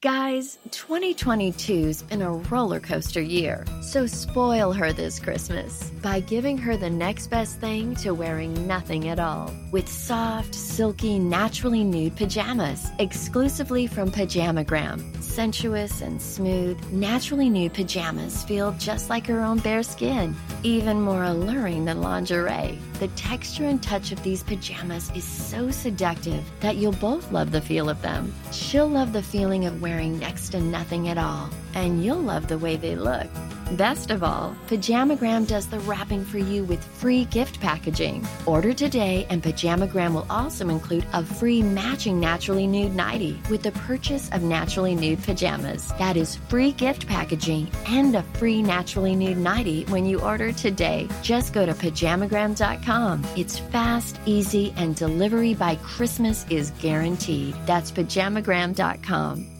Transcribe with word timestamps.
Guys, 0.00 0.60
2022's 0.70 2.02
been 2.02 2.22
a 2.22 2.30
roller 2.30 2.78
coaster 2.78 3.20
year, 3.20 3.64
so 3.82 4.06
spoil 4.06 4.72
her 4.72 4.92
this 4.92 5.18
Christmas 5.18 5.90
by 6.00 6.20
giving 6.20 6.56
her 6.56 6.76
the 6.76 6.88
next 6.88 7.26
best 7.26 7.58
thing 7.58 7.96
to 7.96 8.14
wearing 8.14 8.68
nothing 8.68 9.08
at 9.08 9.18
all 9.18 9.52
with 9.72 9.88
soft, 9.88 10.54
silky, 10.54 11.18
naturally 11.18 11.82
nude 11.82 12.14
pajamas 12.14 12.86
exclusively 13.00 13.88
from 13.88 14.12
Pajamagram. 14.12 15.20
Sensuous 15.20 16.00
and 16.00 16.22
smooth, 16.22 16.80
naturally 16.92 17.50
nude 17.50 17.74
pajamas 17.74 18.44
feel 18.44 18.70
just 18.78 19.10
like 19.10 19.26
her 19.26 19.40
own 19.40 19.58
bare 19.58 19.82
skin, 19.82 20.36
even 20.62 21.00
more 21.00 21.24
alluring 21.24 21.86
than 21.86 22.02
lingerie. 22.02 22.78
The 22.98 23.08
texture 23.08 23.64
and 23.64 23.80
touch 23.80 24.10
of 24.10 24.20
these 24.24 24.42
pajamas 24.42 25.12
is 25.14 25.22
so 25.22 25.70
seductive 25.70 26.42
that 26.58 26.76
you'll 26.76 26.90
both 26.92 27.30
love 27.30 27.52
the 27.52 27.60
feel 27.60 27.88
of 27.88 28.02
them. 28.02 28.34
She'll 28.50 28.88
love 28.88 29.12
the 29.12 29.22
feeling 29.22 29.66
of 29.66 29.80
wearing 29.80 30.18
next 30.18 30.48
to 30.48 30.60
nothing 30.60 31.08
at 31.08 31.16
all, 31.16 31.48
and 31.74 32.04
you'll 32.04 32.20
love 32.20 32.48
the 32.48 32.58
way 32.58 32.76
they 32.76 32.96
look. 32.96 33.28
Best 33.72 34.10
of 34.10 34.22
all, 34.22 34.56
Pajamagram 34.68 35.46
does 35.46 35.66
the 35.66 35.78
wrapping 35.80 36.24
for 36.24 36.38
you 36.38 36.64
with 36.64 36.82
free 36.82 37.26
gift 37.26 37.60
packaging. 37.60 38.26
Order 38.46 38.72
today, 38.72 39.26
and 39.28 39.42
Pajamagram 39.42 40.14
will 40.14 40.26
also 40.30 40.68
include 40.70 41.04
a 41.12 41.22
free 41.22 41.62
matching 41.62 42.18
Naturally 42.18 42.66
Nude 42.66 42.94
nightie 42.94 43.38
with 43.50 43.62
the 43.62 43.72
purchase 43.72 44.30
of 44.30 44.42
Naturally 44.42 44.94
Nude 44.94 45.22
pajamas. 45.22 45.88
That 45.98 46.16
is 46.16 46.36
free 46.48 46.72
gift 46.72 47.06
packaging 47.06 47.70
and 47.86 48.14
a 48.14 48.22
free 48.22 48.62
Naturally 48.62 49.14
Nude 49.14 49.36
nightie 49.36 49.84
when 49.88 50.06
you 50.06 50.20
order 50.20 50.50
today. 50.50 51.06
Just 51.22 51.52
go 51.52 51.66
to 51.66 51.74
pajamagram.com. 51.74 53.26
It's 53.36 53.58
fast, 53.58 54.18
easy, 54.24 54.72
and 54.76 54.96
delivery 54.96 55.54
by 55.54 55.76
Christmas 55.76 56.46
is 56.48 56.70
guaranteed. 56.80 57.54
That's 57.66 57.92
pajamagram.com. 57.92 59.57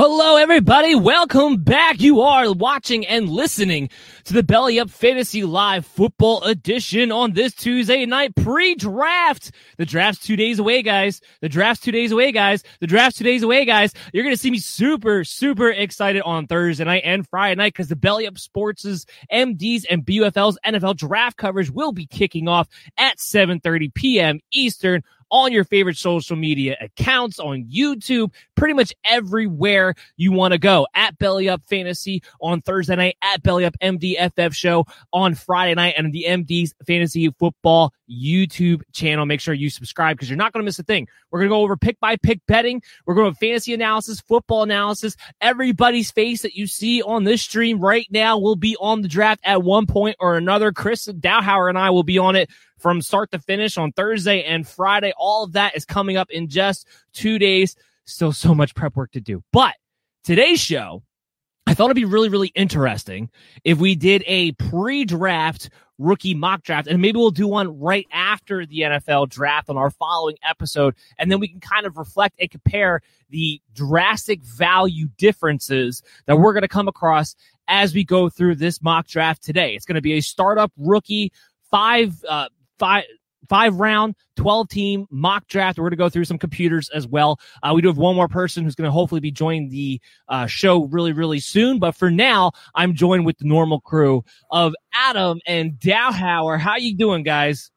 Hello, 0.00 0.36
everybody. 0.36 0.94
Welcome 0.94 1.56
back. 1.56 2.00
You 2.00 2.20
are 2.20 2.52
watching 2.52 3.04
and 3.04 3.28
listening 3.28 3.90
to 4.26 4.32
the 4.32 4.44
Belly 4.44 4.78
Up 4.78 4.90
Fantasy 4.90 5.42
Live 5.42 5.84
Football 5.84 6.44
Edition 6.44 7.10
on 7.10 7.32
this 7.32 7.52
Tuesday 7.52 8.06
night 8.06 8.32
pre-draft. 8.36 9.50
The 9.76 9.84
draft's 9.84 10.24
two 10.24 10.36
days 10.36 10.60
away, 10.60 10.82
guys. 10.82 11.20
The 11.40 11.48
draft's 11.48 11.84
two 11.84 11.90
days 11.90 12.12
away, 12.12 12.30
guys. 12.30 12.62
The 12.78 12.86
draft's 12.86 13.18
two 13.18 13.24
days 13.24 13.42
away, 13.42 13.64
guys. 13.64 13.92
You're 14.12 14.22
going 14.22 14.36
to 14.36 14.40
see 14.40 14.52
me 14.52 14.58
super, 14.58 15.24
super 15.24 15.68
excited 15.68 16.22
on 16.22 16.46
Thursday 16.46 16.84
night 16.84 17.02
and 17.04 17.26
Friday 17.26 17.56
night 17.56 17.72
because 17.72 17.88
the 17.88 17.96
Belly 17.96 18.28
Up 18.28 18.38
Sports' 18.38 19.04
MDs 19.32 19.84
and 19.90 20.06
BUFL's 20.06 20.60
NFL 20.64 20.94
draft 20.94 21.36
coverage 21.36 21.72
will 21.72 21.90
be 21.90 22.06
kicking 22.06 22.46
off 22.46 22.68
at 22.96 23.18
7.30 23.18 23.92
p.m. 23.92 24.38
Eastern 24.52 25.02
on 25.30 25.52
your 25.52 25.64
favorite 25.64 25.96
social 25.96 26.36
media 26.36 26.76
accounts, 26.80 27.38
on 27.38 27.64
YouTube, 27.64 28.32
pretty 28.54 28.74
much 28.74 28.92
everywhere 29.04 29.94
you 30.16 30.32
want 30.32 30.52
to 30.52 30.58
go. 30.58 30.86
At 30.94 31.18
Belly 31.18 31.48
Up 31.48 31.62
Fantasy 31.68 32.22
on 32.40 32.60
Thursday 32.62 32.96
night, 32.96 33.16
at 33.22 33.42
Belly 33.42 33.64
Up 33.64 33.76
MDFF 33.82 34.54
Show 34.54 34.86
on 35.12 35.34
Friday 35.34 35.74
night, 35.74 35.94
and 35.96 36.12
the 36.12 36.26
MD's 36.28 36.74
Fantasy 36.86 37.28
Football 37.38 37.92
YouTube 38.10 38.82
channel. 38.92 39.26
Make 39.26 39.40
sure 39.40 39.54
you 39.54 39.70
subscribe 39.70 40.16
because 40.16 40.28
you're 40.28 40.36
not 40.36 40.52
going 40.52 40.62
to 40.62 40.64
miss 40.64 40.78
a 40.78 40.82
thing. 40.82 41.08
We're 41.30 41.40
going 41.40 41.50
to 41.50 41.54
go 41.54 41.62
over 41.62 41.76
pick 41.76 42.00
by 42.00 42.16
pick 42.16 42.40
betting. 42.46 42.82
We're 43.06 43.14
going 43.14 43.32
to 43.32 43.38
fantasy 43.38 43.74
analysis, 43.74 44.20
football 44.20 44.62
analysis. 44.62 45.16
Everybody's 45.40 46.10
face 46.10 46.42
that 46.42 46.54
you 46.54 46.66
see 46.66 47.02
on 47.02 47.24
this 47.24 47.42
stream 47.42 47.80
right 47.80 48.06
now 48.10 48.38
will 48.38 48.56
be 48.56 48.76
on 48.80 49.02
the 49.02 49.08
draft 49.08 49.40
at 49.44 49.62
one 49.62 49.86
point 49.86 50.16
or 50.20 50.36
another. 50.36 50.72
Chris 50.72 51.06
Dowhauer 51.06 51.68
and 51.68 51.78
I 51.78 51.90
will 51.90 52.02
be 52.02 52.18
on 52.18 52.36
it 52.36 52.50
from 52.78 53.02
start 53.02 53.30
to 53.32 53.38
finish 53.38 53.76
on 53.76 53.92
Thursday 53.92 54.42
and 54.44 54.66
Friday. 54.66 55.12
All 55.16 55.44
of 55.44 55.52
that 55.52 55.76
is 55.76 55.84
coming 55.84 56.16
up 56.16 56.30
in 56.30 56.48
just 56.48 56.86
two 57.12 57.38
days. 57.38 57.76
Still 58.04 58.32
so 58.32 58.54
much 58.54 58.74
prep 58.74 58.96
work 58.96 59.12
to 59.12 59.20
do. 59.20 59.42
But 59.52 59.74
today's 60.24 60.60
show, 60.60 61.02
I 61.66 61.74
thought 61.74 61.86
it'd 61.86 61.96
be 61.96 62.06
really, 62.06 62.30
really 62.30 62.52
interesting 62.54 63.30
if 63.64 63.78
we 63.78 63.94
did 63.94 64.24
a 64.26 64.52
pre 64.52 65.04
draft 65.04 65.68
rookie 65.98 66.34
mock 66.34 66.62
draft, 66.62 66.86
and 66.86 67.02
maybe 67.02 67.18
we'll 67.18 67.30
do 67.30 67.46
one 67.46 67.78
right 67.78 68.06
after 68.12 68.64
the 68.64 68.80
NFL 68.80 69.28
draft 69.28 69.68
on 69.68 69.76
our 69.76 69.90
following 69.90 70.36
episode. 70.48 70.94
And 71.18 71.30
then 71.30 71.40
we 71.40 71.48
can 71.48 71.60
kind 71.60 71.86
of 71.86 71.96
reflect 71.96 72.36
and 72.38 72.50
compare 72.50 73.00
the 73.30 73.60
drastic 73.74 74.42
value 74.42 75.08
differences 75.18 76.02
that 76.26 76.38
we're 76.38 76.52
going 76.52 76.62
to 76.62 76.68
come 76.68 76.88
across 76.88 77.34
as 77.68 77.94
we 77.94 78.04
go 78.04 78.28
through 78.28 78.54
this 78.54 78.80
mock 78.82 79.06
draft 79.06 79.42
today. 79.42 79.74
It's 79.74 79.84
going 79.84 79.96
to 79.96 80.00
be 80.00 80.14
a 80.14 80.20
startup 80.20 80.72
rookie 80.76 81.32
five, 81.70 82.24
uh, 82.28 82.48
five, 82.78 83.04
five 83.48 83.76
round, 83.76 84.14
12 84.36 84.68
team 84.68 85.06
mock 85.10 85.46
draft. 85.48 85.78
We're 85.78 85.84
going 85.84 85.90
to 85.90 85.96
go 85.96 86.08
through 86.08 86.24
some 86.24 86.38
computers 86.38 86.90
as 86.90 87.06
well. 87.06 87.40
Uh, 87.62 87.72
we 87.74 87.82
do 87.82 87.88
have 87.88 87.98
one 87.98 88.16
more 88.16 88.28
person 88.28 88.64
who's 88.64 88.74
going 88.74 88.86
to 88.86 88.92
hopefully 88.92 89.20
be 89.20 89.30
joining 89.30 89.68
the 89.70 90.00
uh, 90.28 90.46
show 90.46 90.84
really, 90.84 91.12
really 91.12 91.40
soon. 91.40 91.78
But 91.78 91.92
for 91.92 92.10
now, 92.10 92.52
I'm 92.74 92.94
joined 92.94 93.26
with 93.26 93.38
the 93.38 93.46
normal 93.46 93.80
crew 93.80 94.24
of 94.50 94.74
Adam 94.94 95.40
and 95.46 95.72
Dowhauer. 95.72 96.58
How 96.58 96.76
you 96.76 96.96
doing, 96.96 97.22
guys? 97.22 97.70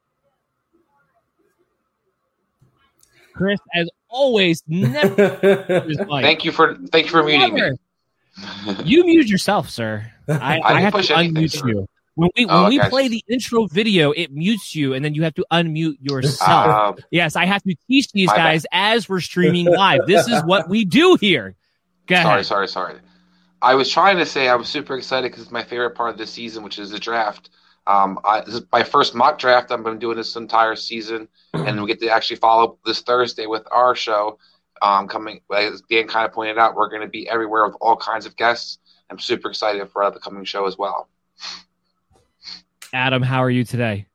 Chris, 3.34 3.60
as 3.74 3.90
always, 4.10 4.62
never. 4.68 5.38
thank 6.22 6.46
you 6.46 6.52
for 6.52 6.76
thank 6.92 7.06
you 7.06 7.12
for 7.12 7.24
muting 7.24 7.54
me. 7.54 7.72
you 8.84 9.06
mute 9.06 9.28
yourself, 9.28 9.70
sir. 9.70 10.12
I, 10.28 10.60
I, 10.60 10.74
I 10.76 10.82
have 10.82 10.94
to 10.94 11.00
unmute 11.00 11.66
you. 11.66 11.88
When 12.16 12.30
we 12.36 12.46
when 12.46 12.56
oh, 12.56 12.68
we 12.68 12.80
play 12.80 13.08
the 13.08 13.24
intro 13.30 13.68
video, 13.68 14.12
it 14.12 14.32
mutes 14.32 14.76
you, 14.76 14.94
and 14.94 15.04
then 15.04 15.16
you 15.16 15.24
have 15.24 15.34
to 15.36 15.46
unmute 15.52 15.96
yourself. 16.02 16.98
Um, 16.98 17.06
yes, 17.10 17.36
I 17.36 17.46
have 17.46 17.64
to 17.64 17.76
teach 17.88 18.12
these 18.12 18.30
guys 18.30 18.66
bad. 18.72 18.96
as 18.96 19.08
we're 19.08 19.22
streaming 19.22 19.66
live. 19.66 20.02
this 20.08 20.28
is 20.28 20.44
what 20.44 20.68
we 20.68 20.84
do 20.84 21.18
here. 21.20 21.56
Sorry, 22.24 22.44
sorry, 22.44 22.68
sorry. 22.68 22.96
I 23.62 23.76
was 23.76 23.90
trying 23.90 24.18
to 24.18 24.26
say 24.26 24.50
I 24.50 24.56
was 24.56 24.68
super 24.68 24.98
excited 24.98 25.32
because 25.32 25.44
it's 25.44 25.52
my 25.52 25.64
favorite 25.64 25.92
part 25.92 26.12
of 26.12 26.18
the 26.18 26.28
season, 26.28 26.64
which 26.64 26.80
is 26.80 26.90
the 26.90 27.00
draft. 27.00 27.50
Um, 27.88 28.20
I, 28.26 28.42
this 28.42 28.56
is 28.56 28.62
my 28.72 28.84
first 28.84 29.16
mock 29.16 29.40
draft. 29.40 29.72
I'm 29.72 29.84
going 29.84 29.96
to 29.96 30.00
do 30.00 30.14
this 30.14 30.36
entire 30.36 30.76
season, 30.76 31.28
and 31.54 31.82
we 31.82 31.88
get 31.88 32.00
to 32.02 32.10
actually 32.10 32.38
follow 32.38 32.78
this 32.86 33.02
Thursday 33.02 33.46
with 33.46 33.64
our 33.72 33.96
show. 33.96 34.38
Um, 34.82 35.08
coming, 35.08 35.42
as 35.56 35.84
Dan 35.90 36.08
kind 36.08 36.26
of 36.26 36.34
pointed 36.34 36.58
out, 36.58 36.76
we're 36.76 36.90
going 36.90 37.04
to 37.04 37.08
be 37.08 37.30
everywhere 37.30 37.68
with 37.68 37.76
all 37.80 37.96
kinds 37.96 38.26
of 38.26 38.36
guests. 38.36 38.80
I'm 39.12 39.20
super 39.20 39.50
excited 39.50 39.88
for 39.90 40.10
the 40.10 40.20
coming 40.20 40.44
show 40.44 40.66
as 40.66 40.78
well. 40.78 41.08
Adam, 42.94 43.22
how 43.22 43.44
are 43.44 43.50
you 43.50 43.64
today? 43.64 44.06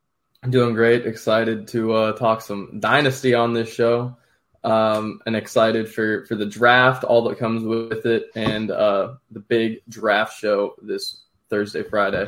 I'm 0.43 0.51
doing 0.51 0.75
great. 0.75 1.05
Excited 1.05 1.67
to 1.69 1.93
uh, 1.93 2.11
talk 2.13 2.41
some 2.41 2.79
dynasty 2.79 3.33
on 3.33 3.53
this 3.53 3.73
show, 3.73 4.15
um, 4.63 5.19
and 5.25 5.35
excited 5.35 5.91
for 5.91 6.25
for 6.27 6.35
the 6.35 6.45
draft, 6.45 7.03
all 7.03 7.23
that 7.27 7.39
comes 7.39 7.63
with 7.63 8.05
it, 8.05 8.27
and 8.35 8.69
uh, 8.69 9.15
the 9.31 9.39
big 9.39 9.81
draft 9.89 10.37
show 10.37 10.75
this 10.81 11.23
Thursday, 11.49 11.83
Friday. 11.83 12.27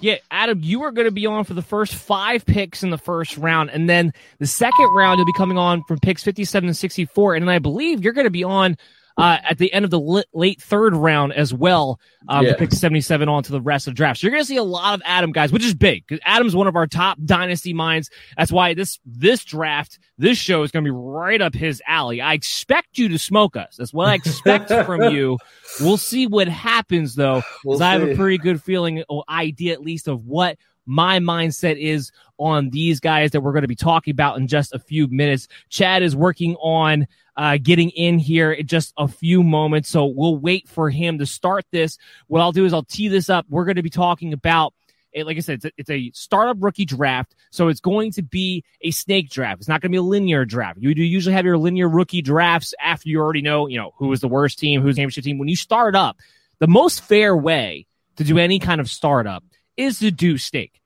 Yeah, 0.00 0.16
Adam, 0.30 0.60
you 0.62 0.82
are 0.82 0.92
going 0.92 1.06
to 1.06 1.12
be 1.12 1.26
on 1.26 1.44
for 1.44 1.54
the 1.54 1.62
first 1.62 1.94
five 1.94 2.44
picks 2.44 2.82
in 2.82 2.90
the 2.90 2.98
first 2.98 3.36
round, 3.38 3.70
and 3.70 3.88
then 3.88 4.12
the 4.38 4.46
second 4.46 4.94
round 4.94 5.18
you'll 5.18 5.26
be 5.26 5.32
coming 5.32 5.58
on 5.58 5.82
from 5.84 5.98
picks 5.98 6.22
57 6.22 6.68
and 6.68 6.76
64, 6.76 7.34
and 7.34 7.50
I 7.50 7.58
believe 7.58 8.04
you're 8.04 8.12
going 8.12 8.26
to 8.26 8.30
be 8.30 8.44
on 8.44 8.76
uh, 9.16 9.38
at 9.48 9.58
the 9.58 9.72
end 9.72 9.84
of 9.84 9.90
the 9.90 10.24
late 10.34 10.60
third 10.60 10.94
round 10.94 11.32
as 11.32 11.52
well. 11.52 11.98
Um, 12.28 12.44
yeah. 12.44 12.56
pick 12.56 12.72
77 12.72 13.28
on 13.28 13.42
to 13.44 13.52
the 13.52 13.60
rest 13.60 13.86
of 13.86 13.94
the 13.94 13.96
draft. 13.96 14.20
So 14.20 14.26
you're 14.26 14.32
going 14.32 14.42
to 14.42 14.48
see 14.48 14.56
a 14.56 14.62
lot 14.64 14.94
of 14.94 15.02
Adam 15.04 15.32
guys, 15.32 15.52
which 15.52 15.64
is 15.64 15.74
big 15.74 16.04
because 16.06 16.20
Adam's 16.24 16.56
one 16.56 16.66
of 16.66 16.74
our 16.76 16.86
top 16.86 17.18
dynasty 17.24 17.72
minds. 17.72 18.10
That's 18.36 18.50
why 18.50 18.74
this, 18.74 18.98
this 19.06 19.44
draft, 19.44 19.98
this 20.18 20.36
show 20.36 20.62
is 20.64 20.70
going 20.70 20.84
to 20.84 20.90
be 20.90 20.96
right 20.96 21.40
up 21.40 21.54
his 21.54 21.80
alley. 21.86 22.20
I 22.20 22.34
expect 22.34 22.98
you 22.98 23.08
to 23.08 23.18
smoke 23.18 23.56
us. 23.56 23.76
That's 23.76 23.92
what 23.92 24.08
I 24.08 24.14
expect 24.14 24.68
from 24.86 25.14
you. 25.14 25.38
We'll 25.80 25.96
see 25.96 26.26
what 26.26 26.48
happens 26.48 27.14
though. 27.14 27.42
We'll 27.64 27.82
I 27.82 27.92
have 27.92 28.02
a 28.02 28.16
pretty 28.16 28.38
good 28.38 28.62
feeling 28.62 29.04
or 29.08 29.24
idea 29.28 29.72
at 29.72 29.82
least 29.82 30.08
of 30.08 30.26
what 30.26 30.58
my 30.86 31.18
mindset 31.18 31.78
is 31.78 32.12
on 32.38 32.70
these 32.70 33.00
guys 33.00 33.32
that 33.32 33.40
we're 33.40 33.52
going 33.52 33.62
to 33.62 33.68
be 33.68 33.74
talking 33.74 34.12
about 34.12 34.38
in 34.38 34.46
just 34.46 34.72
a 34.72 34.78
few 34.78 35.08
minutes. 35.08 35.48
Chad 35.68 36.02
is 36.02 36.14
working 36.14 36.54
on 36.56 37.06
uh, 37.36 37.58
getting 37.62 37.90
in 37.90 38.18
here 38.18 38.52
in 38.52 38.66
just 38.66 38.92
a 38.96 39.08
few 39.08 39.42
moments. 39.42 39.88
So 39.88 40.06
we'll 40.06 40.38
wait 40.38 40.68
for 40.68 40.90
him 40.90 41.18
to 41.18 41.26
start 41.26 41.64
this. 41.70 41.98
What 42.28 42.40
I'll 42.40 42.52
do 42.52 42.64
is 42.64 42.72
I'll 42.72 42.84
tee 42.84 43.08
this 43.08 43.28
up. 43.28 43.46
We're 43.48 43.64
going 43.64 43.76
to 43.76 43.82
be 43.82 43.90
talking 43.90 44.32
about 44.32 44.72
it, 45.12 45.26
like 45.26 45.38
I 45.38 45.40
said, 45.40 45.54
it's 45.54 45.64
a, 45.64 45.70
it's 45.78 45.90
a, 45.90 46.10
startup 46.12 46.58
rookie 46.60 46.84
draft. 46.84 47.34
So 47.50 47.68
it's 47.68 47.80
going 47.80 48.12
to 48.12 48.22
be 48.22 48.64
a 48.82 48.90
snake 48.90 49.30
draft. 49.30 49.60
It's 49.60 49.68
not 49.68 49.80
going 49.80 49.90
to 49.90 49.94
be 49.94 49.98
a 49.98 50.02
linear 50.02 50.44
draft. 50.44 50.78
You 50.78 50.94
do 50.94 51.02
usually 51.02 51.34
have 51.34 51.46
your 51.46 51.56
linear 51.56 51.88
rookie 51.88 52.20
drafts 52.20 52.74
after 52.80 53.08
you 53.08 53.18
already 53.18 53.40
know, 53.40 53.66
you 53.66 53.78
know, 53.78 53.94
who 53.96 54.12
is 54.12 54.20
the 54.20 54.28
worst 54.28 54.58
team, 54.58 54.82
who's 54.82 54.96
the 54.96 55.00
championship 55.00 55.24
team. 55.24 55.38
When 55.38 55.48
you 55.48 55.56
start 55.56 55.96
up, 55.96 56.18
the 56.58 56.66
most 56.66 57.00
fair 57.00 57.34
way 57.34 57.86
to 58.16 58.24
do 58.24 58.38
any 58.38 58.58
kind 58.58 58.78
of 58.78 58.90
startup 58.90 59.42
is 59.76 60.00
to 60.00 60.10
do 60.10 60.36
snake. 60.36 60.82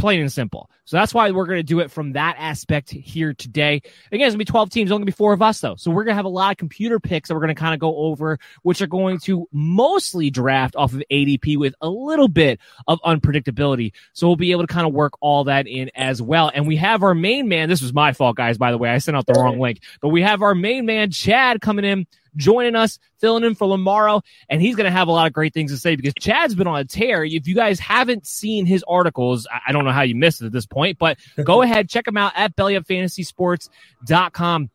Plain 0.00 0.20
and 0.20 0.32
simple. 0.32 0.70
So 0.84 0.96
that's 0.96 1.14
why 1.14 1.30
we're 1.30 1.46
going 1.46 1.58
to 1.58 1.62
do 1.62 1.80
it 1.80 1.90
from 1.90 2.12
that 2.12 2.36
aspect 2.38 2.90
here 2.90 3.32
today. 3.32 3.82
Again, 4.10 4.26
it's 4.26 4.32
going 4.32 4.32
to 4.32 4.38
be 4.38 4.44
12 4.44 4.70
teams. 4.70 4.90
Only 4.90 5.00
going 5.00 5.06
to 5.06 5.12
be 5.12 5.16
four 5.16 5.32
of 5.32 5.42
us, 5.42 5.60
though. 5.60 5.76
So 5.76 5.90
we're 5.90 6.04
going 6.04 6.12
to 6.12 6.16
have 6.16 6.24
a 6.24 6.28
lot 6.28 6.50
of 6.50 6.56
computer 6.56 6.98
picks 6.98 7.28
that 7.28 7.34
we're 7.34 7.40
going 7.40 7.54
to 7.54 7.60
kind 7.60 7.74
of 7.74 7.80
go 7.80 7.96
over, 7.96 8.38
which 8.62 8.82
are 8.82 8.88
going 8.88 9.20
to 9.20 9.46
mostly 9.52 10.30
draft 10.30 10.74
off 10.74 10.92
of 10.92 11.02
ADP 11.10 11.58
with 11.58 11.74
a 11.80 11.88
little 11.88 12.28
bit 12.28 12.58
of 12.88 13.00
unpredictability. 13.02 13.92
So 14.14 14.26
we'll 14.26 14.36
be 14.36 14.50
able 14.50 14.66
to 14.66 14.72
kind 14.72 14.86
of 14.86 14.92
work 14.92 15.12
all 15.20 15.44
that 15.44 15.68
in 15.68 15.90
as 15.94 16.20
well. 16.20 16.50
And 16.52 16.66
we 16.66 16.76
have 16.76 17.02
our 17.02 17.14
main 17.14 17.48
man. 17.48 17.68
This 17.68 17.82
was 17.82 17.92
my 17.92 18.12
fault, 18.12 18.36
guys, 18.36 18.58
by 18.58 18.72
the 18.72 18.78
way. 18.78 18.90
I 18.90 18.98
sent 18.98 19.16
out 19.16 19.26
the 19.26 19.34
wrong 19.34 19.60
link, 19.60 19.82
but 20.00 20.08
we 20.08 20.22
have 20.22 20.42
our 20.42 20.54
main 20.54 20.86
man, 20.86 21.10
Chad, 21.10 21.60
coming 21.60 21.84
in 21.84 22.06
joining 22.36 22.76
us, 22.76 22.98
filling 23.18 23.44
in 23.44 23.54
for 23.54 23.66
Lamaro, 23.66 24.22
and 24.48 24.62
he's 24.62 24.76
going 24.76 24.86
to 24.86 24.90
have 24.90 25.08
a 25.08 25.12
lot 25.12 25.26
of 25.26 25.32
great 25.32 25.54
things 25.54 25.72
to 25.72 25.78
say 25.78 25.96
because 25.96 26.14
Chad's 26.18 26.54
been 26.54 26.66
on 26.66 26.78
a 26.78 26.84
tear. 26.84 27.24
If 27.24 27.46
you 27.46 27.54
guys 27.54 27.78
haven't 27.78 28.26
seen 28.26 28.66
his 28.66 28.84
articles, 28.88 29.46
I 29.66 29.72
don't 29.72 29.84
know 29.84 29.92
how 29.92 30.02
you 30.02 30.14
missed 30.14 30.42
it 30.42 30.46
at 30.46 30.52
this 30.52 30.66
point, 30.66 30.98
but 30.98 31.18
go 31.44 31.62
ahead, 31.62 31.88
check 31.88 32.06
him 32.06 32.16
out 32.16 32.32
at 32.36 32.56
bellyupfantasysports.com. 32.56 34.70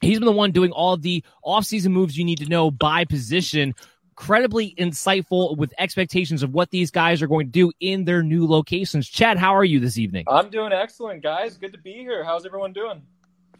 He's 0.00 0.18
been 0.18 0.26
the 0.26 0.32
one 0.32 0.52
doing 0.52 0.72
all 0.72 0.96
the 0.96 1.22
offseason 1.44 1.92
moves 1.92 2.16
you 2.16 2.24
need 2.24 2.38
to 2.38 2.46
know 2.46 2.70
by 2.70 3.04
position. 3.04 3.74
Incredibly 4.10 4.74
insightful 4.74 5.56
with 5.56 5.72
expectations 5.78 6.42
of 6.42 6.52
what 6.52 6.70
these 6.70 6.90
guys 6.90 7.22
are 7.22 7.26
going 7.26 7.46
to 7.46 7.52
do 7.52 7.72
in 7.80 8.04
their 8.04 8.22
new 8.22 8.46
locations. 8.46 9.08
Chad, 9.08 9.38
how 9.38 9.54
are 9.54 9.64
you 9.64 9.80
this 9.80 9.96
evening? 9.96 10.24
I'm 10.28 10.50
doing 10.50 10.72
excellent, 10.72 11.22
guys. 11.22 11.56
Good 11.56 11.72
to 11.72 11.78
be 11.78 11.92
here. 11.92 12.22
How's 12.24 12.44
everyone 12.44 12.74
doing? 12.74 13.02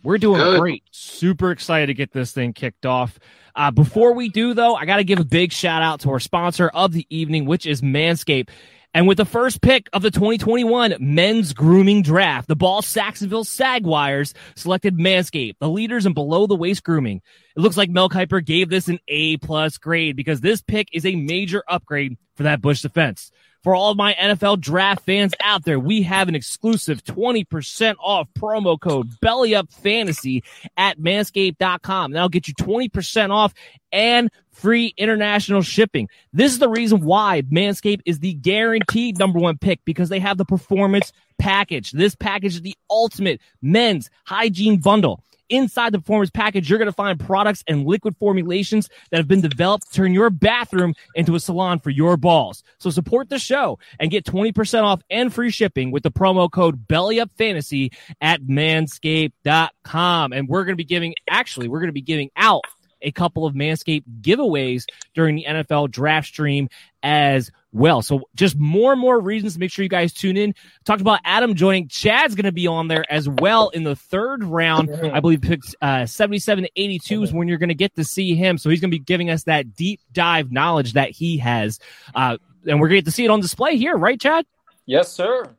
We're 0.02 0.18
doing 0.18 0.40
Good. 0.40 0.60
great. 0.60 0.84
Super 0.90 1.50
excited 1.50 1.86
to 1.86 1.94
get 1.94 2.12
this 2.12 2.32
thing 2.32 2.52
kicked 2.52 2.86
off. 2.86 3.18
Uh, 3.54 3.70
before 3.70 4.14
we 4.14 4.28
do, 4.28 4.54
though, 4.54 4.74
I 4.74 4.86
got 4.86 4.96
to 4.96 5.04
give 5.04 5.18
a 5.18 5.24
big 5.24 5.52
shout 5.52 5.82
out 5.82 6.00
to 6.00 6.10
our 6.10 6.20
sponsor 6.20 6.68
of 6.68 6.92
the 6.92 7.06
evening, 7.10 7.44
which 7.44 7.66
is 7.66 7.82
Manscaped. 7.82 8.48
And 8.92 9.06
with 9.06 9.18
the 9.18 9.24
first 9.24 9.60
pick 9.62 9.88
of 9.92 10.02
the 10.02 10.10
2021 10.10 10.96
men's 10.98 11.52
grooming 11.52 12.02
draft, 12.02 12.48
the 12.48 12.56
Ball 12.56 12.82
Saxonville 12.82 13.44
Sagwires 13.46 14.32
selected 14.56 14.96
Manscaped, 14.96 15.56
the 15.60 15.68
leaders 15.68 16.06
in 16.06 16.12
below 16.12 16.48
the 16.48 16.56
waist 16.56 16.82
grooming. 16.82 17.22
It 17.56 17.60
looks 17.60 17.76
like 17.76 17.88
Mel 17.88 18.08
Kiper 18.08 18.44
gave 18.44 18.68
this 18.68 18.88
an 18.88 18.98
A 19.06 19.36
plus 19.36 19.78
grade 19.78 20.16
because 20.16 20.40
this 20.40 20.60
pick 20.60 20.88
is 20.92 21.06
a 21.06 21.14
major 21.14 21.62
upgrade 21.68 22.16
for 22.34 22.42
that 22.44 22.60
Bush 22.60 22.82
defense. 22.82 23.30
For 23.62 23.74
all 23.74 23.94
my 23.94 24.14
NFL 24.14 24.60
draft 24.60 25.04
fans 25.04 25.34
out 25.42 25.64
there, 25.64 25.78
we 25.78 26.00
have 26.02 26.28
an 26.28 26.34
exclusive 26.34 27.04
20% 27.04 27.96
off 28.00 28.28
promo 28.38 28.80
code 28.80 29.10
BELLYUPFANTASY 29.20 30.42
at 30.78 30.98
manscaped.com. 30.98 32.12
That'll 32.12 32.30
get 32.30 32.48
you 32.48 32.54
20% 32.54 33.30
off 33.30 33.52
and 33.92 34.30
free 34.50 34.94
international 34.96 35.60
shipping. 35.60 36.08
This 36.32 36.52
is 36.52 36.58
the 36.58 36.70
reason 36.70 37.00
why 37.00 37.42
Manscaped 37.42 38.02
is 38.06 38.20
the 38.20 38.34
guaranteed 38.34 39.18
number 39.18 39.38
one 39.38 39.58
pick 39.58 39.84
because 39.84 40.08
they 40.08 40.20
have 40.20 40.38
the 40.38 40.44
performance 40.46 41.12
package. 41.38 41.90
This 41.92 42.14
package 42.14 42.54
is 42.54 42.62
the 42.62 42.76
ultimate 42.88 43.40
men's 43.60 44.10
hygiene 44.24 44.78
bundle. 44.78 45.22
Inside 45.50 45.92
the 45.92 45.98
performance 45.98 46.30
package, 46.30 46.70
you're 46.70 46.78
going 46.78 46.86
to 46.86 46.92
find 46.92 47.18
products 47.18 47.62
and 47.66 47.84
liquid 47.84 48.16
formulations 48.16 48.88
that 49.10 49.18
have 49.18 49.28
been 49.28 49.40
developed 49.40 49.88
to 49.88 49.92
turn 49.92 50.14
your 50.14 50.30
bathroom 50.30 50.94
into 51.14 51.34
a 51.34 51.40
salon 51.40 51.80
for 51.80 51.90
your 51.90 52.16
balls. 52.16 52.62
So 52.78 52.88
support 52.90 53.28
the 53.28 53.38
show 53.38 53.78
and 53.98 54.10
get 54.10 54.24
20% 54.24 54.82
off 54.84 55.02
and 55.10 55.34
free 55.34 55.50
shipping 55.50 55.90
with 55.90 56.04
the 56.04 56.10
promo 56.10 56.50
code 56.50 56.86
BellyUpFantasy 56.86 57.92
at 58.20 58.42
manscaped.com. 58.42 60.32
And 60.32 60.48
we're 60.48 60.64
going 60.64 60.74
to 60.74 60.76
be 60.76 60.84
giving, 60.84 61.14
actually, 61.28 61.68
we're 61.68 61.80
going 61.80 61.88
to 61.88 61.92
be 61.92 62.00
giving 62.00 62.30
out 62.36 62.64
a 63.02 63.12
couple 63.12 63.46
of 63.46 63.54
Manscaped 63.54 64.04
giveaways 64.20 64.84
during 65.14 65.36
the 65.36 65.44
NFL 65.48 65.90
draft 65.90 66.28
stream 66.28 66.68
as 67.02 67.50
well. 67.72 68.02
So 68.02 68.22
just 68.34 68.58
more 68.58 68.92
and 68.92 69.00
more 69.00 69.18
reasons 69.20 69.54
to 69.54 69.60
make 69.60 69.70
sure 69.70 69.82
you 69.82 69.88
guys 69.88 70.12
tune 70.12 70.36
in. 70.36 70.54
Talked 70.84 71.00
about 71.00 71.20
Adam 71.24 71.54
joining. 71.54 71.88
Chad's 71.88 72.34
going 72.34 72.44
to 72.44 72.52
be 72.52 72.66
on 72.66 72.88
there 72.88 73.04
as 73.10 73.28
well 73.28 73.68
in 73.70 73.84
the 73.84 73.96
third 73.96 74.44
round. 74.44 74.90
I 74.90 75.20
believe 75.20 75.42
picked 75.42 75.74
uh, 75.80 76.06
77 76.06 76.64
to 76.64 76.70
82 76.76 77.22
is 77.22 77.32
when 77.32 77.48
you're 77.48 77.58
going 77.58 77.68
to 77.68 77.74
get 77.74 77.94
to 77.96 78.04
see 78.04 78.34
him. 78.34 78.58
So 78.58 78.70
he's 78.70 78.80
going 78.80 78.90
to 78.90 78.98
be 78.98 79.04
giving 79.04 79.30
us 79.30 79.44
that 79.44 79.74
deep 79.74 80.00
dive 80.12 80.50
knowledge 80.50 80.94
that 80.94 81.10
he 81.10 81.38
has. 81.38 81.78
Uh, 82.14 82.38
and 82.66 82.80
we're 82.80 82.88
going 82.88 82.98
to 82.98 83.02
get 83.02 83.04
to 83.06 83.12
see 83.12 83.24
it 83.24 83.30
on 83.30 83.40
display 83.40 83.76
here, 83.76 83.96
right, 83.96 84.20
Chad? 84.20 84.44
Yes, 84.86 85.12
sir. 85.12 85.54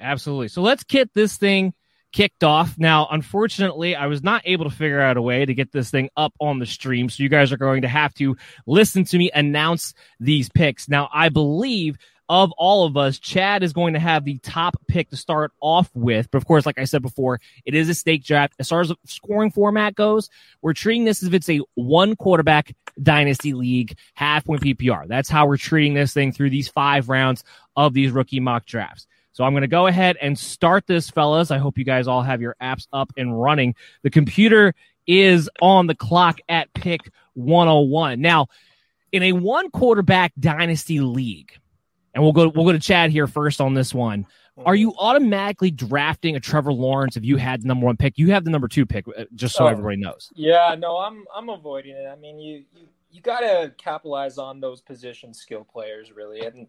Absolutely. 0.00 0.48
So 0.48 0.62
let's 0.62 0.84
get 0.84 1.12
this 1.14 1.36
thing 1.36 1.74
kicked 2.12 2.44
off. 2.44 2.78
Now, 2.78 3.08
unfortunately, 3.10 3.96
I 3.96 4.06
was 4.06 4.22
not 4.22 4.42
able 4.44 4.64
to 4.64 4.74
figure 4.74 5.00
out 5.00 5.16
a 5.16 5.22
way 5.22 5.44
to 5.44 5.54
get 5.54 5.72
this 5.72 5.90
thing 5.90 6.10
up 6.16 6.34
on 6.40 6.58
the 6.58 6.66
stream. 6.66 7.08
So 7.08 7.22
you 7.22 7.28
guys 7.28 7.52
are 7.52 7.56
going 7.56 7.82
to 7.82 7.88
have 7.88 8.14
to 8.14 8.36
listen 8.66 9.04
to 9.04 9.18
me 9.18 9.30
announce 9.32 9.94
these 10.20 10.48
picks. 10.48 10.88
Now, 10.88 11.08
I 11.12 11.28
believe 11.28 11.98
of 12.28 12.52
all 12.52 12.86
of 12.86 12.96
us, 12.96 13.18
Chad 13.18 13.62
is 13.62 13.72
going 13.74 13.94
to 13.94 14.00
have 14.00 14.24
the 14.24 14.38
top 14.38 14.74
pick 14.88 15.10
to 15.10 15.16
start 15.16 15.52
off 15.60 15.90
with. 15.92 16.30
But 16.30 16.38
of 16.38 16.46
course, 16.46 16.64
like 16.64 16.78
I 16.78 16.84
said 16.84 17.02
before, 17.02 17.40
it 17.66 17.74
is 17.74 17.88
a 17.88 17.94
snake 17.94 18.24
draft. 18.24 18.54
As 18.58 18.68
far 18.68 18.80
as 18.80 18.92
scoring 19.04 19.50
format 19.50 19.94
goes, 19.94 20.30
we're 20.62 20.72
treating 20.72 21.04
this 21.04 21.22
as 21.22 21.28
if 21.28 21.34
it's 21.34 21.50
a 21.50 21.60
one 21.74 22.16
quarterback 22.16 22.74
dynasty 23.02 23.52
league, 23.52 23.98
half 24.14 24.44
point 24.46 24.62
PPR. 24.62 25.08
That's 25.08 25.28
how 25.28 25.46
we're 25.46 25.58
treating 25.58 25.94
this 25.94 26.14
thing 26.14 26.32
through 26.32 26.50
these 26.50 26.68
five 26.68 27.08
rounds 27.08 27.44
of 27.76 27.92
these 27.92 28.12
rookie 28.12 28.40
mock 28.40 28.64
drafts. 28.64 29.06
So 29.32 29.44
I'm 29.44 29.52
going 29.52 29.62
to 29.62 29.68
go 29.68 29.86
ahead 29.86 30.16
and 30.20 30.38
start 30.38 30.86
this, 30.86 31.10
fellas. 31.10 31.50
I 31.50 31.58
hope 31.58 31.78
you 31.78 31.84
guys 31.84 32.06
all 32.06 32.22
have 32.22 32.40
your 32.40 32.54
apps 32.60 32.86
up 32.92 33.12
and 33.16 33.40
running. 33.40 33.74
The 34.02 34.10
computer 34.10 34.74
is 35.06 35.48
on 35.60 35.86
the 35.86 35.94
clock 35.94 36.38
at 36.48 36.72
pick 36.74 37.10
101. 37.34 38.20
Now, 38.20 38.48
in 39.10 39.22
a 39.22 39.32
one 39.32 39.70
quarterback 39.70 40.32
dynasty 40.38 41.00
league, 41.00 41.52
and 42.14 42.22
we'll 42.22 42.32
go 42.32 42.48
we'll 42.48 42.66
go 42.66 42.72
to 42.72 42.78
Chad 42.78 43.10
here 43.10 43.26
first 43.26 43.60
on 43.60 43.74
this 43.74 43.94
one. 43.94 44.26
Are 44.66 44.74
you 44.74 44.94
automatically 44.98 45.70
drafting 45.70 46.36
a 46.36 46.40
Trevor 46.40 46.74
Lawrence 46.74 47.16
if 47.16 47.24
you 47.24 47.38
had 47.38 47.62
the 47.62 47.66
number 47.66 47.86
one 47.86 47.96
pick? 47.96 48.18
You 48.18 48.32
have 48.32 48.44
the 48.44 48.50
number 48.50 48.68
two 48.68 48.84
pick, 48.84 49.06
uh, 49.08 49.24
just 49.34 49.54
so 49.54 49.64
oh, 49.64 49.68
everybody 49.68 49.96
knows. 49.96 50.30
Yeah, 50.34 50.76
no, 50.78 50.98
I'm 50.98 51.24
I'm 51.34 51.48
avoiding 51.48 51.96
it. 51.96 52.06
I 52.06 52.16
mean, 52.16 52.38
you 52.38 52.64
you, 52.74 52.88
you 53.10 53.22
got 53.22 53.40
to 53.40 53.72
capitalize 53.78 54.36
on 54.36 54.60
those 54.60 54.82
position 54.82 55.32
skill 55.32 55.64
players, 55.64 56.12
really. 56.12 56.40
And 56.40 56.66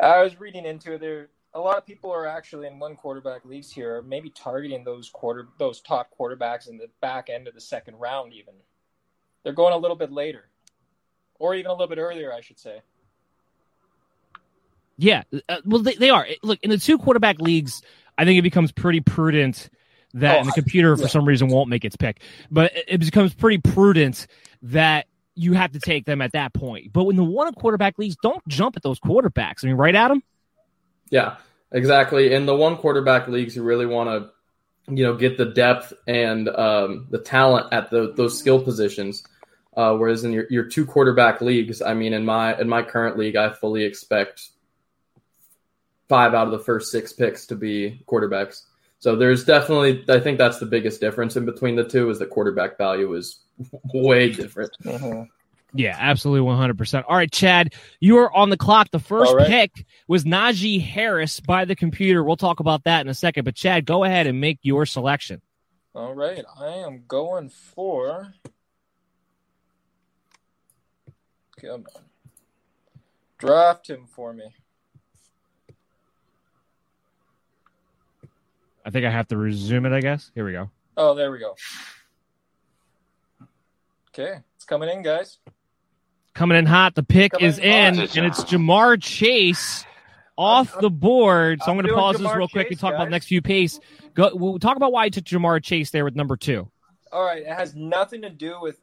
I 0.00 0.22
was 0.22 0.40
reading 0.40 0.64
into 0.64 0.94
it. 0.94 1.00
There 1.00 1.28
a 1.52 1.60
lot 1.60 1.76
of 1.76 1.86
people 1.86 2.12
are 2.12 2.26
actually 2.26 2.66
in 2.66 2.78
one 2.78 2.96
quarterback 2.96 3.44
leagues 3.44 3.70
here, 3.70 4.02
maybe 4.02 4.30
targeting 4.30 4.84
those 4.84 5.08
quarter 5.08 5.48
those 5.58 5.80
top 5.80 6.10
quarterbacks 6.18 6.68
in 6.68 6.76
the 6.76 6.88
back 7.00 7.28
end 7.28 7.48
of 7.48 7.54
the 7.54 7.60
second 7.60 7.96
round. 7.96 8.32
Even 8.32 8.54
they're 9.42 9.52
going 9.52 9.74
a 9.74 9.78
little 9.78 9.96
bit 9.96 10.12
later, 10.12 10.48
or 11.38 11.54
even 11.54 11.70
a 11.70 11.72
little 11.72 11.88
bit 11.88 11.98
earlier, 11.98 12.32
I 12.32 12.40
should 12.40 12.58
say. 12.58 12.82
Yeah, 14.96 15.22
uh, 15.48 15.56
well, 15.64 15.82
they, 15.82 15.94
they 15.94 16.10
are. 16.10 16.26
Look, 16.42 16.60
in 16.62 16.70
the 16.70 16.78
two 16.78 16.98
quarterback 16.98 17.40
leagues, 17.40 17.80
I 18.18 18.24
think 18.26 18.38
it 18.38 18.42
becomes 18.42 18.70
pretty 18.70 19.00
prudent 19.00 19.70
that 20.12 20.40
oh, 20.40 20.44
the 20.44 20.52
computer, 20.52 20.94
for 20.94 21.02
yeah. 21.02 21.08
some 21.08 21.24
reason, 21.24 21.48
won't 21.48 21.70
make 21.70 21.84
its 21.84 21.96
pick. 21.96 22.20
But 22.50 22.72
it 22.86 22.98
becomes 22.98 23.32
pretty 23.32 23.58
prudent 23.58 24.26
that 24.62 25.06
you 25.34 25.54
have 25.54 25.72
to 25.72 25.80
take 25.80 26.04
them 26.04 26.20
at 26.20 26.32
that 26.32 26.52
point. 26.52 26.92
But 26.92 27.04
when 27.04 27.16
the 27.16 27.24
one 27.24 27.52
quarterback 27.54 27.98
leagues, 27.98 28.16
don't 28.22 28.46
jump 28.46 28.76
at 28.76 28.82
those 28.82 29.00
quarterbacks. 29.00 29.64
I 29.64 29.68
mean, 29.68 29.76
right, 29.76 29.94
Adam? 29.94 30.22
Yeah, 31.10 31.36
exactly. 31.72 32.32
In 32.32 32.46
the 32.46 32.56
one 32.56 32.76
quarterback 32.76 33.28
leagues, 33.28 33.54
you 33.54 33.62
really 33.62 33.86
want 33.86 34.08
to, 34.08 34.94
you 34.94 35.04
know, 35.04 35.14
get 35.14 35.36
the 35.36 35.46
depth 35.46 35.92
and 36.06 36.48
um, 36.48 37.06
the 37.10 37.18
talent 37.18 37.72
at 37.72 37.90
the, 37.90 38.12
those 38.16 38.38
skill 38.38 38.62
positions. 38.62 39.24
Uh, 39.76 39.94
whereas 39.94 40.24
in 40.24 40.32
your, 40.32 40.46
your 40.50 40.64
two 40.64 40.84
quarterback 40.84 41.40
leagues, 41.40 41.80
I 41.80 41.94
mean, 41.94 42.12
in 42.12 42.24
my 42.24 42.58
in 42.58 42.68
my 42.68 42.82
current 42.82 43.16
league, 43.16 43.36
I 43.36 43.50
fully 43.50 43.84
expect 43.84 44.50
five 46.08 46.34
out 46.34 46.46
of 46.46 46.52
the 46.52 46.58
first 46.58 46.90
six 46.90 47.12
picks 47.12 47.46
to 47.46 47.54
be 47.54 48.02
quarterbacks. 48.06 48.64
So 48.98 49.16
there's 49.16 49.44
definitely, 49.44 50.04
I 50.08 50.20
think 50.20 50.38
that's 50.38 50.58
the 50.58 50.66
biggest 50.66 51.00
difference 51.00 51.36
in 51.36 51.46
between 51.46 51.76
the 51.76 51.88
two 51.88 52.10
is 52.10 52.18
that 52.18 52.28
quarterback 52.30 52.76
value 52.76 53.14
is 53.14 53.38
way 53.94 54.30
different. 54.30 54.76
Mhm. 54.82 55.28
Yeah, 55.72 55.96
absolutely 55.98 56.48
100%. 56.48 57.04
All 57.08 57.16
right, 57.16 57.30
Chad, 57.30 57.74
you 58.00 58.18
are 58.18 58.34
on 58.34 58.50
the 58.50 58.56
clock. 58.56 58.90
The 58.90 58.98
first 58.98 59.34
right. 59.34 59.46
pick 59.46 59.86
was 60.08 60.24
Najee 60.24 60.80
Harris 60.82 61.40
by 61.40 61.64
the 61.64 61.76
computer. 61.76 62.24
We'll 62.24 62.36
talk 62.36 62.60
about 62.60 62.84
that 62.84 63.02
in 63.02 63.08
a 63.08 63.14
second. 63.14 63.44
But, 63.44 63.54
Chad, 63.54 63.84
go 63.84 64.04
ahead 64.04 64.26
and 64.26 64.40
make 64.40 64.58
your 64.62 64.86
selection. 64.86 65.40
All 65.94 66.14
right, 66.14 66.44
I 66.58 66.66
am 66.66 67.04
going 67.06 67.48
for. 67.48 68.34
Come 71.60 71.84
on. 71.94 72.02
Draft 73.38 73.88
him 73.88 74.06
for 74.06 74.32
me. 74.32 74.44
I 78.84 78.90
think 78.90 79.04
I 79.04 79.10
have 79.10 79.28
to 79.28 79.36
resume 79.36 79.86
it, 79.86 79.92
I 79.92 80.00
guess. 80.00 80.30
Here 80.34 80.44
we 80.44 80.52
go. 80.52 80.70
Oh, 80.96 81.14
there 81.14 81.30
we 81.30 81.38
go. 81.38 81.54
Okay, 84.08 84.40
it's 84.56 84.64
coming 84.64 84.88
in, 84.88 85.02
guys. 85.02 85.38
Coming 86.34 86.58
in 86.58 86.66
hot. 86.66 86.94
The 86.94 87.02
pick 87.02 87.32
Coming 87.32 87.46
is 87.46 87.58
in 87.58 87.94
in, 87.94 88.00
and 88.00 88.26
it's 88.26 88.44
Ja'Marr 88.44 89.00
Chase 89.02 89.84
off 90.36 90.78
the 90.80 90.90
board. 90.90 91.60
So 91.62 91.70
I'm, 91.70 91.78
I'm 91.78 91.84
going 91.84 91.94
to 91.94 92.00
pause 92.00 92.16
this 92.16 92.26
Ja'Marr 92.26 92.36
real 92.36 92.48
quick 92.48 92.68
and 92.68 92.76
Chase, 92.76 92.80
talk 92.80 92.94
about 92.94 93.04
the 93.04 93.10
next 93.10 93.26
few 93.26 93.42
pace. 93.42 93.78
Go, 94.14 94.30
we'll 94.34 94.58
talk 94.58 94.76
about 94.76 94.92
why 94.92 95.06
you 95.06 95.10
took 95.10 95.24
Ja'Marr 95.24 95.62
Chase 95.62 95.90
there 95.90 96.04
with 96.04 96.16
number 96.16 96.36
two. 96.36 96.70
All 97.12 97.24
right, 97.24 97.42
it 97.42 97.48
has 97.48 97.74
nothing 97.74 98.22
to 98.22 98.30
do 98.30 98.60
with 98.60 98.80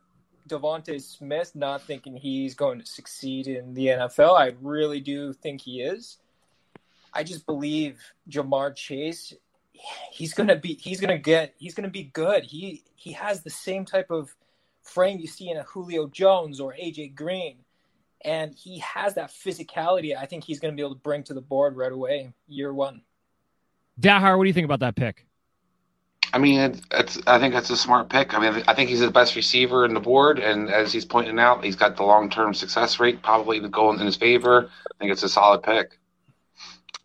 DeVonta 0.48 1.02
Smith 1.02 1.56
not 1.56 1.82
thinking 1.82 2.16
he's 2.16 2.56
going 2.56 2.80
to 2.80 2.86
succeed 2.86 3.48
in 3.48 3.74
the 3.74 3.88
NFL. 3.88 4.38
I 4.38 4.54
really 4.62 5.00
do 5.00 5.34
think 5.34 5.62
he 5.62 5.82
is. 5.82 6.18
I 7.14 7.24
just 7.24 7.46
believe 7.46 8.00
Ja'Marr 8.30 8.76
Chase. 8.76 9.34
He's 10.12 10.34
gonna 10.34 10.56
be. 10.56 10.74
He's 10.74 11.00
gonna 11.00 11.18
get. 11.18 11.54
He's 11.58 11.74
gonna 11.76 11.90
be 11.90 12.04
good. 12.04 12.44
He 12.44 12.84
he 12.96 13.12
has 13.14 13.44
the 13.44 13.50
same 13.50 13.86
type 13.86 14.10
of 14.10 14.36
frame 14.88 15.20
you 15.20 15.28
see 15.28 15.50
in 15.50 15.58
a 15.58 15.64
Julio 15.64 16.08
Jones 16.08 16.60
or 16.60 16.74
AJ 16.74 17.16
Green, 17.16 17.58
and 18.24 18.54
he 18.56 18.80
has 18.80 19.16
that 19.16 19.30
physicality. 19.30 20.16
I 20.16 20.26
think 20.26 20.44
he's 20.44 20.60
gonna 20.60 20.74
be 20.74 20.82
able 20.82 20.96
to 20.96 21.02
bring 21.02 21.24
to 21.24 21.34
the 21.34 21.42
board 21.42 21.76
right 21.76 21.92
away, 21.92 22.34
year 22.48 22.74
one. 22.74 23.02
Dahar, 24.00 24.38
what 24.38 24.44
do 24.44 24.48
you 24.48 24.54
think 24.54 24.66
about 24.66 24.80
that 24.82 24.96
pick? 24.96 25.26
I 26.34 26.40
mean, 26.40 26.60
it, 26.60 26.82
it's. 26.92 27.20
I 27.26 27.40
think 27.40 27.54
that's 27.54 27.70
a 27.70 27.78
smart 27.78 28.10
pick. 28.10 28.34
I 28.34 28.40
mean, 28.40 28.64
I 28.68 28.74
think 28.74 28.90
he's 28.90 29.00
the 29.00 29.12
best 29.12 29.36
receiver 29.36 29.86
in 29.86 29.94
the 29.94 30.00
board, 30.00 30.40
and 30.40 30.70
as 30.70 30.92
he's 30.92 31.06
pointing 31.06 31.40
out, 31.40 31.64
he's 31.64 31.76
got 31.76 31.96
the 31.96 32.04
long-term 32.04 32.54
success 32.54 33.00
rate 33.00 33.22
probably 33.22 33.60
going 33.60 34.00
in 34.00 34.06
his 34.06 34.18
favor. 34.18 34.70
I 34.70 34.94
think 35.00 35.12
it's 35.12 35.24
a 35.24 35.30
solid 35.30 35.64
pick. 35.64 35.98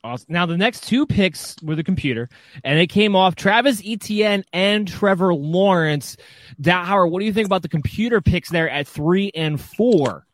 Awesome. 0.04 0.26
Now 0.30 0.46
the 0.46 0.56
next 0.56 0.88
two 0.88 1.06
picks 1.06 1.54
were 1.62 1.76
the 1.76 1.84
computer, 1.84 2.28
and 2.64 2.78
it 2.80 2.88
came 2.88 3.14
off 3.14 3.36
Travis 3.36 3.80
Etienne 3.86 4.44
and 4.52 4.88
Trevor 4.88 5.32
Lawrence. 5.32 6.16
Dahar, 6.60 7.08
what 7.08 7.20
do 7.20 7.26
you 7.26 7.32
think 7.32 7.46
about 7.46 7.62
the 7.62 7.68
computer 7.68 8.20
picks 8.20 8.50
there 8.50 8.68
at 8.68 8.88
three 8.88 9.30
and 9.36 9.60
four? 9.60 10.26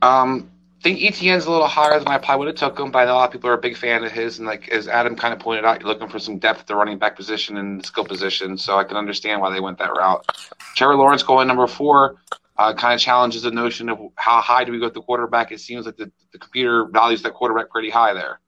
Um, 0.00 0.50
I 0.78 0.82
think 0.82 1.02
Etienne's 1.02 1.44
a 1.44 1.50
little 1.50 1.66
higher 1.66 1.98
than 1.98 2.08
I 2.08 2.16
probably 2.16 2.46
would 2.46 2.58
have 2.58 2.70
took 2.70 2.80
him, 2.80 2.90
but 2.90 3.06
a 3.06 3.12
lot 3.12 3.26
of 3.26 3.32
people 3.32 3.50
are 3.50 3.54
a 3.54 3.60
big 3.60 3.76
fan 3.76 4.04
of 4.04 4.10
his. 4.10 4.38
And 4.38 4.48
like 4.48 4.70
as 4.70 4.88
Adam 4.88 5.16
kind 5.16 5.34
of 5.34 5.40
pointed 5.40 5.66
out, 5.66 5.80
you're 5.80 5.90
looking 5.90 6.08
for 6.08 6.18
some 6.18 6.38
depth 6.38 6.60
at 6.60 6.66
the 6.66 6.74
running 6.74 6.96
back 6.96 7.16
position 7.16 7.58
and 7.58 7.84
skill 7.84 8.06
position, 8.06 8.56
so 8.56 8.78
I 8.78 8.84
can 8.84 8.96
understand 8.96 9.42
why 9.42 9.50
they 9.50 9.60
went 9.60 9.76
that 9.80 9.92
route. 9.92 10.24
Trevor 10.76 10.96
Lawrence 10.96 11.22
going 11.22 11.46
number 11.46 11.66
four 11.66 12.16
uh, 12.60 12.74
kind 12.74 12.92
of 12.92 13.00
challenges 13.00 13.40
the 13.40 13.50
notion 13.50 13.88
of 13.88 13.98
how 14.16 14.38
high 14.42 14.64
do 14.64 14.70
we 14.70 14.78
go 14.78 14.84
with 14.84 14.94
the 14.94 15.00
quarterback. 15.00 15.50
It 15.50 15.60
seems 15.60 15.86
like 15.86 15.96
the, 15.96 16.12
the 16.32 16.38
computer 16.38 16.84
values 16.84 17.22
that 17.22 17.32
quarterback 17.32 17.70
pretty 17.70 17.88
high 17.88 18.12
there. 18.12 18.38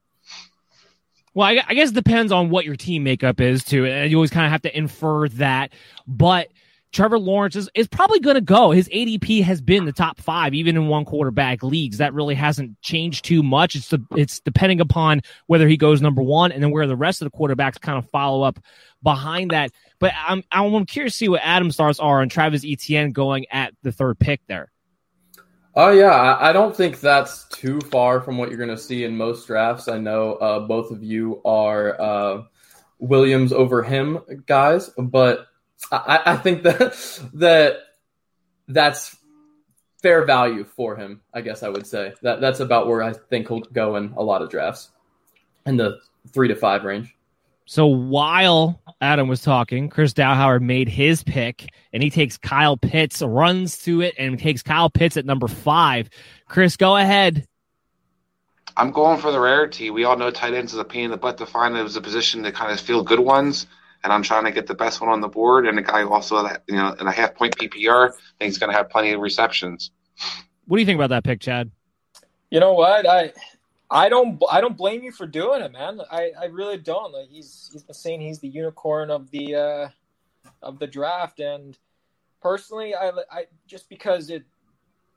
Well, 1.33 1.49
I, 1.49 1.63
I 1.67 1.73
guess 1.73 1.89
it 1.89 1.95
depends 1.95 2.31
on 2.31 2.51
what 2.51 2.67
your 2.67 2.77
team 2.77 3.05
makeup 3.05 3.41
is 3.41 3.65
too, 3.65 3.87
and 3.87 4.11
you 4.11 4.19
always 4.19 4.31
kind 4.31 4.45
of 4.45 4.53
have 4.53 4.61
to 4.63 4.77
infer 4.77 5.29
that. 5.31 5.73
But 6.07 6.49
Trevor 6.93 7.19
Lawrence 7.19 7.57
is, 7.57 7.71
is 7.75 7.89
probably 7.89 8.21
going 8.21 8.35
to 8.35 8.43
go. 8.43 8.71
His 8.71 8.89
ADP 8.91 9.43
has 9.45 9.63
been 9.63 9.87
the 9.87 9.93
top 9.93 10.21
five, 10.21 10.53
even 10.53 10.77
in 10.77 10.89
one 10.89 11.07
quarterback 11.07 11.63
leagues. 11.63 11.99
That 11.99 12.13
really 12.13 12.35
hasn't 12.35 12.81
changed 12.83 13.25
too 13.25 13.43
much. 13.43 13.75
It's 13.75 13.89
the, 13.89 14.05
it's 14.15 14.41
depending 14.41 14.81
upon 14.81 15.23
whether 15.47 15.67
he 15.67 15.79
goes 15.79 16.03
number 16.03 16.23
one 16.23 16.53
and 16.53 16.63
then 16.63 16.71
where 16.71 16.87
the 16.87 16.97
rest 16.97 17.23
of 17.23 17.31
the 17.31 17.37
quarterbacks 17.37 17.81
kind 17.81 17.97
of 17.97 18.09
follow 18.11 18.43
up 18.43 18.59
behind 19.03 19.53
that. 19.53 19.73
But 19.99 20.13
I'm 20.27 20.45
I'm 20.53 20.85
curious 20.85 21.15
to 21.15 21.19
see 21.19 21.29
what 21.29 21.41
Adam's 21.43 21.77
thoughts 21.77 21.99
are 21.99 22.21
on 22.21 22.29
Travis 22.29 22.65
Etienne 22.65 23.13
going 23.13 23.47
at 23.51 23.73
the 23.83 23.93
third 23.93 24.19
pick 24.19 24.43
there. 24.47 24.71
Oh 25.75 25.91
yeah, 25.91 26.11
I, 26.11 26.51
I 26.51 26.53
don't 26.53 26.77
think 26.77 27.01
that's 27.01 27.45
too 27.49 27.81
far 27.81 28.21
from 28.21 28.37
what 28.37 28.51
you're 28.51 28.59
going 28.59 28.69
to 28.69 28.77
see 28.77 29.05
in 29.05 29.17
most 29.17 29.47
drafts. 29.47 29.89
I 29.89 29.97
know 29.97 30.35
uh, 30.35 30.61
both 30.61 30.91
of 30.91 31.03
you 31.03 31.41
are 31.47 31.99
uh, 31.99 32.43
Williams 32.99 33.55
over 33.55 33.83
him 33.83 34.19
guys, 34.47 34.91
but 34.99 35.47
I, 35.91 36.21
I 36.27 36.37
think 36.37 36.63
that 36.63 36.95
that 37.35 37.77
that's 38.69 39.17
fair 40.03 40.25
value 40.25 40.65
for 40.65 40.97
him. 40.97 41.21
I 41.33 41.41
guess 41.41 41.63
I 41.63 41.69
would 41.69 41.87
say 41.87 42.13
that 42.23 42.41
that's 42.41 42.61
about 42.61 42.87
where 42.87 43.03
I 43.03 43.13
think 43.13 43.49
he'll 43.49 43.61
go 43.61 43.97
in 43.97 44.13
a 44.17 44.23
lot 44.23 44.43
of 44.43 44.51
drafts, 44.51 44.91
in 45.67 45.77
the 45.77 45.99
three 46.33 46.49
to 46.49 46.57
five 46.57 46.85
range. 46.85 47.15
So 47.65 47.87
while 47.87 48.83
Adam 49.01 49.29
was 49.29 49.41
talking, 49.41 49.89
Chris 49.89 50.13
Dowhauer 50.13 50.61
made 50.61 50.89
his 50.89 51.23
pick, 51.23 51.69
and 51.93 52.03
he 52.03 52.11
takes 52.11 52.37
Kyle 52.37 52.77
Pitts, 52.77 53.23
runs 53.23 53.79
to 53.85 54.01
it, 54.03 54.15
and 54.19 54.39
takes 54.39 54.63
Kyle 54.63 54.91
Pitts 54.91 55.17
at 55.17 55.25
number 55.25 55.49
five. 55.49 56.11
Chris, 56.47 56.77
go 56.77 56.97
ahead. 56.97 57.47
I'm 58.77 58.91
going 58.91 59.21
for 59.21 59.31
the 59.31 59.41
rarity. 59.41 59.91
We 59.91 60.05
all 60.05 60.17
know 60.17 60.31
tight 60.31 60.55
ends 60.55 60.73
is 60.73 60.79
a 60.79 60.85
pain 60.85 61.05
in 61.05 61.11
the 61.13 61.17
butt 61.17 61.39
to 61.39 61.47
find. 61.47 61.77
It 61.77 61.83
was 61.83 61.97
a 61.97 62.01
position 62.01 62.43
to 62.43 62.53
kind 62.53 62.73
of 62.73 62.81
feel 62.81 63.03
good 63.03 63.21
ones, 63.21 63.67
and 64.05 64.13
I'm 64.13 64.23
trying 64.23 64.45
to 64.45 64.51
get 64.51 64.67
the 64.67 64.75
best 64.75 65.01
one 65.01 65.11
on 65.11 65.21
the 65.21 65.29
board. 65.29 65.67
And 65.67 65.79
a 65.79 65.83
guy 65.83 66.03
also, 66.03 66.47
you 66.67 66.77
know, 66.77 66.95
in 66.99 67.07
a 67.07 67.13
half 67.13 67.35
point 67.35 67.57
PPR, 67.57 68.11
I 68.11 68.13
think 68.13 68.21
he's 68.41 68.59
going 68.59 68.71
to 68.71 68.77
have 68.77 68.91
plenty 68.91 69.13
of 69.13 69.21
receptions. 69.21 69.91
What 70.67 70.77
do 70.77 70.81
you 70.81 70.87
think 70.87 70.99
about 70.99 71.11
that 71.11 71.25
pick, 71.25 71.41
Chad? 71.41 71.71
You 72.51 72.61
know 72.61 72.75
what? 72.75 73.09
I 73.09 73.33
I 73.91 74.09
don't 74.09 74.43
I 74.51 74.61
don't 74.61 74.77
blame 74.77 75.03
you 75.03 75.13
for 75.13 75.27
doing 75.27 75.63
it, 75.63 75.73
man. 75.73 76.01
I, 76.11 76.33
I 76.39 76.47
really 76.47 76.79
don't. 76.79 77.13
Like 77.13 77.29
he's 77.29 77.71
he's 77.73 77.83
been 77.83 77.95
saying 77.95 78.21
he's 78.21 78.39
the 78.39 78.49
unicorn 78.49 79.11
of 79.11 79.31
the 79.31 79.55
uh, 79.55 79.89
of 80.63 80.79
the 80.79 80.87
draft, 80.87 81.41
and 81.41 81.79
personally, 82.41 82.95
I 82.95 83.11
I 83.31 83.47
just 83.67 83.89
because 83.89 84.31
it 84.31 84.45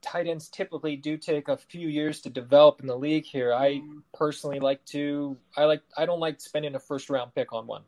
tight 0.02 0.28
ends 0.28 0.50
typically 0.50 0.96
do 0.96 1.18
take 1.18 1.48
a 1.48 1.58
few 1.58 1.88
years 1.88 2.22
to 2.22 2.30
develop 2.30 2.80
in 2.82 2.88
the 2.88 2.98
league 2.98 3.26
here. 3.26 3.54
I 3.54 3.82
personally 4.14 4.60
like 4.60 4.84
to 4.88 5.38
I 5.56 5.66
like 5.66 5.82
I 5.98 6.06
don't 6.06 6.20
like 6.20 6.42
spending 6.42 6.76
a 6.76 6.80
first 6.80 7.10
round 7.10 7.34
pick 7.34 7.54
on 7.54 7.68
one. 7.68 7.84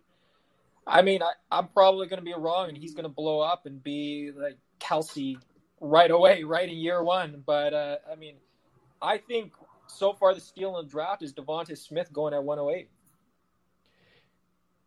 I 0.87 1.01
mean, 1.01 1.21
I, 1.21 1.33
I'm 1.51 1.67
probably 1.67 2.07
going 2.07 2.19
to 2.19 2.25
be 2.25 2.33
wrong, 2.33 2.69
and 2.69 2.77
he's 2.77 2.93
going 2.93 3.03
to 3.03 3.09
blow 3.09 3.41
up 3.41 3.65
and 3.65 3.83
be 3.83 4.31
like 4.35 4.57
Kelce 4.79 5.37
right 5.81 6.09
away, 6.09 6.43
right 6.43 6.67
in 6.67 6.77
year 6.77 7.03
one. 7.03 7.43
But 7.45 7.73
uh, 7.73 7.97
I 8.11 8.15
mean, 8.15 8.35
I 9.01 9.17
think 9.17 9.53
so 9.87 10.13
far 10.13 10.33
the 10.33 10.41
steal 10.41 10.77
in 10.77 10.85
the 10.85 10.91
draft 10.91 11.21
is 11.21 11.33
DeVonta 11.33 11.77
Smith 11.77 12.11
going 12.13 12.33
at 12.33 12.43
108. 12.43 12.89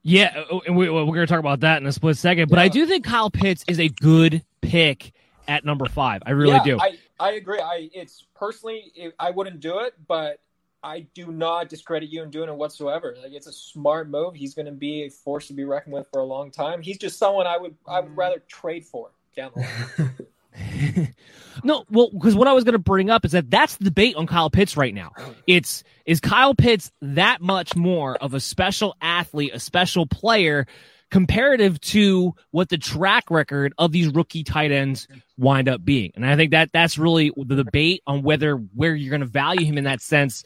Yeah, 0.03 0.45
uh, 0.51 0.61
and 0.67 0.77
we, 0.77 0.89
we're 0.89 1.05
going 1.05 1.21
to 1.21 1.27
talk 1.27 1.41
about 1.41 1.61
that 1.61 1.83
in 1.83 1.87
a 1.87 1.93
split 1.93 2.17
second. 2.17 2.49
But 2.49 2.59
I 2.59 2.69
do 2.69 2.87
think 2.87 3.05
Kyle 3.05 3.31
Pitts 3.31 3.65
is 3.69 3.79
a 3.79 3.89
good 3.89 4.43
pick 4.63 5.13
at 5.47 5.65
number 5.65 5.87
five. 5.87 6.23
I 6.25 6.31
really 6.31 6.53
yeah, 6.53 6.65
do. 6.65 6.79
I, 6.81 6.99
I 7.19 7.33
agree. 7.33 7.61
I 7.61 7.91
it's 7.93 8.25
personally 8.35 8.93
I 9.19 9.31
wouldn't 9.31 9.61
do 9.61 9.81
it, 9.81 9.95
but 10.09 10.41
I 10.83 11.07
do 11.15 11.31
not 11.31 11.69
discredit 11.69 12.11
you 12.11 12.23
in 12.23 12.31
doing 12.31 12.49
it 12.49 12.57
whatsoever. 12.57 13.17
Like 13.23 13.33
it's 13.33 13.47
a 13.47 13.53
smart 13.53 14.09
move. 14.09 14.35
He's 14.35 14.55
going 14.55 14.67
to 14.67 14.73
be 14.73 15.03
a 15.05 15.11
force 15.11 15.49
to 15.49 15.53
be 15.53 15.65
reckoned 15.65 15.95
with 15.95 16.09
for 16.11 16.21
a 16.21 16.25
long 16.25 16.51
time. 16.51 16.83
He's 16.83 16.99
just 16.99 17.19
someone 17.19 17.47
I 17.47 17.59
would 17.59 17.77
I 17.87 18.01
would 18.01 18.17
rather 18.17 18.43
trade 18.49 18.85
for 18.87 19.11
down 19.37 19.53
the 19.55 19.61
line. 19.61 21.15
no, 21.65 21.85
well, 21.91 22.11
because 22.13 22.35
what 22.35 22.49
I 22.49 22.53
was 22.53 22.65
going 22.65 22.73
to 22.73 22.79
bring 22.79 23.11
up 23.11 23.25
is 23.25 23.33
that 23.33 23.51
that's 23.51 23.77
the 23.77 23.85
debate 23.85 24.17
on 24.17 24.27
Kyle 24.27 24.51
Pitts 24.51 24.77
right 24.77 24.95
now. 24.95 25.13
It's 25.47 25.85
is 26.07 26.21
Kyle 26.21 26.55
Pitts 26.55 26.91
that 27.03 27.41
much 27.41 27.77
more 27.77 28.17
of 28.17 28.35
a 28.35 28.41
special 28.41 28.97
athlete, 29.01 29.53
a 29.55 29.61
special 29.61 30.07
player, 30.07 30.67
comparative 31.11 31.81
to 31.81 32.35
what 32.51 32.69
the 32.69 32.79
track 32.79 33.31
record 33.31 33.75
of 33.79 33.93
these 33.93 34.09
rookie 34.09 34.45
tight 34.45 34.73
ends 34.73 35.09
wind 35.37 35.69
up 35.69 35.85
being? 35.85 36.13
And 36.15 36.25
I 36.27 36.37
think 36.37 36.53
that 36.53 36.71
that's 36.73 36.99
really 36.99 37.33
the 37.37 37.57
debate 37.57 38.03
on 38.07 38.23
whether 38.23 38.55
where 38.55 38.95
you're 38.95 39.11
going 39.11 39.21
to 39.21 39.27
value 39.27 39.65
him 39.65 39.79
in 39.79 39.85
that 39.85 40.01
sense. 40.01 40.45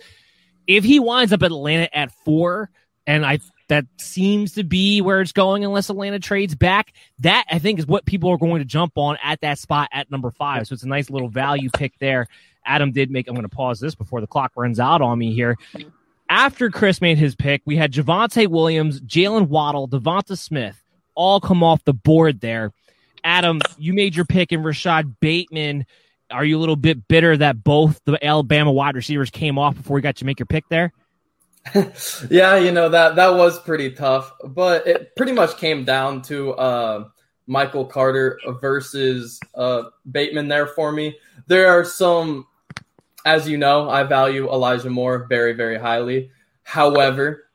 If 0.66 0.84
he 0.84 1.00
winds 1.00 1.32
up 1.32 1.42
at 1.42 1.50
Atlanta 1.50 1.88
at 1.96 2.12
four, 2.24 2.70
and 3.06 3.24
I 3.24 3.38
that 3.68 3.86
seems 3.98 4.52
to 4.52 4.64
be 4.64 5.00
where 5.00 5.20
it's 5.20 5.32
going 5.32 5.64
unless 5.64 5.88
Atlanta 5.88 6.18
trades 6.18 6.54
back. 6.54 6.92
That 7.20 7.44
I 7.50 7.58
think 7.58 7.78
is 7.78 7.86
what 7.86 8.04
people 8.04 8.30
are 8.30 8.38
going 8.38 8.58
to 8.58 8.64
jump 8.64 8.92
on 8.96 9.16
at 9.22 9.40
that 9.40 9.58
spot 9.58 9.88
at 9.92 10.10
number 10.10 10.30
five. 10.30 10.66
So 10.66 10.74
it's 10.74 10.82
a 10.82 10.88
nice 10.88 11.10
little 11.10 11.28
value 11.28 11.70
pick 11.70 11.98
there. 11.98 12.26
Adam 12.66 12.92
did 12.92 13.10
make. 13.10 13.28
I'm 13.28 13.34
going 13.34 13.48
to 13.48 13.54
pause 13.54 13.80
this 13.80 13.94
before 13.94 14.20
the 14.20 14.26
clock 14.26 14.52
runs 14.56 14.80
out 14.80 15.02
on 15.02 15.18
me 15.18 15.34
here. 15.34 15.56
After 16.28 16.70
Chris 16.70 17.00
made 17.00 17.18
his 17.18 17.34
pick, 17.34 17.62
we 17.64 17.76
had 17.76 17.92
Javonte 17.92 18.48
Williams, 18.48 19.00
Jalen 19.00 19.48
Waddle, 19.48 19.88
DeVonta 19.88 20.38
Smith 20.38 20.80
all 21.14 21.40
come 21.40 21.62
off 21.62 21.84
the 21.84 21.92
board 21.92 22.40
there. 22.40 22.72
Adam, 23.22 23.60
you 23.78 23.94
made 23.94 24.14
your 24.14 24.24
pick 24.24 24.52
in 24.52 24.62
Rashod 24.62 25.18
Bateman. 25.20 25.86
Are 26.34 26.44
you 26.44 26.58
a 26.58 26.60
little 26.60 26.76
bit 26.76 27.06
bitter 27.06 27.36
that 27.36 27.62
both 27.62 28.00
the 28.04 28.22
Alabama 28.24 28.72
wide 28.72 28.96
receivers 28.96 29.30
came 29.30 29.58
off 29.58 29.76
before 29.76 29.98
you 29.98 30.02
got 30.02 30.16
to 30.16 30.24
make 30.24 30.40
your 30.40 30.46
pick 30.46 30.68
there? 30.68 30.92
yeah, 32.30 32.56
you 32.56 32.72
know 32.72 32.88
that 32.88 33.16
that 33.16 33.34
was 33.34 33.58
pretty 33.60 33.92
tough, 33.92 34.32
but 34.44 34.86
it 34.86 35.16
pretty 35.16 35.32
much 35.32 35.56
came 35.56 35.84
down 35.84 36.20
to 36.22 36.52
uh, 36.54 37.08
Michael 37.46 37.86
Carter 37.86 38.38
versus 38.60 39.40
uh, 39.54 39.84
Bateman 40.10 40.48
there 40.48 40.66
for 40.66 40.92
me. 40.92 41.16
There 41.46 41.68
are 41.68 41.84
some, 41.84 42.46
as 43.24 43.48
you 43.48 43.56
know, 43.56 43.88
I 43.88 44.02
value 44.02 44.50
Elijah 44.50 44.90
Moore 44.90 45.26
very 45.26 45.54
very 45.54 45.78
highly. 45.78 46.30
However, 46.64 47.48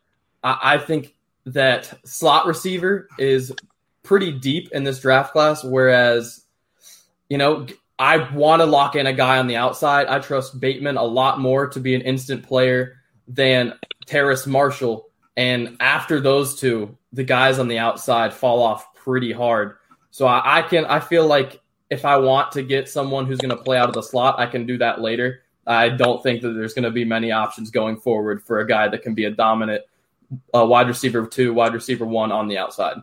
I, 0.44 0.60
I 0.64 0.78
think 0.80 1.14
that 1.46 1.94
slot 2.04 2.48
receiver 2.48 3.08
is 3.20 3.54
pretty 4.02 4.32
deep 4.32 4.72
in 4.72 4.86
this 4.86 5.02
draft 5.02 5.34
class, 5.34 5.64
whereas 5.64 6.46
you 7.30 7.38
know 7.38 7.68
I 8.00 8.32
want 8.34 8.62
to 8.62 8.66
lock 8.66 8.96
in 8.96 9.08
a 9.08 9.14
guy 9.14 9.38
on 9.38 9.48
the 9.48 9.58
outside. 9.58 10.08
I 10.08 10.20
trust 10.20 10.60
Bateman 10.60 10.96
a 10.96 11.04
lot 11.04 11.40
more 11.40 11.68
to 11.68 11.80
be 11.82 11.94
an 11.96 12.02
instant 12.02 12.44
player 12.44 12.96
than 13.28 13.74
Terrace 14.06 14.48
Marshall. 14.48 15.10
And 15.36 15.76
after 15.82 16.22
those 16.22 16.60
two, 16.60 16.98
the 17.12 17.26
guys 17.26 17.60
on 17.60 17.68
the 17.68 17.78
outside 17.78 18.34
fall 18.34 18.64
off 18.64 18.94
pretty 18.96 19.34
hard. 19.34 19.76
So 20.12 20.26
I, 20.26 20.60
I 20.60 20.62
can 20.62 20.86
I 20.86 21.02
feel 21.02 21.28
like 21.28 21.62
if 21.90 22.06
I 22.06 22.18
want 22.18 22.54
to 22.54 22.64
get 22.64 22.88
someone 22.88 23.26
who's 23.26 23.40
going 23.40 23.56
to 23.56 23.62
play 23.62 23.78
out 23.78 23.90
of 23.90 23.96
the 23.96 24.02
slot, 24.02 24.40
I 24.40 24.46
can 24.46 24.66
do 24.66 24.78
that 24.78 25.02
later. 25.02 25.42
I 25.68 25.90
don't 25.90 26.24
think 26.24 26.42
that 26.42 26.54
there's 26.54 26.74
going 26.74 26.84
to 26.84 26.92
be 26.92 27.06
many 27.06 27.32
options 27.32 27.70
going 27.70 27.98
forward 27.98 28.42
for 28.42 28.60
a 28.60 28.68
guy 28.68 28.88
that 28.88 29.04
can 29.04 29.14
be 29.14 29.26
a 29.26 29.32
dominant 29.32 29.84
uh, 30.54 30.66
wide 30.66 30.88
receiver 30.88 31.28
two, 31.28 31.54
wide 31.54 31.74
receiver 31.74 32.06
one 32.06 32.32
on 32.32 32.48
the 32.48 32.58
outside. 32.58 32.98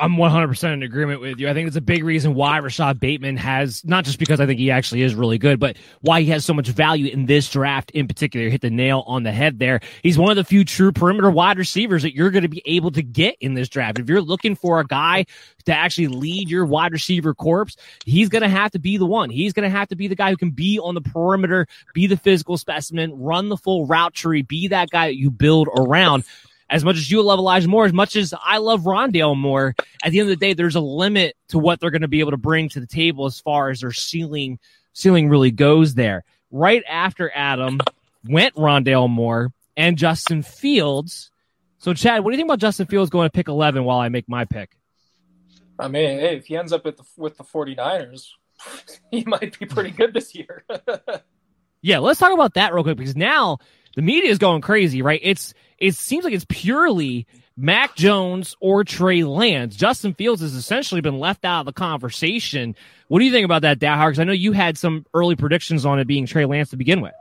I'm 0.00 0.16
100% 0.16 0.72
in 0.72 0.82
agreement 0.82 1.20
with 1.20 1.38
you. 1.38 1.48
I 1.48 1.52
think 1.52 1.68
it's 1.68 1.76
a 1.76 1.82
big 1.82 2.04
reason 2.04 2.34
why 2.34 2.56
Rashod 2.56 2.98
Bateman 2.98 3.36
has, 3.36 3.84
not 3.84 4.06
just 4.06 4.18
because 4.18 4.40
I 4.40 4.46
think 4.46 4.58
he 4.58 4.70
actually 4.70 5.02
is 5.02 5.14
really 5.14 5.36
good, 5.36 5.60
but 5.60 5.76
why 6.00 6.22
he 6.22 6.28
has 6.30 6.42
so 6.42 6.54
much 6.54 6.68
value 6.68 7.12
in 7.12 7.26
this 7.26 7.50
draft 7.50 7.90
in 7.90 8.08
particular. 8.08 8.48
Hit 8.48 8.62
the 8.62 8.70
nail 8.70 9.04
on 9.06 9.24
the 9.24 9.30
head 9.30 9.58
there. 9.58 9.80
He's 10.02 10.16
one 10.16 10.30
of 10.30 10.36
the 10.36 10.44
few 10.44 10.64
true 10.64 10.90
perimeter 10.90 11.30
wide 11.30 11.58
receivers 11.58 12.02
that 12.02 12.14
you're 12.14 12.30
going 12.30 12.44
to 12.44 12.48
be 12.48 12.62
able 12.64 12.90
to 12.92 13.02
get 13.02 13.36
in 13.40 13.52
this 13.52 13.68
draft. 13.68 13.98
If 13.98 14.08
you're 14.08 14.22
looking 14.22 14.56
for 14.56 14.80
a 14.80 14.86
guy 14.86 15.26
to 15.66 15.74
actually 15.74 16.08
lead 16.08 16.48
your 16.48 16.64
wide 16.64 16.92
receiver 16.92 17.34
corps, 17.34 17.76
he's 18.06 18.30
going 18.30 18.42
to 18.42 18.48
have 18.48 18.70
to 18.70 18.78
be 18.78 18.96
the 18.96 19.06
one. 19.06 19.28
He's 19.28 19.52
going 19.52 19.70
to 19.70 19.76
have 19.76 19.88
to 19.88 19.96
be 19.96 20.08
the 20.08 20.16
guy 20.16 20.30
who 20.30 20.38
can 20.38 20.50
be 20.50 20.78
on 20.78 20.94
the 20.94 21.02
perimeter, 21.02 21.66
be 21.92 22.06
the 22.06 22.16
physical 22.16 22.56
specimen, 22.56 23.20
run 23.20 23.50
the 23.50 23.58
full 23.58 23.86
route 23.86 24.14
tree, 24.14 24.40
be 24.40 24.68
that 24.68 24.88
guy 24.88 25.08
that 25.08 25.16
you 25.16 25.30
build 25.30 25.68
around 25.76 26.24
as 26.70 26.84
much 26.84 26.96
as 26.96 27.10
you 27.10 27.20
love 27.20 27.40
Elijah 27.40 27.68
Moore, 27.68 27.84
as 27.84 27.92
much 27.92 28.14
as 28.14 28.32
I 28.40 28.58
love 28.58 28.82
Rondale 28.82 29.36
Moore, 29.36 29.74
at 30.04 30.12
the 30.12 30.20
end 30.20 30.30
of 30.30 30.38
the 30.38 30.44
day, 30.44 30.54
there's 30.54 30.76
a 30.76 30.80
limit 30.80 31.36
to 31.48 31.58
what 31.58 31.80
they're 31.80 31.90
going 31.90 32.02
to 32.02 32.08
be 32.08 32.20
able 32.20 32.30
to 32.30 32.36
bring 32.36 32.68
to 32.70 32.80
the 32.80 32.86
table 32.86 33.26
as 33.26 33.40
far 33.40 33.70
as 33.70 33.80
their 33.80 33.92
ceiling 33.92 34.58
ceiling 34.92 35.28
really 35.28 35.50
goes 35.50 35.94
there. 35.94 36.24
Right 36.50 36.82
after 36.88 37.30
Adam 37.34 37.80
went 38.24 38.54
Rondale 38.54 39.10
Moore 39.10 39.52
and 39.76 39.98
Justin 39.98 40.42
Fields. 40.42 41.30
So, 41.78 41.92
Chad, 41.92 42.22
what 42.22 42.30
do 42.30 42.36
you 42.36 42.38
think 42.38 42.48
about 42.48 42.60
Justin 42.60 42.86
Fields 42.86 43.10
going 43.10 43.26
to 43.26 43.32
pick 43.32 43.48
11 43.48 43.84
while 43.84 43.98
I 43.98 44.08
make 44.08 44.28
my 44.28 44.44
pick? 44.44 44.76
I 45.78 45.88
mean, 45.88 46.20
hey, 46.20 46.36
if 46.36 46.46
he 46.46 46.56
ends 46.56 46.72
up 46.72 46.84
the, 46.84 46.94
with 47.16 47.36
the 47.36 47.44
49ers, 47.44 48.28
he 49.10 49.24
might 49.26 49.58
be 49.58 49.66
pretty 49.66 49.90
good 49.90 50.12
this 50.12 50.34
year. 50.34 50.64
yeah, 51.82 51.98
let's 51.98 52.20
talk 52.20 52.32
about 52.32 52.54
that 52.54 52.74
real 52.74 52.84
quick 52.84 52.98
because 52.98 53.16
now 53.16 53.58
the 53.96 54.02
media 54.02 54.30
is 54.30 54.38
going 54.38 54.60
crazy, 54.60 55.02
right? 55.02 55.20
It's 55.22 55.54
it 55.80 55.94
seems 55.94 56.24
like 56.24 56.34
it's 56.34 56.46
purely 56.48 57.26
Mac 57.56 57.96
Jones 57.96 58.56
or 58.60 58.84
Trey 58.84 59.24
Lance. 59.24 59.76
Justin 59.76 60.14
Fields 60.14 60.42
has 60.42 60.54
essentially 60.54 61.00
been 61.00 61.18
left 61.18 61.44
out 61.44 61.60
of 61.60 61.66
the 61.66 61.72
conversation. 61.72 62.76
What 63.08 63.18
do 63.18 63.24
you 63.24 63.32
think 63.32 63.44
about 63.44 63.62
that, 63.62 63.78
Dahar? 63.78 64.08
Because 64.08 64.20
I 64.20 64.24
know 64.24 64.32
you 64.32 64.52
had 64.52 64.78
some 64.78 65.04
early 65.12 65.36
predictions 65.36 65.84
on 65.84 65.98
it 65.98 66.06
being 66.06 66.26
Trey 66.26 66.44
Lance 66.44 66.70
to 66.70 66.76
begin 66.76 67.00
with. 67.00 67.12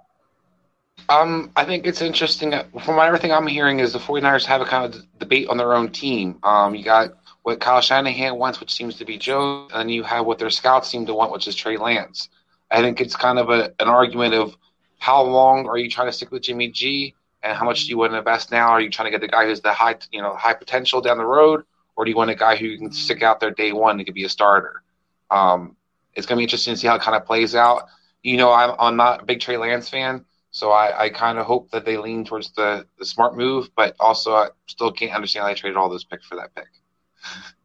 Um, 1.07 1.51
I 1.55 1.65
think 1.65 1.87
it's 1.87 2.01
interesting. 2.01 2.53
From 2.83 2.99
everything 2.99 3.31
I'm 3.31 3.47
hearing, 3.47 3.79
is 3.79 3.93
the 3.93 3.99
49ers 3.99 4.45
have 4.45 4.61
a 4.61 4.65
kind 4.65 4.93
of 4.93 5.01
debate 5.19 5.47
on 5.47 5.57
their 5.57 5.73
own 5.73 5.89
team. 5.91 6.37
Um, 6.43 6.75
you 6.75 6.83
got 6.83 7.13
what 7.43 7.59
Kyle 7.59 7.81
Shanahan 7.81 8.37
wants, 8.37 8.59
which 8.59 8.71
seems 8.71 8.95
to 8.97 9.05
be 9.05 9.17
Joe, 9.17 9.67
and 9.73 9.89
you 9.89 10.03
have 10.03 10.25
what 10.25 10.37
their 10.37 10.49
scouts 10.49 10.89
seem 10.89 11.05
to 11.05 11.13
want, 11.13 11.31
which 11.31 11.47
is 11.47 11.55
Trey 11.55 11.77
Lance. 11.77 12.29
I 12.69 12.81
think 12.81 13.01
it's 13.01 13.15
kind 13.15 13.39
of 13.39 13.49
a, 13.49 13.73
an 13.79 13.87
argument 13.87 14.33
of 14.33 14.55
how 14.99 15.23
long 15.23 15.67
are 15.67 15.77
you 15.77 15.89
trying 15.89 16.07
to 16.07 16.13
stick 16.13 16.31
with 16.31 16.43
Jimmy 16.43 16.67
G, 16.69 17.15
and 17.43 17.57
how 17.57 17.65
much 17.65 17.85
do 17.85 17.89
you 17.89 17.97
want 17.97 18.11
to 18.13 18.17
invest 18.17 18.51
now? 18.51 18.69
Are 18.69 18.81
you 18.81 18.89
trying 18.89 19.07
to 19.07 19.11
get 19.11 19.21
the 19.21 19.27
guy 19.27 19.45
who's 19.45 19.61
the 19.61 19.73
high, 19.73 19.95
you 20.11 20.21
know, 20.21 20.35
high 20.35 20.53
potential 20.53 21.01
down 21.01 21.17
the 21.17 21.25
road, 21.25 21.63
or 21.95 22.05
do 22.05 22.11
you 22.11 22.17
want 22.17 22.29
a 22.29 22.35
guy 22.35 22.55
who 22.55 22.65
you 22.65 22.77
can 22.77 22.91
stick 22.91 23.23
out 23.23 23.39
there 23.39 23.51
day 23.51 23.71
one 23.71 23.97
and 23.97 24.05
could 24.05 24.15
be 24.15 24.25
a 24.25 24.29
starter? 24.29 24.83
Um, 25.31 25.75
it's 26.15 26.25
going 26.25 26.37
to 26.37 26.39
be 26.39 26.43
interesting 26.43 26.73
to 26.73 26.79
see 26.79 26.87
how 26.87 26.95
it 26.95 27.01
kind 27.01 27.15
of 27.15 27.25
plays 27.25 27.55
out. 27.55 27.83
You 28.23 28.37
know, 28.37 28.51
I'm, 28.51 28.75
I'm 28.79 28.95
not 28.95 29.21
a 29.21 29.25
big 29.25 29.39
Trey 29.39 29.57
Lance 29.57 29.89
fan, 29.89 30.25
so 30.51 30.71
I, 30.71 31.05
I 31.05 31.09
kind 31.09 31.37
of 31.37 31.45
hope 31.45 31.71
that 31.71 31.85
they 31.85 31.97
lean 31.97 32.25
towards 32.25 32.51
the, 32.53 32.85
the 32.97 33.05
smart 33.05 33.37
move, 33.37 33.69
but 33.75 33.95
also 33.99 34.33
I 34.33 34.49
still 34.67 34.91
can't 34.91 35.13
understand 35.13 35.43
how 35.43 35.49
they 35.49 35.55
traded 35.55 35.77
all 35.77 35.89
those 35.89 36.03
picks 36.03 36.25
for 36.25 36.35
that 36.35 36.53
pick. 36.55 36.67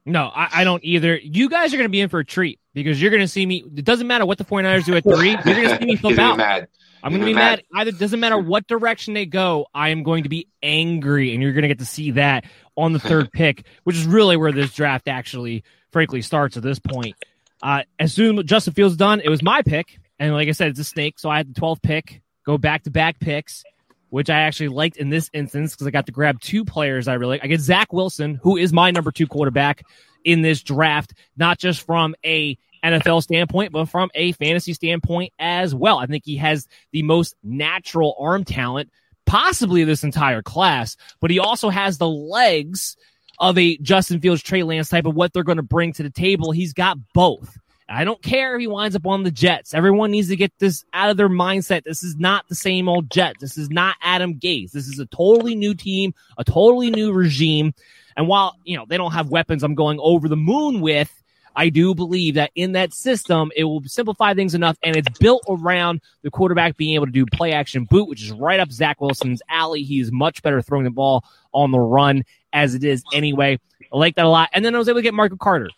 No, 0.07 0.31
I, 0.35 0.49
I, 0.53 0.65
don't 0.65 0.85
either. 0.85 1.17
You 1.17 1.49
guys 1.49 1.73
are 1.73 1.79
going 1.79 1.87
to 1.87 1.93
be 1.93 2.01
in 2.01 2.11
for 2.11 2.19
a 2.19 2.25
treat 2.25 2.61
because 2.75 3.01
you're 3.01 3.11
going 3.11 3.23
to 3.23 3.29
see 3.29 3.47
me. 3.47 3.65
It 3.75 3.85
doesn't 3.85 4.07
matter 4.07 4.27
what 4.27 4.37
the 4.37 4.45
49ers 4.45 4.85
do 4.85 4.95
at 4.97 5.03
three. 5.03 5.31
You're 5.31 5.43
going 5.43 5.69
to 5.69 5.79
see 5.79 5.87
me 5.87 5.97
flip 5.97 6.19
out. 6.19 6.37
Mad. 6.37 6.69
I'm 7.05 7.11
going 7.11 7.21
to 7.21 7.27
be 7.27 7.35
mad. 7.35 7.63
mad. 7.71 7.81
Either 7.83 7.93
doesn't 7.93 8.19
matter 8.19 8.39
what 8.39 8.67
direction 8.67 9.13
they 9.13 9.27
go, 9.27 9.67
I 9.75 9.91
am 9.91 10.05
going 10.05 10.23
to 10.23 10.31
be 10.31 10.49
angry, 10.63 11.35
and 11.35 11.43
you're 11.43 11.53
going 11.53 11.63
to 11.63 11.69
get 11.69 11.81
to 11.81 11.87
see 11.87 12.13
that 12.13 12.45
on 12.77 12.95
the 12.95 12.99
third 12.99 13.31
pick, 13.33 13.67
which 13.85 13.95
is 13.95 14.07
really 14.07 14.39
where 14.39 14.53
this 14.53 14.73
draft 14.73 15.07
actually, 15.07 15.65
frankly, 15.93 16.23
starts 16.23 16.57
at 16.57 16.63
this 16.63 16.79
point. 16.79 17.15
Uh, 17.63 17.83
as 17.99 18.15
soon 18.15 18.39
as 18.39 18.47
Justin 18.47 18.73
Fields 18.73 18.97
done, 18.97 19.21
it 19.21 19.29
was 19.29 19.43
my 19.43 19.61
pick, 19.61 19.99
and 20.19 20.33
like 20.33 20.49
I 20.49 20.53
said, 20.53 20.69
it's 20.69 20.81
a 20.81 20.85
snake, 20.85 21.19
so 21.19 21.29
I 21.29 21.37
had 21.37 21.55
the 21.55 21.61
12th 21.61 21.83
pick, 21.83 22.23
go 22.47 22.57
back 22.57 22.85
to 22.85 22.91
back 22.91 23.21
picks, 23.21 23.65
which 24.09 24.31
I 24.31 24.41
actually 24.41 24.69
liked 24.69 24.97
in 24.97 25.11
this 25.11 25.29
instance 25.35 25.75
because 25.75 25.87
I 25.87 25.91
got 25.91 26.07
to 26.07 26.13
grab 26.13 26.41
two 26.41 26.65
players 26.65 27.07
I 27.07 27.15
really 27.15 27.35
like. 27.35 27.45
I 27.45 27.49
get 27.49 27.61
Zach 27.61 27.93
Wilson, 27.93 28.41
who 28.43 28.57
is 28.57 28.73
my 28.73 28.91
number 28.91 29.13
two 29.13 29.27
quarterback 29.27 29.83
in 30.25 30.41
this 30.41 30.63
draft, 30.63 31.13
not 31.37 31.59
just 31.59 31.83
from 31.83 32.15
a 32.25 32.57
NFL 32.85 33.23
standpoint, 33.23 33.73
but 33.73 33.87
from 33.87 34.11
a 34.15 34.33
fantasy 34.33 34.75
standpoint 34.75 35.33
as 35.39 35.75
well. 35.75 35.99
I 35.99 36.07
think 36.07 36.25
he 36.25 36.37
has 36.37 36.69
the 36.93 37.03
most 37.03 37.35
natural 37.43 38.15
arm 38.19 38.45
talent, 38.45 38.91
possibly 39.27 39.85
this 39.85 40.05
entire 40.05 40.43
class, 40.43 40.97
but 41.21 41.31
he 41.31 41.39
also 41.39 41.71
has 41.71 41.99
the 41.99 42.09
legs 42.09 42.97
of 43.39 43.59
a 43.59 43.77
Justin 43.79 44.21
Fields, 44.21 44.43
Trey 44.43 44.63
Lance 44.63 44.89
type 44.89 45.07
of 45.07 45.15
what 45.15 45.33
they're 45.33 45.43
going 45.43 45.57
to 45.57 45.63
bring 45.63 45.93
to 45.95 46.03
the 46.03 46.11
table. 46.11 46.53
He's 46.53 46.73
got 46.73 46.99
both. 47.13 47.59
I 47.89 48.05
don't 48.05 48.23
care 48.23 48.55
if 48.55 48.61
he 48.61 48.67
winds 48.67 48.97
up 48.97 49.07
on 49.07 49.25
the 49.25 49.31
Jets. 49.31 49.75
Everyone 49.75 50.11
needs 50.11 50.29
to 50.29 50.37
get 50.37 50.53
this 50.59 50.85
out 50.95 51.11
of 51.11 51.17
their 51.17 51.29
mindset. 51.29 51.85
This 51.85 52.03
is 52.03 52.17
not 52.17 52.49
the 52.49 52.55
same 52.55 52.89
old 52.89 53.11
Jets. 53.11 53.41
This 53.41 53.59
is 53.59 53.69
not 53.69 53.97
Adam 54.03 54.35
Gase. 54.39 54.71
This 54.71 54.89
is 54.89 54.99
a 54.99 55.07
totally 55.07 55.55
new 55.55 55.75
team, 55.75 56.15
a 56.39 56.45
totally 56.45 56.91
new 56.91 57.13
regime. 57.13 57.75
And 58.17 58.27
while, 58.27 58.57
you 58.65 58.77
know, 58.77 58.87
they 58.89 58.97
don't 58.97 59.13
have 59.13 59.29
weapons 59.29 59.63
I'm 59.63 59.75
going 59.75 59.99
over 60.01 60.29
the 60.29 60.37
moon 60.37 60.81
with, 60.81 61.23
I 61.57 61.69
do 61.69 61.95
believe 61.95 62.35
that 62.35 62.51
in 62.55 62.73
that 62.73 62.93
system, 62.93 63.51
it 63.57 63.65
will 63.65 63.83
simplify 63.87 64.35
things 64.35 64.55
enough 64.55 64.77
and 64.83 64.97
it's 64.97 65.19
built 65.19 65.43
around 65.49 66.01
the 66.23 66.31
quarterback 66.31 66.77
being 66.77 66.95
able 66.95 67.07
to 67.07 67.13
do 67.13 67.27
play 67.27 67.53
action 67.53 67.85
boot, 67.85 68.09
which 68.09 68.23
is 68.23 68.33
right 68.33 68.61
up 68.61 68.73
Zach 68.73 69.01
Wilson's 69.01 69.43
alley. 69.49 69.83
He 69.83 70.01
is 70.01 70.11
much 70.11 70.43
better 70.43 70.61
throwing 70.63 70.85
the 70.85 70.91
ball 70.91 71.25
on 71.53 71.71
the 71.71 71.81
run 71.81 72.25
as 72.53 72.75
it 72.75 72.85
is 72.85 73.03
anyway. 73.13 73.59
I 73.93 73.97
like 73.97 74.17
that 74.17 74.25
a 74.25 74.29
lot. 74.29 74.51
And 74.53 74.65
then 74.65 74.75
I 74.75 74.79
was 74.79 74.89
able 74.89 74.99
to 74.99 75.03
get 75.03 75.15
Michael 75.15 75.39
Carter, 75.39 75.71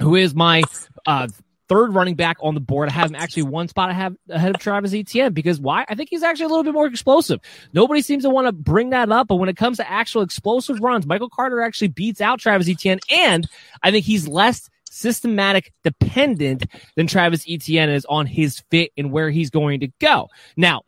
who 0.00 0.16
is 0.16 0.34
my 0.34 0.62
uh, 1.06 1.28
third 1.68 1.94
running 1.94 2.14
back 2.14 2.36
on 2.40 2.54
the 2.54 2.60
board. 2.60 2.88
I 2.88 2.92
have 2.92 3.10
him 3.10 3.16
actually 3.16 3.44
one 3.44 3.68
spot 3.68 3.90
ahead 3.90 4.16
of 4.28 4.58
Travis 4.58 4.92
Etienne 4.92 5.32
because 5.32 5.60
why? 5.60 5.84
I 5.88 5.94
think 5.94 6.10
he's 6.10 6.22
actually 6.22 6.46
a 6.46 6.48
little 6.48 6.64
bit 6.64 6.74
more 6.74 6.86
explosive. 6.86 7.40
Nobody 7.72 8.02
seems 8.02 8.24
to 8.24 8.30
want 8.30 8.46
to 8.46 8.52
bring 8.52 8.90
that 8.90 9.10
up, 9.10 9.28
but 9.28 9.36
when 9.36 9.48
it 9.48 9.56
comes 9.56 9.78
to 9.78 9.90
actual 9.90 10.22
explosive 10.22 10.80
runs, 10.80 11.06
Michael 11.06 11.30
Carter 11.30 11.60
actually 11.60 11.88
beats 11.88 12.20
out 12.20 12.38
Travis 12.40 12.68
Etienne, 12.68 13.00
and 13.10 13.48
I 13.82 13.90
think 13.90 14.04
he's 14.04 14.28
less 14.28 14.68
systematic 14.94 15.72
dependent 15.82 16.64
than 16.96 17.06
Travis 17.06 17.44
Etienne 17.48 17.90
is 17.90 18.06
on 18.06 18.26
his 18.26 18.62
fit 18.70 18.92
and 18.96 19.10
where 19.10 19.30
he's 19.30 19.50
going 19.50 19.80
to 19.80 19.88
go. 20.00 20.28
Now, 20.56 20.82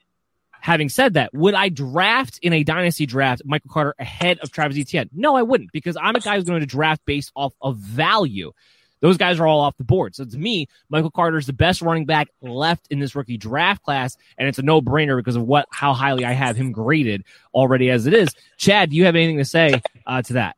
having 0.60 0.88
said 0.88 1.14
that, 1.14 1.32
would 1.34 1.54
I 1.54 1.68
draft 1.68 2.38
in 2.42 2.52
a 2.52 2.64
dynasty 2.64 3.06
draft 3.06 3.42
Michael 3.44 3.70
Carter 3.70 3.94
ahead 3.98 4.38
of 4.40 4.50
Travis 4.50 4.78
Etienne? 4.78 5.10
No, 5.12 5.36
I 5.36 5.42
wouldn't 5.42 5.72
because 5.72 5.96
I'm 6.00 6.16
a 6.16 6.20
guy 6.20 6.36
who's 6.36 6.44
going 6.44 6.60
to 6.60 6.66
draft 6.66 7.02
based 7.04 7.32
off 7.34 7.52
of 7.60 7.76
value. 7.76 8.52
Those 9.00 9.18
guys 9.18 9.38
are 9.38 9.46
all 9.46 9.60
off 9.60 9.76
the 9.76 9.84
board. 9.84 10.14
So 10.14 10.24
to 10.24 10.38
me, 10.38 10.68
Michael 10.88 11.10
Carter 11.10 11.36
is 11.36 11.46
the 11.46 11.52
best 11.52 11.82
running 11.82 12.06
back 12.06 12.28
left 12.40 12.86
in 12.90 12.98
this 12.98 13.14
rookie 13.14 13.36
draft 13.36 13.82
class, 13.82 14.16
and 14.38 14.48
it's 14.48 14.58
a 14.58 14.62
no 14.62 14.80
brainer 14.80 15.18
because 15.18 15.36
of 15.36 15.42
what 15.42 15.66
how 15.70 15.92
highly 15.92 16.24
I 16.24 16.32
have 16.32 16.56
him 16.56 16.72
graded 16.72 17.24
already 17.52 17.90
as 17.90 18.06
it 18.06 18.14
is. 18.14 18.30
Chad, 18.56 18.90
do 18.90 18.96
you 18.96 19.04
have 19.04 19.14
anything 19.14 19.38
to 19.38 19.44
say 19.44 19.82
uh, 20.06 20.22
to 20.22 20.32
that? 20.34 20.56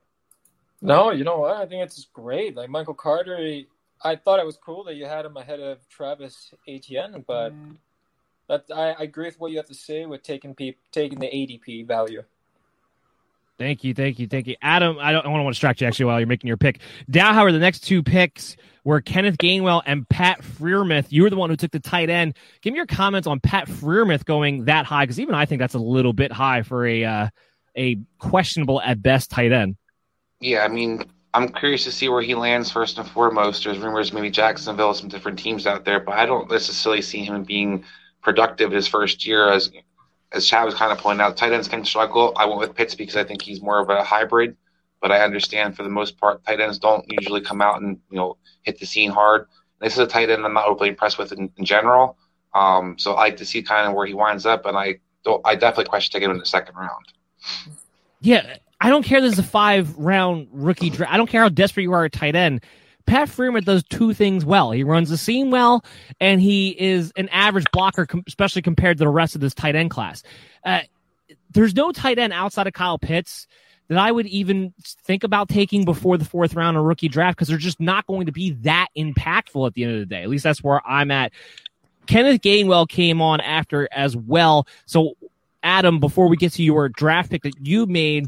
No, 0.80 1.10
you 1.10 1.24
know 1.24 1.38
what? 1.38 1.56
I 1.56 1.66
think 1.66 1.84
it's 1.84 2.06
great. 2.12 2.56
Like 2.56 2.70
Michael 2.70 2.94
Carter, 2.94 3.62
I 4.02 4.16
thought 4.16 4.38
it 4.38 4.46
was 4.46 4.56
cool 4.56 4.84
that 4.84 4.94
you 4.94 5.06
had 5.06 5.24
him 5.24 5.36
ahead 5.36 5.60
of 5.60 5.86
Travis 5.88 6.54
Etienne, 6.68 7.24
but 7.26 7.52
mm. 7.52 7.76
that 8.48 8.64
I, 8.74 8.92
I, 8.92 9.02
agree 9.02 9.26
with 9.26 9.40
what 9.40 9.50
you 9.50 9.56
have 9.56 9.66
to 9.66 9.74
say 9.74 10.06
with 10.06 10.22
taking 10.22 10.54
P, 10.54 10.76
taking 10.92 11.18
the 11.18 11.26
ADP 11.26 11.86
value. 11.86 12.22
Thank 13.58 13.82
you, 13.82 13.92
thank 13.92 14.20
you, 14.20 14.28
thank 14.28 14.46
you, 14.46 14.54
Adam. 14.62 14.98
I 15.00 15.10
don't, 15.10 15.20
I 15.20 15.22
don't 15.24 15.32
want 15.32 15.46
to 15.46 15.50
distract 15.50 15.80
you 15.80 15.88
actually 15.88 16.04
while 16.04 16.20
you're 16.20 16.28
making 16.28 16.46
your 16.46 16.56
pick. 16.56 16.78
Down, 17.10 17.34
however, 17.34 17.50
the 17.50 17.58
next 17.58 17.80
two 17.80 18.04
picks 18.04 18.56
were 18.84 19.00
Kenneth 19.00 19.36
Gainwell 19.36 19.82
and 19.84 20.08
Pat 20.08 20.42
Freiermuth. 20.42 21.06
You 21.10 21.24
were 21.24 21.30
the 21.30 21.36
one 21.36 21.50
who 21.50 21.56
took 21.56 21.72
the 21.72 21.80
tight 21.80 22.08
end. 22.08 22.36
Give 22.62 22.72
me 22.72 22.76
your 22.76 22.86
comments 22.86 23.26
on 23.26 23.40
Pat 23.40 23.66
Freiermuth 23.66 24.24
going 24.24 24.66
that 24.66 24.86
high 24.86 25.02
because 25.02 25.18
even 25.18 25.34
I 25.34 25.44
think 25.44 25.58
that's 25.58 25.74
a 25.74 25.80
little 25.80 26.12
bit 26.12 26.30
high 26.30 26.62
for 26.62 26.86
a 26.86 27.04
uh, 27.04 27.28
a 27.76 27.98
questionable 28.18 28.80
at 28.80 29.02
best 29.02 29.28
tight 29.30 29.50
end. 29.50 29.76
Yeah, 30.40 30.64
I 30.64 30.68
mean, 30.68 31.04
I'm 31.34 31.48
curious 31.48 31.84
to 31.84 31.92
see 31.92 32.08
where 32.08 32.22
he 32.22 32.34
lands 32.34 32.70
first 32.70 32.98
and 32.98 33.08
foremost. 33.08 33.64
There's 33.64 33.78
rumors 33.78 34.12
maybe 34.12 34.30
Jacksonville, 34.30 34.94
some 34.94 35.08
different 35.08 35.38
teams 35.38 35.66
out 35.66 35.84
there, 35.84 36.00
but 36.00 36.14
I 36.14 36.26
don't 36.26 36.50
necessarily 36.50 37.02
see 37.02 37.24
him 37.24 37.42
being 37.42 37.84
productive 38.22 38.70
his 38.70 38.86
first 38.86 39.26
year. 39.26 39.50
As 39.50 39.70
as 40.32 40.46
Chad 40.46 40.64
was 40.64 40.74
kind 40.74 40.92
of 40.92 40.98
pointing 40.98 41.22
out, 41.22 41.36
tight 41.36 41.52
ends 41.52 41.68
can 41.68 41.84
struggle. 41.84 42.34
I 42.36 42.44
went 42.46 42.60
with 42.60 42.74
Pitts 42.74 42.94
because 42.94 43.16
I 43.16 43.24
think 43.24 43.42
he's 43.42 43.62
more 43.62 43.80
of 43.80 43.88
a 43.88 44.04
hybrid, 44.04 44.56
but 45.00 45.10
I 45.10 45.20
understand 45.20 45.76
for 45.76 45.82
the 45.82 45.88
most 45.88 46.18
part, 46.18 46.44
tight 46.44 46.60
ends 46.60 46.78
don't 46.78 47.04
usually 47.08 47.40
come 47.40 47.62
out 47.62 47.80
and 47.82 47.98
you 48.10 48.16
know 48.16 48.36
hit 48.62 48.78
the 48.78 48.86
scene 48.86 49.10
hard. 49.10 49.46
This 49.80 49.94
is 49.94 49.98
a 50.00 50.06
tight 50.06 50.30
end 50.30 50.44
I'm 50.44 50.54
not 50.54 50.66
overly 50.66 50.90
impressed 50.90 51.18
with 51.18 51.32
in, 51.32 51.50
in 51.56 51.64
general. 51.64 52.16
Um, 52.54 52.96
so 52.98 53.14
I 53.14 53.24
like 53.24 53.36
to 53.38 53.46
see 53.46 53.62
kind 53.62 53.88
of 53.88 53.94
where 53.94 54.06
he 54.06 54.14
winds 54.14 54.46
up, 54.46 54.66
and 54.66 54.76
I. 54.76 55.00
I 55.44 55.56
definitely 55.56 55.84
question 55.90 56.10
taking 56.10 56.30
him 56.30 56.36
in 56.36 56.38
the 56.40 56.46
second 56.46 56.74
round. 56.74 57.04
Yeah, 58.22 58.56
I 58.80 58.90
don't 58.90 59.02
care. 59.02 59.20
This 59.20 59.32
is 59.34 59.38
a 59.38 59.44
five 59.44 59.96
round 59.96 60.48
rookie 60.52 60.90
draft. 60.90 61.12
I 61.12 61.16
don't 61.16 61.28
care 61.28 61.42
how 61.42 61.48
desperate 61.48 61.82
you 61.82 61.92
are 61.92 62.04
at 62.04 62.12
tight 62.12 62.36
end. 62.36 62.64
Pat 63.06 63.28
Freiermuth 63.28 63.64
does 63.64 63.82
two 63.84 64.12
things 64.12 64.44
well. 64.44 64.70
He 64.70 64.84
runs 64.84 65.08
the 65.08 65.16
seam 65.16 65.50
well, 65.50 65.82
and 66.20 66.42
he 66.42 66.78
is 66.78 67.10
an 67.16 67.28
average 67.30 67.64
blocker, 67.72 68.06
especially 68.26 68.60
compared 68.60 68.98
to 68.98 69.04
the 69.04 69.08
rest 69.08 69.34
of 69.34 69.40
this 69.40 69.54
tight 69.54 69.74
end 69.74 69.90
class. 69.90 70.22
Uh, 70.62 70.80
there's 71.50 71.74
no 71.74 71.90
tight 71.90 72.18
end 72.18 72.34
outside 72.34 72.66
of 72.66 72.74
Kyle 72.74 72.98
Pitts 72.98 73.46
that 73.88 73.96
I 73.96 74.12
would 74.12 74.26
even 74.26 74.74
think 75.04 75.24
about 75.24 75.48
taking 75.48 75.86
before 75.86 76.18
the 76.18 76.24
fourth 76.26 76.54
round 76.54 76.76
of 76.76 76.84
rookie 76.84 77.08
draft 77.08 77.36
because 77.36 77.48
they're 77.48 77.56
just 77.56 77.80
not 77.80 78.06
going 78.06 78.26
to 78.26 78.32
be 78.32 78.50
that 78.62 78.88
impactful 78.96 79.66
at 79.66 79.72
the 79.72 79.84
end 79.84 79.94
of 79.94 80.00
the 80.00 80.06
day. 80.06 80.22
At 80.22 80.28
least 80.28 80.44
that's 80.44 80.62
where 80.62 80.86
I'm 80.86 81.10
at. 81.10 81.32
Kenneth 82.06 82.42
Gainwell 82.42 82.88
came 82.88 83.20
on 83.22 83.40
after 83.40 83.88
as 83.90 84.16
well. 84.16 84.66
So, 84.86 85.14
Adam, 85.62 85.98
before 85.98 86.28
we 86.28 86.36
get 86.36 86.52
to 86.54 86.62
your 86.62 86.88
draft 86.90 87.30
pick 87.30 87.42
that 87.42 87.54
you 87.66 87.86
made, 87.86 88.26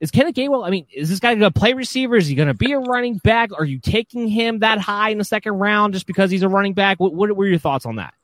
is 0.00 0.10
Kenneth 0.10 0.34
Gainwell? 0.34 0.66
I 0.66 0.70
mean, 0.70 0.86
is 0.92 1.08
this 1.08 1.20
guy 1.20 1.34
going 1.34 1.52
to 1.52 1.58
play 1.58 1.72
receiver? 1.72 2.16
Is 2.16 2.26
he 2.26 2.34
going 2.34 2.48
to 2.48 2.54
be 2.54 2.72
a 2.72 2.78
running 2.78 3.18
back? 3.18 3.50
Are 3.56 3.64
you 3.64 3.80
taking 3.80 4.28
him 4.28 4.60
that 4.60 4.78
high 4.78 5.10
in 5.10 5.18
the 5.18 5.24
second 5.24 5.54
round 5.54 5.94
just 5.94 6.06
because 6.06 6.30
he's 6.30 6.42
a 6.42 6.48
running 6.48 6.74
back? 6.74 7.00
What, 7.00 7.14
what 7.14 7.34
were 7.36 7.46
your 7.46 7.58
thoughts 7.58 7.84
on 7.84 7.96
that? 7.96 8.14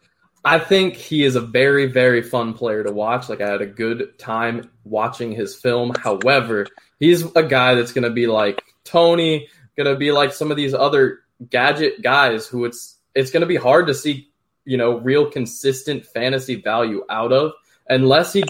I 0.45 0.59
think 0.59 0.95
he 0.95 1.25
is 1.25 1.37
a 1.37 1.41
very, 1.41 1.87
very 1.87 2.23
fun 2.23 2.53
player 2.53 2.85
to 2.85 2.93
watch. 2.93 3.29
Like 3.29 3.41
I 3.41 3.49
had 3.49 3.63
a 3.63 3.67
good 3.67 4.19
time 4.19 4.71
watching 4.85 5.33
his 5.33 5.55
film. 5.55 5.93
However, 5.99 6.67
he's 7.01 7.25
a 7.35 7.43
guy 7.43 7.75
that's 7.75 7.93
going 7.93 8.05
to 8.05 8.11
be 8.11 8.27
like 8.27 8.63
Toney, 8.85 9.49
going 9.77 9.93
to 9.93 9.97
be 9.97 10.13
like 10.13 10.33
some 10.33 10.51
of 10.51 10.57
these 10.57 10.75
other 10.75 11.21
gadget 11.51 12.03
guys 12.03 12.47
who 12.47 12.65
it's 12.67 12.99
it's 13.15 13.31
going 13.31 13.41
to 13.41 13.47
be 13.47 13.57
hard 13.57 13.87
to 13.87 13.95
see, 13.95 14.29
you 14.65 14.77
know, 14.77 14.99
real 14.99 15.31
consistent 15.31 16.05
fantasy 16.05 16.57
value 16.57 17.05
out 17.09 17.33
of 17.33 17.53
unless 17.89 18.33
he 18.33 18.45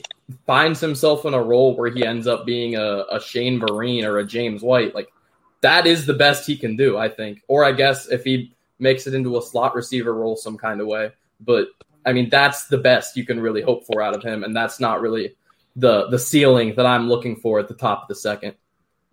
finds 0.47 0.81
himself 0.81 1.25
in 1.25 1.35
a 1.35 1.43
role 1.43 1.77
where 1.77 1.91
he 1.91 2.05
ends 2.05 2.27
up 2.27 2.47
being 2.47 2.77
a, 2.77 3.05
a 3.11 3.21
Shane 3.21 3.61
Vereen 3.61 4.05
or 4.05 4.19
a 4.19 4.27
James 4.27 4.63
White, 4.63 4.95
like 4.95 5.13
that 5.61 5.87
is 5.87 6.07
the 6.07 6.15
best 6.15 6.47
he 6.47 6.57
can 6.57 6.77
do, 6.77 6.97
I 6.97 7.09
think. 7.09 7.43
Or 7.49 7.65
I 7.65 7.73
guess 7.73 8.07
if 8.09 8.25
he 8.25 8.55
makes 8.79 9.07
it 9.07 9.15
into 9.15 9.37
a 9.37 9.43
slot 9.43 9.75
receiver 9.75 10.15
role 10.15 10.37
some 10.37 10.57
kind 10.57 10.81
of 10.81 10.87
way. 10.87 11.13
But 11.41 11.69
I 12.05 12.13
mean, 12.13 12.29
that's 12.29 12.67
the 12.67 12.79
best 12.79 13.17
you 13.17 13.25
can 13.25 13.41
really 13.41 13.63
hope 13.63 13.87
for 13.87 14.03
out 14.03 14.15
of 14.15 14.23
him, 14.23 14.45
and 14.45 14.55
that's 14.55 14.81
not 14.81 15.01
really 15.01 15.37
the 15.77 16.09
the 16.09 16.19
ceiling 16.19 16.75
that 16.77 16.87
I'm 16.87 17.09
looking 17.09 17.37
for 17.37 17.59
at 17.59 17.69
the 17.69 17.75
top 17.75 18.03
of 18.03 18.09
the 18.09 18.15
second. 18.15 18.55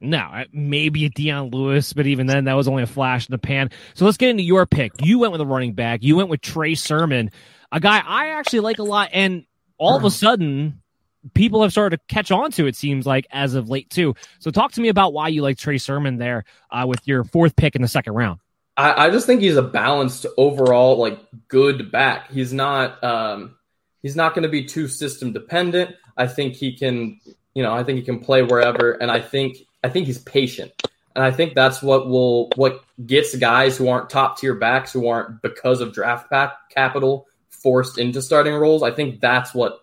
No, 0.04 0.44
maybe 0.52 1.06
a 1.06 1.10
Dion 1.10 1.52
Lewis, 1.52 1.94
but 1.94 2.08
even 2.08 2.26
then, 2.26 2.46
that 2.46 2.56
was 2.56 2.68
only 2.68 2.82
a 2.82 2.88
flash 2.88 3.28
in 3.28 3.32
the 3.32 3.38
pan. 3.38 3.70
So 3.94 4.06
let's 4.06 4.18
get 4.18 4.30
into 4.30 4.42
your 4.44 4.66
pick. 4.66 4.94
You 5.00 5.20
went 5.20 5.32
with 5.32 5.42
a 5.42 5.46
running 5.46 5.74
back. 5.74 6.02
You 6.02 6.16
went 6.16 6.30
with 6.30 6.42
Trey 6.42 6.74
Sermon, 6.74 7.30
a 7.72 7.80
guy 7.80 8.02
I 8.04 8.30
actually 8.30 8.62
like 8.62 8.80
a 8.80 8.84
lot. 8.84 9.10
And 9.14 9.46
all 9.78 9.96
of 9.96 10.04
a 10.04 10.08
hmm. 10.08 10.14
sudden, 10.14 10.81
people 11.34 11.62
have 11.62 11.72
started 11.72 11.98
to 11.98 12.14
catch 12.14 12.32
on 12.32 12.52
to 12.52 12.68
it 12.68 12.76
seems 12.76 13.06
like 13.06 13.28
as 13.32 13.56
of 13.56 13.70
late 13.70 13.90
too. 13.90 14.16
So 14.40 14.52
talk 14.52 14.72
to 14.74 14.82
me 14.82 14.90
about 14.90 15.14
why 15.14 15.28
you 15.30 15.42
like 15.42 15.58
trey 15.58 15.78
sermon 15.78 16.18
there 16.18 16.46
uh, 16.70 16.86
with 16.88 17.08
your 17.08 17.24
fourth 17.24 17.56
pick 17.56 17.76
in 17.76 17.82
the 17.82 17.88
second 17.88 18.14
round. 18.14 18.40
I, 18.78 19.08
I, 19.08 19.10
just 19.10 19.26
think 19.26 19.42
he's 19.42 19.58
a 19.58 19.62
balanced 19.62 20.26
overall 20.38 20.98
like 20.98 21.20
good 21.48 21.92
back. 21.92 22.32
He's 22.32 22.54
not 22.54 23.04
um 23.04 23.56
he's 24.02 24.16
not 24.16 24.34
going 24.34 24.44
to 24.44 24.50
be 24.50 24.66
too 24.66 24.88
system 24.88 25.34
dependent. 25.34 25.96
I 26.18 26.28
think 26.28 26.56
he 26.56 26.76
can 26.76 27.20
you 27.54 27.64
know 27.64 27.74
i 27.74 27.84
think 27.84 27.98
he 27.98 28.04
can 28.04 28.20
play 28.20 28.42
wherever 28.44 28.94
and 28.94 29.12
i 29.12 29.20
think 29.20 29.58
i 29.84 29.90
think 29.90 30.08
he's 30.08 30.20
patient. 30.20 30.72
And 31.16 31.26
i 31.26 31.32
think 31.32 31.54
that's 31.54 31.82
what 31.82 32.08
will 32.08 32.50
what 32.56 32.84
gets 33.06 33.36
guys 33.36 33.78
who 33.78 33.90
aren't 33.90 34.10
top 34.10 34.38
tier 34.38 34.56
backs 34.56 34.94
who 34.94 35.08
aren't 35.08 35.42
because 35.42 35.82
of 35.82 35.94
draft 35.94 36.30
back 36.30 36.70
capital 36.70 37.28
forced 37.50 37.98
into 37.98 38.22
starting 38.22 38.56
roles. 38.56 38.84
I 38.84 38.92
think 38.92 39.20
that's 39.20 39.54
what 39.54 39.81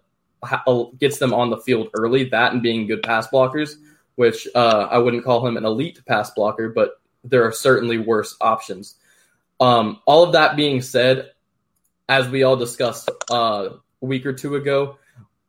gets 0.98 1.18
them 1.18 1.35
on 1.35 1.51
the 1.51 1.59
field 1.59 1.88
early. 1.94 2.24
That 2.24 2.53
and 2.53 2.62
being 2.62 2.87
good 2.87 3.03
pass 3.03 3.29
blockers, 3.29 3.74
which 4.16 4.46
uh, 4.55 4.88
I 4.90 4.98
wouldn't 4.98 5.24
call 5.24 5.46
him 5.46 5.57
an 5.57 5.64
elite 5.64 6.05
pass 6.07 6.31
blocker, 6.31 6.68
but 6.68 7.01
there 7.24 7.44
are 7.44 7.53
certainly 7.53 7.98
worse 7.98 8.37
options. 8.40 8.94
Um, 9.61 10.01
all 10.07 10.24
of 10.24 10.33
that 10.33 10.57
being 10.57 10.83
said, 10.83 11.33
as 12.09 12.29
we 12.29 12.42
all 12.42 12.57
discussed 12.57 13.11
uh, 13.31 13.70
a 14.03 14.05
week 14.05 14.24
or 14.24 14.33
two 14.33 14.57
ago, 14.57 14.98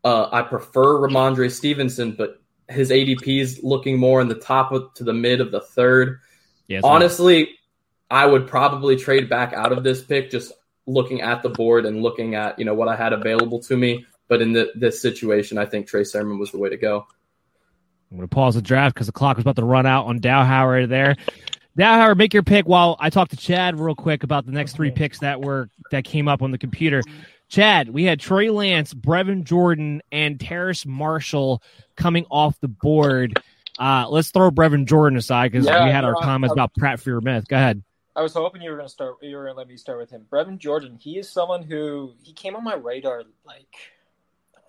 uh, 0.03 0.29
I 0.31 0.41
prefer 0.41 0.99
Rhamondre 0.99 1.51
Stevenson, 1.51 2.13
but 2.13 2.41
his 2.67 2.91
ADP 2.91 3.41
is 3.41 3.59
looking 3.63 3.97
more 3.97 4.21
in 4.21 4.27
the 4.27 4.35
top 4.35 4.71
of, 4.71 4.93
to 4.95 5.03
the 5.03 5.13
mid 5.13 5.41
of 5.41 5.51
the 5.51 5.61
third. 5.61 6.19
Yeah, 6.67 6.81
Honestly, 6.83 7.39
nice. 7.43 7.53
I 8.11 8.25
would 8.25 8.47
probably 8.47 8.95
trade 8.95 9.29
back 9.29 9.53
out 9.53 9.71
of 9.71 9.83
this 9.83 10.01
pick 10.01 10.31
just 10.31 10.51
looking 10.85 11.21
at 11.21 11.43
the 11.43 11.49
board 11.49 11.85
and 11.85 12.01
looking 12.01 12.35
at 12.35 12.57
you 12.57 12.65
know 12.65 12.73
what 12.73 12.87
I 12.87 12.95
had 12.95 13.13
available 13.13 13.59
to 13.63 13.77
me. 13.77 14.05
But 14.29 14.41
in 14.41 14.53
the, 14.53 14.71
this 14.75 15.01
situation, 15.01 15.57
I 15.57 15.65
think 15.65 15.87
Trey 15.87 16.05
Sermon 16.05 16.39
was 16.39 16.51
the 16.51 16.57
way 16.57 16.69
to 16.69 16.77
go. 16.77 17.05
I'm 18.11 18.17
going 18.17 18.29
to 18.29 18.33
pause 18.33 18.55
the 18.55 18.61
draft 18.61 18.95
because 18.95 19.07
the 19.07 19.13
clock 19.13 19.35
was 19.35 19.43
about 19.43 19.57
to 19.57 19.65
run 19.65 19.85
out 19.85 20.05
on 20.05 20.19
Dowhauer 20.19 20.87
there. 20.87 21.17
Dowhauer, 21.77 22.17
make 22.17 22.33
your 22.33 22.43
pick 22.43 22.67
while 22.67 22.95
I 22.99 23.09
talk 23.09 23.29
to 23.29 23.37
Chad 23.37 23.79
real 23.79 23.95
quick 23.95 24.23
about 24.23 24.45
the 24.45 24.51
next 24.51 24.73
three 24.73 24.91
picks 24.91 25.19
that 25.19 25.41
were 25.41 25.69
that 25.91 26.05
came 26.05 26.27
up 26.27 26.41
on 26.41 26.51
the 26.51 26.57
computer. 26.57 27.01
Chad, 27.49 27.89
we 27.89 28.03
had 28.03 28.19
Trey 28.19 28.49
Lance, 28.49 28.93
Brevin 28.93 29.43
Jordan, 29.43 30.01
and 30.11 30.39
Terrace 30.39 30.85
Marshall 30.85 31.63
coming 31.95 32.25
off 32.29 32.59
the 32.59 32.67
board. 32.67 33.41
Uh, 33.79 34.07
let's 34.09 34.29
throw 34.29 34.51
Brevin 34.51 34.85
Jordan 34.85 35.17
aside 35.17 35.51
because 35.51 35.65
yeah, 35.65 35.85
we 35.85 35.91
had 35.91 36.03
our 36.03 36.15
comments 36.15 36.53
about 36.53 36.71
Pat 36.77 36.99
Freiermuth. 36.99 37.47
Go 37.47 37.55
ahead. 37.55 37.81
I 38.15 38.21
was 38.21 38.33
hoping 38.33 38.61
you 38.61 38.71
were 38.71 38.75
going 38.75 38.87
to 38.87 38.93
start. 38.93 39.15
You 39.21 39.37
were 39.37 39.43
going 39.43 39.55
to 39.55 39.57
let 39.57 39.67
me 39.67 39.77
start 39.77 39.99
with 39.99 40.09
him. 40.09 40.25
Brevin 40.29 40.57
Jordan. 40.57 40.97
He 40.99 41.17
is 41.17 41.29
someone 41.29 41.63
who 41.63 42.13
he 42.21 42.33
came 42.33 42.55
on 42.55 42.63
my 42.63 42.75
radar 42.75 43.23
like 43.45 43.73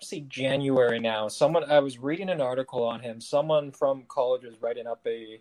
see 0.02 0.22
January 0.22 0.98
now. 0.98 1.28
Someone 1.28 1.64
I 1.70 1.80
was 1.80 1.98
reading 1.98 2.30
an 2.30 2.40
article 2.40 2.82
on 2.84 3.00
him. 3.00 3.20
Someone 3.20 3.72
from 3.72 4.04
college 4.08 4.44
was 4.44 4.60
writing 4.60 4.86
up 4.86 5.00
a 5.06 5.40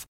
off. 0.00 0.09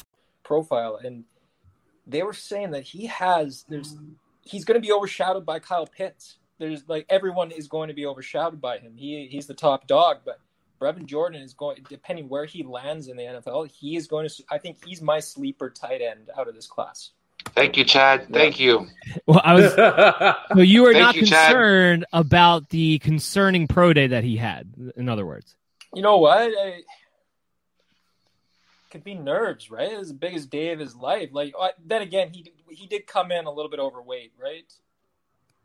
profile, 0.43 0.99
and 1.03 1.23
they 2.07 2.23
were 2.23 2.33
saying 2.33 2.71
that 2.71 2.83
he 2.83 3.07
has 3.07 3.65
there's 3.69 3.97
he's 4.43 4.65
going 4.65 4.79
to 4.79 4.85
be 4.85 4.91
overshadowed 4.91 5.45
by 5.45 5.59
Kyle 5.59 5.87
Pitts. 5.87 6.37
There's 6.57 6.83
like 6.87 7.05
everyone 7.09 7.51
is 7.51 7.67
going 7.67 7.87
to 7.87 7.93
be 7.93 8.05
overshadowed 8.05 8.61
by 8.61 8.77
him. 8.77 8.93
He 8.95 9.27
he's 9.29 9.47
the 9.47 9.53
top 9.53 9.87
dog, 9.87 10.19
but 10.25 10.39
Brevin 10.79 11.05
Jordan 11.05 11.41
is 11.41 11.53
going 11.53 11.85
depending 11.89 12.27
where 12.27 12.45
he 12.45 12.63
lands 12.63 13.07
in 13.07 13.17
the 13.17 13.23
NFL. 13.23 13.69
He 13.71 13.95
is 13.95 14.07
going 14.07 14.27
to. 14.27 14.43
I 14.49 14.57
think 14.57 14.83
he's 14.85 15.01
my 15.01 15.19
sleeper 15.19 15.69
tight 15.69 16.01
end 16.01 16.29
out 16.37 16.47
of 16.47 16.55
this 16.55 16.67
class. 16.67 17.11
Thank 17.55 17.77
you, 17.77 17.83
Chad. 17.83 18.27
Thank 18.31 18.59
you. 18.59 18.87
Well, 19.25 19.41
I 19.43 19.53
was. 19.53 19.73
so 20.55 20.61
you 20.61 20.83
were 20.83 20.93
not 20.93 21.15
you, 21.15 21.21
concerned 21.21 22.05
Chad. 22.11 22.19
about 22.19 22.69
the 22.69 22.99
concerning 22.99 23.67
pro 23.67 23.93
day 23.93 24.07
that 24.07 24.23
he 24.23 24.37
had. 24.37 24.71
In 24.95 25.09
other 25.09 25.25
words, 25.25 25.55
you 25.93 26.01
know 26.01 26.17
what? 26.17 26.39
I, 26.39 26.81
could 28.91 29.03
be 29.03 29.15
nerves, 29.15 29.71
right? 29.71 29.91
It 29.91 29.97
was 29.97 30.09
the 30.09 30.13
biggest 30.13 30.49
day 30.49 30.71
of 30.71 30.79
his 30.79 30.95
life. 30.95 31.29
Like 31.31 31.53
uh, 31.59 31.69
then 31.83 32.01
again, 32.01 32.29
he 32.31 32.51
he 32.69 32.87
did 32.87 33.07
come 33.07 33.31
in 33.31 33.45
a 33.45 33.51
little 33.51 33.71
bit 33.71 33.79
overweight, 33.79 34.33
right? 34.41 34.71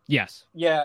Yes. 0.06 0.44
Yeah. 0.54 0.84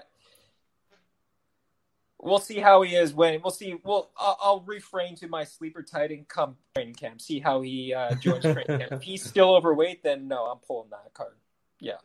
We'll 2.19 2.39
see 2.39 2.59
how 2.59 2.83
he 2.83 2.95
is 2.95 3.13
when 3.13 3.41
we'll 3.41 3.51
see. 3.51 3.75
Well, 3.83 4.11
I'll, 4.17 4.37
I'll 4.41 4.61
refrain 4.61 5.15
to 5.17 5.27
my 5.27 5.43
sleeper 5.43 5.81
tight 5.81 6.11
and 6.11 6.27
come 6.27 6.57
training 6.75 6.95
camp. 6.95 7.21
See 7.21 7.39
how 7.39 7.61
he 7.61 7.93
uh, 7.93 8.15
joins 8.15 8.43
training 8.43 8.65
camp. 8.65 8.91
If 8.91 9.01
he's 9.01 9.23
still 9.23 9.55
overweight, 9.55 10.03
then 10.03 10.27
no, 10.27 10.45
I'm 10.45 10.59
pulling 10.59 10.89
that 10.91 11.13
card. 11.13 11.33
Yeah. 11.79 11.97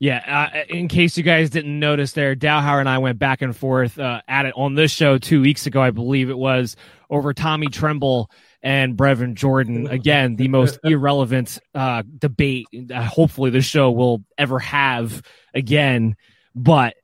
Yeah, 0.00 0.50
uh, 0.52 0.64
in 0.68 0.88
case 0.88 1.16
you 1.16 1.22
guys 1.22 1.48
didn't 1.50 1.78
notice 1.78 2.10
there, 2.10 2.34
Dowhauer 2.34 2.80
and 2.80 2.88
I 2.88 2.98
went 2.98 3.20
back 3.20 3.40
and 3.40 3.56
forth 3.56 4.00
uh, 4.00 4.20
at 4.26 4.46
it 4.46 4.54
on 4.56 4.74
this 4.74 4.90
show 4.90 5.16
two 5.16 5.40
weeks 5.40 5.66
ago, 5.66 5.80
I 5.80 5.92
believe 5.92 6.28
it 6.28 6.36
was, 6.36 6.74
over 7.08 7.32
Tommy 7.32 7.68
Tremble 7.68 8.28
and 8.62 8.96
Brevin 8.96 9.34
Jordan. 9.34 9.86
Again, 9.90 10.36
the 10.36 10.48
most 10.48 10.78
irrelevant 10.84 11.58
uh, 11.74 12.02
debate 12.18 12.66
uh, 12.94 13.02
hopefully 13.02 13.50
the 13.50 13.60
show 13.60 13.90
will 13.90 14.22
ever 14.38 14.58
have 14.58 15.22
again. 15.54 16.16
But 16.54 16.94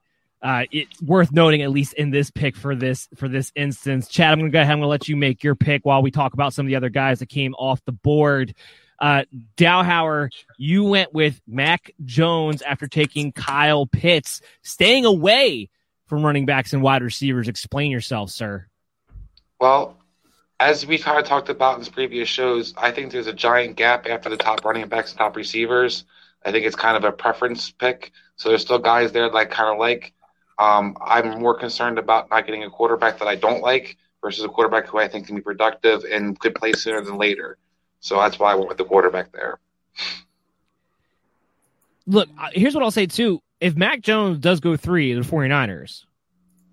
uh, 0.41 0.65
it's 0.71 1.03
worth 1.03 1.33
noting, 1.33 1.63
at 1.63 1.71
least 1.71 1.95
in 1.95 2.11
this 2.11 2.31
pick 2.31 2.57
for 2.57 2.77
this 2.77 3.09
for 3.17 3.29
this 3.29 3.51
instance. 3.57 4.09
Chad, 4.09 4.33
I'm 4.33 4.39
going 4.39 4.51
to 4.51 4.57
go 4.57 4.61
ahead. 4.61 4.73
I'm 4.73 4.79
going 4.79 4.87
to 4.87 4.91
let 4.91 5.09
you 5.09 5.17
make 5.17 5.43
your 5.43 5.55
pick 5.55 5.85
while 5.85 6.03
we 6.03 6.11
talk 6.11 6.35
about 6.35 6.55
some 6.55 6.67
of 6.67 6.69
the 6.69 6.77
other 6.77 6.91
guys 6.91 7.19
that 7.19 7.29
came 7.29 7.55
off 7.55 7.85
the 7.85 7.93
board. 7.93 8.55
Uh, 9.01 9.25
Dowhauer, 9.57 10.31
you 10.57 10.85
went 10.85 11.15
with 11.15 11.41
Mac 11.47 11.93
Jones 12.05 12.63
after 12.63 12.89
taking 12.89 13.33
Kyle 13.33 13.87
Pitts, 13.87 14.41
staying 14.63 15.05
away 15.05 15.71
from 16.07 16.25
running 16.25 16.47
backs 16.47 16.73
and 16.73 16.83
wide 16.83 17.03
receivers. 17.03 17.49
Explain 17.49 17.91
yourself, 17.91 18.31
sir. 18.31 18.67
Well, 19.61 19.97
as 20.61 20.87
we've 20.87 21.03
kind 21.03 21.19
of 21.19 21.25
talked 21.25 21.49
about 21.49 21.79
in 21.79 21.93
previous 21.93 22.29
shows, 22.29 22.75
I 22.77 22.91
think 22.91 23.13
there's 23.13 23.27
a 23.27 23.33
giant 23.33 23.77
gap 23.77 24.07
after 24.09 24.29
the 24.29 24.37
top 24.37 24.65
running 24.65 24.89
backs 24.89 25.11
and 25.13 25.19
top 25.19 25.37
receivers. 25.37 26.05
I 26.45 26.53
think 26.53 26.67
it's 26.67 26.77
kind 26.77 26.97
of 26.97 27.05
a 27.05 27.13
preference 27.13 27.71
pick. 27.71 28.13
So 28.37 28.49
there's 28.49 28.63
still 28.63 28.79
guys 28.79 29.13
there 29.13 29.29
that 29.29 29.37
I 29.37 29.45
kind 29.45 29.73
of 29.73 29.79
like. 29.79 30.13
Um, 30.59 30.97
I'm 31.01 31.41
more 31.41 31.57
concerned 31.57 31.99
about 31.99 32.31
not 32.31 32.47
getting 32.47 32.65
a 32.65 32.71
quarterback 32.71 33.19
that 33.21 33.29
I 33.29 33.37
don't 33.37 33.63
like 33.63 33.97
versus 34.21 34.45
a 34.45 34.49
quarterback 34.49 34.89
who 34.89 34.99
I 34.99 35.07
think 35.07 35.27
can 35.27 35.37
be 35.37 35.43
productive 35.43 36.05
and 36.05 36.39
could 36.39 36.55
play 36.55 36.73
sooner 36.73 37.01
than 37.03 37.17
later. 37.17 37.59
So 38.01 38.17
that's 38.17 38.39
why 38.39 38.53
I 38.53 38.55
went 38.57 38.69
with 38.69 38.79
the 38.79 38.85
quarterback 38.85 39.33
there. 39.33 39.61
Look, 42.07 42.29
here's 42.53 42.75
what 42.75 42.83
I'll 42.83 42.91
say 42.91 43.07
too. 43.07 43.41
If 43.61 43.77
Mac 43.77 44.01
Jones 44.01 44.39
does 44.39 44.61
go 44.61 44.77
three, 44.77 45.15
the 45.15 45.21
49ers 45.21 46.05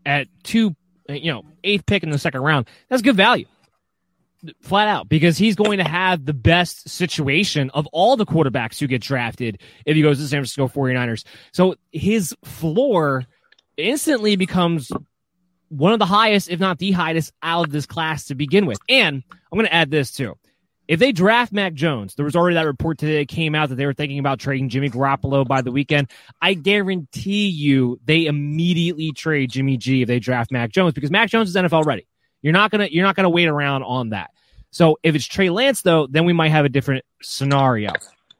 at 0.06 0.28
two, 0.44 0.76
you 1.10 1.32
know, 1.32 1.44
eighth 1.64 1.86
pick 1.86 2.04
in 2.04 2.10
the 2.10 2.18
second 2.18 2.42
round, 2.42 2.68
that's 2.90 3.02
good 3.02 3.16
value. 3.16 3.46
Flat 4.62 4.88
out, 4.88 5.10
because 5.10 5.38
he's 5.38 5.56
going 5.56 5.78
to 5.78 5.84
have 5.84 6.26
the 6.26 6.34
best 6.34 6.90
situation 6.90 7.70
of 7.72 7.88
all 7.88 8.18
the 8.18 8.26
quarterbacks 8.26 8.80
who 8.80 8.88
get 8.88 9.02
drafted 9.02 9.62
if 9.86 9.96
he 9.96 10.02
goes 10.02 10.18
to 10.18 10.24
the 10.24 10.30
San 10.30 10.40
Francisco 10.40 10.68
49ers. 10.68 11.24
So 11.52 11.76
his 11.92 12.36
floor 12.44 13.26
instantly 13.78 14.36
becomes 14.36 14.92
one 15.70 15.94
of 15.94 16.00
the 16.00 16.06
highest, 16.06 16.50
if 16.50 16.60
not 16.60 16.80
the 16.80 16.92
highest, 16.92 17.34
out 17.42 17.66
of 17.66 17.72
this 17.72 17.86
class 17.86 18.26
to 18.26 18.36
begin 18.36 18.66
with. 18.66 18.80
And 18.88 19.24
I'm 19.30 19.58
going 19.58 19.66
to 19.66 19.74
add 19.74 19.92
this 19.92 20.12
too. 20.12 20.36
If 20.88 21.00
they 21.00 21.12
draft 21.12 21.52
Mac 21.52 21.74
Jones, 21.74 22.14
there 22.14 22.26
was 22.26 22.36
already 22.36 22.56
that 22.56 22.68
report 22.68 23.00
today 23.00 23.20
that 23.20 23.28
came 23.28 23.56
out 23.56 23.70
that 23.70 23.76
they 23.76 23.88
were 23.88 23.94
thinking 23.94 24.20
about 24.20 24.40
trading 24.40 24.70
Jimmy 24.70 24.90
Garoppolo 24.90 25.46
by 25.46 25.62
the 25.62 25.72
weekend. 25.72 26.12
I 26.42 26.54
guarantee 26.54 27.48
you 27.48 28.00
they 28.06 28.28
immediately 28.28 29.12
trade 29.12 29.50
Jimmy 29.50 29.78
G 29.78 30.04
if 30.04 30.08
they 30.08 30.20
draft 30.20 30.52
Mac 30.52 30.70
Jones 30.70 30.94
because 30.94 31.10
Mac 31.10 31.30
Jones 31.30 31.50
is 31.50 31.56
NFL 31.56 31.86
ready. 31.86 32.06
You're 32.44 32.54
not 32.54 32.70
gonna 32.70 32.88
you're 32.92 33.04
not 33.04 33.16
gonna 33.16 33.32
wait 33.32 33.48
around 33.48 33.82
on 33.82 34.10
that. 34.10 34.30
So 34.76 35.00
if 35.04 35.16
it's 35.16 35.26
Trey 35.26 35.50
Lance 35.50 35.84
though, 35.84 36.06
then 36.06 36.26
we 36.26 36.34
might 36.34 36.50
have 36.50 36.66
a 36.66 36.70
different 36.70 37.06
scenario. 37.22 37.94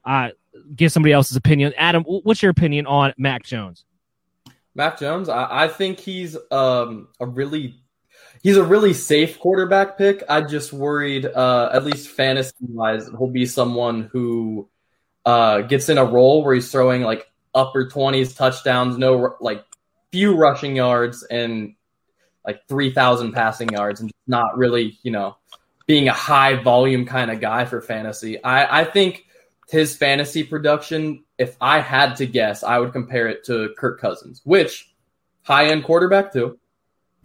Uh, 0.04 0.32
give 0.74 0.92
somebody 0.92 1.14
else's 1.14 1.34
opinion. 1.34 1.72
Adam, 1.78 2.02
what's 2.02 2.42
your 2.42 2.50
opinion 2.50 2.86
on 2.86 3.14
Mac 3.16 3.42
Jones? 3.42 3.86
Mac 4.74 4.98
Jones, 4.98 5.30
I, 5.30 5.64
I 5.64 5.68
think 5.68 5.98
he's 5.98 6.36
um, 6.50 7.08
a 7.18 7.26
really 7.26 7.76
he's 8.42 8.58
a 8.58 8.62
really 8.62 8.92
safe 8.92 9.38
quarterback 9.38 9.96
pick. 9.96 10.24
I 10.28 10.42
just 10.42 10.74
worried, 10.74 11.24
uh, 11.24 11.70
at 11.72 11.86
least 11.86 12.10
fantasy 12.10 12.52
wise, 12.60 13.08
he'll 13.08 13.28
be 13.28 13.46
someone 13.46 14.10
who 14.12 14.68
uh, 15.24 15.62
gets 15.62 15.88
in 15.88 15.96
a 15.96 16.04
role 16.04 16.44
where 16.44 16.54
he's 16.54 16.70
throwing 16.70 17.00
like 17.00 17.26
upper 17.54 17.88
twenties 17.88 18.34
touchdowns, 18.34 18.98
no 18.98 19.36
like 19.40 19.64
few 20.12 20.36
rushing 20.36 20.76
yards 20.76 21.22
and 21.22 21.76
like 22.44 22.60
three 22.68 22.92
thousand 22.92 23.32
passing 23.32 23.70
yards, 23.70 24.02
and 24.02 24.12
not 24.26 24.58
really, 24.58 24.98
you 25.02 25.10
know, 25.10 25.34
being 25.86 26.08
a 26.08 26.12
high 26.12 26.60
volume 26.62 27.06
kind 27.06 27.30
of 27.30 27.40
guy 27.40 27.64
for 27.64 27.80
fantasy. 27.80 28.42
I, 28.42 28.80
I 28.80 28.84
think 28.84 29.26
his 29.68 29.96
fantasy 29.96 30.42
production, 30.42 31.24
if 31.38 31.56
I 31.60 31.80
had 31.80 32.16
to 32.16 32.26
guess, 32.26 32.62
I 32.62 32.78
would 32.78 32.92
compare 32.92 33.28
it 33.28 33.44
to 33.44 33.74
Kirk 33.78 34.00
Cousins, 34.00 34.40
which 34.44 34.92
high 35.42 35.66
end 35.66 35.84
quarterback 35.84 36.32
too. 36.32 36.58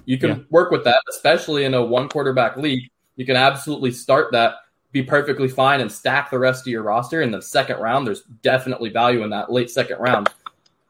You 0.05 0.17
can 0.17 0.29
yeah. 0.29 0.43
work 0.49 0.71
with 0.71 0.83
that, 0.85 1.01
especially 1.09 1.65
in 1.65 1.73
a 1.73 1.83
one 1.83 2.09
quarterback 2.09 2.57
league. 2.57 2.89
You 3.15 3.25
can 3.25 3.35
absolutely 3.35 3.91
start 3.91 4.31
that, 4.31 4.55
be 4.91 5.03
perfectly 5.03 5.47
fine, 5.47 5.81
and 5.81 5.91
stack 5.91 6.31
the 6.31 6.39
rest 6.39 6.65
of 6.65 6.71
your 6.71 6.83
roster. 6.83 7.21
In 7.21 7.31
the 7.31 7.41
second 7.41 7.79
round, 7.79 8.07
there's 8.07 8.23
definitely 8.41 8.89
value 8.89 9.23
in 9.23 9.29
that 9.29 9.51
late 9.51 9.69
second 9.69 9.99
round. 9.99 10.29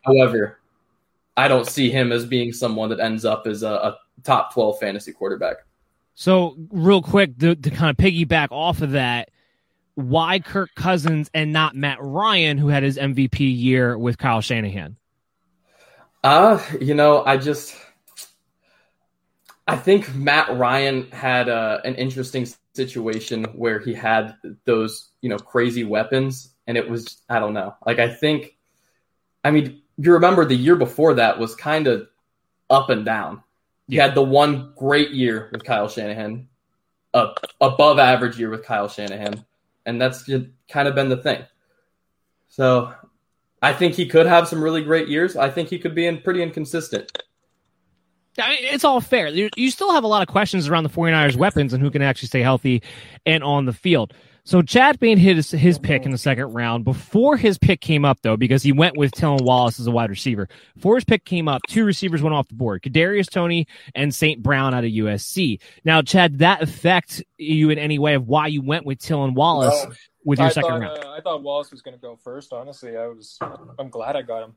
However, 0.01 0.59
I 1.35 1.47
don't 1.47 1.67
see 1.67 1.89
him 1.89 2.11
as 2.11 2.25
being 2.25 2.53
someone 2.53 2.89
that 2.89 2.99
ends 2.99 3.25
up 3.25 3.47
as 3.47 3.63
a, 3.63 3.69
a 3.69 3.97
top 4.23 4.53
12 4.53 4.79
fantasy 4.79 5.11
quarterback. 5.11 5.57
So, 6.21 6.55
real 6.69 7.01
quick, 7.01 7.39
to, 7.39 7.55
to 7.55 7.71
kind 7.71 7.89
of 7.89 7.97
piggyback 7.97 8.49
off 8.51 8.83
of 8.83 8.91
that, 8.91 9.31
why 9.95 10.37
Kirk 10.37 10.69
Cousins 10.75 11.31
and 11.33 11.51
not 11.51 11.75
Matt 11.75 11.97
Ryan, 11.99 12.59
who 12.59 12.67
had 12.67 12.83
his 12.83 12.95
MVP 12.95 13.39
year 13.39 13.97
with 13.97 14.19
Kyle 14.19 14.39
Shanahan? 14.39 14.97
Uh, 16.23 16.63
you 16.79 16.93
know, 16.93 17.25
I 17.25 17.37
just 17.37 17.75
I 19.67 19.75
think 19.75 20.13
Matt 20.13 20.55
Ryan 20.55 21.09
had 21.09 21.49
uh, 21.49 21.79
an 21.83 21.95
interesting 21.95 22.45
situation 22.75 23.45
where 23.55 23.79
he 23.79 23.95
had 23.95 24.35
those, 24.65 25.09
you 25.21 25.29
know, 25.29 25.39
crazy 25.39 25.85
weapons, 25.85 26.53
and 26.67 26.77
it 26.77 26.87
was 26.87 27.19
I 27.29 27.39
don't 27.39 27.55
know. 27.55 27.73
Like 27.83 27.97
I 27.97 28.13
think, 28.13 28.55
I 29.43 29.49
mean, 29.49 29.81
you 29.97 30.13
remember 30.13 30.45
the 30.45 30.55
year 30.55 30.75
before 30.75 31.15
that 31.15 31.39
was 31.39 31.55
kind 31.55 31.87
of 31.87 32.07
up 32.69 32.91
and 32.91 33.03
down. 33.03 33.41
You 33.91 33.99
had 33.99 34.15
the 34.15 34.23
one 34.23 34.71
great 34.77 35.11
year 35.11 35.49
with 35.51 35.65
Kyle 35.65 35.89
Shanahan, 35.89 36.47
a 37.13 37.31
above 37.59 37.99
average 37.99 38.39
year 38.39 38.49
with 38.49 38.63
Kyle 38.63 38.87
Shanahan, 38.87 39.43
and 39.85 39.99
that's 39.99 40.29
kind 40.69 40.87
of 40.87 40.95
been 40.95 41.09
the 41.09 41.17
thing. 41.17 41.43
So, 42.47 42.93
I 43.61 43.73
think 43.73 43.95
he 43.95 44.05
could 44.05 44.27
have 44.27 44.47
some 44.47 44.63
really 44.63 44.81
great 44.81 45.09
years. 45.09 45.35
I 45.35 45.49
think 45.49 45.67
he 45.67 45.77
could 45.77 45.93
be 45.93 46.07
in 46.07 46.21
pretty 46.21 46.41
inconsistent. 46.41 47.21
I 48.39 48.51
mean, 48.51 48.59
it's 48.61 48.85
all 48.85 49.01
fair. 49.01 49.27
You, 49.27 49.49
you 49.57 49.69
still 49.69 49.91
have 49.91 50.05
a 50.05 50.07
lot 50.07 50.21
of 50.21 50.29
questions 50.29 50.69
around 50.69 50.83
the 50.83 50.89
49ers 50.89 51.35
weapons 51.35 51.73
and 51.73 51.83
who 51.83 51.91
can 51.91 52.01
actually 52.01 52.27
stay 52.27 52.39
healthy 52.39 52.81
and 53.25 53.43
on 53.43 53.65
the 53.65 53.73
field. 53.73 54.13
So 54.43 54.61
Chad 54.61 54.99
Bain 54.99 55.17
hit 55.17 55.35
his, 55.35 55.51
his 55.51 55.77
pick 55.77 56.03
in 56.03 56.11
the 56.11 56.17
second 56.17 56.53
round. 56.53 56.83
Before 56.83 57.37
his 57.37 57.57
pick 57.57 57.79
came 57.79 58.03
up, 58.03 58.19
though, 58.21 58.37
because 58.37 58.63
he 58.63 58.71
went 58.71 58.97
with 58.97 59.11
Tylan 59.11 59.43
Wallace 59.43 59.79
as 59.79 59.87
a 59.87 59.91
wide 59.91 60.09
receiver. 60.09 60.49
Before 60.75 60.95
his 60.95 61.03
pick 61.03 61.25
came 61.25 61.47
up, 61.47 61.61
two 61.67 61.85
receivers 61.85 62.21
went 62.21 62.33
off 62.33 62.47
the 62.47 62.55
board: 62.55 62.81
Kadarius 62.81 63.29
Toney 63.29 63.67
and 63.93 64.13
St. 64.13 64.41
Brown 64.41 64.73
out 64.73 64.83
of 64.83 64.91
USC. 64.91 65.59
Now, 65.85 66.01
Chad, 66.01 66.39
that 66.39 66.61
affect 66.61 67.23
you 67.37 67.69
in 67.69 67.77
any 67.77 67.99
way 67.99 68.15
of 68.15 68.27
why 68.27 68.47
you 68.47 68.61
went 68.61 68.85
with 68.85 68.99
Tylan 68.99 69.35
Wallace 69.35 69.85
no, 69.85 69.93
with 70.25 70.39
your 70.39 70.47
I 70.47 70.51
second 70.51 70.69
thought, 70.69 70.79
round? 70.81 71.03
Uh, 71.03 71.11
I 71.11 71.21
thought 71.21 71.43
Wallace 71.43 71.71
was 71.71 71.81
going 71.81 71.95
to 71.95 72.01
go 72.01 72.15
first. 72.15 72.51
Honestly, 72.51 72.97
I 72.97 73.07
was. 73.07 73.37
I'm 73.77 73.89
glad 73.89 74.15
I 74.15 74.23
got 74.23 74.43
him. 74.43 74.55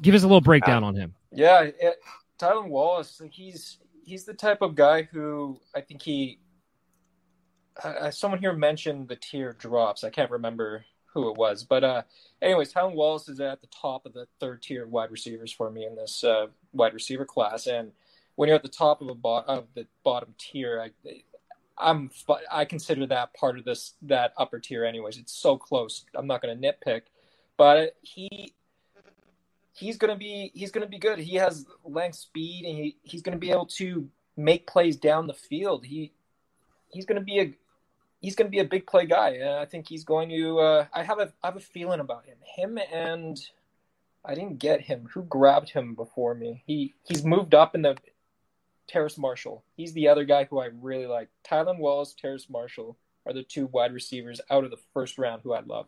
Give 0.00 0.14
us 0.14 0.22
a 0.22 0.26
little 0.26 0.40
breakdown 0.40 0.82
on 0.84 0.94
him. 0.94 1.14
Yeah, 1.32 1.62
it, 1.62 1.96
Tylan 2.38 2.68
Wallace, 2.68 3.20
he's 3.30 3.78
he's 4.04 4.24
the 4.24 4.34
type 4.34 4.62
of 4.62 4.74
guy 4.74 5.02
who 5.02 5.60
I 5.74 5.80
think 5.80 6.02
he. 6.02 6.38
Uh, 7.82 8.10
someone 8.10 8.40
here 8.40 8.52
mentioned 8.52 9.08
the 9.08 9.16
tier 9.16 9.52
drops. 9.52 10.04
I 10.04 10.10
can't 10.10 10.30
remember 10.30 10.84
who 11.14 11.30
it 11.30 11.36
was, 11.36 11.64
but 11.64 11.84
uh, 11.84 12.02
anyways, 12.40 12.72
Tylan 12.72 12.94
Wallace 12.94 13.28
is 13.28 13.40
at 13.40 13.60
the 13.60 13.68
top 13.68 14.06
of 14.06 14.12
the 14.12 14.26
third 14.40 14.62
tier 14.62 14.86
wide 14.86 15.10
receivers 15.10 15.52
for 15.52 15.70
me 15.70 15.84
in 15.84 15.94
this 15.94 16.24
uh, 16.24 16.46
wide 16.72 16.94
receiver 16.94 17.24
class. 17.24 17.66
And 17.66 17.92
when 18.34 18.48
you're 18.48 18.56
at 18.56 18.62
the 18.62 18.68
top 18.68 19.00
of 19.00 19.08
a 19.08 19.14
bo- 19.14 19.44
of 19.46 19.66
the 19.74 19.86
bottom 20.04 20.34
tier, 20.38 20.80
I, 20.80 21.22
I'm 21.78 22.10
I 22.50 22.64
consider 22.64 23.06
that 23.06 23.34
part 23.34 23.58
of 23.58 23.64
this 23.64 23.94
that 24.02 24.32
upper 24.36 24.58
tier. 24.58 24.84
Anyways, 24.84 25.18
it's 25.18 25.32
so 25.32 25.56
close. 25.56 26.04
I'm 26.14 26.26
not 26.26 26.42
going 26.42 26.60
to 26.60 26.72
nitpick, 26.72 27.02
but 27.56 27.96
he 28.00 28.54
he's 29.74 29.96
gonna 29.96 30.16
be 30.16 30.50
he's 30.54 30.70
gonna 30.70 30.86
be 30.86 30.98
good. 30.98 31.18
He 31.18 31.36
has 31.36 31.66
length, 31.84 32.16
speed, 32.16 32.64
and 32.64 32.76
he, 32.76 32.96
he's 33.02 33.22
gonna 33.22 33.38
be 33.38 33.50
able 33.50 33.66
to 33.66 34.08
make 34.36 34.66
plays 34.66 34.96
down 34.96 35.26
the 35.26 35.34
field. 35.34 35.84
He 35.84 36.12
he's 36.88 37.04
gonna 37.04 37.20
be 37.20 37.40
a 37.40 37.52
he's 38.22 38.34
gonna 38.34 38.48
be 38.48 38.60
a 38.60 38.64
big 38.64 38.86
play 38.86 39.04
guy, 39.04 39.30
and 39.30 39.50
I 39.50 39.66
think 39.66 39.86
he's 39.86 40.04
going 40.04 40.30
to. 40.30 40.58
Uh, 40.60 40.86
I 40.94 41.02
have 41.02 41.18
a 41.18 41.32
I 41.42 41.48
have 41.48 41.56
a 41.56 41.60
feeling 41.60 42.00
about 42.00 42.24
him. 42.24 42.38
Him 42.56 42.78
and 42.90 43.38
I 44.24 44.34
didn't 44.34 44.58
get 44.58 44.80
him. 44.80 45.08
Who 45.12 45.24
grabbed 45.24 45.68
him 45.68 45.94
before 45.94 46.34
me? 46.34 46.62
He 46.66 46.94
he's 47.04 47.24
moved 47.24 47.54
up 47.54 47.74
in 47.74 47.82
the 47.82 47.96
Terrace 48.86 49.18
Marshall. 49.18 49.64
He's 49.76 49.92
the 49.92 50.08
other 50.08 50.24
guy 50.24 50.44
who 50.44 50.58
I 50.58 50.70
really 50.80 51.06
like. 51.06 51.28
Tylan 51.46 51.78
Wallace, 51.78 52.14
Terrace 52.14 52.48
Marshall 52.48 52.96
are 53.26 53.32
the 53.32 53.42
two 53.42 53.66
wide 53.66 53.92
receivers 53.92 54.40
out 54.50 54.64
of 54.64 54.70
the 54.70 54.78
first 54.94 55.18
round 55.18 55.42
who 55.42 55.52
I 55.52 55.60
love. 55.60 55.86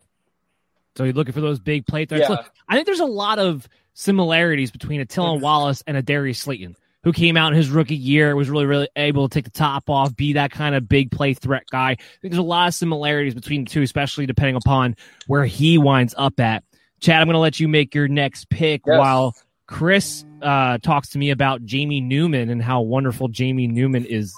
So 0.97 1.05
you're 1.05 1.12
looking 1.12 1.33
for 1.33 1.40
those 1.40 1.59
big 1.59 1.87
play 1.87 2.05
threats. 2.05 2.29
Yeah. 2.29 2.37
Look, 2.37 2.53
I 2.68 2.75
think 2.75 2.87
there's 2.87 3.01
a 3.01 3.05
lot 3.05 3.38
of 3.40 3.68
similarities 3.94 4.70
between 4.70 5.01
a 5.01 5.07
Tylan 5.07 5.40
Wallace 5.40 5.83
and 5.87 5.97
a 5.97 6.03
Darius 6.03 6.38
Slayton, 6.38 6.77
who 7.05 7.12
came 7.12 7.37
out 7.37 7.53
in 7.53 7.57
his 7.57 7.71
rookie 7.71 7.95
year, 7.95 8.35
was 8.35 8.51
really, 8.51 8.67
really 8.67 8.88
able 8.97 9.29
to 9.29 9.35
take 9.35 9.45
the 9.45 9.51
top 9.51 9.88
off, 9.88 10.17
be 10.17 10.33
that 10.33 10.51
kind 10.51 10.75
of 10.75 10.88
big 10.88 11.11
play 11.11 11.35
threat 11.35 11.64
guy. 11.71 11.90
I 11.90 11.95
think 11.95 12.33
there's 12.33 12.38
a 12.38 12.43
lot 12.43 12.67
of 12.69 12.75
similarities 12.75 13.35
between 13.35 13.64
the 13.64 13.71
two, 13.71 13.83
especially 13.83 14.27
depending 14.27 14.57
upon 14.57 14.97
where 15.27 15.45
he 15.45 15.79
winds 15.79 16.14
up 16.17 16.40
at. 16.40 16.64
Chad, 17.01 17.21
I'm 17.21 17.27
going 17.27 17.35
to 17.35 17.38
let 17.40 17.61
you 17.61 17.69
make 17.69 17.95
your 17.95 18.09
next 18.09 18.49
pick 18.49 18.83
Yes. 18.87 18.99
while 18.99 19.35
Chris 19.67 20.25
uh, 20.43 20.79
talks 20.79 21.11
to 21.11 21.19
me 21.19 21.31
about 21.31 21.64
Jamie 21.64 22.01
Newman 22.01 22.49
and 22.49 22.62
how 22.62 22.81
wonderful 22.81 23.29
Jamie 23.29 23.67
Newman 23.67 24.07
is 24.07 24.35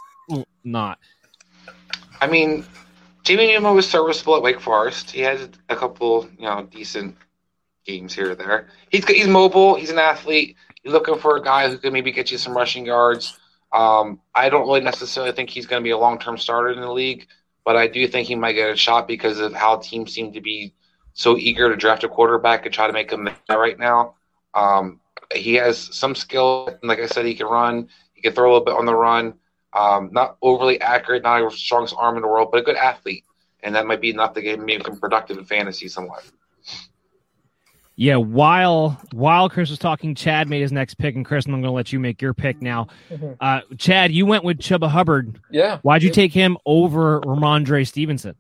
not. 0.65 0.99
I 2.21 2.27
mean, 2.27 2.65
Jamie 3.23 3.47
Newman 3.49 3.75
was 3.75 3.89
serviceable 3.89 4.37
at 4.37 4.43
Wake 4.43 4.61
Forest. 4.61 5.11
He 5.11 5.21
had 5.21 5.57
a 5.69 5.77
couple, 5.77 6.29
you 6.39 6.47
know, 6.47 6.67
decent 6.71 7.17
games 7.85 8.15
here 8.15 8.33
or 8.33 8.35
there. 8.35 8.69
He's 8.91 9.05
he's 9.07 9.29
mobile. 9.29 9.77
He's 9.77 9.91
an 9.91 9.99
athlete. 9.99 10.57
You're 10.87 10.93
looking 10.93 11.19
for 11.19 11.37
a 11.37 11.43
guy 11.43 11.69
who 11.69 11.79
can 11.79 11.93
maybe 11.93 12.13
get 12.13 12.31
you 12.31 12.39
some 12.39 12.57
rushing 12.57 12.87
yards. 12.87 13.37
Um, 13.73 14.21
I 14.37 14.49
don't 14.49 14.69
really 14.69 14.83
necessarily 14.83 15.33
think 15.33 15.51
he's 15.51 15.67
going 15.67 15.83
to 15.83 15.85
be 15.85 15.91
a 15.91 15.99
long 15.99 16.17
term 16.17 16.39
starter 16.39 16.71
in 16.71 16.81
the 16.81 16.93
league, 16.93 17.27
but 17.65 17.75
I 17.75 17.89
do 17.89 18.07
think 18.07 18.29
he 18.29 18.37
might 18.37 18.53
get 18.53 18.71
a 18.71 18.77
shot 18.77 19.09
because 19.09 19.41
of 19.41 19.53
how 19.53 19.79
teams 19.79 20.13
seem 20.13 20.33
to 20.35 20.41
be 20.41 20.75
so 21.13 21.37
eager 21.37 21.69
to 21.69 21.75
draft 21.75 22.05
a 22.05 22.09
quarterback 22.09 22.67
and 22.67 22.73
try 22.73 22.87
to 22.87 22.93
make 22.93 23.11
him 23.11 23.29
right 23.49 23.77
now. 23.77 24.15
Um, 24.55 25.01
he 25.35 25.55
has 25.55 25.93
some 25.93 26.15
skill, 26.15 26.69
and 26.69 26.89
like 26.89 27.01
I 27.01 27.07
said, 27.07 27.27
he 27.27 27.35
can 27.35 27.49
run. 27.49 27.89
He 28.15 28.23
can 28.23 28.33
throw 28.33 28.49
a 28.49 28.53
little 28.53 28.65
bit 28.65 28.77
on 28.77 28.87
the 28.87 28.95
run. 28.95 29.35
Um, 29.73 30.11
not 30.13 30.37
overly 30.41 30.81
accurate, 30.81 31.25
not 31.25 31.51
the 31.51 31.57
strongest 31.57 31.97
arm 31.99 32.15
in 32.15 32.23
the 32.23 32.29
world, 32.29 32.51
but 32.53 32.61
a 32.61 32.63
good 32.63 32.77
athlete, 32.77 33.25
and 33.65 33.75
that 33.75 33.87
might 33.87 34.01
be 34.01 34.11
enough 34.11 34.35
to 34.35 34.41
get 34.41 34.61
make 34.61 34.87
him 34.87 35.01
productive 35.01 35.37
in 35.37 35.47
fantasy 35.47 35.89
somewhat. 35.89 36.23
Yeah, 37.97 38.17
while 38.17 39.01
while 39.13 39.49
Chris 39.49 39.71
was 39.71 39.79
talking, 39.79 40.15
Chad 40.15 40.49
made 40.49 40.61
his 40.61 40.73
next 40.73 40.95
pick, 40.99 41.17
and 41.17 41.25
Chris, 41.25 41.47
I'm 41.47 41.53
going 41.53 41.63
to 41.63 41.71
let 41.71 41.93
you 41.93 41.99
make 41.99 42.21
your 42.21 42.35
pick 42.35 42.61
now. 42.61 42.89
Mhm. 43.11 43.37
Uh, 43.41 43.63
Chad, 43.79 44.13
you 44.13 44.27
went 44.27 44.45
with 44.45 44.59
Chuba 44.59 44.89
Hubbard. 44.89 45.41
Yeah. 45.51 45.79
Why'd 45.79 46.03
you 46.03 46.11
take 46.11 46.33
him 46.33 46.59
over 46.67 47.21
Rhamondre 47.23 47.87
Stevenson? 47.87 48.37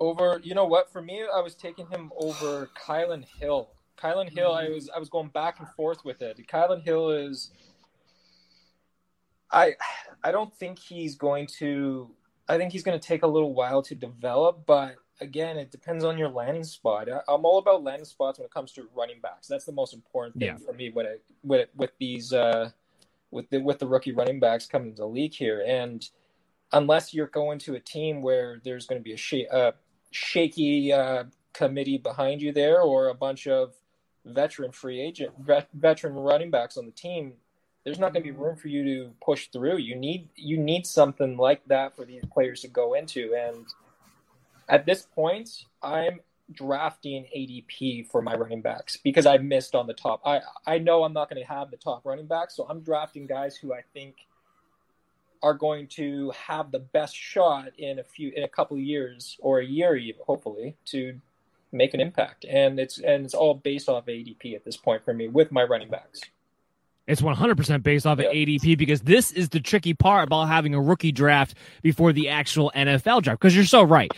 over 0.00 0.40
you 0.44 0.54
know 0.54 0.64
what 0.64 0.92
for 0.92 1.02
me 1.02 1.24
i 1.34 1.40
was 1.40 1.54
taking 1.54 1.86
him 1.88 2.12
over 2.16 2.70
kylin 2.80 3.24
hill 3.40 3.70
kylin 3.96 4.28
hill 4.28 4.52
i 4.52 4.68
was 4.68 4.88
i 4.94 4.98
was 4.98 5.08
going 5.08 5.28
back 5.28 5.58
and 5.58 5.68
forth 5.70 6.04
with 6.04 6.22
it 6.22 6.38
kylin 6.46 6.82
hill 6.82 7.10
is 7.10 7.50
i 9.50 9.72
i 10.22 10.30
don't 10.30 10.54
think 10.54 10.78
he's 10.78 11.16
going 11.16 11.46
to 11.46 12.08
i 12.48 12.56
think 12.56 12.72
he's 12.72 12.82
going 12.82 12.98
to 12.98 13.04
take 13.04 13.22
a 13.22 13.26
little 13.26 13.54
while 13.54 13.82
to 13.82 13.94
develop 13.94 14.64
but 14.66 14.94
again 15.20 15.56
it 15.56 15.70
depends 15.70 16.04
on 16.04 16.16
your 16.18 16.28
landing 16.28 16.64
spot. 16.64 17.08
I, 17.10 17.20
i'm 17.28 17.44
all 17.44 17.58
about 17.58 17.82
landing 17.82 18.04
spots 18.04 18.38
when 18.38 18.46
it 18.46 18.52
comes 18.52 18.72
to 18.72 18.88
running 18.94 19.20
backs. 19.20 19.46
That's 19.48 19.64
the 19.64 19.72
most 19.72 19.94
important 19.94 20.36
thing 20.38 20.48
Yeah. 20.48 20.56
for 20.56 20.72
me 20.72 20.90
when 20.90 21.06
it 21.06 21.22
with 21.42 21.68
with 21.74 21.90
these 21.98 22.32
uh 22.32 22.70
with 23.30 23.48
the 23.50 23.58
with 23.58 23.78
the 23.78 23.86
rookie 23.86 24.12
running 24.12 24.40
backs 24.40 24.66
coming 24.66 24.90
to 24.94 25.02
the 25.02 25.06
league 25.08 25.34
here. 25.34 25.64
And 25.66 26.08
unless 26.72 27.12
you're 27.14 27.26
going 27.26 27.58
to 27.60 27.74
a 27.74 27.80
team 27.80 28.22
where 28.22 28.60
there's 28.64 28.86
going 28.86 29.00
to 29.00 29.04
be 29.04 29.12
a 29.14 29.16
sh- 29.16 29.48
uh, 29.50 29.72
shaky 30.10 30.92
uh, 30.92 31.24
committee 31.52 31.98
behind 31.98 32.42
you 32.42 32.52
there 32.52 32.80
or 32.82 33.08
a 33.08 33.14
bunch 33.14 33.46
of 33.46 33.74
veteran 34.24 34.70
free 34.72 35.00
agent 35.00 35.32
vet, 35.40 35.68
veteran 35.72 36.14
running 36.14 36.50
backs 36.50 36.76
on 36.76 36.84
the 36.86 36.92
team 36.92 37.32
there's 37.84 37.98
not 37.98 38.12
going 38.12 38.22
to 38.22 38.30
be 38.30 38.36
room 38.36 38.54
for 38.54 38.68
you 38.68 38.84
to 38.84 39.10
push 39.24 39.48
through. 39.48 39.78
You 39.78 39.96
need 39.96 40.28
you 40.34 40.58
need 40.58 40.86
something 40.86 41.38
like 41.38 41.64
that 41.68 41.96
for 41.96 42.04
these 42.04 42.22
players 42.30 42.60
to 42.62 42.68
go 42.68 42.92
into. 42.92 43.34
And 43.34 43.64
at 44.68 44.86
this 44.86 45.06
point 45.14 45.64
i'm 45.82 46.20
drafting 46.52 47.26
adp 47.36 48.06
for 48.10 48.22
my 48.22 48.34
running 48.34 48.62
backs 48.62 48.96
because 48.96 49.26
i 49.26 49.36
missed 49.36 49.74
on 49.74 49.86
the 49.86 49.94
top 49.94 50.20
i 50.24 50.40
i 50.66 50.78
know 50.78 51.04
i'm 51.04 51.12
not 51.12 51.28
going 51.28 51.40
to 51.40 51.46
have 51.46 51.70
the 51.70 51.76
top 51.76 52.04
running 52.04 52.26
backs 52.26 52.56
so 52.56 52.66
i'm 52.68 52.80
drafting 52.80 53.26
guys 53.26 53.56
who 53.56 53.72
i 53.72 53.80
think 53.92 54.16
are 55.42 55.54
going 55.54 55.86
to 55.86 56.30
have 56.30 56.72
the 56.72 56.78
best 56.78 57.14
shot 57.14 57.70
in 57.78 57.98
a 57.98 58.04
few 58.04 58.32
in 58.34 58.44
a 58.44 58.48
couple 58.48 58.76
of 58.76 58.82
years 58.82 59.36
or 59.40 59.60
a 59.60 59.64
year 59.64 59.94
even 59.94 60.20
hopefully 60.26 60.74
to 60.84 61.20
make 61.72 61.94
an 61.94 62.00
impact 62.00 62.44
and 62.48 62.80
it's 62.80 62.98
and 62.98 63.24
it's 63.24 63.34
all 63.34 63.54
based 63.54 63.88
off 63.88 64.06
ADP 64.06 64.54
at 64.54 64.64
this 64.64 64.76
point 64.76 65.04
for 65.04 65.12
me 65.12 65.28
with 65.28 65.52
my 65.52 65.62
running 65.62 65.90
backs. 65.90 66.20
It's 67.08 67.22
100% 67.22 67.82
based 67.82 68.06
off 68.06 68.18
of. 68.18 68.26
ADP 68.26 68.76
because 68.76 69.00
this 69.00 69.32
is 69.32 69.48
the 69.48 69.60
tricky 69.60 69.94
part 69.94 70.24
about 70.24 70.44
having 70.44 70.74
a 70.74 70.80
rookie 70.80 71.10
draft 71.10 71.54
before 71.82 72.12
the 72.12 72.28
actual 72.28 72.70
NFL 72.76 73.22
draft. 73.22 73.40
Because 73.40 73.56
you're 73.56 73.64
so 73.64 73.82
right. 73.82 74.12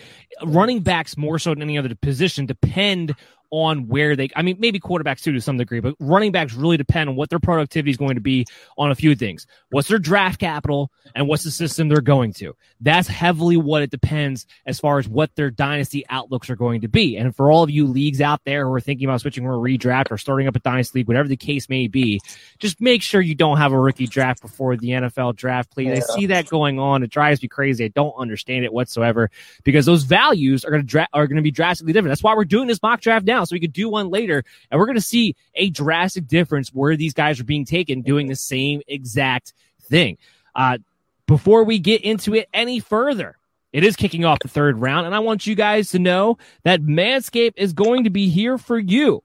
Running 0.44 0.81
backs, 0.81 1.16
more 1.16 1.38
so 1.38 1.50
than 1.50 1.62
any 1.62 1.79
other 1.79 1.94
position, 1.94 2.46
depend 2.46 3.14
on 3.51 3.89
where 3.89 4.17
they, 4.17 4.29
I 4.37 4.43
mean, 4.43 4.57
maybe 4.59 4.81
quarterbacks 4.81 5.23
too 5.23 5.33
to 5.33 5.41
some 5.41 5.57
degree, 5.57 5.81
but 5.81 5.95
running 5.99 6.33
backs 6.33 6.55
really 6.55 6.77
depend 6.77 7.09
on 7.09 7.17
what 7.17 7.31
their 7.31 7.39
productivity 7.39 7.91
is 7.91 7.97
going 7.97 8.15
to 8.15 8.21
be 8.21 8.47
on 8.79 8.91
a 8.91 8.95
few 8.95 9.15
things. 9.15 9.47
What's 9.71 9.89
their 9.89 9.99
draft 9.99 10.41
capital 10.41 10.91
and 11.15 11.29
what's 11.29 11.45
the 11.45 11.51
system 11.51 11.89
they're 11.89 12.01
going 12.01 12.33
to? 12.35 12.55
That's 12.81 13.09
heavily 13.09 13.57
what 13.57 13.83
it 13.83 13.91
depends 13.91 14.47
as 14.67 14.81
far 14.81 14.99
as 14.99 15.09
what 15.09 15.35
their 15.35 15.51
dynasty 15.51 16.05
outlooks 16.09 16.49
are 16.51 16.57
going 16.57 16.81
to 16.83 16.89
be. 16.89 17.17
And 17.17 17.35
for 17.35 17.51
all 17.51 17.63
of 17.63 17.71
you 17.71 17.87
leagues 17.87 18.21
out 18.21 18.41
there 18.45 18.67
who 18.67 18.73
are 18.73 18.81
thinking 18.81 19.09
about 19.09 19.21
switching 19.21 19.45
a 19.45 19.49
redraft 19.49 20.11
or 20.11 20.19
starting 20.19 20.47
up 20.49 20.57
a 20.57 20.61
dynasty 20.61 21.01
league, 21.01 21.09
whatever 21.09 21.29
the 21.29 21.37
case 21.37 21.69
may 21.69 21.89
be, 21.89 22.21
just 22.59 22.81
make 22.81 23.03
sure 23.03 23.21
you 23.21 23.35
don't 23.35 23.59
have 23.59 23.73
a 23.73 23.79
rookie 23.79 24.07
draft 24.07 24.43
before 24.43 24.77
the 24.77 24.89
NFL 24.89 25.37
draft, 25.37 25.71
please. 25.71 25.91
I 25.91 26.01
see 26.15 26.27
that 26.27 26.49
going 26.49 26.79
on. 26.79 27.03
It 27.03 27.11
drives 27.11 27.43
me 27.43 27.49
crazy. 27.49 27.85
I 27.85 27.89
don't 27.89 28.15
understand 28.15 28.65
it 28.65 28.73
whatsoever 28.73 29.31
because 29.65 29.87
those 29.87 30.05
values 30.05 30.65
are 30.65 30.71
going 30.71 30.83
to 30.83 30.87
dra- 30.87 31.09
are 31.13 31.27
going 31.27 31.37
to 31.37 31.43
be 31.43 31.51
drastically 31.51 31.93
different. 31.93 32.11
That's 32.11 32.23
why 32.23 32.35
we're 32.35 32.45
doing 32.45 32.69
this 32.69 32.83
mock 32.83 33.01
draft 33.01 33.27
now, 33.27 33.39
so 33.44 33.55
we 33.55 33.61
could 33.61 33.72
do 33.72 33.88
one 33.88 34.11
later, 34.11 34.44
and 34.70 34.79
we're 34.79 34.87
going 34.87 34.96
to 34.96 35.00
see 35.00 35.37
a 35.55 35.70
drastic 35.70 36.26
difference 36.26 36.70
where 36.70 36.96
these 36.96 37.14
guys 37.14 37.40
are 37.40 37.44
being 37.44 37.64
taken 37.64 38.03
doing 38.03 38.29
the 38.29 38.37
same 38.37 38.83
exact 38.87 39.53
thing. 39.83 40.18
Uh, 40.55 40.79
before 41.26 41.64
we 41.64 41.79
get 41.79 42.03
into 42.03 42.35
it 42.35 42.48
any 42.53 42.81
further, 42.81 43.37
it 43.72 43.85
is 43.85 43.96
kicking 43.96 44.24
off 44.24 44.40
the 44.40 44.48
third 44.48 44.79
round, 44.81 45.07
and 45.07 45.14
I 45.14 45.20
want 45.20 45.46
you 45.46 45.55
guys 45.55 45.90
to 45.90 45.98
know 45.98 46.38
that 46.64 46.83
Manscaped 46.83 47.55
is 47.57 47.72
going 47.72 48.05
to 48.05 48.11
be 48.11 48.29
here 48.29 48.59
for 48.59 48.79
you. 48.79 49.22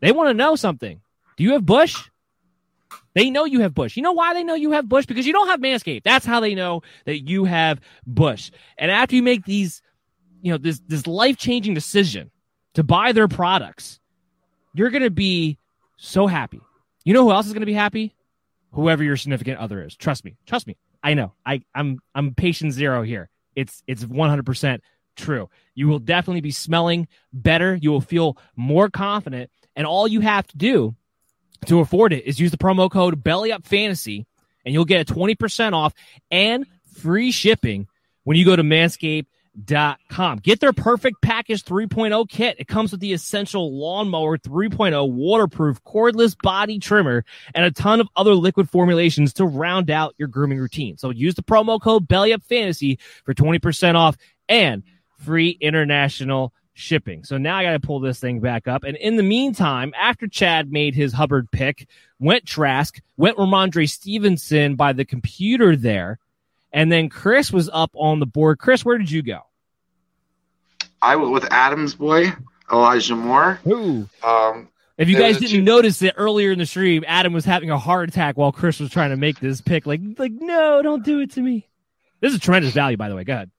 They 0.00 0.12
want 0.12 0.28
to 0.28 0.34
know 0.34 0.56
something. 0.56 1.00
Do 1.36 1.44
you 1.44 1.52
have 1.52 1.64
Bush? 1.64 2.08
They 3.14 3.30
know 3.30 3.44
you 3.44 3.60
have 3.60 3.74
Bush. 3.74 3.96
You 3.96 4.02
know 4.02 4.12
why 4.12 4.34
they 4.34 4.44
know 4.44 4.54
you 4.54 4.72
have 4.72 4.88
Bush? 4.88 5.06
Because 5.06 5.26
you 5.26 5.32
don't 5.32 5.48
have 5.48 5.60
Manscaped. 5.60 6.02
That's 6.02 6.26
how 6.26 6.40
they 6.40 6.54
know 6.54 6.82
that 7.04 7.28
you 7.28 7.44
have 7.44 7.80
Bush. 8.06 8.50
And 8.78 8.90
after 8.90 9.16
you 9.16 9.22
make 9.22 9.44
these, 9.44 9.82
you 10.40 10.52
know, 10.52 10.58
this 10.58 10.80
this 10.86 11.06
life 11.06 11.36
changing 11.36 11.74
decision 11.74 12.30
to 12.74 12.82
buy 12.82 13.12
their 13.12 13.28
products, 13.28 14.00
you're 14.74 14.90
gonna 14.90 15.10
be 15.10 15.58
so 15.96 16.26
happy. 16.26 16.60
You 17.04 17.14
know 17.14 17.24
who 17.24 17.32
else 17.32 17.46
is 17.46 17.52
gonna 17.52 17.66
be 17.66 17.72
happy? 17.72 18.14
Whoever 18.72 19.04
your 19.04 19.16
significant 19.16 19.58
other 19.58 19.82
is. 19.82 19.96
Trust 19.96 20.24
me. 20.24 20.36
Trust 20.46 20.66
me. 20.66 20.76
I 21.02 21.14
know. 21.14 21.32
I 21.44 21.62
I'm 21.74 21.98
I'm 22.14 22.34
patient 22.34 22.72
zero 22.72 23.02
here. 23.02 23.28
It's 23.54 23.82
it's 23.86 24.04
100 24.04 24.46
percent 24.46 24.82
true. 25.16 25.50
You 25.74 25.88
will 25.88 25.98
definitely 25.98 26.40
be 26.40 26.52
smelling 26.52 27.08
better. 27.32 27.74
You 27.74 27.90
will 27.90 28.00
feel 28.00 28.38
more 28.56 28.88
confident, 28.88 29.50
and 29.76 29.86
all 29.86 30.08
you 30.08 30.20
have 30.20 30.46
to 30.48 30.56
do 30.56 30.94
to 31.66 31.80
afford 31.80 32.12
it 32.12 32.24
is 32.24 32.40
use 32.40 32.50
the 32.50 32.56
promo 32.56 32.90
code 32.90 33.22
BellyUpFantasy, 33.22 34.24
and 34.64 34.74
you'll 34.74 34.84
get 34.84 35.08
a 35.08 35.14
20% 35.14 35.72
off 35.72 35.94
and 36.30 36.66
free 36.98 37.30
shipping 37.30 37.88
when 38.24 38.36
you 38.36 38.44
go 38.44 38.56
to 38.56 38.62
manscaped.com. 39.58 40.38
Get 40.38 40.60
their 40.60 40.72
perfect 40.72 41.22
package 41.22 41.64
3.0 41.64 42.28
kit. 42.28 42.56
It 42.58 42.68
comes 42.68 42.92
with 42.92 43.00
the 43.00 43.12
essential 43.12 43.78
lawnmower 43.78 44.38
3.0 44.38 45.10
waterproof 45.12 45.82
cordless 45.84 46.36
body 46.40 46.78
trimmer 46.78 47.24
and 47.54 47.64
a 47.64 47.70
ton 47.70 48.00
of 48.00 48.08
other 48.16 48.34
liquid 48.34 48.68
formulations 48.70 49.32
to 49.34 49.44
round 49.44 49.90
out 49.90 50.14
your 50.18 50.28
grooming 50.28 50.58
routine. 50.58 50.96
So 50.98 51.10
use 51.10 51.34
the 51.34 51.42
promo 51.42 51.80
code 51.80 52.08
BellyUpFantasy 52.08 52.98
for 53.24 53.34
20% 53.34 53.94
off 53.94 54.16
and 54.48 54.82
free 55.18 55.50
international 55.60 56.52
shipping. 56.74 57.22
So 57.24 57.36
now 57.36 57.58
I 57.58 57.62
got 57.62 57.72
to 57.72 57.80
pull 57.80 58.00
this 58.00 58.18
thing 58.18 58.40
back 58.40 58.66
up. 58.66 58.84
And 58.84 58.96
in 58.96 59.16
the 59.16 59.22
meantime, 59.22 59.92
after 59.96 60.26
Chad 60.26 60.72
made 60.72 60.94
his 60.94 61.12
Hubbard 61.12 61.50
pick, 61.50 61.86
went 62.18 62.46
Trask, 62.46 62.98
went 63.16 63.36
Rhamondre 63.36 63.88
Stevenson 63.88 64.76
by 64.76 64.92
the 64.94 65.04
computer 65.04 65.76
there, 65.76 66.18
and 66.72 66.90
then 66.90 67.10
Chris 67.10 67.52
was 67.52 67.68
up 67.70 67.90
on 67.94 68.20
the 68.20 68.26
board. 68.26 68.58
Chris, 68.58 68.84
where 68.84 68.96
did 68.96 69.10
you 69.10 69.22
go? 69.22 69.42
I 71.02 71.16
went 71.16 71.32
with 71.32 71.44
Adams 71.50 71.94
boy, 71.96 72.32
Elijah 72.72 73.16
Moore. 73.16 73.58
Ooh. 73.66 74.08
Um, 74.22 74.68
If 74.96 75.08
you 75.08 75.18
guys 75.18 75.36
didn't 75.38 75.50
two- 75.50 75.62
notice 75.62 75.98
that 75.98 76.14
earlier 76.16 76.52
in 76.52 76.58
the 76.58 76.66
stream, 76.66 77.04
Adam 77.08 77.32
was 77.32 77.44
having 77.44 77.70
a 77.70 77.78
heart 77.78 78.08
attack 78.08 78.36
while 78.38 78.52
Chris 78.52 78.78
was 78.78 78.90
trying 78.90 79.10
to 79.10 79.16
make 79.16 79.40
this 79.40 79.60
pick. 79.60 79.84
Like, 79.84 80.00
like, 80.16 80.32
no, 80.32 80.80
don't 80.80 81.04
do 81.04 81.18
it 81.20 81.32
to 81.32 81.40
me. 81.42 81.68
This 82.20 82.32
is 82.32 82.38
tremendous 82.38 82.72
value, 82.72 82.96
by 82.96 83.08
the 83.08 83.16
way. 83.16 83.24
Go 83.24 83.32
ahead. 83.32 83.50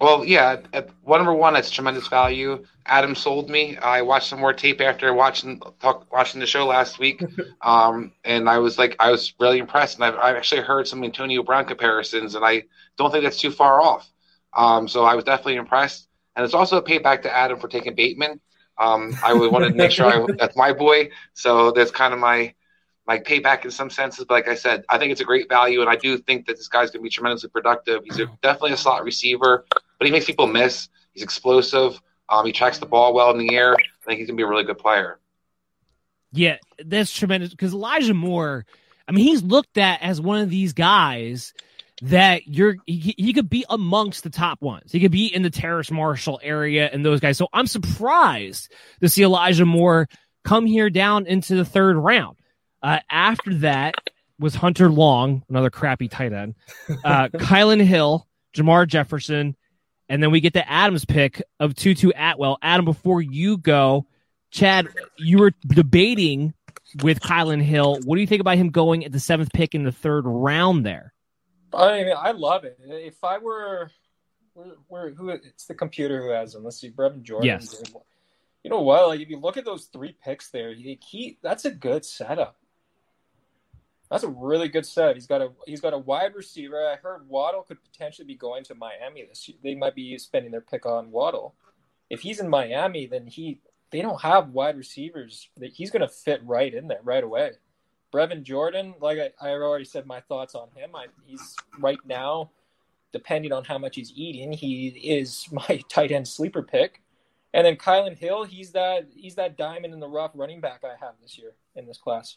Well, 0.00 0.24
yeah, 0.24 0.58
at 0.72 0.90
one 1.02 1.18
number 1.18 1.32
one, 1.32 1.54
that's 1.54 1.70
tremendous 1.70 2.06
value. 2.06 2.64
Adam 2.86 3.16
sold 3.16 3.50
me. 3.50 3.76
I 3.78 4.02
watched 4.02 4.28
some 4.28 4.38
more 4.38 4.52
tape 4.52 4.80
after 4.80 5.12
watching 5.12 5.60
talk, 5.80 6.06
watching 6.12 6.38
the 6.38 6.46
show 6.46 6.66
last 6.66 7.00
week, 7.00 7.24
um, 7.62 8.12
and 8.24 8.48
I 8.48 8.58
was 8.58 8.78
like, 8.78 8.94
I 9.00 9.10
was 9.10 9.34
really 9.40 9.58
impressed. 9.58 9.96
And 9.96 10.04
I've, 10.04 10.14
I've, 10.16 10.36
actually 10.36 10.60
heard 10.60 10.86
some 10.86 11.02
Antonio 11.02 11.42
Brown 11.42 11.64
comparisons, 11.64 12.36
and 12.36 12.44
I 12.44 12.64
don't 12.96 13.10
think 13.10 13.24
that's 13.24 13.40
too 13.40 13.50
far 13.50 13.80
off. 13.80 14.08
Um, 14.56 14.86
so 14.86 15.04
I 15.04 15.16
was 15.16 15.24
definitely 15.24 15.56
impressed. 15.56 16.07
And 16.38 16.44
it's 16.44 16.54
also 16.54 16.76
a 16.76 16.82
payback 16.82 17.22
to 17.22 17.36
Adam 17.36 17.58
for 17.58 17.66
taking 17.66 17.96
Bateman. 17.96 18.40
Um, 18.78 19.12
I 19.24 19.34
would 19.34 19.50
want 19.50 19.64
to 19.64 19.74
make 19.74 19.90
sure 19.90 20.06
I, 20.06 20.24
that's 20.38 20.56
my 20.56 20.72
boy. 20.72 21.10
So 21.34 21.72
that's 21.72 21.90
kind 21.90 22.14
of 22.14 22.20
my 22.20 22.54
my 23.08 23.18
payback 23.18 23.64
in 23.64 23.72
some 23.72 23.90
senses. 23.90 24.24
But 24.24 24.34
like 24.34 24.48
I 24.48 24.54
said, 24.54 24.84
I 24.88 24.98
think 24.98 25.10
it's 25.10 25.20
a 25.20 25.24
great 25.24 25.48
value, 25.48 25.80
and 25.80 25.90
I 25.90 25.96
do 25.96 26.16
think 26.16 26.46
that 26.46 26.56
this 26.56 26.68
guy's 26.68 26.92
going 26.92 27.00
to 27.00 27.02
be 27.02 27.10
tremendously 27.10 27.50
productive. 27.50 28.02
He's 28.04 28.20
a, 28.20 28.26
definitely 28.40 28.70
a 28.70 28.76
slot 28.76 29.02
receiver, 29.02 29.66
but 29.72 30.06
he 30.06 30.12
makes 30.12 30.26
people 30.26 30.46
miss. 30.46 30.88
He's 31.12 31.24
explosive. 31.24 32.00
Um, 32.28 32.46
he 32.46 32.52
tracks 32.52 32.78
the 32.78 32.86
ball 32.86 33.14
well 33.14 33.32
in 33.32 33.38
the 33.44 33.56
air. 33.56 33.74
I 33.74 34.04
think 34.06 34.18
he's 34.20 34.28
going 34.28 34.36
to 34.36 34.40
be 34.40 34.44
a 34.44 34.46
really 34.46 34.62
good 34.62 34.78
player. 34.78 35.18
Yeah, 36.30 36.58
that's 36.84 37.12
tremendous 37.12 37.50
because 37.50 37.72
Elijah 37.72 38.14
Moore. 38.14 38.64
I 39.08 39.12
mean, 39.12 39.24
he's 39.24 39.42
looked 39.42 39.76
at 39.76 40.02
as 40.02 40.20
one 40.20 40.40
of 40.40 40.50
these 40.50 40.72
guys 40.72 41.52
that 42.02 42.46
you're 42.46 42.76
he, 42.86 43.14
he, 43.16 43.32
could 43.32 43.50
be 43.50 43.64
amongst 43.68 44.22
the 44.22 44.30
top 44.30 44.62
ones. 44.62 44.92
He 44.92 45.00
could 45.00 45.10
be 45.10 45.26
in 45.26 45.42
the 45.42 45.50
Terrace 45.50 45.90
Marshall 45.90 46.40
area 46.42 46.88
and 46.92 47.04
those 47.04 47.20
guys. 47.20 47.36
So 47.36 47.48
I'm 47.52 47.66
surprised 47.66 48.72
to 49.00 49.08
see 49.08 49.22
Elijah 49.22 49.66
Moore 49.66 50.08
come 50.44 50.66
here 50.66 50.90
down 50.90 51.26
into 51.26 51.56
the 51.56 51.64
third 51.64 51.96
round. 51.96 52.36
Uh, 52.82 53.00
after 53.10 53.54
that 53.54 53.96
was 54.38 54.54
Hunter 54.54 54.88
Long, 54.88 55.42
another 55.48 55.70
crappy 55.70 56.08
tight 56.08 56.32
end, 56.32 56.54
uh, 57.04 57.28
Kylin 57.34 57.82
Hill, 57.82 58.26
Jermar 58.54 58.86
Jefferson, 58.86 59.56
and 60.08 60.22
then 60.22 60.30
we 60.30 60.40
get 60.40 60.52
the 60.52 60.68
Adams 60.68 61.04
pick 61.04 61.42
of 61.58 61.74
Tutu 61.74 62.10
Atwell. 62.14 62.58
Adam, 62.62 62.84
before 62.84 63.20
you 63.20 63.58
go, 63.58 64.06
Chad, 64.50 64.88
you 65.18 65.38
were 65.38 65.52
debating 65.66 66.54
with 67.02 67.20
Kylin 67.20 67.60
Hill. 67.60 67.98
What 68.04 68.14
do 68.14 68.20
you 68.20 68.26
think 68.26 68.40
about 68.40 68.56
him 68.56 68.70
going 68.70 69.04
at 69.04 69.12
the 69.12 69.20
seventh 69.20 69.52
pick 69.52 69.74
in 69.74 69.82
the 69.82 69.92
third 69.92 70.24
round 70.24 70.86
there? 70.86 71.12
I 71.72 72.04
mean, 72.04 72.14
I 72.16 72.32
love 72.32 72.64
it. 72.64 72.78
If 72.84 73.22
I 73.22 73.38
were, 73.38 73.90
where, 74.54 74.74
where 74.88 75.10
who? 75.10 75.30
It's 75.30 75.66
the 75.66 75.74
computer 75.74 76.22
who 76.22 76.30
has 76.30 76.52
them. 76.52 76.64
Let's 76.64 76.80
see, 76.80 76.90
Brevin 76.90 77.22
Jordan. 77.22 77.46
Yes. 77.46 77.82
You 78.64 78.70
know 78.70 78.80
what? 78.80 79.08
Like, 79.08 79.20
if 79.20 79.28
you 79.28 79.38
look 79.38 79.56
at 79.56 79.64
those 79.64 79.86
three 79.86 80.16
picks 80.24 80.50
there, 80.50 80.74
he, 80.74 80.98
he 81.06 81.38
that's 81.42 81.64
a 81.64 81.70
good 81.70 82.04
setup. 82.04 82.56
That's 84.10 84.24
a 84.24 84.28
really 84.28 84.68
good 84.68 84.86
set. 84.86 85.16
He's 85.16 85.26
got 85.26 85.42
a 85.42 85.52
he's 85.66 85.80
got 85.80 85.92
a 85.92 85.98
wide 85.98 86.34
receiver. 86.34 86.88
I 86.88 86.96
heard 86.96 87.28
Waddle 87.28 87.62
could 87.62 87.82
potentially 87.82 88.26
be 88.26 88.34
going 88.34 88.64
to 88.64 88.74
Miami 88.74 89.24
this 89.24 89.46
year. 89.48 89.58
They 89.62 89.74
might 89.74 89.94
be 89.94 90.16
spending 90.18 90.50
their 90.50 90.62
pick 90.62 90.86
on 90.86 91.10
Waddle. 91.10 91.54
If 92.08 92.20
he's 92.20 92.40
in 92.40 92.48
Miami, 92.48 93.06
then 93.06 93.26
he 93.26 93.60
they 93.90 94.00
don't 94.00 94.20
have 94.22 94.50
wide 94.50 94.76
receivers. 94.76 95.48
He's 95.60 95.90
going 95.90 96.02
to 96.02 96.08
fit 96.08 96.40
right 96.44 96.72
in 96.72 96.88
there 96.88 97.00
right 97.02 97.24
away. 97.24 97.52
Brevin 98.12 98.42
Jordan, 98.42 98.94
like 99.00 99.18
I, 99.18 99.48
I 99.48 99.50
already 99.52 99.84
said 99.84 100.06
my 100.06 100.20
thoughts 100.20 100.54
on 100.54 100.68
him. 100.74 100.94
I, 100.94 101.06
he's 101.26 101.56
right 101.78 101.98
now, 102.06 102.50
depending 103.12 103.52
on 103.52 103.64
how 103.64 103.78
much 103.78 103.96
he's 103.96 104.12
eating, 104.14 104.52
he 104.52 104.88
is 104.88 105.46
my 105.52 105.82
tight 105.88 106.12
end 106.12 106.26
sleeper 106.26 106.62
pick. 106.62 107.02
And 107.54 107.66
then 107.66 107.76
Kylin 107.76 108.16
Hill, 108.16 108.44
he's 108.44 108.72
that 108.72 109.08
he's 109.14 109.34
that 109.36 109.56
diamond 109.56 109.94
in 109.94 110.00
the 110.00 110.08
rough 110.08 110.32
running 110.34 110.60
back 110.60 110.84
I 110.84 110.94
have 111.00 111.14
this 111.22 111.38
year 111.38 111.54
in 111.76 111.86
this 111.86 111.98
class. 111.98 112.36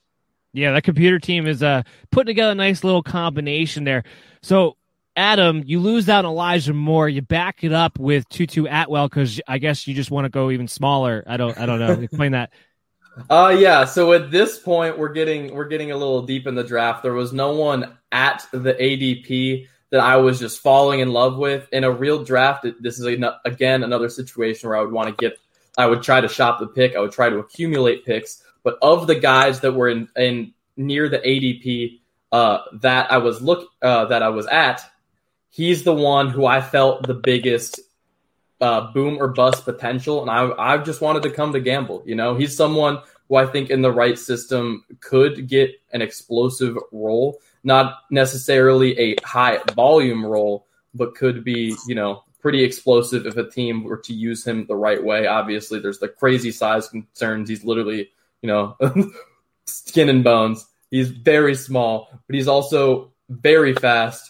Yeah, 0.54 0.72
that 0.74 0.84
computer 0.84 1.20
team 1.20 1.48
is 1.48 1.64
uh 1.64 1.84
putting 2.12 2.28
together 2.28 2.52
a 2.52 2.56
nice 2.56 2.84
little 2.84 3.04
combination 3.04 3.84
there. 3.84 4.04
So, 4.42 4.78
Adam, 5.16 5.64
you 5.66 5.80
lose 5.80 6.08
out 6.08 6.26
on 6.26 6.32
Elijah 6.32 6.74
Moore. 6.74 7.10
You 7.10 7.22
back 7.22 7.64
it 7.64 7.74
up 7.74 8.00
with 8.00 8.28
Tutu 8.30 8.66
Atwell 8.70 9.10
because 9.10 9.42
I 9.48 9.58
guess 9.58 9.86
you 9.86 9.94
just 9.94 10.12
want 10.12 10.26
to 10.26 10.30
go 10.30 10.50
even 10.50 10.68
smaller. 10.68 11.24
I 11.28 11.38
don't. 11.38 11.58
I 11.58 11.66
don't 11.66 11.80
know. 11.80 11.92
Explain 12.02 12.32
that. 12.32 12.54
Uh 13.30 13.56
yeah, 13.58 13.86
so 13.86 14.14
at 14.14 14.32
this 14.32 14.58
point 14.58 14.98
we're 14.98 15.12
getting 15.12 15.54
we're 15.54 15.68
getting 15.68 15.92
a 15.92 15.98
little 15.98 16.22
deep 16.22 16.48
in 16.48 16.56
the 16.56 16.64
draft. 16.64 17.04
There 17.04 17.14
was 17.14 17.34
no 17.34 17.54
one 17.54 17.98
at 18.12 18.48
the 18.52 18.74
ADP 18.74 19.68
that 19.90 20.00
I 20.00 20.16
was 20.18 20.40
just 20.40 20.62
falling 20.62 21.02
in 21.02 21.12
love 21.12 21.38
with. 21.38 21.68
In 21.72 21.84
a 21.84 21.92
real 21.92 22.24
draft, 22.24 22.66
this 22.80 23.00
is 23.00 23.06
a, 23.06 23.40
again 23.46 23.84
another 23.84 24.10
situation 24.10 24.70
where 24.70 24.78
I 24.78 24.82
would 24.82 24.92
want 24.92 25.10
to 25.10 25.22
get 25.22 25.38
I 25.78 25.86
would 25.86 26.04
try 26.04 26.22
to 26.22 26.28
shop 26.28 26.60
the 26.60 26.68
pick. 26.68 26.96
I 26.96 27.00
would 27.00 27.12
try 27.12 27.30
to 27.30 27.40
accumulate 27.40 28.06
picks. 28.06 28.44
But 28.64 28.78
of 28.82 29.08
the 29.08 29.16
guys 29.16 29.62
that 29.62 29.74
were 29.74 29.90
in, 29.90 30.08
in 30.16 30.54
near 30.78 31.10
the 31.10 31.20
ADP 31.20 32.00
uh, 32.32 32.60
that 32.82 33.12
I 33.12 33.18
was 33.18 33.42
look 33.42 33.70
uh, 33.82 34.06
that 34.06 34.24
I 34.24 34.30
was 34.30 34.48
at, 34.48 34.82
he's 35.50 35.84
the 35.84 35.94
one 35.94 36.30
who 36.30 36.46
I 36.46 36.62
felt 36.62 37.08
the 37.08 37.14
biggest 37.14 37.80
uh, 38.62 38.92
boom 38.94 39.18
or 39.20 39.28
bust 39.28 39.66
potential, 39.66 40.22
and 40.22 40.30
I 40.30 40.52
I 40.58 40.78
just 40.78 41.02
wanted 41.02 41.24
to 41.24 41.32
come 41.32 41.54
to 41.54 41.60
gamble. 41.60 42.04
You 42.06 42.16
know, 42.16 42.36
he's 42.36 42.56
someone 42.56 43.00
who 43.28 43.36
I 43.36 43.46
think 43.46 43.70
in 43.70 43.82
the 43.82 43.92
right 43.92 44.18
system 44.18 44.86
could 45.00 45.48
get 45.48 45.72
an 45.92 46.02
explosive 46.02 46.78
role, 46.92 47.40
not 47.64 47.96
necessarily 48.10 48.98
a 49.00 49.16
high 49.24 49.60
volume 49.76 50.26
role, 50.26 50.68
but 50.94 51.16
could 51.16 51.44
be 51.44 51.76
you 51.88 51.96
know 51.96 52.24
pretty 52.40 52.64
explosive 52.64 53.28
if 53.28 53.38
a 53.38 53.50
team 53.50 53.84
were 53.84 53.98
to 53.98 54.14
use 54.14 54.46
him 54.46 54.66
the 54.66 54.76
right 54.76 55.04
way. 55.04 55.28
Obviously, 55.28 55.80
there's 55.80 56.00
the 56.00 56.08
crazy 56.08 56.52
size 56.52 56.88
concerns. 56.88 57.50
He's 57.50 57.66
literally 57.66 58.10
you 58.42 58.48
know, 58.48 58.78
skin 59.66 60.10
and 60.10 60.24
bones. 60.24 60.66
He's 60.90 61.10
very 61.10 61.56
small, 61.56 62.10
but 62.28 62.36
he's 62.36 62.48
also 62.48 63.12
very 63.30 63.74
fast. 63.74 64.30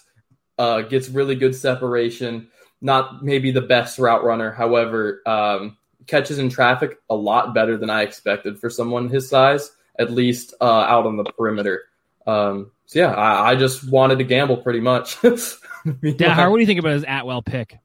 Uh, 0.58 0.82
gets 0.82 1.10
really 1.10 1.36
good 1.36 1.56
separation. 1.56 2.50
Not 2.82 3.24
maybe 3.24 3.52
the 3.52 3.62
best 3.62 4.00
route 4.00 4.24
runner, 4.24 4.52
however, 4.52 5.22
um, 5.26 5.78
catches 6.08 6.40
in 6.40 6.50
traffic 6.50 7.00
a 7.10 7.16
lot 7.16 7.54
better 7.54 7.78
than 7.78 7.90
I 7.90 8.02
expected 8.02 8.60
for 8.60 8.70
someone 8.70 9.10
his 9.10 9.30
size, 9.30 9.72
at 10.00 10.12
least 10.12 10.54
uh, 10.60 10.66
out 10.66 11.06
on 11.06 11.18
the 11.18 11.24
perimeter. 11.24 11.84
Um, 12.26 12.72
so 12.86 13.00
yeah, 13.00 13.14
I, 13.14 13.52
I, 13.52 13.56
just 13.56 13.90
wanted 13.90 14.18
to 14.20 14.24
gamble 14.24 14.58
pretty 14.58 14.80
much. 14.80 15.18
yeah, 15.24 16.48
what 16.48 16.58
do 16.58 16.62
you 16.62 16.68
think 16.68 16.80
about 16.80 16.94
his 16.94 17.06
Atwell 17.08 17.42
pick? 17.42 17.78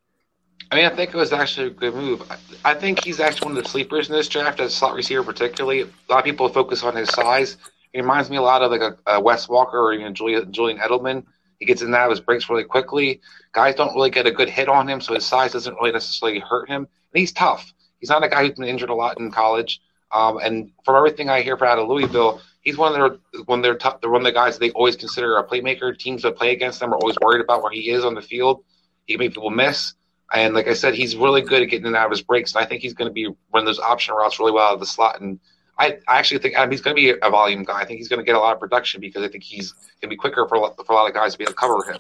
I 0.70 0.76
mean, 0.76 0.84
I 0.84 0.94
think 0.94 1.14
it 1.14 1.16
was 1.16 1.32
actually 1.32 1.68
a 1.68 1.70
good 1.70 1.94
move. 1.94 2.22
I 2.64 2.74
think 2.74 3.04
he's 3.04 3.20
actually 3.20 3.46
one 3.46 3.56
of 3.56 3.62
the 3.62 3.70
sleepers 3.70 4.08
in 4.08 4.16
this 4.16 4.28
draft 4.28 4.58
as 4.58 4.74
slot 4.74 4.94
receiver, 4.94 5.22
particularly. 5.22 5.82
A 5.82 5.86
lot 6.10 6.18
of 6.18 6.24
people 6.24 6.48
focus 6.48 6.82
on 6.82 6.96
his 6.96 7.08
size. 7.08 7.56
He 7.92 8.00
reminds 8.00 8.28
me 8.28 8.36
a 8.36 8.42
lot 8.42 8.62
of 8.62 8.72
like 8.72 8.80
a, 8.80 8.96
a 9.06 9.20
Wes 9.20 9.48
Walker 9.48 9.78
or 9.78 9.92
even 9.92 10.14
Julian, 10.14 10.52
Julian 10.52 10.78
Edelman. 10.78 11.24
He 11.58 11.66
gets 11.66 11.82
in 11.82 11.90
that 11.92 12.10
his 12.10 12.20
breaks 12.20 12.48
really 12.50 12.64
quickly. 12.64 13.20
Guys 13.52 13.74
don't 13.74 13.94
really 13.94 14.10
get 14.10 14.26
a 14.26 14.30
good 14.30 14.48
hit 14.48 14.68
on 14.68 14.88
him, 14.88 15.00
so 15.00 15.14
his 15.14 15.24
size 15.24 15.52
doesn't 15.52 15.74
really 15.74 15.92
necessarily 15.92 16.38
hurt 16.38 16.68
him. 16.68 16.82
And 16.82 17.20
he's 17.20 17.32
tough. 17.32 17.72
He's 17.98 18.10
not 18.10 18.24
a 18.24 18.28
guy 18.28 18.42
who's 18.46 18.56
been 18.56 18.68
injured 18.68 18.90
a 18.90 18.94
lot 18.94 19.18
in 19.18 19.30
college. 19.30 19.80
Um, 20.12 20.38
and 20.38 20.70
from 20.84 20.96
everything 20.96 21.28
I 21.28 21.42
hear 21.42 21.56
from 21.56 21.68
out 21.68 21.78
of 21.78 21.88
Louisville, 21.88 22.40
he's 22.60 22.76
one 22.76 22.92
of 22.92 22.98
their 22.98 23.42
one 23.46 23.60
of 23.60 23.62
their 23.62 23.76
top, 23.76 24.04
one 24.04 24.20
of 24.20 24.24
the 24.24 24.32
guys 24.32 24.58
they 24.58 24.70
always 24.70 24.96
consider 24.96 25.36
a 25.36 25.46
playmaker. 25.46 25.96
Teams 25.98 26.22
that 26.22 26.36
play 26.36 26.52
against 26.52 26.80
them 26.80 26.92
are 26.92 26.96
always 26.96 27.16
worried 27.20 27.40
about 27.40 27.62
where 27.62 27.72
he 27.72 27.90
is 27.90 28.04
on 28.04 28.14
the 28.14 28.22
field. 28.22 28.64
He 29.06 29.14
can 29.14 29.20
make 29.20 29.32
people 29.32 29.50
miss. 29.50 29.94
And 30.32 30.54
like 30.54 30.68
I 30.68 30.74
said, 30.74 30.94
he's 30.94 31.16
really 31.16 31.42
good 31.42 31.62
at 31.62 31.70
getting 31.70 31.86
in 31.86 31.88
and 31.88 31.96
out 31.96 32.06
of 32.06 32.10
his 32.10 32.22
breaks. 32.22 32.54
And 32.54 32.64
I 32.64 32.68
think 32.68 32.82
he's 32.82 32.94
going 32.94 33.08
to 33.08 33.12
be 33.12 33.28
run 33.52 33.64
those 33.64 33.78
option 33.78 34.14
routes 34.14 34.38
really 34.38 34.52
well 34.52 34.68
out 34.68 34.74
of 34.74 34.80
the 34.80 34.86
slot. 34.86 35.20
And 35.20 35.38
I, 35.78 35.98
I 36.08 36.18
actually 36.18 36.38
think 36.38 36.54
Adam, 36.54 36.70
he's 36.70 36.80
going 36.80 36.96
to 36.96 37.00
be 37.00 37.10
a 37.10 37.30
volume 37.30 37.64
guy. 37.64 37.80
I 37.80 37.84
think 37.84 37.98
he's 37.98 38.08
going 38.08 38.20
to 38.20 38.24
get 38.24 38.34
a 38.34 38.38
lot 38.38 38.54
of 38.54 38.60
production 38.60 39.00
because 39.00 39.22
I 39.22 39.28
think 39.28 39.44
he's 39.44 39.72
going 39.72 40.02
to 40.02 40.08
be 40.08 40.16
quicker 40.16 40.46
for, 40.48 40.74
for 40.84 40.92
a 40.92 40.94
lot 40.94 41.08
of 41.08 41.14
guys 41.14 41.32
to 41.32 41.38
be 41.38 41.44
able 41.44 41.52
to 41.52 41.58
cover 41.58 41.84
him. 41.84 41.98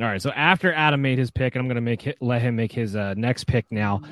All 0.00 0.06
right. 0.06 0.20
So 0.20 0.30
after 0.30 0.72
Adam 0.72 1.02
made 1.02 1.18
his 1.18 1.30
pick, 1.30 1.54
and 1.54 1.60
I'm 1.60 1.68
going 1.68 1.76
to 1.76 1.80
make 1.80 2.16
let 2.20 2.42
him 2.42 2.56
make 2.56 2.72
his 2.72 2.96
uh, 2.96 3.14
next 3.16 3.44
pick 3.44 3.66
now. 3.70 4.02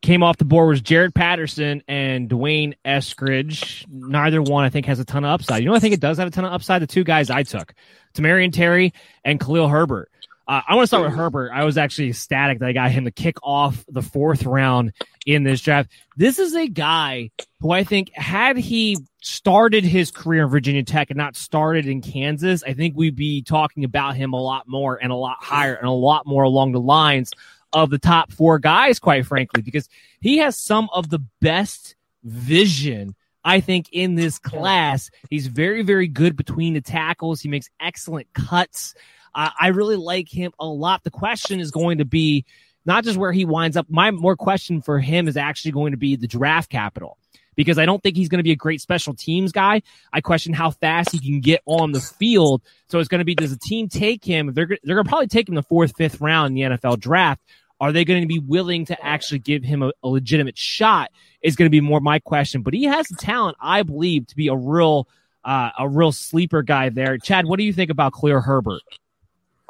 Came 0.00 0.22
off 0.22 0.36
the 0.36 0.44
board 0.44 0.68
was 0.68 0.80
Jaret 0.80 1.12
Patterson 1.12 1.82
and 1.88 2.28
D'Wayne 2.28 2.74
Eskridge. 2.84 3.84
Neither 3.88 4.40
one, 4.40 4.62
I 4.64 4.70
think, 4.70 4.86
has 4.86 5.00
a 5.00 5.04
ton 5.04 5.24
of 5.24 5.30
upside. 5.30 5.60
You 5.60 5.68
know, 5.68 5.74
I 5.74 5.80
think 5.80 5.92
it 5.92 5.98
does 5.98 6.18
have 6.18 6.28
a 6.28 6.30
ton 6.30 6.44
of 6.44 6.52
upside. 6.52 6.82
The 6.82 6.86
two 6.86 7.02
guys 7.02 7.30
I 7.30 7.42
took, 7.42 7.74
Tamorrion 8.14 8.52
Terry 8.52 8.94
and 9.24 9.40
Khalil 9.40 9.66
Herbert. 9.66 10.08
Uh, 10.46 10.62
I 10.66 10.76
want 10.76 10.84
to 10.84 10.86
start 10.86 11.02
with 11.02 11.14
Herbert. 11.14 11.50
I 11.52 11.64
was 11.64 11.76
actually 11.76 12.10
ecstatic 12.10 12.60
that 12.60 12.68
I 12.68 12.72
got 12.72 12.92
him 12.92 13.06
to 13.06 13.10
kick 13.10 13.36
off 13.42 13.84
the 13.88 14.00
fourth 14.00 14.44
round 14.44 14.92
in 15.28 15.42
this 15.42 15.60
draft. 15.60 15.90
This 16.16 16.38
is 16.38 16.54
a 16.56 16.66
guy 16.66 17.30
who 17.60 17.70
I 17.70 17.84
think, 17.84 18.10
had 18.14 18.56
he 18.56 18.96
started 19.20 19.84
his 19.84 20.10
career 20.10 20.44
in 20.44 20.48
Virginia 20.48 20.82
Tech 20.82 21.10
and 21.10 21.18
not 21.18 21.36
started 21.36 21.86
in 21.86 22.00
Kansas, 22.00 22.64
I 22.64 22.72
think 22.72 22.96
we'd 22.96 23.14
be 23.14 23.42
talking 23.42 23.84
about 23.84 24.16
him 24.16 24.32
a 24.32 24.40
lot 24.40 24.66
more 24.66 24.98
and 25.00 25.12
a 25.12 25.16
lot 25.16 25.36
higher 25.38 25.74
and 25.74 25.86
a 25.86 25.92
lot 25.92 26.26
more 26.26 26.44
along 26.44 26.72
the 26.72 26.80
lines 26.80 27.30
of 27.74 27.90
the 27.90 27.98
top 27.98 28.32
four 28.32 28.58
guys, 28.58 28.98
quite 28.98 29.26
frankly, 29.26 29.60
because 29.60 29.90
he 30.22 30.38
has 30.38 30.56
some 30.56 30.88
of 30.94 31.10
the 31.10 31.20
best 31.42 31.94
vision 32.24 33.14
I 33.44 33.60
think 33.60 33.90
in 33.92 34.14
this 34.14 34.38
class. 34.38 35.10
He's 35.28 35.46
very, 35.46 35.82
very 35.82 36.08
good 36.08 36.36
between 36.36 36.72
the 36.72 36.80
tackles. 36.80 37.42
He 37.42 37.50
makes 37.50 37.68
excellent 37.78 38.32
cuts. 38.32 38.94
I, 39.34 39.52
I 39.60 39.68
really 39.68 39.96
like 39.96 40.30
him 40.30 40.52
a 40.58 40.66
lot. 40.66 41.04
The 41.04 41.10
question 41.10 41.60
is 41.60 41.70
going 41.70 41.98
to 41.98 42.06
be 42.06 42.46
not 42.84 43.04
just 43.04 43.18
where 43.18 43.32
he 43.32 43.44
winds 43.44 43.76
up. 43.76 43.86
My 43.88 44.10
more 44.10 44.36
question 44.36 44.82
for 44.82 44.98
him 44.98 45.28
is 45.28 45.36
actually 45.36 45.72
going 45.72 45.92
to 45.92 45.98
be 45.98 46.16
the 46.16 46.26
draft 46.26 46.70
capital 46.70 47.18
because 47.58 47.76
I 47.76 47.86
don't 47.86 48.00
think 48.00 48.16
he's 48.16 48.28
going 48.28 48.38
to 48.38 48.44
be 48.44 48.52
a 48.52 48.56
great 48.56 48.80
special 48.80 49.14
teams 49.14 49.50
guy. 49.50 49.82
I 50.12 50.20
question 50.20 50.52
how 50.52 50.70
fast 50.70 51.10
he 51.10 51.18
can 51.18 51.40
get 51.40 51.60
on 51.66 51.90
the 51.90 52.00
field. 52.00 52.62
So 52.88 53.00
it's 53.00 53.08
going 53.08 53.18
to 53.18 53.24
be, 53.24 53.34
does 53.34 53.50
the 53.50 53.58
team 53.58 53.88
take 53.88 54.24
him? 54.24 54.54
They're, 54.54 54.68
they're 54.84 54.94
going 54.94 55.04
to 55.04 55.08
probably 55.08 55.26
take 55.26 55.48
him 55.48 55.56
the 55.56 55.64
fourth, 55.64 55.92
fifth 55.96 56.20
round 56.20 56.56
in 56.56 56.70
the 56.70 56.76
NFL 56.76 57.00
draft. 57.00 57.42
Are 57.80 57.90
they 57.90 58.04
going 58.04 58.20
to 58.20 58.28
be 58.28 58.38
willing 58.38 58.84
to 58.86 59.04
actually 59.04 59.40
give 59.40 59.64
him 59.64 59.82
a, 59.82 59.92
a 60.04 60.08
legitimate 60.08 60.56
shot? 60.56 61.10
Is 61.42 61.56
going 61.56 61.66
to 61.66 61.70
be 61.70 61.80
more 61.80 62.00
my 62.00 62.20
question. 62.20 62.62
But 62.62 62.74
he 62.74 62.84
has 62.84 63.06
the 63.08 63.16
talent, 63.16 63.56
I 63.60 63.82
believe, 63.82 64.28
to 64.28 64.36
be 64.36 64.48
a 64.48 64.56
real, 64.56 65.08
uh, 65.44 65.70
a 65.78 65.88
real 65.88 66.12
sleeper 66.12 66.62
guy 66.62 66.90
there. 66.90 67.18
Chad, 67.18 67.46
what 67.46 67.58
do 67.58 67.64
you 67.64 67.72
think 67.72 67.90
about 67.90 68.12
Khalil 68.12 68.40
Herbert? 68.40 68.82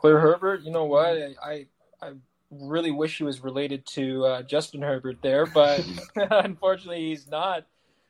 Khalil 0.01 0.19
Herbert, 0.19 0.63
you 0.63 0.71
know 0.71 0.85
what? 0.85 1.07
I, 1.07 1.35
I, 1.43 1.67
I 2.03 2.13
really 2.51 2.91
wish 2.91 3.19
he 3.19 3.25
was 3.25 3.43
related 3.43 3.87
to 3.87 4.25
uh, 4.25 4.43
Justin 4.43 4.83
Herbert 4.83 5.19
there, 5.23 5.47
but 5.47 5.85
unfortunately 6.17 7.09
he's 7.09 7.29
not. 7.29 7.65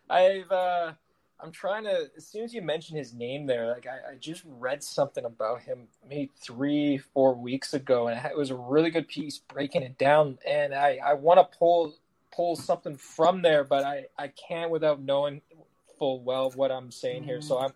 I've 0.09 0.51
uh, 0.51 0.93
I'm 1.41 1.53
trying 1.53 1.85
to. 1.85 2.11
As 2.17 2.27
soon 2.27 2.45
as 2.45 2.53
you 2.53 2.63
mention 2.63 2.97
his 2.97 3.15
name 3.15 3.47
there, 3.47 3.69
like 3.69 3.87
I, 3.87 4.13
I, 4.13 4.15
just 4.17 4.43
read 4.47 4.83
something 4.83 5.25
about 5.25 5.63
him 5.63 5.89
maybe 6.09 6.31
three, 6.41 6.99
four 6.99 7.35
weeks 7.35 7.75
ago, 7.75 8.09
and 8.09 8.25
it 8.25 8.37
was 8.37 8.51
a 8.51 8.57
really 8.57 8.91
good 8.91 9.07
piece 9.07 9.39
breaking 9.39 9.83
it 9.83 9.99
down. 9.99 10.39
And 10.47 10.75
I, 10.75 10.99
I 11.05 11.15
want 11.15 11.39
to 11.39 11.59
pull 11.59 11.95
pull 12.33 12.57
something 12.57 12.97
from 12.97 13.43
there, 13.43 13.65
but 13.65 13.85
I, 13.85 14.07
I 14.19 14.29
can't 14.29 14.71
without 14.71 15.01
knowing 15.01 15.43
full 15.99 16.21
well 16.23 16.51
what 16.55 16.71
I'm 16.71 16.91
saying 16.91 17.25
here. 17.25 17.41
So 17.41 17.59
I'm, 17.59 17.73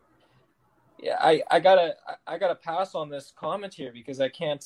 yeah, 0.98 1.16
I, 1.20 1.42
I 1.50 1.60
gotta 1.60 1.96
I 2.26 2.38
gotta 2.38 2.54
pass 2.54 2.94
on 2.94 3.10
this 3.10 3.32
comment 3.36 3.74
here 3.74 3.92
because 3.92 4.20
I 4.20 4.28
can't. 4.28 4.64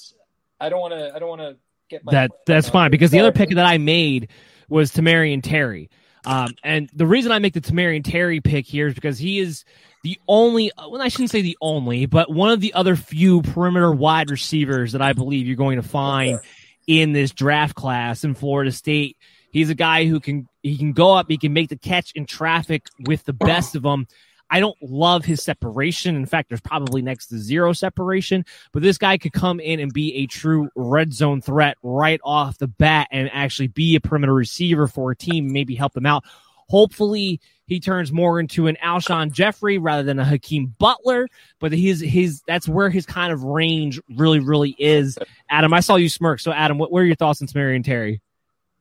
I 0.61 0.69
don't 0.69 0.81
want 0.81 0.95
to. 0.95 1.15
I 1.15 1.19
don't 1.19 1.29
want 1.29 1.43
to 1.43 1.57
get 1.57 1.57
my 1.57 1.66
that. 2.11 2.31
That's 2.47 2.69
fine 2.69 2.91
because 2.91 3.11
the 3.11 3.21
other 3.21 3.33
pick 3.33 3.51
that 3.51 3.67
I 3.67 3.79
made 3.79 4.29
was 4.69 4.93
Tamorrion 4.93 5.43
Terry. 5.43 5.91
Um, 6.25 6.57
and 6.65 6.91
the 6.93 7.07
reason 7.07 7.31
I 7.31 7.39
make 7.39 7.55
the 7.55 7.61
Tamorrion 7.61 8.03
Terry 8.03 8.41
pick 8.41 8.67
here 8.67 8.89
is 8.89 8.95
because 8.95 9.17
he 9.17 9.39
is 9.39 9.65
the 10.03 10.19
only, 10.27 10.73
well, 10.77 11.01
I 11.01 11.09
shouldn't 11.09 11.31
say 11.31 11.41
the 11.41 11.57
only, 11.61 12.07
but 12.07 12.31
one 12.31 12.51
of 12.51 12.61
the 12.61 12.75
other 12.75 12.97
few 12.97 13.43
perimeter 13.43 13.93
wide 13.93 14.31
receivers 14.31 14.93
that 14.93 15.03
I 15.03 15.13
believe 15.13 15.47
you're 15.47 15.57
going 15.57 15.81
to 15.81 15.87
find 15.87 16.41
in 16.89 17.13
this 17.13 17.31
draft 17.31 17.77
class 17.77 18.25
in 18.25 18.35
Florida 18.35 18.73
State. 18.73 19.17
He's 19.53 19.71
a 19.71 19.75
guy 19.75 20.07
who 20.07 20.19
can, 20.19 20.49
he 20.63 20.77
can 20.77 20.93
go 20.93 21.15
up, 21.15 21.27
he 21.29 21.39
can 21.39 21.53
make 21.53 21.69
the 21.69 21.79
catch 21.79 22.11
in 22.13 22.27
traffic 22.27 22.87
with 22.99 23.25
the 23.25 23.33
best 23.33 23.77
of 23.77 23.83
them. 23.83 24.09
I 24.51 24.61
don't 24.61 24.77
love 24.81 25.25
his 25.25 25.43
separation. 25.43 26.17
In 26.17 26.27
fact, 26.27 26.49
there's 26.49 26.61
probably 26.61 27.03
next 27.03 27.27
to 27.29 27.39
zero 27.39 27.73
separation, 27.73 28.45
but 28.73 28.83
this 28.83 28.99
guy 28.99 29.19
could 29.19 29.33
come 29.33 29.61
in 29.61 29.81
and 29.81 29.93
be 29.93 30.15
a 30.17 30.27
true 30.27 30.69
red 30.77 31.13
zone 31.13 31.41
threat 31.41 31.77
right 31.83 32.21
off 32.23 32.59
the 32.59 32.69
bat 32.69 33.09
and 33.11 33.31
actually 33.33 33.69
be 33.69 33.97
a 33.97 34.01
perimeter 34.01 34.35
receiver 34.35 34.87
for 34.87 35.11
a 35.11 35.17
team, 35.17 35.53
maybe 35.53 35.75
help 35.75 35.95
them 35.95 36.07
out. 36.07 36.25
Hopefully, 36.69 37.41
he 37.67 37.81
turns 37.81 38.13
more 38.13 38.39
into 38.39 38.67
an 38.67 38.77
Alshon 38.83 39.33
Jeffery 39.33 39.79
rather 39.79 40.03
than 40.03 40.19
a 40.19 40.25
Hakeem 40.25 40.75
Butler, 40.79 41.29
but 41.61 41.73
his 41.73 42.01
his 42.01 42.43
that's 42.47 42.69
where 42.69 42.91
his 42.91 43.07
kind 43.07 43.33
of 43.33 43.43
range 43.43 44.01
really 44.17 44.41
really 44.41 44.75
is. 44.79 45.19
Adam, 45.51 45.73
I 45.73 45.81
saw 45.81 45.97
you 45.97 46.09
smirk. 46.09 46.41
So, 46.41 46.53
Adam, 46.53 46.79
what, 46.79 46.91
what 46.93 47.01
are 47.01 47.05
your 47.05 47.17
thoughts 47.17 47.43
on 47.43 47.49
Tamorrion 47.49 47.85
Terry? 47.85 48.21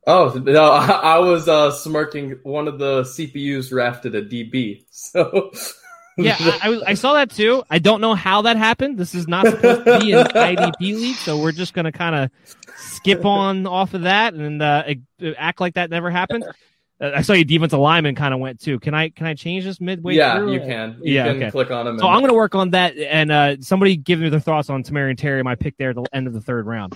Oh 0.07 0.33
no, 0.43 0.71
I, 0.71 0.85
I 1.15 1.19
was 1.19 1.47
uh, 1.47 1.71
smirking. 1.71 2.39
One 2.43 2.67
of 2.67 2.79
the 2.79 3.01
CPUs 3.01 3.69
drafted 3.69 4.15
a 4.15 4.23
DB, 4.23 4.85
so 4.91 5.51
yeah, 6.17 6.37
I, 6.39 6.81
I, 6.87 6.93
saw 6.93 7.13
that 7.13 7.31
too. 7.31 7.63
I 7.69 7.79
don't 7.79 8.01
know 8.01 8.15
how 8.15 8.43
that 8.43 8.57
happened. 8.57 8.97
This 8.97 9.15
is 9.15 9.27
not 9.27 9.45
supposed 9.45 9.85
to 9.85 9.99
be 9.99 10.13
an 10.13 10.25
IDP 10.25 10.79
league, 10.79 11.15
so 11.15 11.37
we're 11.37 11.51
just 11.51 11.73
going 11.73 11.85
to 11.85 11.91
kind 11.91 12.15
of 12.15 12.31
skip 12.77 13.25
on 13.25 13.67
off 13.67 13.93
of 13.93 14.03
that 14.03 14.33
and 14.33 14.61
uh, 14.61 14.83
act 15.37 15.59
like 15.59 15.73
that 15.73 15.89
never 15.89 16.09
happened. 16.09 16.45
Uh, 17.01 17.11
I 17.15 17.21
saw 17.21 17.33
your 17.33 17.43
defensive 17.43 17.79
lineman 17.79 18.15
kind 18.15 18.33
of 18.33 18.39
went 18.39 18.61
too. 18.61 18.79
Can 18.79 18.93
I 18.93 19.09
can 19.09 19.27
I 19.27 19.33
change 19.33 19.65
this 19.65 19.81
midway? 19.81 20.15
Yeah, 20.15 20.37
through? 20.37 20.53
you 20.53 20.59
can. 20.61 20.99
You 21.03 21.15
yeah, 21.15 21.25
can 21.25 21.37
okay. 21.37 21.51
click 21.51 21.71
on 21.71 21.87
him. 21.87 21.99
So 21.99 22.07
I'm 22.07 22.19
going 22.19 22.29
to 22.31 22.35
work 22.35 22.55
on 22.55 22.69
that, 22.69 22.97
and 22.97 23.31
uh, 23.31 23.57
somebody 23.59 23.97
give 23.97 24.19
me 24.19 24.29
their 24.29 24.39
thoughts 24.39 24.69
on 24.69 24.83
Tamorrion 24.83 25.17
Terry, 25.17 25.43
my 25.43 25.55
pick 25.55 25.77
there 25.77 25.89
at 25.89 25.95
the 25.97 26.05
end 26.13 26.27
of 26.27 26.33
the 26.33 26.41
third 26.41 26.65
round. 26.65 26.95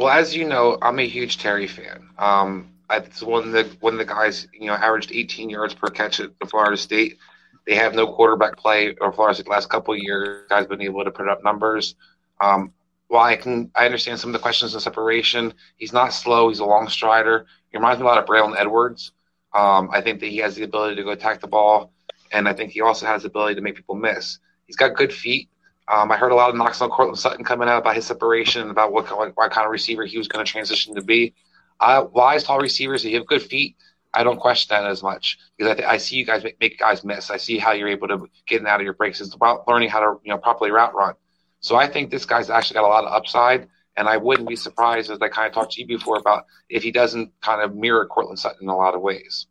Well, 0.00 0.08
as 0.08 0.34
you 0.34 0.48
know, 0.48 0.78
I'm 0.80 0.98
a 0.98 1.06
huge 1.06 1.36
Terry 1.36 1.66
fan. 1.66 2.08
Um, 2.16 2.70
it's 2.90 3.22
one 3.22 3.44
of 3.44 3.52
the 3.52 3.64
one 3.80 3.92
of 3.92 3.98
the 3.98 4.06
guys 4.06 4.48
you 4.50 4.66
know 4.66 4.72
averaged 4.72 5.12
18 5.12 5.50
yards 5.50 5.74
per 5.74 5.88
catch 5.88 6.20
at 6.20 6.30
Florida 6.48 6.78
State. 6.78 7.18
They 7.66 7.74
have 7.74 7.94
no 7.94 8.06
quarterback 8.06 8.56
play 8.56 8.96
or 8.98 9.12
Florida 9.12 9.34
State 9.34 9.44
the 9.44 9.50
last 9.50 9.68
couple 9.68 9.94
years. 9.94 10.46
Guys 10.48 10.66
been 10.66 10.80
able 10.80 11.04
to 11.04 11.10
put 11.10 11.28
up 11.28 11.44
numbers. 11.44 11.96
Um, 12.40 12.72
while 13.08 13.26
I 13.26 13.36
can, 13.36 13.70
I 13.74 13.84
understand 13.84 14.18
some 14.18 14.30
of 14.30 14.32
the 14.32 14.38
questions 14.38 14.74
of 14.74 14.80
separation. 14.80 15.52
He's 15.76 15.92
not 15.92 16.14
slow. 16.14 16.48
He's 16.48 16.60
a 16.60 16.64
long 16.64 16.88
strider. 16.88 17.44
He 17.70 17.76
reminds 17.76 18.00
me 18.00 18.06
a 18.06 18.08
lot 18.08 18.16
of 18.16 18.24
Braylon 18.24 18.58
Edwards. 18.58 19.12
Um, 19.52 19.90
I 19.92 20.00
think 20.00 20.20
that 20.20 20.28
he 20.28 20.38
has 20.38 20.56
the 20.56 20.62
ability 20.62 20.96
to 20.96 21.04
go 21.04 21.10
attack 21.10 21.42
the 21.42 21.46
ball, 21.46 21.92
and 22.32 22.48
I 22.48 22.54
think 22.54 22.72
he 22.72 22.80
also 22.80 23.04
has 23.04 23.24
the 23.24 23.28
ability 23.28 23.56
to 23.56 23.60
make 23.60 23.76
people 23.76 23.96
miss. 23.96 24.38
He's 24.66 24.76
got 24.76 24.96
good 24.96 25.12
feet. 25.12 25.50
Um, 25.90 26.12
I 26.12 26.16
heard 26.16 26.30
a 26.30 26.36
lot 26.36 26.50
of 26.50 26.56
knocks 26.56 26.80
on 26.80 26.88
Courtland 26.88 27.18
Sutton 27.18 27.44
coming 27.44 27.68
out 27.68 27.78
about 27.78 27.96
his 27.96 28.06
separation, 28.06 28.62
and 28.62 28.70
about 28.70 28.92
what, 28.92 29.08
what, 29.36 29.50
kind 29.50 29.64
of 29.64 29.72
receiver 29.72 30.04
he 30.04 30.18
was 30.18 30.28
going 30.28 30.44
to 30.44 30.50
transition 30.50 30.94
to 30.94 31.02
be. 31.02 31.34
Uh, 31.80 32.06
wise, 32.12 32.44
tall 32.44 32.60
receivers, 32.60 33.04
if 33.04 33.12
have 33.12 33.26
good 33.26 33.42
feet, 33.42 33.76
I 34.12 34.22
don't 34.22 34.38
question 34.38 34.76
that 34.76 34.88
as 34.88 35.02
much 35.02 35.38
because 35.56 35.72
I, 35.72 35.74
th- 35.74 35.88
I 35.88 35.96
see 35.96 36.16
you 36.16 36.24
guys 36.24 36.44
make, 36.44 36.60
make, 36.60 36.78
guys 36.78 37.04
miss. 37.04 37.30
I 37.30 37.36
see 37.36 37.58
how 37.58 37.72
you're 37.72 37.88
able 37.88 38.08
to 38.08 38.28
get 38.46 38.60
in 38.60 38.66
out 38.66 38.80
of 38.80 38.84
your 38.84 38.94
breaks. 38.94 39.20
It's 39.20 39.34
about 39.34 39.66
learning 39.68 39.88
how 39.88 40.00
to 40.00 40.20
you 40.24 40.30
know 40.30 40.38
properly 40.38 40.70
route 40.70 40.94
run. 40.94 41.14
So 41.60 41.76
I 41.76 41.88
think 41.88 42.10
this 42.10 42.24
guy's 42.24 42.50
actually 42.50 42.74
got 42.74 42.84
a 42.84 42.88
lot 42.88 43.04
of 43.04 43.12
upside, 43.12 43.68
and 43.96 44.08
I 44.08 44.16
wouldn't 44.16 44.48
be 44.48 44.56
surprised, 44.56 45.10
as 45.10 45.18
I 45.20 45.28
kind 45.28 45.46
of 45.46 45.54
talked 45.54 45.72
to 45.72 45.80
you 45.80 45.86
before, 45.86 46.16
about 46.16 46.46
if 46.68 46.82
he 46.82 46.90
doesn't 46.90 47.32
kind 47.40 47.62
of 47.62 47.74
mirror 47.74 48.06
Courtland 48.06 48.38
Sutton 48.38 48.62
in 48.62 48.68
a 48.68 48.76
lot 48.76 48.94
of 48.94 49.00
ways. 49.00 49.46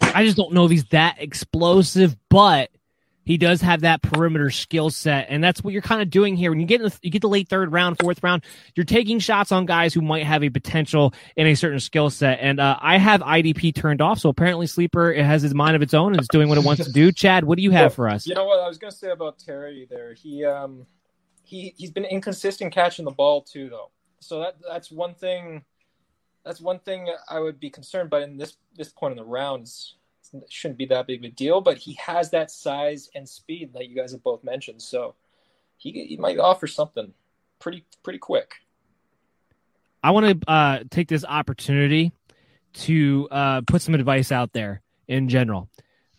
I 0.00 0.24
just 0.24 0.36
don't 0.36 0.52
know 0.52 0.64
if 0.64 0.70
he's 0.70 0.84
that 0.86 1.16
explosive, 1.18 2.16
but 2.28 2.70
he 3.28 3.36
does 3.36 3.60
have 3.60 3.82
that 3.82 4.00
perimeter 4.00 4.48
skill 4.48 4.88
set, 4.88 5.26
and 5.28 5.44
that's 5.44 5.62
what 5.62 5.74
you're 5.74 5.82
kind 5.82 6.00
of 6.00 6.08
doing 6.08 6.34
here. 6.34 6.50
When 6.50 6.60
you 6.60 6.66
get 6.66 6.80
the, 6.80 6.98
you 7.02 7.10
get 7.10 7.20
the 7.20 7.28
late 7.28 7.46
third 7.46 7.70
round, 7.70 7.98
fourth 7.98 8.22
round, 8.22 8.42
you're 8.74 8.86
taking 8.86 9.18
shots 9.18 9.52
on 9.52 9.66
guys 9.66 9.92
who 9.92 10.00
might 10.00 10.24
have 10.24 10.42
a 10.42 10.48
potential 10.48 11.12
in 11.36 11.46
a 11.46 11.54
certain 11.54 11.78
skill 11.78 12.08
set. 12.08 12.38
And 12.40 12.58
uh, 12.58 12.78
I 12.80 12.96
have 12.96 13.20
IDP 13.20 13.74
turned 13.74 14.00
off, 14.00 14.18
so 14.18 14.30
apparently 14.30 14.66
Sleeper 14.66 15.12
it 15.12 15.26
has 15.26 15.42
his 15.42 15.54
mind 15.54 15.76
of 15.76 15.82
its 15.82 15.92
own 15.92 16.12
and 16.12 16.20
it's 16.20 16.28
doing 16.28 16.48
what 16.48 16.56
it 16.56 16.64
wants 16.64 16.82
to 16.86 16.90
do. 16.90 17.12
Chad, 17.18 17.44
what 17.44 17.58
do 17.58 17.62
you 17.62 17.70
have 17.70 17.92
for 17.92 18.08
us? 18.08 18.26
You 18.26 18.34
know 18.34 18.46
what 18.46 18.60
I 18.60 18.66
was 18.66 18.78
going 18.78 18.92
to 18.92 18.96
say 18.96 19.10
about 19.10 19.38
Terry 19.38 19.86
there. 19.90 20.14
He 20.14 20.46
um 20.46 20.86
he 21.42 21.74
he's 21.76 21.90
been 21.90 22.06
inconsistent 22.06 22.72
catching 22.72 23.04
the 23.04 23.10
ball 23.10 23.42
too, 23.42 23.68
though. 23.68 23.90
So 24.20 24.40
that 24.40 24.56
that's 24.66 24.90
one 24.90 25.12
thing. 25.12 25.64
That's 26.46 26.62
one 26.62 26.78
thing 26.78 27.12
I 27.28 27.40
would 27.40 27.60
be 27.60 27.68
concerned. 27.68 28.08
But 28.08 28.22
in 28.22 28.38
this 28.38 28.56
this 28.74 28.88
point 28.88 29.12
in 29.12 29.18
the 29.18 29.24
rounds, 29.26 29.97
shouldn't 30.48 30.78
be 30.78 30.86
that 30.86 31.06
big 31.06 31.20
of 31.20 31.24
a 31.24 31.34
deal. 31.34 31.60
But 31.60 31.78
he 31.78 31.94
has 31.94 32.30
that 32.30 32.50
size 32.50 33.10
and 33.14 33.28
speed 33.28 33.72
that 33.74 33.88
you 33.88 33.96
guys 33.96 34.12
have 34.12 34.22
both 34.22 34.44
mentioned, 34.44 34.82
so 34.82 35.14
he 35.76 36.04
he 36.04 36.16
might 36.16 36.38
offer 36.38 36.66
something 36.66 37.12
pretty 37.58 37.84
pretty 38.02 38.18
quick. 38.18 38.54
I 40.02 40.12
want 40.12 40.40
to 40.40 40.50
uh, 40.50 40.78
take 40.90 41.08
this 41.08 41.24
opportunity 41.24 42.12
to 42.72 43.28
uh, 43.30 43.60
put 43.62 43.82
some 43.82 43.94
advice 43.94 44.30
out 44.30 44.52
there 44.52 44.80
in 45.08 45.28
general. 45.28 45.68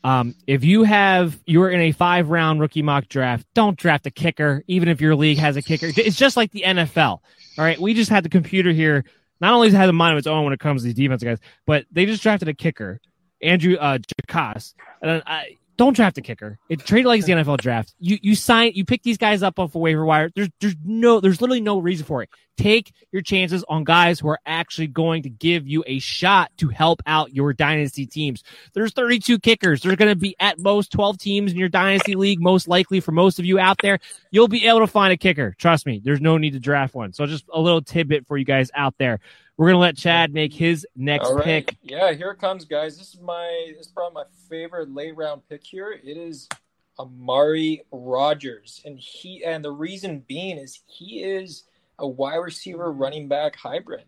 Um, 0.03 0.35
if 0.47 0.63
you 0.63 0.83
have 0.83 1.37
you're 1.45 1.69
in 1.69 1.81
a 1.81 1.91
five 1.91 2.29
round 2.29 2.61
rookie 2.61 2.81
mock 2.81 3.07
draft, 3.09 3.45
don't 3.53 3.77
draft 3.77 4.05
a 4.07 4.11
kicker, 4.11 4.63
even 4.67 4.87
if 4.87 5.01
your 5.01 5.15
league 5.15 5.37
has 5.37 5.57
a 5.57 5.61
kicker. 5.61 5.87
It's 5.95 6.17
just 6.17 6.37
like 6.37 6.51
the 6.51 6.63
NFL. 6.65 6.99
All 6.99 7.21
right, 7.57 7.79
we 7.79 7.93
just 7.93 8.09
had 8.09 8.23
the 8.23 8.29
computer 8.29 8.71
here. 8.71 9.03
Not 9.41 9.53
only 9.53 9.67
has 9.67 9.73
it 9.73 9.77
had 9.77 9.89
a 9.89 9.93
mind 9.93 10.13
of 10.13 10.17
its 10.17 10.27
own 10.27 10.43
when 10.43 10.53
it 10.53 10.59
comes 10.59 10.81
to 10.81 10.85
these 10.85 10.93
defensive 10.93 11.27
guys, 11.27 11.39
but 11.65 11.85
they 11.91 12.05
just 12.05 12.23
drafted 12.23 12.47
a 12.47 12.53
kicker, 12.53 12.99
Andrew 13.41 13.75
uh, 13.75 13.99
Jakas. 13.99 14.73
And 15.01 15.23
I, 15.25 15.57
don't 15.79 15.95
draft 15.95 16.17
a 16.17 16.21
kicker. 16.21 16.59
It 16.67 16.85
traded 16.85 17.05
like 17.05 17.23
the 17.23 17.31
NFL 17.31 17.59
draft. 17.59 17.95
You 17.99 18.17
you 18.21 18.35
sign 18.35 18.73
you 18.75 18.83
pick 18.83 19.01
these 19.01 19.17
guys 19.17 19.41
up 19.41 19.57
off 19.59 19.75
a 19.75 19.79
waiver 19.79 20.03
wire. 20.03 20.29
There's 20.35 20.49
there's 20.59 20.75
no 20.83 21.21
there's 21.21 21.39
literally 21.39 21.61
no 21.61 21.79
reason 21.79 22.05
for 22.05 22.21
it. 22.21 22.29
Take 22.57 22.91
your 23.13 23.21
chances 23.21 23.63
on 23.69 23.85
guys 23.85 24.19
who 24.19 24.27
are 24.27 24.41
actually 24.45 24.87
going 24.87 25.23
to 25.23 25.29
give 25.29 25.65
you 25.65 25.85
a 25.87 25.99
shot 25.99 26.51
to 26.57 26.67
help 26.67 27.01
out 27.07 27.33
your 27.33 27.53
dynasty 27.53 28.05
teams. 28.05 28.43
There's 28.73 28.91
32 28.91 29.39
kickers. 29.39 29.81
There's 29.81 29.95
going 29.95 30.11
to 30.11 30.19
be 30.19 30.35
at 30.41 30.59
most 30.59 30.91
12 30.91 31.17
teams 31.17 31.53
in 31.53 31.57
your 31.57 31.69
dynasty 31.69 32.15
league. 32.15 32.41
Most 32.41 32.67
likely 32.67 32.99
for 32.99 33.13
most 33.13 33.39
of 33.39 33.45
you 33.45 33.57
out 33.57 33.77
there, 33.81 33.99
you'll 34.31 34.49
be 34.49 34.67
able 34.67 34.81
to 34.81 34.87
find 34.87 35.13
a 35.13 35.17
kicker. 35.17 35.55
Trust 35.57 35.85
me. 35.85 36.01
There's 36.03 36.19
no 36.19 36.37
need 36.37 36.51
to 36.51 36.59
draft 36.59 36.93
one. 36.93 37.13
So 37.13 37.25
just 37.25 37.45
a 37.53 37.61
little 37.61 37.81
tidbit 37.81 38.27
for 38.27 38.37
you 38.37 38.43
guys 38.43 38.69
out 38.75 38.95
there. 38.97 39.21
We're 39.59 39.71
gonna 39.71 39.79
let 39.79 39.97
Chad 39.97 40.33
make 40.33 40.53
his 40.53 40.87
next 40.95 41.29
pick. 41.43 41.75
Yeah, 41.83 42.13
here 42.13 42.31
it 42.31 42.39
comes, 42.39 42.63
guys. 42.63 42.97
This 42.97 43.13
is 43.13 43.19
my 43.19 43.73
this 43.75 43.87
is 43.87 43.91
probably 43.91 44.13
my 44.13 44.23
favorite 44.47 44.89
late 44.89 45.17
round 45.17 45.41
pick 45.49 45.65
here. 45.65 45.91
It 45.91 46.15
is 46.15 46.47
Amari 46.97 47.83
Rogers, 47.91 48.81
and 48.85 48.97
he 48.97 49.43
and 49.43 49.61
the 49.61 49.71
reason 49.71 50.23
being 50.29 50.57
is 50.57 50.79
he 50.85 51.23
is 51.25 51.65
a 51.99 52.07
wide 52.07 52.37
receiver 52.37 52.89
running 52.89 53.27
back 53.27 53.57
hybrid. 53.57 54.05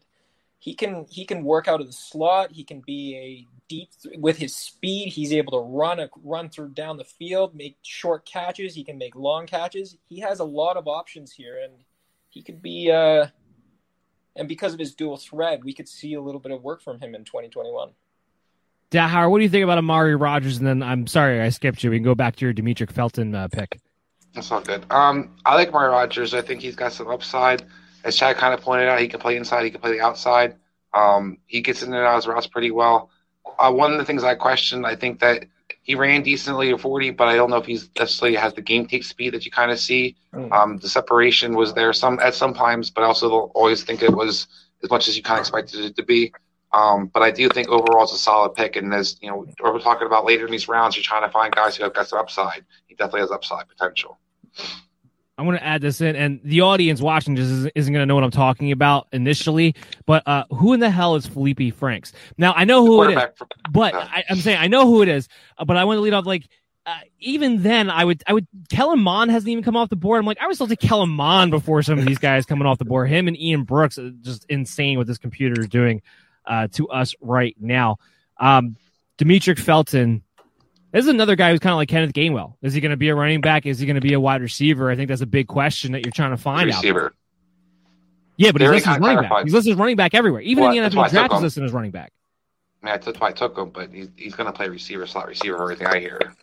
He 0.60 0.74
can 0.74 1.06
he 1.10 1.26
can 1.26 1.44
work 1.44 1.68
out 1.68 1.82
of 1.82 1.88
the 1.88 1.92
slot. 1.92 2.54
He 2.54 2.64
can 2.64 2.80
be 2.80 3.18
a 3.18 3.46
deep 3.68 3.90
with 4.20 4.38
his 4.38 4.56
speed. 4.56 5.10
He's 5.10 5.34
able 5.34 5.52
to 5.52 5.70
run 5.70 6.00
a 6.00 6.10
run 6.24 6.48
through 6.48 6.70
down 6.70 6.96
the 6.96 7.04
field, 7.04 7.56
make 7.56 7.76
short 7.82 8.26
catches. 8.26 8.74
He 8.74 8.86
can 8.86 8.98
make 8.98 9.18
long 9.18 9.48
catches. 9.48 9.98
He 10.08 10.22
has 10.22 10.40
a 10.40 10.46
lot 10.46 10.78
of 10.78 10.88
options 10.88 11.34
here, 11.34 11.60
and 11.62 11.74
he 12.30 12.42
could 12.42 12.62
be. 12.62 12.90
Uh, 12.90 13.28
and 14.36 14.48
because 14.48 14.74
of 14.74 14.80
his 14.80 14.96
dual 14.96 15.18
thread, 15.18 15.64
we 15.64 15.74
could 15.74 15.88
see 15.88 16.14
a 16.14 16.22
little 16.22 16.40
bit 16.40 16.52
of 16.52 16.64
work 16.64 16.82
from 16.82 17.00
him 17.00 17.16
in 17.16 17.24
2021. 17.24 17.90
Dowhauer, 18.92 19.30
what 19.30 19.38
do 19.38 19.44
you 19.44 19.50
think 19.50 19.64
about 19.64 19.78
Amari 19.78 20.16
Rogers? 20.16 20.58
And 20.58 20.68
then 20.68 20.84
I'm 20.84 21.08
sorry 21.08 21.42
I 21.42 21.50
skipped 21.50 21.84
you. 21.84 21.90
We 21.90 21.98
can 21.98 22.04
go 22.04 22.16
back 22.16 22.36
to 22.38 22.46
your 22.46 22.54
Demetric 22.54 22.92
Felton 22.92 23.34
uh, 23.34 23.48
pick. 23.48 23.80
That's 24.34 24.52
all 24.52 24.62
good. 24.62 24.86
Um, 24.92 25.36
I 25.46 25.56
like 25.56 25.70
Amari 25.70 25.90
Rogers. 25.90 26.34
I 26.34 26.42
think 26.42 26.62
he's 26.62 26.76
got 26.76 26.94
some 26.94 27.08
upside. 27.08 27.64
As 28.04 28.16
Chad 28.16 28.38
kind 28.38 28.54
of 28.54 28.62
pointed 28.62 28.90
out, 28.90 29.00
he 29.00 29.08
can 29.08 29.20
play 29.20 29.38
inside, 29.38 29.64
he 29.64 29.72
can 29.72 29.80
play 29.80 29.92
the 29.92 30.02
outside. 30.02 30.56
Um, 30.94 31.38
he 31.46 31.62
gets 31.62 31.84
in 31.84 31.94
and 31.94 31.98
out 31.98 32.16
of 32.16 32.24
his 32.24 32.28
routes 32.28 32.48
pretty 32.48 32.72
well. 32.72 33.10
Uh, 33.60 33.72
one 33.72 33.92
of 33.92 33.98
the 33.98 34.06
things 34.06 34.24
I 34.24 34.36
question, 34.36 34.86
I 34.86 34.96
think 34.96 35.20
that 35.20 35.46
he 35.92 35.96
ran 35.96 36.22
decently 36.22 36.72
at 36.72 36.80
40, 36.80 37.10
but 37.12 37.28
I 37.28 37.36
don't 37.36 37.50
know 37.50 37.58
if 37.58 37.66
he's 37.66 37.90
necessarily 38.00 38.38
has 38.38 38.54
the 38.54 38.62
game 38.62 38.86
take 38.86 39.04
speed 39.04 39.34
that 39.34 39.44
you 39.44 39.52
kind 39.52 39.72
of 39.72 39.78
see. 39.78 40.16
Mm. 40.34 40.50
Um, 40.50 40.78
the 40.78 40.88
separation 40.88 41.54
was 41.54 41.74
there 41.74 41.92
some 41.92 42.18
at 42.22 42.34
some 42.34 42.54
times, 42.54 42.90
but 42.90 43.02
I 43.02 43.08
also 43.08 43.52
always 43.54 43.84
think 43.84 44.02
it 44.02 44.16
was 44.16 44.48
as 44.84 44.90
much 44.90 45.10
as 45.10 45.18
you 45.18 45.22
kind 45.22 45.38
of 45.38 45.42
expected 45.42 45.84
it 45.84 45.98
to 45.98 46.04
be. 46.04 46.32
Um, 46.72 47.08
but 47.08 47.24
I 47.24 47.30
do 47.30 47.50
think 47.50 47.68
overall 47.68 48.04
it's 48.04 48.14
a 48.14 48.18
solid 48.18 48.56
pick. 48.56 48.78
And 48.78 48.94
as 48.94 49.18
you 49.22 49.30
know, 49.30 49.46
we're 49.62 49.80
talking 49.80 50.08
about 50.08 50.24
later 50.24 50.46
in 50.46 50.52
these 50.54 50.70
rounds, 50.70 50.96
you're 50.96 51.04
trying 51.04 51.24
to 51.24 51.30
find 51.30 51.54
guys 51.54 51.76
who 51.76 51.84
have 51.84 51.94
got 51.94 52.08
some 52.08 52.20
upside. 52.20 52.64
He 52.88 52.96
definitely 52.96 53.20
has 53.20 53.32
upside 53.32 53.68
potential. 53.68 54.18
I'm 55.38 55.46
going 55.46 55.58
to 55.58 55.64
add 55.64 55.82
this 55.82 56.02
in, 56.02 56.16
and 56.16 56.40
the 56.44 56.62
audience 56.62 57.02
watching 57.02 57.36
just 57.36 57.50
isn't, 57.50 57.72
isn't 57.74 57.94
going 57.94 58.04
to 58.04 58.06
know 58.06 58.16
what 58.16 58.24
I'm 58.24 58.32
talking 58.32 58.72
about 58.72 59.08
initially. 59.12 59.76
But 60.06 60.28
uh, 60.28 60.44
who 60.52 60.74
in 60.74 60.80
the 60.80 60.90
hell 60.90 61.16
is 61.16 61.26
Felipe 61.26 61.74
Franks? 61.76 62.14
Now 62.38 62.54
I 62.54 62.66
know 62.66 62.86
who 62.86 63.04
it 63.04 63.18
is, 63.18 63.24
but 63.72 63.96
I, 63.96 64.24
am 64.30 64.38
saying 64.38 64.60
I 64.60 64.68
know 64.68 64.86
who 64.86 65.02
it 65.02 65.08
is. 65.08 65.28
Uh, 65.58 65.66
but 65.66 65.78
I 65.78 65.86
want 65.86 65.98
to 65.98 66.02
lead 66.02 66.14
off 66.14 66.26
like 66.26 66.48
uh, 66.86 66.98
even 67.20 67.62
then, 67.62 67.90
I 67.90 68.04
would 68.04 68.24
I 68.26 68.34
would 68.34 68.48
Kellen 68.70 69.00
Mond 69.00 69.30
hasn't 69.30 69.50
even 69.50 69.64
come 69.64 69.76
off 69.76 69.90
the 69.90 69.96
board. 69.96 70.20
I'm 70.20 70.26
like 70.26 70.40
I 70.42 70.48
would 70.48 70.56
still 70.56 70.68
take 70.68 70.80
Kellen 70.80 71.10
Mond 71.10 71.52
before 71.52 71.84
some 71.84 72.00
of 72.00 72.06
these 72.06 72.18
guys 72.18 72.46
coming 72.46 72.66
off 72.66 72.80
the 72.80 72.86
board. 72.86 73.10
Him 73.10 73.28
and 73.28 73.38
Ian 73.38 73.64
Brooks, 73.64 74.00
just 74.22 74.46
insane 74.50 74.98
what 74.98 75.06
this 75.06 75.20
computer 75.20 75.62
is 75.62 75.68
doing 75.68 76.02
uh, 76.46 76.68
to 76.74 76.90
us 76.90 77.14
right 77.22 77.56
now. 77.60 77.98
Um, 78.40 78.78
Demetric 79.20 79.60
Felton 79.60 80.24
this 80.92 81.06
is 81.06 81.08
another 81.10 81.36
guy 81.36 81.52
who's 81.52 81.60
kind 81.60 81.72
of 81.72 81.78
like 81.78 81.90
Kenneth 81.90 82.14
Gainwell. 82.14 82.56
Is 82.62 82.74
he 82.74 82.82
going 82.82 82.92
to 82.92 82.98
be 82.98 83.10
a 83.10 83.16
running 83.16 83.42
back? 83.42 83.66
Is 83.66 83.80
he 83.80 83.86
going 83.86 83.96
to 83.96 84.02
be 84.02 84.14
a 84.14 84.20
wide 84.20 84.42
receiver? 84.42 84.90
I 84.90 84.96
think 84.96 85.08
that's 85.10 85.22
a 85.22 85.26
big 85.26 85.48
question 85.48 85.94
that 85.94 86.06
you're 86.06 86.12
trying 86.12 86.32
to 86.32 86.38
find 86.38 86.68
receiver. 86.68 87.06
out. 87.08 87.14
Yeah, 88.38 88.52
but 88.52 88.62
he's 88.62 88.72
listed 88.72 88.94
as 88.94 89.00
running 89.00 89.30
back. 89.30 89.44
He's 89.44 89.54
listed 89.54 89.74
as 89.74 89.78
running 89.78 89.96
back 89.96 90.14
everywhere. 90.14 90.42
Even 90.42 90.64
well, 90.64 90.74
in 90.74 90.84
the 90.84 90.90
NFL 90.90 91.10
draft, 91.12 91.34
he's 91.34 91.42
listed 91.42 91.64
as 91.64 91.72
running 91.72 91.92
back. 91.92 92.12
Yeah, 92.84 92.98
that's 92.98 93.20
why 93.20 93.30
I 93.30 93.32
took 93.32 93.58
him, 93.58 93.70
but 93.70 93.94
he's, 93.94 94.10
he's 94.16 94.34
going 94.34 94.48
to 94.48 94.54
play 94.54 94.68
receiver, 94.68 95.06
slot 95.06 95.28
receiver, 95.28 95.62
everything 95.62 95.88
I 95.88 96.00
hear. 96.00 96.34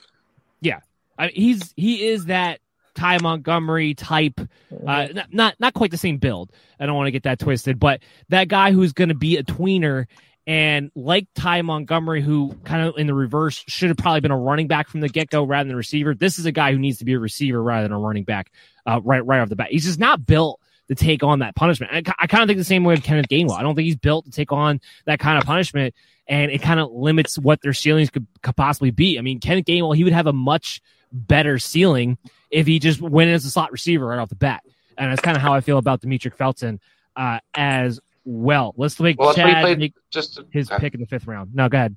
Yeah, 0.60 0.80
I, 1.18 1.28
he's 1.28 1.72
he 1.76 2.06
is 2.06 2.26
that 2.26 2.60
Ty 2.94 3.18
Montgomery 3.18 3.94
type, 3.94 4.40
uh, 4.86 5.08
not, 5.12 5.32
not 5.32 5.54
not 5.58 5.74
quite 5.74 5.90
the 5.90 5.96
same 5.96 6.18
build. 6.18 6.52
I 6.78 6.86
don't 6.86 6.94
want 6.94 7.08
to 7.08 7.12
get 7.12 7.24
that 7.24 7.40
twisted, 7.40 7.80
but 7.80 8.00
that 8.28 8.48
guy 8.48 8.72
who's 8.72 8.92
going 8.92 9.08
to 9.08 9.14
be 9.14 9.36
a 9.36 9.42
tweener 9.42 10.06
and 10.48 10.90
like 10.94 11.26
Ty 11.34 11.60
Montgomery, 11.60 12.22
who 12.22 12.56
kind 12.64 12.88
of 12.88 12.96
in 12.96 13.06
the 13.06 13.12
reverse 13.12 13.62
should 13.68 13.90
have 13.90 13.98
probably 13.98 14.20
been 14.20 14.30
a 14.30 14.38
running 14.38 14.66
back 14.66 14.88
from 14.88 15.00
the 15.00 15.08
get 15.10 15.28
go 15.28 15.44
rather 15.44 15.68
than 15.68 15.74
a 15.74 15.76
receiver. 15.76 16.14
This 16.14 16.38
is 16.38 16.46
a 16.46 16.52
guy 16.52 16.72
who 16.72 16.78
needs 16.78 16.98
to 16.98 17.04
be 17.04 17.12
a 17.12 17.18
receiver 17.18 17.62
rather 17.62 17.82
than 17.82 17.92
a 17.92 17.98
running 17.98 18.24
back 18.24 18.50
uh, 18.86 18.98
right 19.04 19.24
right 19.24 19.40
off 19.40 19.50
the 19.50 19.56
bat. 19.56 19.68
He's 19.70 19.84
just 19.84 19.98
not 19.98 20.24
built 20.24 20.58
to 20.88 20.94
take 20.94 21.22
on 21.22 21.40
that 21.40 21.54
punishment. 21.54 21.92
I, 21.92 22.14
I 22.18 22.26
kind 22.26 22.42
of 22.42 22.48
think 22.48 22.56
the 22.56 22.64
same 22.64 22.82
way 22.82 22.94
with 22.94 23.04
Kenneth 23.04 23.28
Gainwell. 23.28 23.58
I 23.58 23.62
don't 23.62 23.74
think 23.74 23.84
he's 23.84 23.96
built 23.96 24.24
to 24.24 24.30
take 24.30 24.50
on 24.50 24.80
that 25.04 25.18
kind 25.18 25.36
of 25.36 25.44
punishment, 25.44 25.94
and 26.26 26.50
it 26.50 26.62
kind 26.62 26.80
of 26.80 26.90
limits 26.92 27.38
what 27.38 27.60
their 27.60 27.74
ceilings 27.74 28.08
could, 28.08 28.26
could 28.42 28.56
possibly 28.56 28.90
be. 28.90 29.18
I 29.18 29.20
mean, 29.20 29.40
Kenneth 29.40 29.66
Gainwell, 29.66 29.94
he 29.94 30.02
would 30.02 30.14
have 30.14 30.26
a 30.26 30.32
much 30.32 30.80
better 31.12 31.58
ceiling 31.58 32.16
if 32.50 32.66
he 32.66 32.78
just 32.78 33.02
went 33.02 33.30
as 33.30 33.44
a 33.44 33.50
slot 33.50 33.70
receiver 33.70 34.06
right 34.06 34.18
off 34.18 34.30
the 34.30 34.34
bat. 34.34 34.62
And 34.96 35.10
that's 35.10 35.20
kind 35.20 35.36
of 35.36 35.42
how 35.42 35.52
I 35.52 35.60
feel 35.60 35.76
about 35.76 36.00
Demetric 36.00 36.36
Felton 36.36 36.80
uh, 37.16 37.40
as 37.54 38.00
well. 38.28 38.74
Let's 38.76 39.00
make 39.00 39.18
well, 39.18 39.34
Chad 39.34 39.78
make 39.78 39.94
just 40.10 40.40
his 40.52 40.68
pick 40.78 40.94
in 40.94 41.00
the 41.00 41.06
fifth 41.06 41.26
round. 41.26 41.54
No, 41.54 41.68
go 41.68 41.78
ahead. 41.78 41.96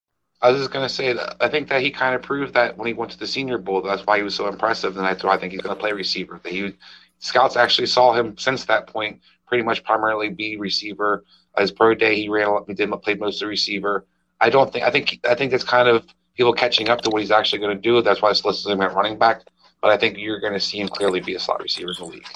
I 0.41 0.49
was 0.49 0.59
just 0.59 0.73
to 0.73 0.89
say 0.89 1.13
that 1.13 1.37
I 1.39 1.47
think 1.47 1.69
that 1.69 1.81
he 1.81 1.91
kind 1.91 2.15
of 2.15 2.23
proved 2.23 2.53
that 2.55 2.77
when 2.77 2.87
he 2.87 2.93
went 2.93 3.11
to 3.11 3.19
the 3.19 3.27
Senior 3.27 3.59
Bowl, 3.59 3.81
that's 3.81 4.05
why 4.07 4.17
he 4.17 4.23
was 4.23 4.33
so 4.33 4.47
impressive. 4.47 4.97
And 4.97 5.05
that's 5.05 5.23
why 5.23 5.35
I 5.35 5.37
think 5.37 5.53
he's 5.53 5.61
to 5.61 5.75
play 5.75 5.93
receiver. 5.93 6.39
That 6.43 6.51
he 6.51 6.73
scouts 7.19 7.55
actually 7.55 7.87
saw 7.87 8.13
him 8.13 8.35
since 8.37 8.65
that 8.65 8.87
point 8.87 9.21
pretty 9.47 9.63
much 9.63 9.83
primarily 9.83 10.29
be 10.29 10.57
receiver. 10.57 11.23
His 11.57 11.71
pro 11.71 11.93
day, 11.93 12.15
he 12.15 12.29
ran, 12.29 12.49
he 12.65 12.73
did 12.73 12.89
played 13.03 13.19
most 13.19 13.35
of 13.35 13.41
the 13.41 13.47
receiver. 13.47 14.05
I 14.39 14.49
don't 14.49 14.73
think 14.73 14.83
I 14.83 14.89
think 14.89 15.19
I 15.29 15.35
think 15.35 15.53
it's 15.53 15.63
kind 15.63 15.87
of 15.87 16.05
people 16.35 16.53
catching 16.53 16.89
up 16.89 17.01
to 17.01 17.09
what 17.11 17.21
he's 17.21 17.31
actually 17.31 17.59
going 17.59 17.75
to 17.75 17.81
do. 17.81 18.01
That's 18.01 18.21
why 18.21 18.31
it's 18.31 18.43
listed 18.43 18.71
him 18.71 18.81
at 18.81 18.95
running 18.95 19.19
back. 19.19 19.43
But 19.81 19.91
I 19.91 19.97
think 19.97 20.17
you're 20.17 20.39
going 20.39 20.53
to 20.53 20.59
see 20.59 20.79
him 20.79 20.87
clearly 20.87 21.19
be 21.19 21.35
a 21.35 21.39
slot 21.39 21.61
receiver 21.61 21.89
in 21.89 21.95
the 21.99 22.05
league. 22.05 22.27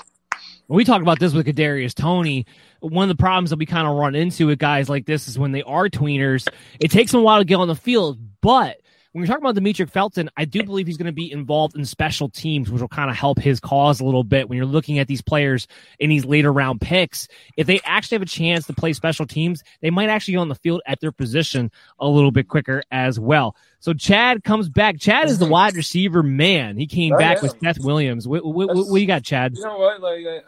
When 0.68 0.78
we 0.78 0.84
talk 0.84 1.02
about 1.02 1.20
this 1.20 1.34
with 1.34 1.46
Kadarius 1.46 1.94
Toney, 1.94 2.46
one 2.92 3.10
of 3.10 3.18
the 3.18 3.22
problems 3.22 3.50
that 3.50 3.60
we 3.60 3.66
kind 3.66 3.88
of 3.88 3.96
run 3.96 4.16
into 4.16 4.48
with 4.48 4.60
guys 4.60 4.90
like 4.90 5.06
this 5.06 5.28
is 5.28 5.40
when 5.40 5.52
they 5.52 5.64
are 5.64 5.90
tweeners, 5.90 6.48
it 6.80 6.92
takes 6.92 7.12
them 7.12 7.22
a 7.22 7.24
while 7.24 7.40
to 7.40 7.46
get 7.46 7.56
on 7.56 7.68
the 7.68 7.76
field. 7.76 8.20
But 8.42 8.78
when 9.16 9.24
you're 9.24 9.28
talking 9.28 9.50
about 9.50 9.56
Demetric 9.56 9.90
Felton, 9.90 10.30
I 10.36 10.44
do 10.44 10.62
believe 10.62 10.88
he's 10.88 10.98
going 10.98 11.06
to 11.06 11.14
be 11.14 11.32
involved 11.32 11.78
in 11.78 11.86
special 11.86 12.28
teams, 12.28 12.70
which 12.70 12.82
will 12.82 12.90
kind 12.90 13.10
of 13.10 13.16
help 13.16 13.40
his 13.40 13.62
cause 13.62 14.02
a 14.02 14.04
little 14.04 14.26
bit. 14.26 14.50
When 14.50 14.58
you're 14.58 14.66
looking 14.66 15.00
at 15.00 15.08
these 15.08 15.22
players 15.22 15.68
in 16.00 16.10
these 16.10 16.26
later 16.26 16.52
round 16.52 16.82
picks, 16.82 17.30
if 17.56 17.66
they 17.66 17.80
actually 17.86 18.16
have 18.16 18.24
a 18.24 18.26
chance 18.26 18.68
to 18.68 18.74
play 18.74 18.92
special 18.92 19.26
teams, 19.26 19.64
they 19.80 19.90
might 19.90 20.10
actually 20.10 20.34
go 20.34 20.42
on 20.42 20.50
the 20.50 20.56
field 20.56 20.82
at 20.86 21.00
their 21.00 21.14
position 21.14 21.72
a 21.98 22.10
little 22.10 22.32
bit 22.32 22.50
quicker 22.50 22.84
as 22.92 23.18
well. 23.18 23.56
So 23.80 23.94
Chad 23.94 24.44
comes 24.44 24.68
back. 24.68 25.00
Chad 25.00 25.30
is 25.30 25.40
the 25.40 25.46
mm-hmm. 25.46 25.52
wide 25.54 25.76
receiver 25.78 26.22
man. 26.22 26.76
He 26.76 26.86
came 26.86 27.14
oh, 27.14 27.18
back 27.18 27.42
with 27.42 27.56
Seth 27.64 27.80
Williams. 27.80 28.28
What, 28.28 28.44
what, 28.44 28.76
what, 28.76 28.88
what, 28.90 29.00
you 29.00 29.08
got, 29.08 29.24
Chad? 29.24 29.56
You 29.56 29.64
know 29.64 29.78
what? 29.78 30.02
Like, 30.02 30.26
I, 30.26 30.42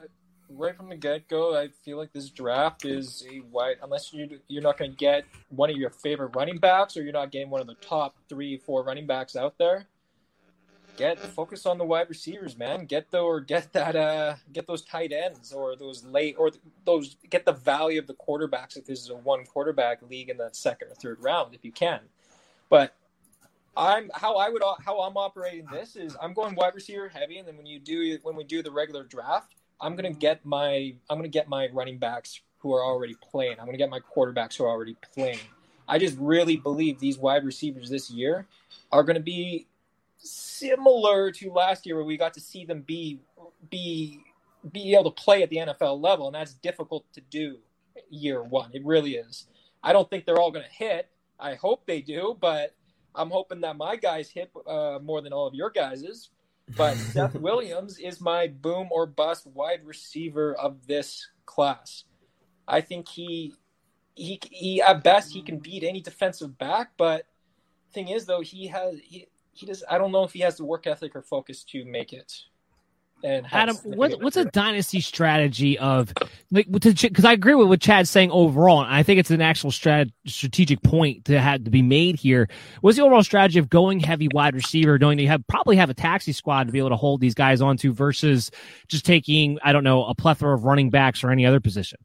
right 0.49 0.75
from 0.75 0.89
the 0.89 0.95
get 0.95 1.27
go, 1.27 1.57
I 1.57 1.69
feel 1.83 1.97
like 1.97 2.13
this 2.13 2.29
draft 2.29 2.85
is 2.85 3.25
a 3.31 3.41
wide. 3.51 3.77
Unless 3.81 4.13
you 4.13 4.39
you're 4.47 4.63
not 4.63 4.77
going 4.77 4.91
to 4.91 4.97
get 4.97 5.25
one 5.49 5.69
of 5.69 5.77
your 5.77 5.89
favorite 5.89 6.35
running 6.35 6.57
backs, 6.57 6.97
or 6.97 7.03
you're 7.03 7.13
not 7.13 7.31
getting 7.31 7.49
one 7.49 7.61
of 7.61 7.67
the 7.67 7.75
top 7.75 8.15
three, 8.29 8.57
four 8.57 8.83
running 8.83 9.07
backs 9.07 9.35
out 9.35 9.57
there. 9.57 9.87
Get 10.97 11.19
focus 11.19 11.67
on 11.67 11.77
the 11.77 11.85
wide 11.85 12.09
receivers, 12.09 12.57
man. 12.57 12.85
Get 12.85 13.11
the 13.11 13.19
or 13.19 13.39
get 13.39 13.71
that 13.73 13.95
uh 13.95 14.35
get 14.51 14.65
those 14.65 14.81
tight 14.81 15.11
ends 15.11 15.53
or 15.53 15.75
those 15.75 16.03
late 16.03 16.35
or 16.39 16.51
those 16.85 17.17
get 17.29 17.45
the 17.45 17.53
value 17.53 17.99
of 17.99 18.07
the 18.07 18.15
quarterbacks 18.15 18.77
if 18.77 18.85
this 18.85 19.01
is 19.01 19.09
a 19.09 19.15
one 19.15 19.45
quarterback 19.45 20.01
league 20.01 20.29
in 20.29 20.37
that 20.37 20.55
second 20.55 20.87
or 20.89 20.95
third 20.95 21.21
round 21.21 21.53
if 21.53 21.63
you 21.63 21.71
can. 21.71 21.99
But 22.69 22.95
I'm 23.77 24.09
how 24.15 24.37
I 24.37 24.49
would 24.49 24.63
how 24.83 25.01
I'm 25.01 25.17
operating 25.17 25.67
this 25.71 25.95
is 25.95 26.17
I'm 26.19 26.33
going 26.33 26.55
wide 26.55 26.73
receiver 26.73 27.09
heavy, 27.09 27.37
and 27.37 27.47
then 27.47 27.57
when 27.57 27.67
you 27.67 27.79
do 27.79 28.17
when 28.23 28.35
we 28.35 28.43
do 28.43 28.63
the 28.63 28.71
regular 28.71 29.03
draft, 29.03 29.53
I'm 29.79 29.95
gonna 29.95 30.13
get 30.13 30.45
my 30.45 30.95
I'm 31.09 31.17
gonna 31.17 31.27
get 31.27 31.47
my 31.47 31.69
running 31.73 31.97
backs 31.97 32.41
who 32.59 32.73
are 32.73 32.83
already 32.83 33.15
playing. 33.15 33.59
I'm 33.59 33.65
gonna 33.65 33.77
get 33.77 33.89
my 33.89 33.99
quarterbacks 33.99 34.57
who 34.57 34.65
are 34.65 34.69
already 34.69 34.95
playing. 35.13 35.39
I 35.87 35.99
just 35.99 36.17
really 36.17 36.57
believe 36.57 36.99
these 36.99 37.17
wide 37.17 37.45
receivers 37.45 37.89
this 37.89 38.09
year 38.09 38.47
are 38.91 39.03
gonna 39.03 39.19
be 39.19 39.67
similar 40.17 41.31
to 41.31 41.51
last 41.51 41.85
year 41.85 41.95
where 41.95 42.05
we 42.05 42.17
got 42.17 42.33
to 42.33 42.39
see 42.39 42.65
them 42.65 42.81
be 42.81 43.19
be 43.69 44.23
be 44.71 44.93
able 44.93 45.11
to 45.11 45.21
play 45.21 45.43
at 45.43 45.49
the 45.49 45.57
NFL 45.57 46.01
level, 46.01 46.27
and 46.27 46.35
that's 46.35 46.53
difficult 46.55 47.05
to 47.13 47.21
do 47.21 47.57
year 48.09 48.43
one. 48.43 48.69
It 48.73 48.85
really 48.85 49.15
is. 49.15 49.47
I 49.83 49.93
don't 49.93 50.09
think 50.09 50.25
they're 50.25 50.39
all 50.39 50.51
going 50.51 50.65
to 50.65 50.71
hit. 50.71 51.09
I 51.39 51.55
hope 51.55 51.85
they 51.85 52.01
do, 52.01 52.35
but 52.39 52.73
I'm 53.15 53.29
hoping 53.29 53.61
that 53.61 53.77
my 53.77 53.95
guys 53.95 54.29
hit 54.29 54.51
uh, 54.67 54.99
more 55.01 55.21
than 55.21 55.33
all 55.33 55.47
of 55.47 55.53
your 55.53 55.69
guys's. 55.69 56.29
But 56.75 56.97
Seth 57.13 57.35
Williams 57.35 57.97
is 57.99 58.19
my 58.19 58.47
boom 58.47 58.89
or 58.91 59.05
bust 59.05 59.47
wide 59.47 59.85
receiver 59.85 60.53
of 60.55 60.85
this 60.87 61.27
class. 61.45 62.03
I 62.67 62.81
think 62.81 63.07
he 63.07 63.53
he 64.15 64.39
he 64.51 64.81
at 64.81 65.03
best 65.03 65.31
he 65.31 65.41
can 65.41 65.59
beat 65.59 65.83
any 65.83 66.01
defensive 66.01 66.57
back, 66.57 66.91
but 66.97 67.25
thing 67.93 68.09
is 68.09 68.25
though 68.25 68.41
he 68.41 68.67
has 68.67 68.95
he 69.01 69.27
he 69.53 69.65
does 69.65 69.83
I 69.89 69.97
don't 69.97 70.11
know 70.11 70.23
if 70.23 70.33
he 70.33 70.39
has 70.41 70.57
the 70.57 70.65
work 70.65 70.87
ethic 70.87 71.15
or 71.15 71.21
focus 71.21 71.63
to 71.65 71.85
make 71.85 72.13
it. 72.13 72.33
And 73.23 73.47
Adam, 73.51 73.75
what, 73.83 74.21
what's 74.21 74.37
a 74.37 74.45
dynasty 74.45 75.01
strategy 75.01 75.79
of 75.79 76.13
like 76.51 76.69
because 76.69 77.25
I 77.25 77.33
agree 77.33 77.55
with 77.55 77.67
what 77.67 77.81
Chad's 77.81 78.11
saying 78.11 78.29
overall, 78.29 78.83
and 78.83 78.93
I 78.93 79.01
think 79.01 79.19
it's 79.19 79.31
an 79.31 79.41
actual 79.41 79.71
strat, 79.71 80.11
strategic 80.27 80.83
point 80.83 81.25
to 81.25 81.39
have 81.39 81.63
to 81.63 81.71
be 81.71 81.81
made 81.81 82.15
here. 82.15 82.47
What's 82.81 82.97
the 82.97 83.03
overall 83.03 83.23
strategy 83.23 83.57
of 83.57 83.69
going 83.69 83.99
heavy 83.99 84.27
wide 84.31 84.53
receiver, 84.53 84.99
knowing 84.99 85.17
that 85.17 85.23
you 85.23 85.29
have 85.29 85.45
probably 85.47 85.77
have 85.77 85.89
a 85.89 85.95
taxi 85.95 86.31
squad 86.31 86.65
to 86.65 86.71
be 86.71 86.77
able 86.77 86.89
to 86.89 86.95
hold 86.95 87.19
these 87.19 87.33
guys 87.33 87.59
onto 87.59 87.91
versus 87.91 88.51
just 88.87 89.03
taking 89.03 89.57
I 89.63 89.73
don't 89.73 89.83
know 89.83 90.05
a 90.05 90.13
plethora 90.13 90.53
of 90.53 90.65
running 90.65 90.91
backs 90.91 91.23
or 91.23 91.31
any 91.31 91.45
other 91.45 91.59
position? 91.59 91.99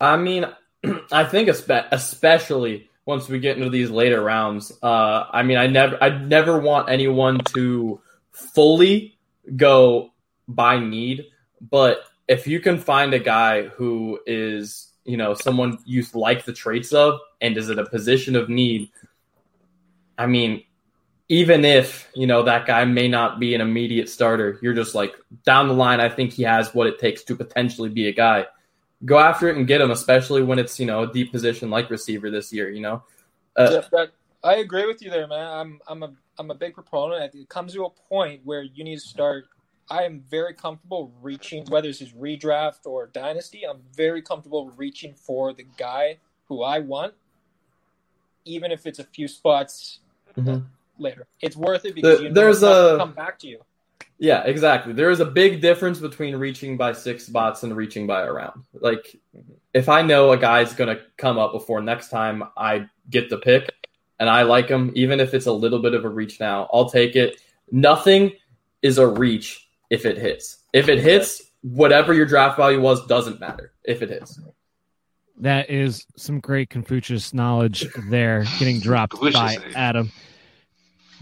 I 0.00 0.16
mean, 0.16 0.46
I 1.12 1.24
think 1.24 1.48
especially 1.48 2.88
once 3.04 3.28
we 3.28 3.38
get 3.38 3.58
into 3.58 3.68
these 3.68 3.90
later 3.90 4.22
rounds, 4.22 4.72
uh, 4.82 5.24
I 5.30 5.42
mean, 5.42 5.58
I 5.58 5.66
never 5.66 6.02
I 6.02 6.08
never 6.08 6.58
want 6.58 6.88
anyone 6.88 7.40
to 7.54 8.00
fully 8.30 9.18
go 9.56 10.10
by 10.48 10.80
need, 10.80 11.26
but 11.60 12.04
if 12.26 12.46
you 12.46 12.60
can 12.60 12.78
find 12.78 13.14
a 13.14 13.18
guy 13.18 13.62
who 13.62 14.18
is, 14.26 14.92
you 15.04 15.16
know, 15.16 15.34
someone 15.34 15.78
you 15.84 16.04
like 16.14 16.44
the 16.44 16.52
traits 16.52 16.92
of 16.92 17.20
and 17.40 17.56
is 17.56 17.70
in 17.70 17.78
a 17.78 17.86
position 17.86 18.34
of 18.34 18.48
need, 18.48 18.90
I 20.16 20.26
mean, 20.26 20.64
even 21.28 21.64
if, 21.64 22.10
you 22.14 22.26
know, 22.26 22.42
that 22.42 22.66
guy 22.66 22.84
may 22.84 23.08
not 23.08 23.38
be 23.38 23.54
an 23.54 23.60
immediate 23.60 24.08
starter, 24.08 24.58
you're 24.62 24.74
just 24.74 24.94
like 24.94 25.14
down 25.44 25.68
the 25.68 25.74
line, 25.74 26.00
I 26.00 26.08
think 26.08 26.32
he 26.32 26.42
has 26.44 26.74
what 26.74 26.86
it 26.86 26.98
takes 26.98 27.22
to 27.24 27.36
potentially 27.36 27.90
be 27.90 28.08
a 28.08 28.12
guy. 28.12 28.46
Go 29.04 29.18
after 29.18 29.48
it 29.48 29.56
and 29.56 29.66
get 29.66 29.80
him, 29.80 29.90
especially 29.90 30.42
when 30.42 30.58
it's, 30.58 30.80
you 30.80 30.86
know, 30.86 31.02
a 31.04 31.12
deep 31.12 31.30
position 31.30 31.70
like 31.70 31.90
receiver 31.90 32.30
this 32.30 32.52
year, 32.52 32.70
you 32.70 32.80
know. 32.80 33.02
Uh, 33.56 33.82
I 34.42 34.56
agree 34.56 34.86
with 34.86 35.02
you 35.02 35.10
there, 35.10 35.26
man. 35.26 35.46
I'm 35.46 35.80
I'm 35.88 36.02
a 36.02 36.12
I'm 36.38 36.50
a 36.50 36.54
big 36.54 36.74
proponent. 36.74 37.34
It 37.34 37.48
comes 37.48 37.74
to 37.74 37.84
a 37.84 37.90
point 37.90 38.40
where 38.44 38.62
you 38.62 38.84
need 38.84 38.96
to 38.96 39.00
start 39.00 39.46
I 39.90 40.04
am 40.04 40.22
very 40.28 40.54
comfortable 40.54 41.12
reaching, 41.22 41.64
whether 41.66 41.88
it's 41.88 42.02
redraft 42.02 42.86
or 42.86 43.06
dynasty, 43.06 43.62
I'm 43.66 43.80
very 43.94 44.22
comfortable 44.22 44.70
reaching 44.76 45.14
for 45.14 45.52
the 45.52 45.66
guy 45.76 46.18
who 46.46 46.62
I 46.62 46.80
want, 46.80 47.14
even 48.44 48.70
if 48.70 48.86
it's 48.86 48.98
a 48.98 49.04
few 49.04 49.28
spots 49.28 50.00
mm-hmm. 50.36 50.64
later. 50.98 51.26
It's 51.40 51.56
worth 51.56 51.84
it 51.84 51.94
because 51.94 52.18
the, 52.18 52.24
you 52.24 52.28
know 52.30 52.34
there's 52.34 52.62
a 52.62 52.96
come 52.98 53.12
back 53.12 53.38
to 53.40 53.46
you. 53.46 53.60
Yeah, 54.18 54.42
exactly. 54.42 54.92
There 54.92 55.10
is 55.10 55.20
a 55.20 55.24
big 55.24 55.60
difference 55.60 56.00
between 56.00 56.34
reaching 56.36 56.76
by 56.76 56.92
six 56.92 57.24
spots 57.24 57.62
and 57.62 57.76
reaching 57.76 58.06
by 58.06 58.22
a 58.22 58.32
round. 58.32 58.64
Like, 58.74 59.16
if 59.72 59.88
I 59.88 60.02
know 60.02 60.32
a 60.32 60.36
guy's 60.36 60.74
going 60.74 60.94
to 60.94 61.00
come 61.16 61.38
up 61.38 61.52
before 61.52 61.80
next 61.80 62.08
time 62.08 62.42
I 62.56 62.86
get 63.08 63.30
the 63.30 63.38
pick 63.38 63.70
and 64.18 64.28
I 64.28 64.42
like 64.42 64.68
him, 64.68 64.90
even 64.96 65.20
if 65.20 65.34
it's 65.34 65.46
a 65.46 65.52
little 65.52 65.78
bit 65.78 65.94
of 65.94 66.04
a 66.04 66.08
reach 66.08 66.40
now, 66.40 66.68
I'll 66.72 66.90
take 66.90 67.14
it. 67.14 67.40
Nothing 67.70 68.32
is 68.82 68.98
a 68.98 69.06
reach 69.06 69.67
if 69.90 70.04
it 70.04 70.18
hits. 70.18 70.58
If 70.72 70.88
it 70.88 70.98
hits, 71.00 71.42
whatever 71.62 72.14
your 72.14 72.26
draft 72.26 72.56
value 72.56 72.80
was 72.80 73.06
doesn't 73.06 73.40
matter 73.40 73.72
if 73.84 74.02
it 74.02 74.10
hits. 74.10 74.40
That 75.40 75.70
is 75.70 76.04
some 76.16 76.40
great 76.40 76.68
Confucius 76.68 77.32
knowledge 77.32 77.86
there, 78.10 78.44
getting 78.58 78.80
dropped 78.80 79.20
by 79.20 79.56
Adam. 79.74 80.10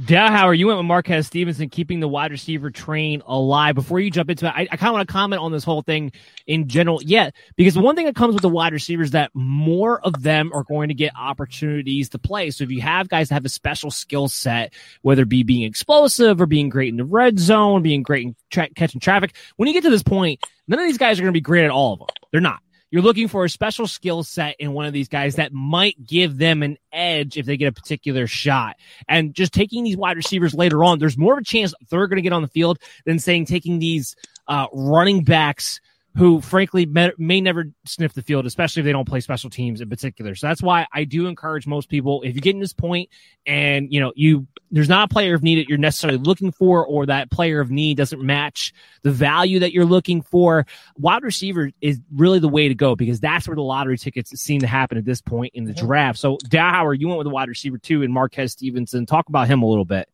Dowhauer, 0.02 0.56
you 0.56 0.66
went 0.66 0.78
with 0.78 0.86
Marquez 0.86 1.26
Stevenson, 1.26 1.70
keeping 1.70 2.00
the 2.00 2.08
wide 2.08 2.30
receiver 2.30 2.70
train 2.70 3.22
alive. 3.26 3.74
Before 3.74 3.98
you 3.98 4.10
jump 4.10 4.28
into 4.28 4.46
it, 4.46 4.52
I, 4.54 4.68
I 4.70 4.76
kind 4.76 4.88
of 4.88 4.92
want 4.94 5.08
to 5.08 5.12
comment 5.12 5.40
on 5.40 5.52
this 5.52 5.64
whole 5.64 5.80
thing 5.80 6.12
in 6.46 6.68
general. 6.68 7.00
Yeah, 7.02 7.30
because 7.56 7.74
the 7.74 7.80
one 7.80 7.96
thing 7.96 8.04
that 8.04 8.14
comes 8.14 8.34
with 8.34 8.42
the 8.42 8.48
wide 8.50 8.74
receivers 8.74 9.12
that 9.12 9.30
more 9.32 10.00
of 10.04 10.22
them 10.22 10.52
are 10.52 10.64
going 10.64 10.88
to 10.88 10.94
get 10.94 11.12
opportunities 11.16 12.10
to 12.10 12.18
play. 12.18 12.50
So 12.50 12.64
if 12.64 12.70
you 12.70 12.82
have 12.82 13.08
guys 13.08 13.30
that 13.30 13.36
have 13.36 13.46
a 13.46 13.50
special 13.50 13.90
skill 13.90 14.28
set, 14.28 14.74
whether 15.00 15.22
it 15.22 15.30
be 15.30 15.42
being 15.44 15.62
explosive 15.62 16.42
or 16.42 16.46
being 16.46 16.68
great 16.68 16.90
in 16.90 16.98
the 16.98 17.04
red 17.04 17.38
zone, 17.38 17.82
being 17.82 18.02
great 18.02 18.26
in 18.26 18.36
tra- 18.50 18.68
catching 18.70 19.00
traffic, 19.00 19.34
when 19.56 19.66
you 19.66 19.72
get 19.72 19.84
to 19.84 19.90
this 19.90 20.02
point, 20.02 20.40
none 20.68 20.78
of 20.78 20.86
these 20.86 20.98
guys 20.98 21.18
are 21.18 21.22
going 21.22 21.32
to 21.32 21.36
be 21.36 21.40
great 21.40 21.64
at 21.64 21.70
all 21.70 21.94
of 21.94 21.98
them. 22.00 22.08
They're 22.32 22.40
not. 22.42 22.60
You're 22.90 23.02
looking 23.02 23.28
for 23.28 23.44
a 23.44 23.50
special 23.50 23.86
skill 23.86 24.22
set 24.22 24.56
in 24.58 24.72
one 24.72 24.86
of 24.86 24.92
these 24.92 25.08
guys 25.08 25.36
that 25.36 25.52
might 25.52 26.04
give 26.04 26.38
them 26.38 26.62
an 26.62 26.76
edge 26.92 27.36
if 27.36 27.44
they 27.44 27.56
get 27.56 27.66
a 27.66 27.72
particular 27.72 28.26
shot. 28.26 28.76
And 29.08 29.34
just 29.34 29.52
taking 29.52 29.82
these 29.84 29.96
wide 29.96 30.16
receivers 30.16 30.54
later 30.54 30.84
on, 30.84 30.98
there's 30.98 31.18
more 31.18 31.34
of 31.34 31.38
a 31.38 31.44
chance 31.44 31.74
they're 31.90 32.06
going 32.06 32.16
to 32.16 32.22
get 32.22 32.32
on 32.32 32.42
the 32.42 32.48
field 32.48 32.78
than 33.04 33.18
saying 33.18 33.46
taking 33.46 33.78
these 33.78 34.14
uh, 34.46 34.66
running 34.72 35.24
backs 35.24 35.80
who 36.16 36.40
frankly 36.40 36.86
may, 36.86 37.12
may, 37.18 37.40
never 37.40 37.66
sniff 37.84 38.14
the 38.14 38.22
field, 38.22 38.46
especially 38.46 38.80
if 38.80 38.84
they 38.84 38.92
don't 38.92 39.06
play 39.06 39.20
special 39.20 39.50
teams 39.50 39.82
in 39.82 39.88
particular. 39.88 40.34
So 40.34 40.46
that's 40.46 40.62
why 40.62 40.86
I 40.92 41.04
do 41.04 41.26
encourage 41.26 41.66
most 41.66 41.90
people, 41.90 42.22
if 42.22 42.34
you 42.34 42.40
get 42.40 42.54
in 42.54 42.60
this 42.60 42.72
point 42.72 43.10
and, 43.44 43.92
you 43.92 44.00
know, 44.00 44.12
you, 44.16 44.46
there's 44.70 44.88
not 44.88 45.10
a 45.10 45.12
player 45.12 45.34
of 45.34 45.42
need 45.42 45.58
that 45.58 45.68
you're 45.68 45.76
necessarily 45.76 46.18
looking 46.18 46.52
for, 46.52 46.86
or 46.86 47.06
that 47.06 47.30
player 47.30 47.60
of 47.60 47.70
need 47.70 47.98
doesn't 47.98 48.22
match 48.22 48.72
the 49.02 49.12
value 49.12 49.58
that 49.58 49.72
you're 49.72 49.84
looking 49.84 50.22
for, 50.22 50.66
wide 50.96 51.22
receiver 51.22 51.70
is 51.82 52.00
really 52.14 52.38
the 52.38 52.48
way 52.48 52.68
to 52.68 52.74
go 52.74 52.96
because 52.96 53.20
that's 53.20 53.46
where 53.46 53.56
the 53.56 53.62
lottery 53.62 53.98
tickets 53.98 54.30
seem 54.40 54.60
to 54.60 54.66
happen 54.66 54.96
at 54.96 55.04
this 55.04 55.20
point 55.20 55.52
in 55.54 55.64
the 55.64 55.74
mm-hmm. 55.74 55.86
draft. 55.86 56.18
So 56.18 56.38
Dowhauer, 56.48 56.98
you 56.98 57.08
went 57.08 57.18
with 57.18 57.26
the 57.26 57.34
wide 57.34 57.48
receiver 57.48 57.76
too 57.76 58.02
and 58.02 58.12
Marquez 58.12 58.52
Stevenson. 58.52 59.04
Talk 59.04 59.28
about 59.28 59.48
him 59.48 59.62
a 59.62 59.66
little 59.66 59.84
bit. 59.84 60.08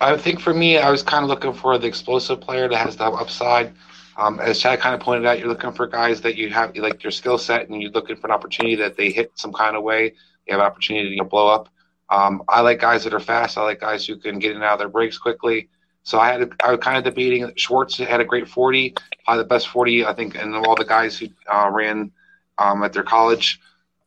I 0.00 0.16
think 0.16 0.40
for 0.40 0.52
me, 0.52 0.76
I 0.76 0.90
was 0.90 1.04
kind 1.04 1.22
of 1.22 1.30
looking 1.30 1.52
for 1.52 1.78
the 1.78 1.86
explosive 1.86 2.40
player 2.40 2.68
that 2.68 2.76
has 2.76 2.96
the 2.96 3.04
upside. 3.04 3.72
Um, 4.16 4.40
as 4.40 4.58
Chad 4.58 4.80
kind 4.80 4.94
of 4.94 5.00
pointed 5.00 5.26
out, 5.26 5.38
you're 5.38 5.48
looking 5.48 5.72
for 5.72 5.86
guys 5.86 6.20
that 6.22 6.36
you 6.36 6.48
have 6.50 6.76
like 6.76 7.02
your 7.02 7.10
skill 7.10 7.38
set, 7.38 7.68
and 7.68 7.82
you're 7.82 7.90
looking 7.90 8.16
for 8.16 8.28
an 8.28 8.32
opportunity 8.32 8.74
that 8.76 8.96
they 8.96 9.10
hit 9.10 9.32
some 9.34 9.52
kind 9.52 9.76
of 9.76 9.82
way. 9.82 10.14
You 10.46 10.52
have 10.52 10.60
an 10.60 10.66
opportunity 10.66 11.08
to 11.08 11.10
you 11.12 11.18
know, 11.18 11.24
blow 11.24 11.48
up. 11.48 11.68
Um, 12.08 12.42
I 12.48 12.60
like 12.60 12.80
guys 12.80 13.04
that 13.04 13.12
are 13.12 13.20
fast. 13.20 13.58
I 13.58 13.62
like 13.62 13.80
guys 13.80 14.06
who 14.06 14.16
can 14.16 14.38
get 14.38 14.52
in 14.52 14.58
and 14.58 14.64
out 14.64 14.74
of 14.74 14.78
their 14.78 14.88
breaks 14.88 15.18
quickly. 15.18 15.68
So 16.04 16.20
I 16.20 16.28
had 16.28 16.52
I 16.62 16.70
was 16.70 16.80
kind 16.80 16.96
of 16.96 17.04
debating. 17.04 17.50
Schwartz 17.56 17.98
had 17.98 18.20
a 18.20 18.24
great 18.24 18.48
40, 18.48 18.94
probably 19.24 19.42
the 19.42 19.48
best 19.48 19.68
40 19.68 20.06
I 20.06 20.14
think, 20.14 20.36
and 20.36 20.54
all 20.54 20.76
the 20.76 20.84
guys 20.84 21.18
who 21.18 21.26
uh, 21.52 21.68
ran 21.70 22.12
um, 22.58 22.82
at 22.84 22.92
their 22.92 23.02
college 23.02 23.60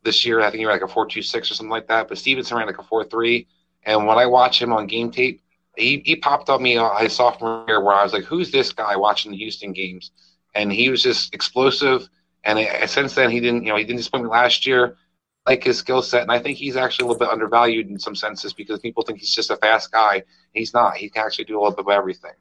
this 0.04 0.26
year. 0.26 0.40
I 0.40 0.50
think 0.50 0.60
he 0.60 0.66
ran 0.66 0.80
like 0.80 0.90
a 0.90 0.94
4.26 0.94 1.42
or 1.42 1.46
something 1.46 1.70
like 1.70 1.88
that. 1.88 2.08
But 2.08 2.18
Stevenson 2.18 2.58
ran 2.58 2.68
like 2.68 2.80
a 2.80 2.84
4.3. 2.84 3.46
And 3.84 4.08
when 4.08 4.18
I 4.18 4.26
watch 4.26 4.62
him 4.62 4.72
on 4.72 4.88
game 4.88 5.12
tape, 5.12 5.42
he, 5.78 6.02
he 6.06 6.16
popped 6.16 6.50
up 6.50 6.62
me 6.62 6.78
uh, 6.78 6.96
his 6.98 7.16
sophomore 7.16 7.66
year 7.68 7.84
where 7.84 7.96
I 7.96 8.04
was 8.04 8.14
like, 8.14 8.26
who's 8.26 8.52
this 8.52 8.74
guy 8.74 8.96
watching 8.96 9.32
the 9.32 9.38
Houston 9.38 9.72
games? 9.74 10.12
And 10.54 10.72
he 10.72 10.90
was 10.90 11.02
just 11.02 11.34
explosive. 11.34 12.10
And 12.44 12.90
since 12.90 13.16
then, 13.16 13.30
he 13.30 13.40
didn't, 13.40 13.64
you 13.64 13.70
know, 13.70 13.78
he 13.78 13.84
didn't 13.84 13.98
disappoint 13.98 14.24
me 14.24 14.30
last 14.30 14.66
year. 14.66 14.98
Like 15.46 15.64
his 15.64 15.78
skill 15.80 16.04
set, 16.04 16.22
and 16.22 16.32
I 16.32 16.38
think 16.38 16.58
he's 16.58 16.76
actually 16.76 17.06
a 17.06 17.08
little 17.08 17.20
bit 17.20 17.30
undervalued 17.30 17.88
in 17.90 17.98
some 17.98 18.14
senses 18.14 18.54
because 18.54 18.80
people 18.80 19.04
think 19.04 19.20
he's 19.20 19.34
just 19.34 19.50
a 19.50 19.56
fast 19.56 19.92
guy. 19.92 20.24
He's 20.54 20.74
not. 20.74 20.98
He 20.98 21.10
can 21.10 21.26
actually 21.26 21.46
do 21.46 21.58
a 21.58 21.60
little 21.60 21.76
bit 21.76 21.86
of 21.86 21.90
everything. 21.90 22.34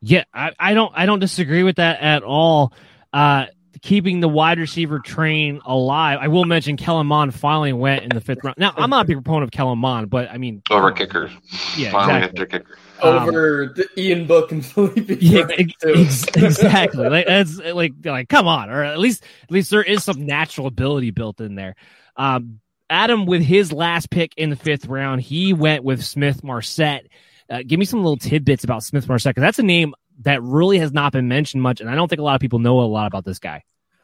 Yeah, 0.00 0.24
I, 0.32 0.52
I 0.58 0.74
don't 0.74 0.92
I 0.94 1.06
don't 1.06 1.18
disagree 1.18 1.64
with 1.64 1.76
that 1.76 2.00
at 2.00 2.22
all. 2.22 2.72
Uh, 3.12 3.46
keeping 3.82 4.20
the 4.20 4.28
wide 4.28 4.58
receiver 4.58 4.98
train 4.98 5.60
alive. 5.64 6.18
I 6.20 6.28
will 6.28 6.44
mention 6.44 6.76
Kellen 6.76 7.06
Mond 7.06 7.34
finally 7.34 7.72
went 7.72 8.02
in 8.02 8.10
the 8.10 8.20
fifth 8.20 8.42
round. 8.42 8.56
Now, 8.58 8.72
I'm 8.76 8.90
not 8.90 9.04
a 9.04 9.08
big 9.08 9.16
proponent 9.16 9.44
of 9.44 9.50
Kellen 9.50 9.78
Mond, 9.78 10.10
but 10.10 10.30
I 10.30 10.38
mean 10.38 10.62
over 10.70 10.92
kickers. 10.92 11.30
Yeah, 11.76 11.92
finally 11.92 12.26
exactly. 12.26 12.46
kicker. 12.46 12.78
Over 13.02 13.64
um, 13.64 13.74
the 13.76 13.88
Ian 13.98 14.26
Book 14.26 14.52
and 14.52 14.64
Felipe. 14.66 15.18
Yeah, 15.20 15.46
ex- 15.58 16.26
exactly. 16.34 17.08
like 17.08 17.26
that's 17.26 17.58
like 17.58 17.92
like 18.04 18.28
come 18.28 18.46
on, 18.46 18.70
or 18.70 18.82
at 18.82 18.98
least 18.98 19.24
at 19.44 19.50
least 19.50 19.70
there 19.70 19.82
is 19.82 20.04
some 20.04 20.24
natural 20.26 20.66
ability 20.66 21.10
built 21.10 21.40
in 21.40 21.54
there. 21.54 21.74
Um, 22.16 22.60
Adam 22.88 23.26
with 23.26 23.42
his 23.42 23.72
last 23.72 24.10
pick 24.10 24.32
in 24.36 24.50
the 24.50 24.56
fifth 24.56 24.86
round, 24.86 25.20
he 25.20 25.52
went 25.52 25.84
with 25.84 26.04
Smith-Marsette. 26.04 27.06
Uh, 27.50 27.62
give 27.66 27.78
me 27.78 27.84
some 27.84 28.00
little 28.00 28.16
tidbits 28.16 28.64
about 28.64 28.82
Smith-Marsette 28.82 29.34
because 29.34 29.42
that's 29.42 29.58
a 29.58 29.62
name 29.64 29.94
that 30.20 30.42
really 30.42 30.78
has 30.78 30.92
not 30.92 31.12
been 31.12 31.28
mentioned 31.28 31.62
much, 31.62 31.80
and 31.80 31.90
I 31.90 31.94
don't 31.94 32.08
think 32.08 32.20
a 32.20 32.24
lot 32.24 32.34
of 32.34 32.40
people 32.40 32.58
know 32.58 32.80
a 32.80 32.82
lot 32.82 33.06
about 33.06 33.24
this 33.24 33.38
guy. 33.38 33.62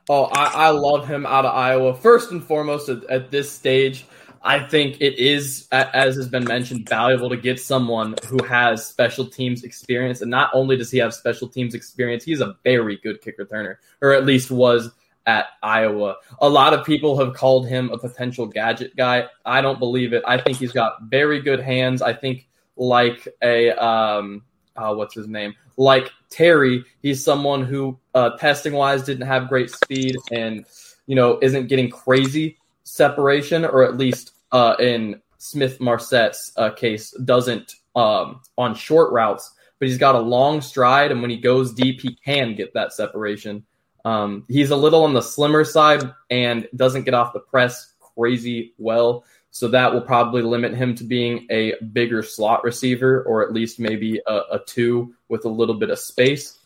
Oh, 0.09 0.25
I, 0.25 0.67
I 0.67 0.69
love 0.71 1.07
him 1.07 1.25
out 1.27 1.45
of 1.45 1.55
Iowa. 1.55 1.95
First 1.95 2.33
and 2.33 2.43
foremost, 2.43 2.89
at, 2.89 3.05
at, 3.05 3.31
this 3.31 3.51
stage, 3.51 4.05
I 4.43 4.59
think 4.59 5.01
it 5.01 5.17
is, 5.19 5.69
as 5.71 6.17
has 6.17 6.29
been 6.29 6.45
mentioned, 6.45 6.89
valuable 6.89 7.31
to 7.31 7.37
get 7.37 7.61
someone 7.61 8.17
who 8.27 8.43
has 8.45 8.85
special 8.85 9.27
teams 9.27 9.63
experience. 9.63 10.21
And 10.21 10.31
not 10.31 10.51
only 10.53 10.77
does 10.77 10.91
he 10.91 10.99
have 10.99 11.15
special 11.15 11.49
teams 11.49 11.75
experience, 11.75 12.25
he's 12.25 12.41
a 12.41 12.57
very 12.65 12.97
good 12.97 13.23
kick 13.23 13.39
returner, 13.39 13.77
or 14.01 14.13
at 14.13 14.27
least 14.27 14.51
was 14.51 14.91
at 15.27 15.47
Iowa. 15.63 16.17
A 16.41 16.49
lot 16.49 16.75
of 16.75 16.85
people 16.85 17.17
have 17.19 17.35
called 17.35 17.69
him 17.69 17.91
a 17.91 17.99
potential 17.99 18.47
gadget 18.47 18.97
guy. 18.97 19.29
I 19.45 19.61
don't 19.61 19.79
believe 19.79 20.13
it. 20.13 20.25
I 20.27 20.39
think 20.39 20.59
he's 20.59 20.73
got 20.73 21.03
very 21.05 21.41
good 21.41 21.61
hands. 21.61 22.03
I 22.03 22.13
think 22.13 22.49
like 22.77 23.29
a 23.41 23.71
um, 23.71 24.43
uh, 24.77 24.95
what's 24.95 25.15
his 25.15 25.29
name? 25.29 25.55
Like 25.77 26.11
Terry, 26.31 26.85
he's 27.03 27.25
someone 27.25 27.65
who 27.65 27.99
uh, 28.15 28.37
testing 28.39 28.73
wise 28.73 29.03
didn't 29.03 29.27
have 29.27 29.49
great 29.49 29.71
speed 29.71 30.17
and 30.31 30.65
you 31.07 31.17
know 31.17 31.39
isn't 31.43 31.69
getting 31.69 31.91
crazy 31.91 32.59
separation, 32.85 33.65
or 33.65 33.85
at 33.85 33.97
least 33.97 34.33
uh, 34.53 34.77
in 34.79 35.21
Smith-Marsette's 35.39 36.53
uh, 36.57 36.71
case, 36.71 37.11
doesn't 37.25 37.75
um, 37.97 38.41
on 38.57 38.75
short 38.75 39.13
routes. 39.13 39.53
But 39.79 39.89
he's 39.89 39.99
got 39.99 40.15
a 40.15 40.21
long 40.21 40.61
stride, 40.61 41.11
and 41.11 41.21
when 41.21 41.31
he 41.31 41.39
goes 41.39 41.75
deep, 41.75 42.01
he 42.01 42.17
can 42.25 42.55
get 42.55 42.73
that 42.75 42.93
separation. 42.93 43.65
Um, 44.05 44.45
he's 44.49 44.71
a 44.71 44.77
little 44.77 45.05
on 45.05 45.15
the 45.15 45.23
slimmer 45.23 45.65
side 45.65 46.13
and 46.31 46.69
doesn't 46.75 47.05
get 47.05 47.15
off 47.15 47.33
the 47.33 47.41
press 47.41 47.95
crazy 48.15 48.75
well. 48.79 49.25
So 49.51 49.69
that 49.69 49.93
will 49.93 50.01
probably 50.01 50.43
limit 50.43 50.75
him 50.75 50.95
to 50.97 51.05
being 51.05 51.47
a 51.51 51.75
bigger 51.93 52.23
slot 52.23 52.65
receiver 52.65 53.23
or 53.25 53.43
at 53.43 53.53
least 53.53 53.79
maybe 53.79 54.21
a, 54.27 54.41
a 54.53 54.61
two 54.67 55.15
with 55.33 55.47
a 55.47 55.49
little 55.49 55.75
bit 55.75 55.89
of 55.89 55.99
space. 55.99 56.59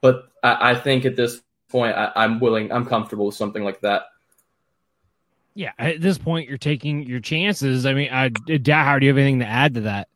But 0.00 0.28
I, 0.42 0.72
I 0.72 0.74
think 0.74 1.04
at 1.04 1.14
this 1.14 1.40
point, 1.68 1.96
I, 1.96 2.10
I'm 2.16 2.40
willing, 2.40 2.72
I'm 2.72 2.84
comfortable 2.84 3.26
with 3.26 3.36
something 3.36 3.62
like 3.62 3.80
that. 3.82 4.06
Yeah, 5.54 5.70
at 5.78 6.00
this 6.00 6.18
point, 6.18 6.48
you're 6.48 6.58
taking 6.58 7.04
your 7.04 7.20
chances. 7.20 7.86
I 7.86 7.94
mean, 7.94 8.10
I, 8.10 8.24
How 8.24 8.98
do 8.98 9.06
you 9.06 9.12
have 9.12 9.18
anything 9.18 9.38
to 9.38 9.46
add 9.46 9.74
to 9.74 9.80
that? 9.82 10.08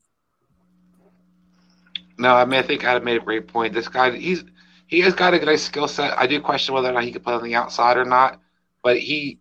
No, 2.19 2.35
I 2.35 2.45
mean, 2.45 2.59
I 2.59 2.63
think 2.65 2.83
Adam 2.83 3.05
made 3.05 3.23
a 3.23 3.25
great 3.25 3.47
point. 3.47 3.73
This 3.73 3.87
guy, 3.87 4.11
he's 4.11 4.43
he 4.89 4.99
has 5.01 5.15
got 5.15 5.35
a 5.35 5.45
nice 5.45 5.63
skill 5.63 5.87
set. 5.87 6.19
I 6.19 6.27
do 6.27 6.41
question 6.41 6.75
whether 6.75 6.89
or 6.89 6.93
not 6.93 7.05
he 7.05 7.13
could 7.13 7.23
play 7.23 7.35
on 7.35 7.45
the 7.45 7.55
outside 7.55 7.97
or 7.97 8.05
not, 8.05 8.41
but 8.83 8.99
he 8.99 9.39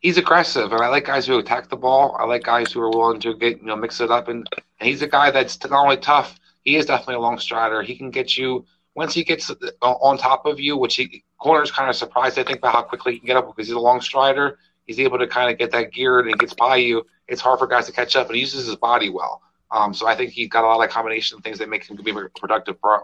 he's 0.00 0.18
aggressive, 0.18 0.72
and 0.72 0.82
I 0.82 0.88
like 0.88 1.04
guys 1.04 1.28
who 1.28 1.38
attack 1.38 1.68
the 1.68 1.76
ball. 1.76 2.16
I 2.18 2.24
like 2.24 2.42
guys 2.42 2.72
who 2.72 2.80
are 2.80 2.90
willing 2.90 3.20
to 3.20 3.36
get 3.36 3.60
you 3.60 3.66
know 3.66 3.76
mix 3.76 4.00
it 4.00 4.10
up, 4.10 4.26
and, 4.26 4.48
and 4.80 4.88
he's 4.88 5.02
a 5.02 5.06
guy 5.06 5.30
that's 5.30 5.62
not 5.62 5.84
only 5.84 5.98
tough, 5.98 6.40
he 6.68 6.76
is 6.76 6.86
definitely 6.86 7.16
a 7.16 7.20
long 7.20 7.38
strider. 7.38 7.82
He 7.82 7.96
can 7.96 8.10
get 8.10 8.36
you 8.36 8.64
once 8.94 9.14
he 9.14 9.24
gets 9.24 9.50
on 9.80 10.18
top 10.18 10.46
of 10.46 10.58
you, 10.58 10.76
which 10.76 10.96
he 10.96 11.24
corners 11.38 11.70
kind 11.70 11.88
of 11.88 11.96
surprised 11.96 12.38
I 12.38 12.44
think 12.44 12.58
about 12.58 12.74
how 12.74 12.82
quickly 12.82 13.12
he 13.12 13.18
can 13.18 13.26
get 13.26 13.36
up 13.36 13.46
because 13.46 13.68
he's 13.68 13.76
a 13.76 13.80
long 13.80 14.00
strider 14.00 14.58
he's 14.88 14.98
able 14.98 15.18
to 15.18 15.28
kind 15.28 15.52
of 15.52 15.58
get 15.58 15.70
that 15.70 15.92
geared 15.92 16.26
and 16.26 16.36
gets 16.36 16.54
by 16.54 16.76
you. 16.76 17.06
It's 17.28 17.40
hard 17.40 17.60
for 17.60 17.68
guys 17.68 17.86
to 17.86 17.92
catch 17.92 18.16
up, 18.16 18.26
and 18.26 18.34
he 18.34 18.40
uses 18.40 18.66
his 18.66 18.74
body 18.74 19.10
well. 19.10 19.42
Um, 19.70 19.94
so 19.94 20.08
I 20.08 20.16
think 20.16 20.32
he's 20.32 20.48
got 20.48 20.64
a 20.64 20.66
lot 20.66 20.82
of 20.82 20.90
combination 20.90 21.36
of 21.36 21.44
things 21.44 21.58
that 21.58 21.68
make 21.68 21.84
him 21.84 21.96
be 22.02 22.10
a 22.10 22.28
productive 22.34 22.80
pro. 22.80 23.00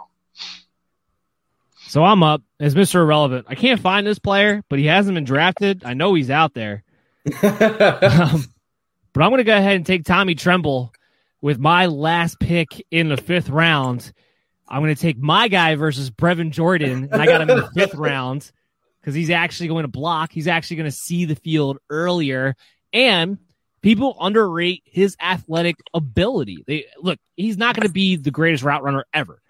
So 1.86 2.02
I'm 2.02 2.22
up 2.22 2.42
as 2.58 2.74
Mr. 2.74 2.96
Irrelevant. 2.96 3.46
I 3.48 3.54
can't 3.54 3.80
find 3.80 4.06
this 4.06 4.18
player, 4.18 4.64
but 4.70 4.78
he 4.78 4.86
hasn't 4.86 5.14
been 5.14 5.24
drafted. 5.24 5.84
I 5.84 5.92
know 5.92 6.14
he's 6.14 6.30
out 6.30 6.54
there. 6.54 6.82
um, 7.42 8.44
but 9.12 9.22
I'm 9.22 9.30
going 9.30 9.36
to 9.36 9.44
go 9.44 9.56
ahead 9.56 9.76
and 9.76 9.84
take 9.84 10.04
Tommy 10.04 10.34
Tremble 10.34 10.92
with 11.44 11.58
my 11.58 11.84
last 11.84 12.40
pick 12.40 12.86
in 12.90 13.10
the 13.10 13.18
fifth 13.18 13.50
round. 13.50 14.14
I'm 14.66 14.80
going 14.80 14.94
to 14.94 15.00
take 15.00 15.18
my 15.18 15.48
guy 15.48 15.74
versus 15.74 16.10
Brevin 16.10 16.52
Jordan, 16.52 17.10
and 17.12 17.20
I 17.20 17.26
got 17.26 17.42
him 17.42 17.50
in 17.50 17.58
the 17.58 17.70
fifth 17.74 17.94
round 17.96 18.50
because 18.98 19.14
he's 19.14 19.28
actually 19.28 19.68
going 19.68 19.82
to 19.82 19.88
block. 19.88 20.32
He's 20.32 20.48
actually 20.48 20.78
going 20.78 20.90
to 20.90 20.96
see 20.96 21.26
the 21.26 21.36
field 21.36 21.76
earlier. 21.90 22.56
And 22.94 23.36
people 23.82 24.16
underrate 24.18 24.84
his 24.86 25.18
athletic 25.20 25.76
ability. 25.92 26.64
They 26.66 26.86
look, 26.98 27.18
he's 27.36 27.58
not 27.58 27.76
going 27.76 27.88
to 27.88 27.92
be 27.92 28.16
the 28.16 28.30
greatest 28.30 28.64
route 28.64 28.82
runner 28.82 29.04
ever. 29.12 29.42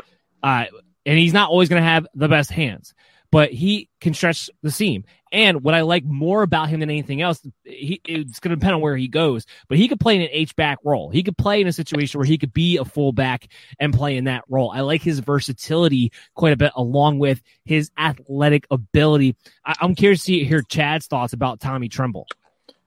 Uh, 0.43 0.65
and 1.07 1.17
he's 1.17 1.33
not 1.33 1.49
always 1.49 1.69
going 1.69 1.81
to 1.81 1.89
have 1.89 2.09
the 2.13 2.27
best 2.27 2.51
hands 2.51 2.93
but 3.35 3.53
he 3.53 3.89
can 4.01 4.15
stretch 4.15 4.49
the 4.63 4.71
seam. 4.71 5.03
And 5.35 5.65
what 5.65 5.75
I 5.75 5.81
like 5.81 6.05
more 6.05 6.45
about 6.45 6.69
him 6.69 6.79
than 6.79 6.91
anything 6.91 7.21
else, 7.21 7.45
he, 7.65 8.01
it's 8.05 8.39
going 8.39 8.51
to 8.51 8.57
depend 8.57 8.77
on 8.77 8.81
where 8.81 8.97
he 8.97 9.09
goes, 9.09 9.47
but 9.69 9.77
he 9.77 9.89
could 9.89 9.99
play 9.99 10.15
in 10.15 10.23
an 10.23 10.29
H 10.31 10.55
back 10.55 10.79
role. 10.85 11.11
He 11.11 11.25
could 11.25 11.37
play 11.37 11.61
in 11.61 11.67
a 11.67 11.73
situation 11.73 12.21
where 12.21 12.27
he 12.27 12.39
could 12.39 12.53
be 12.53 12.77
a 12.77 12.85
fullback 12.85 13.49
and 13.81 13.93
play 13.93 14.17
in 14.17 14.25
that 14.25 14.45
role. 14.49 14.71
I 14.71 14.83
like 14.83 15.03
his 15.03 15.19
versatility 15.19 16.13
quite 16.37 16.53
a 16.53 16.57
bit, 16.57 16.71
along 16.77 17.19
with 17.19 17.43
his 17.65 17.91
athletic 17.99 18.65
ability. 18.71 19.35
I, 19.67 19.75
am 19.81 19.97
curious 19.97 20.23
to 20.27 20.39
hear 20.39 20.63
Chad's 20.63 21.09
thoughts 21.09 21.33
about 21.33 21.59
Tommy 21.59 21.89
Tremble. 21.89 22.29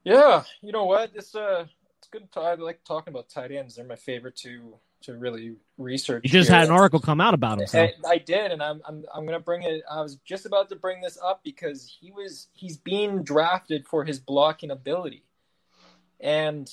Yeah, 0.06 0.44
you 0.62 0.72
know 0.72 0.86
what? 0.86 1.14
This 1.14 1.36
uh, 1.36 1.66
it's 1.98 2.08
good. 2.08 2.32
To, 2.32 2.40
I 2.40 2.56
like 2.56 2.82
talking 2.86 3.14
about 3.14 3.28
tight 3.28 3.52
ends. 3.52 3.76
They're 3.76 3.86
my 3.86 3.98
favorite 3.98 4.38
to 4.38 4.76
to 5.02 5.16
really 5.16 5.56
research. 5.78 6.24
You 6.24 6.30
just 6.30 6.50
here. 6.50 6.60
had 6.60 6.68
an 6.68 6.74
article 6.74 7.00
come 7.00 7.22
out 7.22 7.34
about 7.34 7.60
him. 7.60 7.68
So. 7.68 7.82
I, 7.82 7.94
I, 8.08 8.18
did, 8.18 8.52
and 8.52 8.62
I'm 8.62 8.82
I'm 8.88 9.06
I'm 9.14 9.26
gonna 9.26 9.40
bring 9.40 9.64
it. 9.64 9.84
I 9.90 10.02
was 10.02 10.18
just 10.26 10.46
about 10.46 10.70
to 10.70 10.76
bring 10.76 11.02
this 11.02 11.18
up 11.24 11.44
because 11.44 11.98
he 12.00 12.12
was 12.12 12.48
he's 12.54 12.78
being 12.78 13.24
drafted 13.24 13.88
for 13.88 14.04
his 14.04 14.20
blocking 14.20 14.72
ability, 14.72 15.24
and 16.20 16.70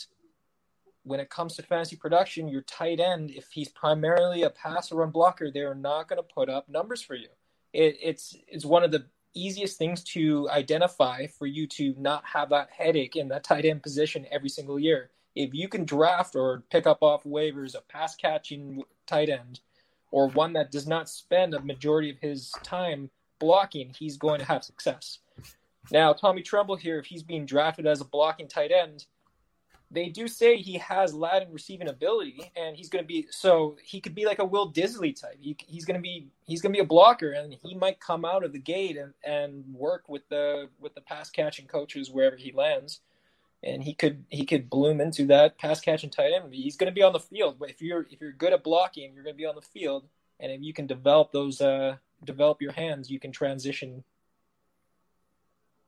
when 1.04 1.20
it 1.20 1.28
comes 1.28 1.54
to 1.56 1.62
fantasy 1.62 1.96
production, 1.96 2.48
your 2.48 2.62
tight 2.62 2.98
end, 2.98 3.30
if 3.30 3.48
he's 3.52 3.68
primarily 3.68 4.42
a 4.42 4.50
pass 4.50 4.90
or 4.90 4.96
run 4.96 5.10
blocker, 5.10 5.50
they're 5.50 5.74
not 5.74 6.08
going 6.08 6.16
to 6.16 6.22
put 6.22 6.48
up 6.48 6.66
numbers 6.68 7.02
for 7.02 7.14
you. 7.14 7.28
It, 7.72 7.98
it's 8.02 8.36
it's 8.48 8.64
one 8.64 8.84
of 8.84 8.90
the 8.90 9.04
easiest 9.34 9.76
things 9.76 10.02
to 10.04 10.48
identify 10.48 11.26
for 11.26 11.46
you 11.46 11.66
to 11.66 11.94
not 11.98 12.24
have 12.24 12.50
that 12.50 12.70
headache 12.70 13.16
in 13.16 13.28
that 13.28 13.44
tight 13.44 13.64
end 13.64 13.82
position 13.82 14.26
every 14.30 14.48
single 14.48 14.78
year 14.78 15.10
if 15.34 15.52
you 15.52 15.68
can 15.68 15.84
draft 15.84 16.36
or 16.36 16.62
pick 16.70 16.86
up 16.86 17.02
off 17.02 17.24
waivers 17.24 17.74
a 17.74 17.80
pass 17.80 18.14
catching 18.14 18.82
tight 19.06 19.28
end 19.28 19.60
or 20.10 20.28
one 20.28 20.52
that 20.52 20.70
does 20.70 20.86
not 20.86 21.08
spend 21.08 21.54
a 21.54 21.60
majority 21.60 22.10
of 22.10 22.18
his 22.18 22.52
time 22.62 23.10
blocking, 23.40 23.92
he's 23.98 24.16
going 24.16 24.38
to 24.38 24.46
have 24.46 24.62
success. 24.62 25.18
Now, 25.90 26.12
Tommy 26.12 26.42
Tremble 26.42 26.76
here, 26.76 26.98
if 26.98 27.06
he's 27.06 27.22
being 27.22 27.46
drafted 27.46 27.86
as 27.86 28.00
a 28.00 28.04
blocking 28.04 28.48
tight 28.48 28.70
end, 28.70 29.06
they 29.90 30.08
do 30.08 30.26
say 30.28 30.56
he 30.56 30.78
has 30.78 31.14
Latin 31.14 31.52
receiving 31.52 31.88
ability, 31.88 32.50
and 32.56 32.76
he's 32.76 32.88
going 32.88 33.04
to 33.04 33.06
be 33.06 33.26
so 33.30 33.76
he 33.82 34.00
could 34.00 34.14
be 34.14 34.24
like 34.24 34.38
a 34.38 34.44
Will 34.44 34.72
Dissly 34.72 35.18
type. 35.18 35.36
He, 35.38 35.56
he's 35.66 35.84
going 35.84 35.96
to 35.96 36.02
be 36.02 36.28
he's 36.44 36.62
going 36.62 36.72
to 36.72 36.76
be 36.76 36.82
a 36.82 36.86
blocker, 36.86 37.32
and 37.32 37.54
he 37.62 37.74
might 37.74 38.00
come 38.00 38.24
out 38.24 38.44
of 38.44 38.52
the 38.52 38.58
gate 38.58 38.96
and, 38.96 39.12
and 39.24 39.64
work 39.72 40.08
with 40.08 40.28
the 40.28 40.68
with 40.80 40.94
the 40.94 41.00
pass 41.00 41.30
catching 41.30 41.66
coaches 41.66 42.10
wherever 42.10 42.36
he 42.36 42.50
lands 42.50 43.00
and 43.64 43.82
he 43.82 43.94
could 43.94 44.24
he 44.28 44.44
could 44.44 44.70
bloom 44.70 45.00
into 45.00 45.26
that 45.26 45.58
pass 45.58 45.80
catching 45.80 46.10
tight 46.10 46.32
end. 46.34 46.52
He's 46.52 46.76
going 46.76 46.90
to 46.90 46.94
be 46.94 47.02
on 47.02 47.12
the 47.12 47.20
field. 47.20 47.56
But 47.58 47.70
if 47.70 47.80
you're 47.80 48.06
if 48.10 48.20
you're 48.20 48.32
good 48.32 48.52
at 48.52 48.62
blocking, 48.62 49.12
you're 49.14 49.24
going 49.24 49.34
to 49.34 49.38
be 49.38 49.46
on 49.46 49.54
the 49.54 49.62
field, 49.62 50.06
and 50.40 50.52
if 50.52 50.60
you 50.62 50.72
can 50.72 50.86
develop 50.86 51.32
those 51.32 51.60
uh, 51.60 51.96
develop 52.24 52.60
your 52.60 52.72
hands, 52.72 53.10
you 53.10 53.18
can 53.18 53.32
transition 53.32 54.04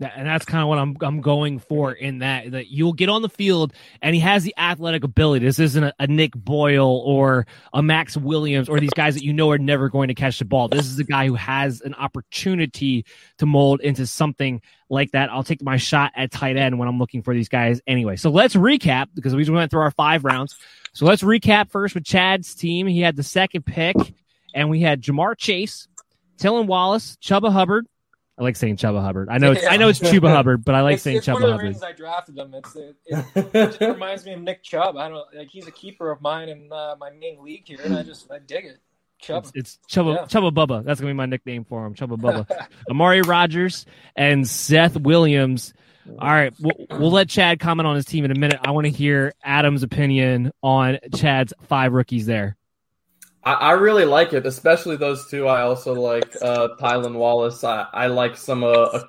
and 0.01 0.27
that's 0.27 0.45
kind 0.45 0.63
of 0.63 0.69
what 0.69 0.79
I'm 0.79 0.97
I'm 1.01 1.21
going 1.21 1.59
for 1.59 1.93
in 1.93 2.19
that 2.19 2.51
that 2.51 2.69
you'll 2.69 2.93
get 2.93 3.09
on 3.09 3.23
the 3.23 3.29
field 3.29 3.73
and 4.03 4.15
he 4.15 4.21
has 4.21 4.45
the 4.45 4.55
athletic 4.59 5.05
ability. 5.05 5.45
This 5.45 5.59
isn't 5.59 5.83
a, 5.83 5.95
a, 5.99 6.07
Nick 6.07 6.33
Boyle 6.35 7.03
or 7.05 7.47
a 7.73 7.83
Maxx 7.83 8.17
Williams 8.17 8.69
or 8.69 8.79
these 8.79 8.91
guys 8.91 9.15
that 9.15 9.25
you 9.25 9.33
know 9.33 9.51
are 9.51 9.59
never 9.59 9.89
going 9.89 10.09
to 10.09 10.15
catch 10.15 10.39
the 10.39 10.45
ball. 10.45 10.69
This 10.69 10.87
is 10.87 10.99
a 10.99 11.05
guy 11.05 11.27
who 11.27 11.35
has 11.35 11.81
an 11.81 11.95
opportunity 11.95 13.07
to 13.39 13.47
mold 13.47 13.81
into 13.81 14.07
something 14.07 14.61
like 14.91 15.13
that. 15.13 15.31
I'll 15.31 15.45
take 15.45 15.63
my 15.63 15.79
shot 15.79 16.13
at 16.15 16.31
tight 16.31 16.57
end 16.57 16.79
when 16.79 16.89
I'm 16.89 16.99
looking 16.99 17.23
for 17.23 17.33
these 17.33 17.49
guys 17.49 17.81
anyway. 17.87 18.17
So 18.17 18.31
let's 18.31 18.55
recap 18.55 19.09
because 19.15 19.35
we 19.35 19.43
just 19.43 19.53
went 19.53 19.71
through 19.71 19.83
our 19.83 19.91
five 19.91 20.25
rounds. 20.25 20.57
So 20.93 21.07
let's 21.07 21.23
recap 21.23 21.71
first 21.71 21.95
with 21.95 22.05
Chad's 22.05 22.55
team. 22.55 22.87
He 22.87 23.01
had 23.01 23.17
the 23.17 23.23
second 23.23 23.65
pick 23.65 23.97
and 24.55 24.69
we 24.69 24.81
had 24.81 25.03
Ja'Marr 25.03 25.37
Chase, 25.37 25.89
Tylan 26.39 26.67
Wallace, 26.67 27.17
Chuba 27.23 27.51
Hubbard, 27.51 27.87
I 28.39 28.43
like 28.43 28.57
saying 28.57 28.76
Chuba 28.76 29.01
Hubbard. 29.01 29.28
I 29.30 29.39
know 29.39 29.53
it's, 29.53 29.62
yeah. 29.62 29.70
I 29.70 29.76
know 29.78 29.89
it's 29.89 29.99
Chuba 29.99 30.28
Hubbard, 30.28 30.62
but 30.64 30.74
I 30.74 30.82
like 30.82 30.95
it's, 30.95 31.03
saying 31.03 31.18
it's 31.18 31.26
Chuba 31.26 31.34
one 31.34 31.43
of 31.45 31.49
the 31.49 31.53
Hubbard. 31.53 31.66
reasons 31.68 31.84
I 31.84 31.93
drafted 31.93 32.37
him. 32.37 32.55
It's, 32.55 32.76
it, 32.76 32.97
it, 33.07 33.80
it 33.80 33.89
reminds 33.89 34.26
me 34.26 34.34
of 34.34 34.41
Nick 34.41 34.62
Chubb. 34.62 34.97
I 34.97 35.09
don't 35.09 35.24
like 35.34 35.49
he's 35.49 35.66
a 35.66 35.72
keeper 35.72 36.11
of 36.11 36.20
mine 36.20 36.51
in 36.51 36.70
uh, 36.70 36.97
my 37.01 37.11
main 37.11 37.43
league 37.43 37.66
here, 37.66 37.78
and 37.82 37.97
I 37.97 38.03
just 38.03 38.30
I 38.30 38.39
dig 38.39 38.66
it. 38.66 38.78
Chubb. 39.18 39.47
It's, 39.55 39.78
it's 39.78 39.78
Chuba 39.91 40.14
yeah. 40.16 40.22
Chuba 40.24 40.53
Bubba. 40.53 40.84
That's 40.84 41.01
gonna 41.01 41.12
be 41.12 41.16
my 41.16 41.24
nickname 41.24 41.64
for 41.64 41.87
him. 41.87 41.95
Chuba 41.95 42.18
Bubba. 42.18 42.68
Amari 42.91 43.22
Rogers 43.22 43.87
and 44.14 44.47
Seth 44.47 44.97
Williams. 44.99 45.72
All 46.18 46.28
right, 46.28 46.55
we'll, 46.61 46.87
we'll 46.91 47.11
let 47.11 47.28
Chad 47.28 47.59
comment 47.59 47.87
on 47.87 47.97
his 47.97 48.05
team 48.05 48.24
in 48.24 48.30
a 48.30 48.39
minute. 48.39 48.61
I 48.62 48.70
want 48.70 48.84
to 48.84 48.93
hear 48.93 49.34
Adam's 49.43 49.82
opinion 49.82 50.53
on 50.62 50.99
Chad's 51.14 51.53
five 51.62 51.93
rookies 51.93 52.26
there. 52.26 52.56
I, 53.47 53.53
I 53.53 53.73
really 53.73 54.05
like 54.05 54.33
it, 54.33 54.45
especially 54.45 54.97
those 54.97 55.31
two. 55.31 55.47
I 55.47 55.63
also 55.63 55.95
like 55.95 56.35
uh, 56.43 56.69
Tylan 56.81 57.15
Wallace. 57.15 57.63
I, 57.63 57.87
I 57.93 58.09
like 58.09 58.37
some. 58.37 58.65
Uh, 58.65 59.03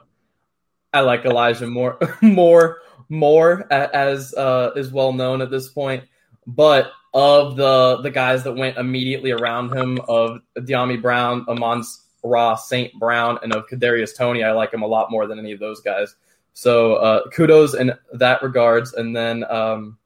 I 0.93 1.01
like 1.01 1.25
Elijah 1.25 1.67
more, 1.67 1.97
more, 2.21 2.81
more 3.09 3.71
as 3.73 4.33
uh, 4.35 4.71
is 4.75 4.91
well 4.91 5.11
known 5.11 5.41
at 5.41 5.49
this 5.49 5.69
point. 5.69 6.03
But 6.45 6.91
of 7.13 7.55
the 7.55 7.99
the 8.03 8.11
guys 8.11 8.43
that 8.43 8.53
went 8.53 8.77
immediately 8.77 9.31
around 9.31 9.75
him, 9.75 9.99
of 10.07 10.39
Dyami 10.55 11.01
Brown, 11.01 11.43
Amon 11.49 11.83
Ra, 12.23 12.55
St. 12.55 12.93
Brown, 12.99 13.39
and 13.41 13.53
of 13.53 13.67
Kadarius 13.67 14.15
Toney, 14.15 14.43
I 14.43 14.51
like 14.51 14.71
him 14.71 14.83
a 14.83 14.87
lot 14.87 15.09
more 15.09 15.25
than 15.25 15.39
any 15.39 15.51
of 15.51 15.59
those 15.59 15.81
guys. 15.81 16.15
So 16.53 16.95
uh, 16.95 17.29
kudos 17.29 17.73
in 17.73 17.93
that 18.13 18.43
regards. 18.43 18.93
And 18.93 19.15
then 19.15 19.43
um, 19.49 19.97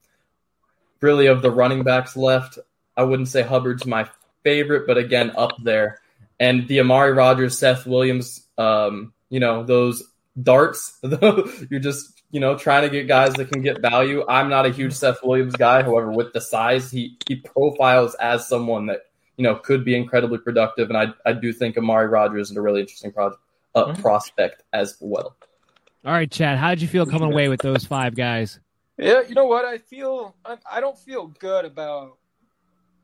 really 1.01 1.27
of 1.27 1.41
the 1.41 1.51
running 1.51 1.83
backs 1.83 2.15
left, 2.15 2.59
I 2.95 3.03
wouldn't 3.03 3.29
say 3.29 3.41
Hubbard's 3.41 3.85
my 3.85 4.09
favorite, 4.43 4.87
but 4.87 4.97
again, 4.97 5.31
up 5.35 5.53
there. 5.63 5.99
And 6.39 6.67
the 6.67 6.79
Amari 6.79 7.13
Rogers, 7.13 7.57
Seth 7.57 7.85
Williams, 7.85 8.47
um, 8.57 9.13
you 9.29 9.39
know, 9.39 9.63
those 9.63 10.03
darts, 10.41 10.97
you're 11.69 11.79
just, 11.79 12.23
you 12.31 12.39
know, 12.39 12.57
trying 12.57 12.83
to 12.83 12.89
get 12.89 13.07
guys 13.07 13.33
that 13.33 13.51
can 13.51 13.61
get 13.61 13.81
value. 13.81 14.25
I'm 14.27 14.49
not 14.49 14.65
a 14.65 14.71
huge 14.71 14.93
Seth 14.93 15.23
Williams 15.23 15.55
guy. 15.55 15.83
However, 15.83 16.11
with 16.11 16.33
the 16.33 16.41
size, 16.41 16.89
he, 16.89 17.17
he 17.27 17.35
profiles 17.35 18.15
as 18.15 18.47
someone 18.47 18.87
that, 18.87 19.01
you 19.37 19.43
know, 19.43 19.55
could 19.55 19.85
be 19.85 19.95
incredibly 19.95 20.39
productive. 20.39 20.89
And 20.89 20.97
I, 20.97 21.07
I 21.25 21.33
do 21.33 21.53
think 21.53 21.77
Amari 21.77 22.07
Rogers 22.07 22.49
is 22.49 22.57
a 22.57 22.61
really 22.61 22.81
interesting 22.81 23.11
project, 23.11 23.41
uh, 23.75 23.85
mm-hmm. 23.85 24.01
prospect 24.01 24.63
as 24.73 24.97
well. 24.99 25.35
All 26.03 26.11
right, 26.11 26.31
Chad, 26.31 26.57
how 26.57 26.71
did 26.71 26.81
you 26.81 26.87
feel 26.87 27.05
coming 27.05 27.31
away 27.31 27.47
with 27.47 27.61
those 27.61 27.85
five 27.85 28.15
guys? 28.15 28.59
Yeah, 28.97 29.21
you 29.27 29.35
know 29.35 29.45
what? 29.45 29.65
I 29.65 29.77
feel 29.77 30.35
I, 30.43 30.57
I 30.69 30.79
don't 30.79 30.97
feel 30.97 31.27
good 31.27 31.65
about 31.65 32.17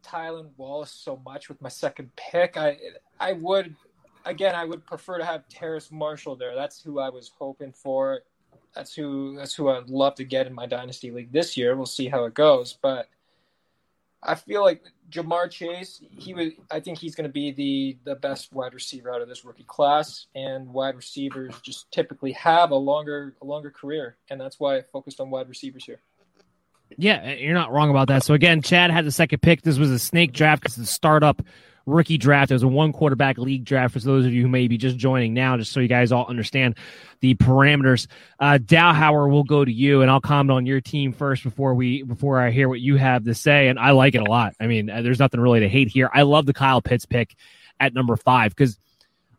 Tylan 0.07 0.49
Wallace 0.57 0.91
so 0.91 1.21
much 1.25 1.49
with 1.49 1.61
my 1.61 1.69
second 1.69 2.09
pick. 2.15 2.57
I 2.57 2.77
I 3.19 3.33
would 3.33 3.75
again, 4.25 4.55
I 4.55 4.65
would 4.65 4.85
prefer 4.85 5.17
to 5.17 5.25
have 5.25 5.47
Terrace 5.49 5.91
Marshall 5.91 6.35
there. 6.35 6.55
That's 6.55 6.81
who 6.81 6.99
I 6.99 7.09
was 7.09 7.31
hoping 7.37 7.71
for. 7.71 8.21
That's 8.75 8.93
who 8.93 9.35
that's 9.37 9.55
who 9.55 9.69
I'd 9.69 9.89
love 9.89 10.15
to 10.15 10.23
get 10.23 10.47
in 10.47 10.53
my 10.53 10.65
dynasty 10.65 11.11
league 11.11 11.31
this 11.31 11.57
year. 11.57 11.75
We'll 11.75 11.85
see 11.85 12.07
how 12.07 12.25
it 12.25 12.33
goes, 12.33 12.77
but 12.81 13.09
I 14.21 14.35
feel 14.35 14.61
like 14.61 14.83
Ja'Marr 15.11 15.49
Chase, 15.49 16.01
he 16.11 16.33
would 16.33 16.53
I 16.69 16.79
think 16.79 16.99
he's 16.99 17.15
going 17.15 17.27
to 17.27 17.33
be 17.33 17.51
the 17.51 17.97
the 18.03 18.15
best 18.15 18.53
wide 18.53 18.73
receiver 18.73 19.11
out 19.13 19.21
of 19.21 19.29
this 19.29 19.45
rookie 19.45 19.63
class 19.63 20.27
and 20.35 20.67
wide 20.73 20.95
receivers 20.95 21.53
just 21.61 21.91
typically 21.91 22.33
have 22.33 22.71
a 22.71 22.75
longer 22.75 23.35
a 23.41 23.45
longer 23.45 23.71
career 23.71 24.17
and 24.29 24.39
that's 24.39 24.59
why 24.59 24.77
I 24.77 24.81
focused 24.81 25.19
on 25.19 25.29
wide 25.29 25.49
receivers 25.49 25.85
here. 25.85 26.01
Yeah, 26.97 27.33
you're 27.33 27.53
not 27.53 27.71
wrong 27.71 27.89
about 27.89 28.07
that. 28.07 28.23
So 28.23 28.33
again, 28.33 28.61
Chad 28.61 28.91
had 28.91 29.05
the 29.05 29.11
second 29.11 29.41
pick. 29.41 29.61
This 29.61 29.77
was 29.77 29.91
a 29.91 29.99
snake 29.99 30.31
draft 30.31 30.61
because 30.61 30.75
the 30.75 30.85
startup 30.85 31.41
rookie 31.87 32.17
draft. 32.17 32.51
It 32.51 32.55
was 32.55 32.63
a 32.63 32.67
one 32.67 32.93
quarterback 32.93 33.37
league 33.37 33.65
draft 33.65 33.93
for 33.93 33.99
those 33.99 34.25
of 34.25 34.33
you 34.33 34.43
who 34.43 34.47
may 34.47 34.67
be 34.67 34.77
just 34.77 34.97
joining 34.97 35.33
now, 35.33 35.57
just 35.57 35.71
so 35.71 35.79
you 35.79 35.87
guys 35.87 36.11
all 36.11 36.27
understand 36.27 36.77
the 37.21 37.33
parameters. 37.35 38.07
Uh, 38.39 38.59
Dowhauer 38.61 39.31
will 39.31 39.43
go 39.43 39.65
to 39.65 39.71
you, 39.71 40.01
and 40.01 40.11
I'll 40.11 40.21
comment 40.21 40.51
on 40.51 40.65
your 40.65 40.81
team 40.81 41.13
first 41.13 41.43
before 41.43 41.73
we 41.73 42.03
before 42.03 42.39
I 42.39 42.51
hear 42.51 42.69
what 42.69 42.81
you 42.81 42.97
have 42.97 43.23
to 43.23 43.33
say. 43.33 43.69
And 43.69 43.79
I 43.79 43.91
like 43.91 44.13
it 44.13 44.21
a 44.21 44.29
lot. 44.29 44.53
I 44.59 44.67
mean, 44.67 44.89
uh, 44.89 45.01
there's 45.01 45.19
nothing 45.19 45.39
really 45.39 45.61
to 45.61 45.69
hate 45.69 45.87
here. 45.87 46.09
I 46.13 46.21
love 46.23 46.45
the 46.45 46.53
Kyle 46.53 46.81
Pitts 46.81 47.05
pick 47.05 47.35
at 47.79 47.93
number 47.93 48.15
five 48.15 48.55
because 48.55 48.77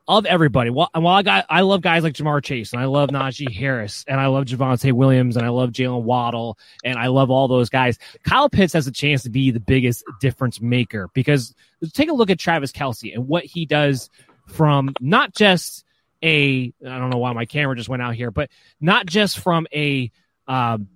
of 0.09 0.25
everybody. 0.25 0.71
Well, 0.71 0.89
while 0.95 1.15
I 1.15 1.23
got, 1.23 1.45
I 1.51 1.61
love 1.61 1.83
guys 1.83 2.03
like 2.03 2.15
Ja'Marr 2.15 2.43
Chase 2.43 2.73
and 2.73 2.81
I 2.81 2.87
love 2.87 3.11
Najee 3.11 3.53
Harris 3.55 4.07
and 4.09 4.19
I 4.19 4.27
love 4.29 4.47
Javonte 4.47 4.93
Williams 4.93 5.37
and 5.37 5.45
I 5.45 5.51
love 5.51 5.71
Jaylen 5.71 6.03
Waddle 6.03 6.59
and 6.83 6.99
I 6.99 7.09
love 7.09 7.31
all 7.31 7.47
those 7.47 7.69
guys. 7.69 7.99
Kyle 8.23 8.49
Pitts 8.49 8.73
has 8.73 8.87
a 8.87 8.93
chance 8.93 9.23
to 9.25 9.31
be 9.31 9.51
the 9.51 9.61
biggest 9.61 10.03
difference 10.21 10.63
maker 10.63 11.11
because 11.13 11.55
take 11.93 12.09
a 12.09 12.15
look 12.15 12.31
at 12.31 12.39
Travis 12.39 12.73
Kelce 12.73 13.15
and 13.15 13.29
what 13.29 13.45
he 13.45 13.67
does 13.67 14.09
from 14.47 14.95
not 14.99 15.35
just 15.35 15.85
a, 16.25 16.73
I 16.85 16.99
don't 16.99 17.11
know 17.11 17.19
why 17.19 17.35
my 17.35 17.45
camera 17.45 17.77
just 17.77 17.91
went 17.91 18.01
out 18.01 18.15
here, 18.15 18.31
but 18.31 18.49
not 18.81 19.05
just 19.05 19.39
from 19.39 19.67
a, 19.75 20.11
um, 20.47 20.89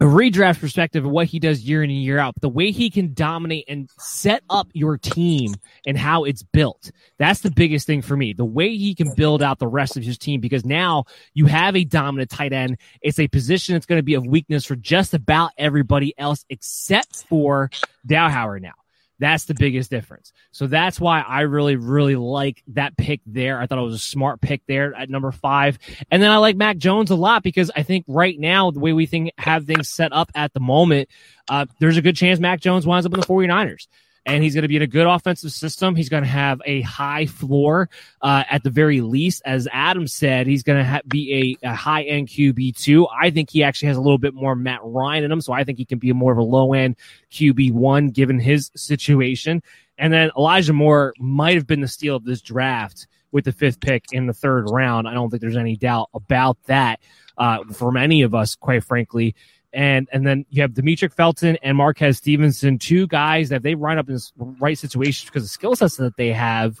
a 0.00 0.04
redraft 0.04 0.60
perspective 0.60 1.04
of 1.04 1.10
what 1.10 1.26
he 1.26 1.38
does 1.38 1.62
year 1.62 1.82
in 1.82 1.90
and 1.90 2.02
year 2.02 2.18
out, 2.18 2.34
the 2.40 2.48
way 2.48 2.70
he 2.70 2.90
can 2.90 3.14
dominate 3.14 3.64
and 3.68 3.88
set 3.98 4.42
up 4.50 4.68
your 4.72 4.98
team 4.98 5.54
and 5.86 5.96
how 5.96 6.24
it's 6.24 6.42
built. 6.42 6.90
That's 7.18 7.40
the 7.40 7.50
biggest 7.50 7.86
thing 7.86 8.02
for 8.02 8.16
me. 8.16 8.32
The 8.32 8.44
way 8.44 8.76
he 8.76 8.94
can 8.94 9.14
build 9.14 9.42
out 9.42 9.58
the 9.58 9.66
rest 9.66 9.96
of 9.96 10.02
his 10.02 10.18
team 10.18 10.40
because 10.40 10.64
now 10.64 11.04
you 11.32 11.46
have 11.46 11.76
a 11.76 11.84
dominant 11.84 12.30
tight 12.30 12.52
end. 12.52 12.78
It's 13.00 13.18
a 13.18 13.28
position 13.28 13.74
that's 13.74 13.86
going 13.86 13.98
to 13.98 14.04
be 14.04 14.14
of 14.14 14.26
weakness 14.26 14.64
for 14.64 14.76
just 14.76 15.14
about 15.14 15.52
everybody 15.56 16.12
else 16.18 16.44
except 16.48 17.24
for 17.28 17.70
Dowhauer 18.06 18.60
now. 18.60 18.72
That's 19.18 19.44
the 19.44 19.54
biggest 19.54 19.90
difference. 19.90 20.32
So 20.50 20.66
that's 20.66 21.00
why 21.00 21.20
I 21.20 21.42
really, 21.42 21.76
really 21.76 22.16
like 22.16 22.62
that 22.68 22.96
pick 22.96 23.20
there. 23.26 23.60
I 23.60 23.66
thought 23.66 23.78
it 23.78 23.82
was 23.82 23.94
a 23.94 23.98
smart 23.98 24.40
pick 24.40 24.62
there 24.66 24.94
at 24.94 25.08
number 25.08 25.30
five. 25.30 25.78
And 26.10 26.22
then 26.22 26.30
I 26.30 26.38
like 26.38 26.56
Mac 26.56 26.78
Jones 26.78 27.10
a 27.10 27.14
lot 27.14 27.42
because 27.42 27.70
I 27.76 27.84
think 27.84 28.04
right 28.08 28.38
now, 28.38 28.70
the 28.70 28.80
way 28.80 28.92
we 28.92 29.06
think 29.06 29.32
have 29.38 29.66
things 29.66 29.88
set 29.88 30.12
up 30.12 30.30
at 30.34 30.52
the 30.52 30.60
moment, 30.60 31.08
uh, 31.48 31.66
there's 31.78 31.96
a 31.96 32.02
good 32.02 32.16
chance 32.16 32.40
Mac 32.40 32.60
Jones 32.60 32.86
winds 32.86 33.06
up 33.06 33.14
in 33.14 33.20
the 33.20 33.26
49ers 33.26 33.86
and 34.26 34.42
he's 34.42 34.54
going 34.54 34.62
to 34.62 34.68
be 34.68 34.76
in 34.76 34.82
a 34.82 34.86
good 34.86 35.06
offensive 35.06 35.52
system. 35.52 35.94
He's 35.94 36.08
going 36.08 36.22
to 36.22 36.28
have 36.28 36.60
a 36.64 36.80
high 36.82 37.26
floor 37.26 37.90
uh, 38.22 38.44
at 38.48 38.62
the 38.62 38.70
very 38.70 39.00
least. 39.00 39.42
As 39.44 39.68
Adam 39.72 40.06
said, 40.06 40.46
he's 40.46 40.62
going 40.62 40.78
to 40.78 40.84
ha- 40.84 41.00
be 41.06 41.58
a, 41.62 41.68
a 41.68 41.74
high 41.74 42.02
end 42.04 42.28
QB 42.28 42.76
two. 42.76 43.06
I 43.08 43.30
think 43.30 43.50
he 43.50 43.62
actually 43.62 43.88
has 43.88 43.96
a 43.96 44.00
little 44.00 44.18
bit 44.18 44.34
more 44.34 44.56
Matt 44.56 44.80
Ryan 44.82 45.24
in 45.24 45.32
him, 45.32 45.40
so 45.40 45.52
I 45.52 45.64
think 45.64 45.78
he 45.78 45.84
can 45.84 45.98
be 45.98 46.12
more 46.12 46.32
of 46.32 46.38
a 46.38 46.42
low 46.42 46.72
end 46.72 46.96
QB 47.32 47.72
one 47.72 48.10
given 48.10 48.38
his 48.38 48.70
situation. 48.74 49.62
And 49.98 50.12
then 50.12 50.30
Elijah 50.36 50.72
Moore 50.72 51.14
might 51.18 51.54
have 51.54 51.66
been 51.66 51.80
the 51.80 51.88
steal 51.88 52.16
of 52.16 52.24
this 52.24 52.40
draft 52.40 53.06
with 53.30 53.44
the 53.44 53.52
fifth 53.52 53.80
pick 53.80 54.06
in 54.12 54.26
the 54.26 54.32
third 54.32 54.70
round. 54.70 55.06
I 55.06 55.14
don't 55.14 55.28
think 55.28 55.40
there's 55.40 55.56
any 55.56 55.76
doubt 55.76 56.08
about 56.14 56.56
that 56.64 57.00
uh, 57.36 57.64
from 57.72 57.96
any 57.96 58.22
of 58.22 58.34
us, 58.34 58.54
quite 58.54 58.84
frankly 58.84 59.34
and 59.74 60.08
and 60.12 60.26
then 60.26 60.46
you 60.50 60.62
have 60.62 60.72
Demetric 60.72 61.12
Felton 61.12 61.56
and 61.62 61.76
Marquez 61.76 62.16
Stevenson, 62.18 62.78
two 62.78 63.06
guys 63.08 63.48
that 63.48 63.62
they 63.62 63.74
run 63.74 63.98
up 63.98 64.08
in 64.08 64.18
right 64.36 64.78
situations 64.78 65.28
because 65.28 65.42
the 65.42 65.48
skill 65.48 65.76
sets 65.76 65.96
that 65.96 66.16
they 66.16 66.32
have 66.32 66.78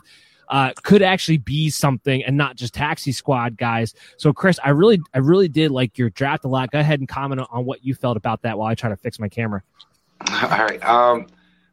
uh, 0.48 0.72
could 0.82 1.02
actually 1.02 1.38
be 1.38 1.70
something 1.70 2.22
and 2.24 2.36
not 2.36 2.56
just 2.56 2.74
taxi 2.74 3.12
squad 3.12 3.56
guys. 3.56 3.94
So 4.16 4.32
Chris, 4.32 4.58
I 4.64 4.70
really 4.70 5.00
I 5.12 5.18
really 5.18 5.48
did 5.48 5.70
like 5.70 5.98
your 5.98 6.10
draft 6.10 6.44
a 6.44 6.48
lot. 6.48 6.70
Go 6.70 6.78
ahead 6.78 7.00
and 7.00 7.08
comment 7.08 7.42
on 7.50 7.64
what 7.64 7.84
you 7.84 7.94
felt 7.94 8.16
about 8.16 8.42
that 8.42 8.58
while 8.58 8.68
I 8.68 8.74
try 8.74 8.90
to 8.90 8.96
fix 8.96 9.18
my 9.18 9.28
camera. 9.28 9.62
All 10.30 10.48
right. 10.48 10.82
Um, 10.84 11.26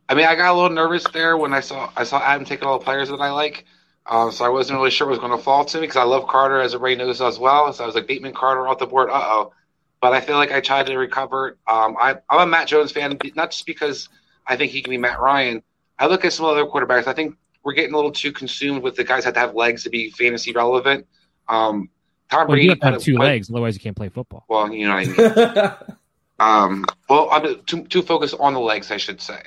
I 0.09 0.15
mean, 0.15 0.25
I 0.25 0.35
got 0.35 0.51
a 0.51 0.55
little 0.55 0.75
nervous 0.75 1.05
there 1.13 1.37
when 1.37 1.53
I 1.53 1.59
saw 1.59 1.91
I 1.95 2.03
saw 2.03 2.19
Adam 2.21 2.45
taking 2.45 2.67
all 2.67 2.79
the 2.79 2.83
players 2.83 3.09
that 3.09 3.21
I 3.21 3.29
like. 3.31 3.65
Um, 4.07 4.31
so 4.31 4.43
I 4.43 4.49
wasn't 4.49 4.77
really 4.77 4.89
sure 4.89 5.07
what 5.07 5.11
was 5.11 5.19
going 5.19 5.31
to 5.31 5.37
fall 5.37 5.63
to 5.63 5.77
me 5.77 5.81
because 5.81 5.95
I 5.95 6.03
love 6.03 6.27
Carter 6.27 6.59
as 6.59 6.73
everybody 6.73 6.95
knows 6.95 7.21
as 7.21 7.37
well. 7.37 7.71
So 7.71 7.83
I 7.83 7.87
was 7.87 7.95
like 7.95 8.07
Bateman 8.07 8.33
Carter 8.33 8.67
off 8.67 8.79
the 8.79 8.87
board. 8.87 9.09
Uh 9.09 9.21
oh 9.23 9.53
but 10.01 10.13
I 10.13 10.21
feel 10.21 10.35
like 10.35 10.51
I 10.51 10.59
tried 10.59 10.87
to 10.87 10.97
recover. 10.97 11.57
Um, 11.67 11.95
I, 11.99 12.17
am 12.29 12.39
a 12.39 12.45
Mac 12.45 12.67
Jones 12.67 12.91
fan, 12.91 13.17
not 13.35 13.51
just 13.51 13.65
because 13.65 14.09
I 14.47 14.57
think 14.57 14.71
he 14.71 14.81
can 14.81 14.89
be 14.89 14.97
Matt 14.97 15.19
Ryan. 15.21 15.63
I 15.99 16.07
look 16.07 16.25
at 16.25 16.33
some 16.33 16.45
other 16.45 16.65
quarterbacks. 16.65 17.07
I 17.07 17.13
think 17.13 17.35
we're 17.63 17.73
getting 17.73 17.93
a 17.93 17.95
little 17.95 18.11
too 18.11 18.31
consumed 18.31 18.81
with 18.81 18.95
the 18.95 19.03
guys 19.03 19.23
that 19.23 19.27
have 19.27 19.33
to 19.35 19.39
have 19.39 19.55
legs 19.55 19.83
to 19.83 19.89
be 19.89 20.09
fantasy 20.09 20.51
relevant. 20.51 21.05
Um, 21.47 21.89
Tom 22.29 22.39
well, 22.39 22.47
Brady 22.47 22.63
you 22.63 22.69
have, 22.71 22.79
to 22.79 22.85
have 22.91 23.01
two 23.01 23.17
legs, 23.17 23.49
otherwise 23.49 23.75
you 23.75 23.81
can't 23.81 23.95
play 23.95 24.09
football. 24.09 24.45
Well, 24.49 24.73
you 24.73 24.87
know 24.87 24.95
what 24.95 25.37
I 25.37 25.65
mean. 25.65 25.95
um, 26.39 26.85
well, 27.09 27.29
I'm 27.31 27.63
too, 27.65 27.83
too 27.85 28.01
focused 28.01 28.35
on 28.39 28.53
the 28.53 28.59
legs, 28.59 28.89
I 28.89 28.97
should 28.97 29.21
say 29.21 29.41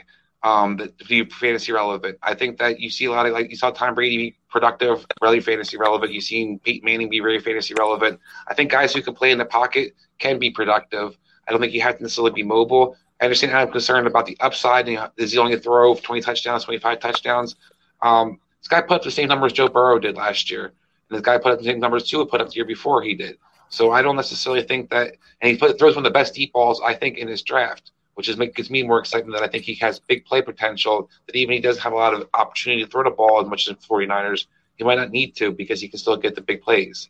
um, 0.44 0.76
that 0.76 0.96
be 1.08 1.24
fantasy 1.24 1.72
relevant. 1.72 2.18
I 2.22 2.34
think 2.34 2.58
that 2.58 2.78
you 2.78 2.90
see 2.90 3.06
a 3.06 3.10
lot 3.10 3.24
of 3.24 3.32
like 3.32 3.50
you 3.50 3.56
saw 3.56 3.70
Tom 3.70 3.94
Brady 3.94 4.16
be 4.18 4.36
productive, 4.50 5.04
really 5.22 5.40
fantasy 5.40 5.78
relevant. 5.78 6.12
You've 6.12 6.24
seen 6.24 6.58
Peyton 6.60 6.84
Manning 6.84 7.08
be 7.08 7.18
very 7.18 7.40
fantasy 7.40 7.74
relevant. 7.76 8.20
I 8.46 8.54
think 8.54 8.70
guys 8.70 8.92
who 8.92 9.00
can 9.00 9.14
play 9.14 9.32
in 9.32 9.38
the 9.38 9.46
pocket 9.46 9.94
can 10.18 10.38
be 10.38 10.50
productive. 10.50 11.16
I 11.48 11.50
don't 11.50 11.60
think 11.60 11.72
you 11.72 11.80
have 11.80 11.96
to 11.96 12.02
necessarily 12.02 12.32
be 12.32 12.42
mobile. 12.42 12.96
I 13.20 13.24
understand 13.24 13.56
I'm 13.56 13.72
concerned 13.72 14.06
about 14.06 14.26
the 14.26 14.36
upside. 14.40 14.86
Know, 14.86 15.08
is 15.16 15.32
he 15.32 15.38
only 15.38 15.56
to 15.56 15.60
throw 15.60 15.94
20 15.94 16.20
touchdowns, 16.20 16.64
25 16.64 17.00
touchdowns? 17.00 17.56
Um, 18.02 18.38
this 18.60 18.68
guy 18.68 18.82
put 18.82 18.96
up 18.96 19.02
the 19.02 19.10
same 19.10 19.28
numbers 19.28 19.54
Joe 19.54 19.68
Burrow 19.68 19.98
did 19.98 20.16
last 20.16 20.50
year. 20.50 20.66
And 20.66 21.18
this 21.18 21.22
guy 21.22 21.38
put 21.38 21.52
up 21.52 21.58
the 21.58 21.64
same 21.64 21.80
numbers 21.80 22.08
Tua 22.08 22.26
put 22.26 22.42
up 22.42 22.48
the 22.48 22.56
year 22.56 22.64
before 22.66 23.02
he 23.02 23.14
did. 23.14 23.38
So 23.70 23.92
I 23.92 24.02
don't 24.02 24.16
necessarily 24.16 24.62
think 24.62 24.90
that, 24.90 25.16
and 25.40 25.50
he 25.50 25.56
put, 25.56 25.78
throws 25.78 25.96
one 25.96 26.04
of 26.04 26.12
the 26.12 26.18
best 26.18 26.34
deep 26.34 26.52
balls, 26.52 26.82
I 26.84 26.94
think, 26.94 27.16
in 27.16 27.28
his 27.28 27.42
draft 27.42 27.92
which 28.14 28.28
is 28.28 28.36
gives 28.54 28.70
me 28.70 28.82
more 28.82 28.98
excitement 28.98 29.36
that 29.38 29.44
I 29.44 29.48
think 29.48 29.64
he 29.64 29.74
has 29.76 29.98
big 29.98 30.24
play 30.24 30.42
potential. 30.42 31.10
That 31.26 31.36
even 31.36 31.54
he 31.54 31.60
doesn't 31.60 31.82
have 31.82 31.92
a 31.92 31.96
lot 31.96 32.14
of 32.14 32.28
opportunity 32.34 32.84
to 32.84 32.90
throw 32.90 33.04
the 33.04 33.10
ball 33.10 33.40
as 33.40 33.48
much 33.48 33.68
as 33.68 33.76
the 33.76 33.86
49ers, 33.86 34.46
he 34.76 34.84
might 34.84 34.98
not 34.98 35.10
need 35.10 35.34
to 35.36 35.52
because 35.52 35.80
he 35.80 35.88
can 35.88 35.98
still 35.98 36.16
get 36.16 36.34
the 36.34 36.40
big 36.40 36.62
plays. 36.62 37.08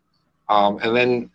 Um, 0.48 0.78
and 0.82 0.96
then, 0.96 1.30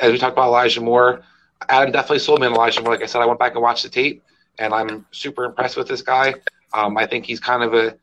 as 0.00 0.12
we 0.12 0.18
talked 0.18 0.34
about 0.34 0.48
Elijah 0.48 0.80
Moore, 0.80 1.22
Adam 1.68 1.92
definitely 1.92 2.20
sold 2.20 2.40
me 2.40 2.46
on 2.46 2.54
Elijah 2.54 2.80
Moore. 2.82 2.92
Like 2.92 3.02
I 3.02 3.06
said, 3.06 3.22
I 3.22 3.26
went 3.26 3.38
back 3.38 3.52
and 3.52 3.62
watched 3.62 3.82
the 3.82 3.88
tape, 3.88 4.22
and 4.58 4.72
I'm 4.74 5.06
super 5.10 5.44
impressed 5.44 5.76
with 5.76 5.88
this 5.88 6.02
guy. 6.02 6.34
Um, 6.74 6.96
I 6.96 7.06
think 7.06 7.24
he's 7.26 7.40
kind 7.40 7.62
of 7.62 7.74
a. 7.74 7.96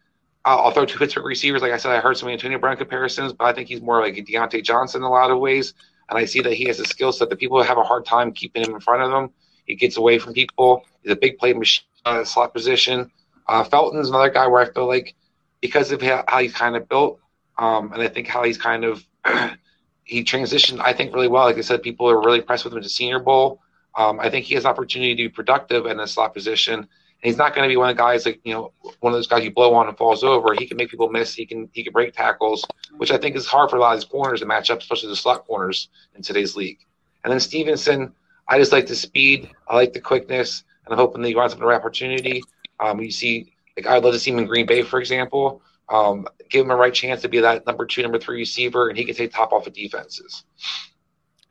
I'll, 0.46 0.60
I'll 0.60 0.72
throw 0.72 0.86
two 0.86 0.98
Pittsburgh 0.98 1.26
receivers. 1.26 1.62
Like 1.62 1.74
I 1.74 1.78
said, 1.78 1.92
I 1.92 2.00
heard 2.00 2.18
some 2.18 2.30
Antonio 2.30 2.60
Brown 2.60 2.78
comparisons, 2.78 3.34
but 3.34 3.46
I 3.46 3.54
think 3.54 3.68
he's 3.68 3.82
more 3.82 4.00
like 4.02 4.18
a 4.18 4.22
Diontae 4.22 4.64
Johnson 4.64 5.02
in 5.02 5.06
a 5.06 5.10
lot 5.10 5.32
of 5.32 5.40
ways. 5.40 5.74
And 6.10 6.18
I 6.18 6.26
see 6.26 6.42
that 6.42 6.54
he 6.54 6.66
has 6.66 6.80
a 6.80 6.86
skill 6.86 7.12
set 7.12 7.30
that 7.30 7.40
people 7.40 7.62
have 7.62 7.78
a 7.78 7.84
hard 7.84 8.06
time 8.06 8.32
keeping 8.32 8.64
him 8.64 8.74
in 8.74 8.80
front 8.80 9.04
of 9.04 9.12
them. 9.12 9.32
He 9.70 9.76
gets 9.76 9.98
away 9.98 10.18
from 10.18 10.34
people. 10.34 10.84
He's 11.04 11.12
a 11.12 11.16
big 11.16 11.38
play 11.38 11.54
machine 11.54 11.86
uh, 12.04 12.24
slot 12.24 12.54
position. 12.54 13.12
Uh, 13.48 13.64
Felton's 13.64 14.10
another 14.10 14.32
guy 14.32 14.48
where 14.48 14.64
I 14.64 14.74
feel 14.74 14.88
like 14.88 15.16
because 15.62 15.92
of 15.92 16.02
how, 16.02 16.24
he's 16.40 16.54
kind 16.54 16.76
of 16.76 16.90
built, 16.90 17.20
um, 17.58 17.94
and 17.94 18.02
I 18.02 18.08
think 18.08 18.28
how 18.28 18.44
he's 18.44 18.58
kind 18.58 18.84
of 18.84 19.06
he 20.04 20.24
transitioned, 20.24 20.80
I 20.80 20.92
think 20.94 21.14
really 21.14 21.28
well. 21.28 21.44
Like 21.44 21.58
I 21.58 21.62
said, 21.62 21.84
people 21.84 22.10
are 22.10 22.20
really 22.20 22.40
impressed 22.40 22.64
with 22.64 22.74
him 22.74 22.80
at 22.80 22.84
the 22.84 22.90
Senior 22.90 23.20
Bowl. 23.20 23.62
Um, 23.96 24.20
I 24.20 24.32
think 24.32 24.46
he 24.46 24.56
has 24.56 24.66
an 24.66 24.72
opportunity 24.72 25.14
to 25.16 25.24
be 25.24 25.30
productive 25.30 25.86
in 25.86 26.00
a 26.00 26.08
slot 26.08 26.34
position. 26.34 26.80
And 26.80 26.88
he's 27.22 27.38
not 27.38 27.54
going 27.54 27.68
to 27.68 27.72
be 27.72 27.78
one 27.78 27.92
of 27.92 27.96
the 27.96 28.02
guys 28.02 28.26
like 28.26 28.40
you 28.44 28.54
know 28.54 28.72
one 29.02 29.14
of 29.14 29.18
those 29.18 29.28
guys 29.28 29.44
you 29.44 29.52
blow 29.52 29.76
on 29.76 29.88
and 29.88 29.98
falls 29.98 30.24
over. 30.24 30.56
He 30.58 30.66
can 30.66 30.78
make 30.78 30.90
people 30.90 31.10
miss. 31.10 31.36
He 31.36 31.46
can 31.46 31.70
he 31.74 31.84
can 31.84 31.94
break 31.94 32.14
tackles, 32.16 32.66
which 32.98 33.12
I 33.12 33.20
think 33.20 33.36
is 33.36 33.46
hard 33.46 33.70
for 33.70 33.76
a 33.76 33.80
lot 33.80 33.94
of 33.94 34.00
these 34.00 34.10
corners 34.10 34.40
to 34.40 34.48
match 34.48 34.72
up, 34.72 34.80
especially 34.80 35.10
the 35.10 35.16
slot 35.16 35.46
corners 35.46 35.90
in 36.16 36.24
today's 36.24 36.56
league. 36.56 36.80
And 37.24 37.32
then 37.32 37.40
Stevenson, 37.40 38.14
I 38.50 38.58
just 38.58 38.72
like 38.72 38.88
the 38.88 38.96
speed. 38.96 39.52
I 39.68 39.76
like 39.76 39.94
the 39.94 40.02
quickness, 40.02 40.64
and 40.86 40.94
I'm 40.94 41.00
hoping 41.00 41.22
that 41.22 41.28
he 41.28 41.36
runs 41.36 41.54
up 41.54 41.60
the 41.60 41.66
right 41.66 41.80
opportunity. 41.80 42.42
Um, 42.80 43.00
you 43.00 43.12
see, 43.12 43.54
like 43.78 43.86
I'd 43.86 44.04
love 44.04 44.14
to 44.14 44.20
see 44.20 44.32
him 44.32 44.40
in 44.40 44.48
Green 44.48 44.66
Bay, 44.66 44.82
for 44.82 45.00
example. 45.00 45.62
Um, 45.88 46.28
give 46.50 46.66
him 46.66 46.72
a 46.72 46.76
right 46.76 46.94
chance 46.94 47.22
to 47.22 47.30
be 47.30 47.40
that 47.40 47.66
number 47.66 47.86
two, 47.86 48.02
number 48.02 48.20
three 48.20 48.38
receiver, 48.38 48.90
and 48.90 48.98
he 48.98 49.06
can 49.06 49.16
take 49.16 49.32
top 49.32 49.54
off 49.54 49.68
of 49.68 49.74
defenses. 49.74 50.44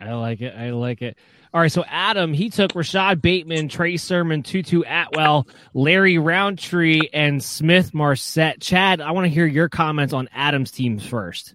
I 0.00 0.12
like 0.14 0.40
it. 0.40 0.54
I 0.56 0.70
like 0.70 1.02
it. 1.02 1.16
All 1.54 1.60
right, 1.60 1.72
so 1.72 1.82
Adam, 1.88 2.34
he 2.34 2.50
took 2.50 2.74
Rashod 2.74 3.22
Bateman, 3.22 3.68
Trey 3.68 3.96
Sermon, 3.96 4.42
Tutu 4.42 4.82
Atwell, 4.86 5.48
Larry 5.72 6.18
Rountree, 6.18 7.08
and 7.12 7.42
Smith 7.42 7.94
Marsette. 7.94 8.60
Chad, 8.60 9.00
I 9.00 9.12
want 9.12 9.24
to 9.24 9.30
hear 9.30 9.46
your 9.46 9.70
comments 9.70 10.12
on 10.12 10.28
Adam's 10.34 10.70
teams 10.70 11.06
first. 11.06 11.54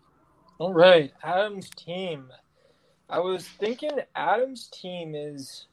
All 0.57 0.73
right, 0.73 1.13
Adam's 1.23 1.69
team. 1.69 2.29
I 3.13 3.19
was 3.19 3.47
thinking 3.47 3.91
Adam's 4.15 4.67
team 4.67 5.13
is 5.15 5.67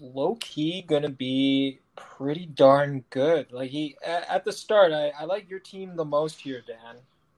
low 0.00 0.36
key 0.40 0.82
gonna 0.82 1.08
be 1.08 1.80
pretty 1.96 2.46
darn 2.46 3.04
good. 3.10 3.50
Like 3.50 3.70
he 3.70 3.96
at, 4.04 4.44
the 4.44 4.52
start, 4.52 4.92
I, 4.92 5.12
I 5.18 5.24
like 5.24 5.50
your 5.50 5.58
team 5.58 5.96
the 5.96 6.04
most 6.04 6.40
here, 6.40 6.62
Dan. 6.66 6.96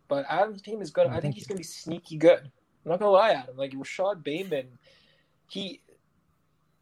but 0.09 0.27
Adams' 0.29 0.61
team 0.61 0.83
is 0.83 0.91
good. 0.91 1.07
Mm, 1.07 1.13
I 1.13 1.21
think 1.21 1.35
he's 1.35 1.47
going 1.47 1.57
to 1.57 1.61
be 1.61 1.65
sneaky 1.65 2.17
good. 2.17 2.41
I'm 2.41 2.91
not 2.91 2.99
going 2.99 3.09
to 3.09 3.11
lie, 3.11 3.31
Adam. 3.31 3.57
Like 3.57 3.73
Rashod 3.75 4.23
Bateman, 4.23 4.67
he. 5.49 5.81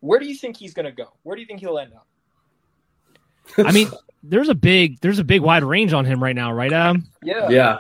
Where 0.01 0.19
do 0.19 0.27
you 0.27 0.35
think 0.35 0.57
he's 0.57 0.75
going 0.75 0.87
to 0.87 0.93
go? 0.93 1.09
Where 1.23 1.37
do 1.37 1.41
you 1.41 1.47
think 1.47 1.61
he'll 1.61 1.79
end 1.79 1.93
up? 1.95 2.07
I 3.59 3.73
mean, 3.73 3.89
there's 4.23 4.49
a 4.49 4.55
big 4.55 5.01
there's 5.01 5.19
a 5.19 5.25
big 5.25 5.41
wide 5.41 5.65
range 5.65 5.93
on 5.93 6.05
him 6.05 6.23
right 6.23 6.35
now, 6.35 6.53
right, 6.53 6.73
Adam? 6.73 7.09
Yeah. 7.23 7.49
Yeah. 7.49 7.79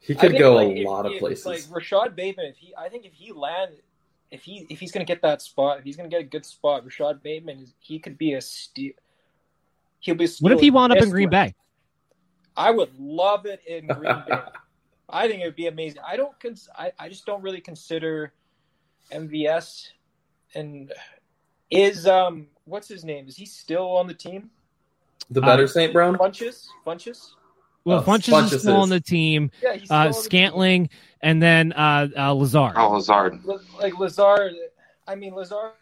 He 0.00 0.14
could 0.14 0.36
go 0.36 0.54
like, 0.54 0.68
a 0.68 0.80
if- 0.80 0.86
lot 0.86 1.06
of 1.06 1.12
if, 1.12 1.20
places. 1.20 1.46
Like 1.46 1.64
Rashod 1.70 2.16
Bateman, 2.16 2.46
if 2.46 2.56
he, 2.56 2.74
I 2.76 2.88
think 2.88 3.04
if 3.04 3.12
he 3.12 3.32
land, 3.32 3.72
if 4.30 4.42
he 4.42 4.66
if 4.70 4.80
he's 4.80 4.92
going 4.92 5.04
to 5.04 5.10
get 5.10 5.22
that 5.22 5.42
spot, 5.42 5.78
if 5.78 5.84
he's 5.84 5.96
going 5.96 6.08
to 6.08 6.14
get 6.14 6.22
a 6.22 6.28
good 6.28 6.46
spot, 6.46 6.84
Rashod 6.84 7.22
Bateman, 7.22 7.58
is, 7.60 7.74
he 7.78 7.98
could 7.98 8.16
be 8.16 8.32
a 8.34 8.40
steal. 8.40 8.92
He'll 10.00 10.14
be. 10.14 10.24
A 10.24 10.28
What 10.40 10.52
if 10.52 10.60
he 10.60 10.70
wound 10.70 10.92
up 10.92 10.98
in 10.98 11.10
Green. 11.10 11.28
Bay? 11.28 11.54
I 12.56 12.70
would 12.70 12.90
love 12.98 13.46
it 13.46 13.60
in 13.66 13.86
Green 13.98 14.22
Bay. 14.26 14.38
I 15.08 15.28
think 15.28 15.42
it 15.42 15.44
would 15.44 15.56
be 15.56 15.66
amazing. 15.66 16.00
I 16.06 16.16
don't. 16.16 16.38
Cons- 16.40 16.68
I 16.78 16.92
I 16.98 17.08
just 17.08 17.26
don't 17.26 17.42
really 17.42 17.60
consider 17.60 18.32
MVS 19.12 19.88
and 20.54 20.92
is 21.70 22.06
um 22.06 22.46
what's 22.64 22.88
his 22.88 23.04
name? 23.04 23.28
Is 23.28 23.36
he 23.36 23.44
still 23.44 23.90
on 23.96 24.06
the 24.06 24.14
team? 24.14 24.50
the 25.30 25.40
better 25.40 25.64
uh, 25.64 25.68
St. 25.68 25.92
Brown? 25.92 26.16
Funchess, 26.16 26.66
Funchess. 26.84 27.32
Well, 27.84 28.02
Funchess 28.02 28.32
Funchess 28.32 28.52
is 28.52 28.60
still 28.62 28.76
on 28.76 28.88
the 28.88 29.00
team. 29.00 29.50
Yeah, 29.62 29.74
he's 29.74 29.90
Uh, 29.90 29.94
on 29.94 30.06
the 30.08 30.12
team. 30.12 30.22
Scantling 30.22 30.90
and 31.22 31.42
then 31.42 31.72
uh, 31.72 32.08
uh, 32.16 32.32
Lazard. 32.32 32.74
Oh, 32.76 32.90
Lazard. 32.90 33.40
Like 33.78 33.98
Lazard. 33.98 34.52
I 35.06 35.14
mean 35.14 35.34
Lazard. 35.34 35.72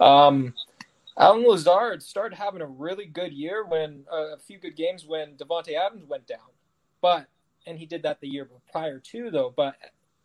Um, 0.00 0.52
Allen 1.16 1.46
Lazard 1.46 2.02
started 2.02 2.36
having 2.36 2.60
a 2.60 2.66
really 2.66 3.06
good 3.06 3.32
year 3.32 3.64
when 3.64 4.04
uh, 4.12 4.34
a 4.34 4.38
few 4.38 4.58
good 4.58 4.76
games 4.76 5.06
when 5.06 5.36
Davante 5.36 5.74
Adams 5.74 6.04
went 6.06 6.26
down, 6.26 6.38
but 7.00 7.26
and 7.66 7.78
he 7.78 7.86
did 7.86 8.02
that 8.02 8.20
the 8.20 8.28
year 8.28 8.48
prior 8.70 8.98
too 8.98 9.30
though. 9.30 9.54
But 9.56 9.76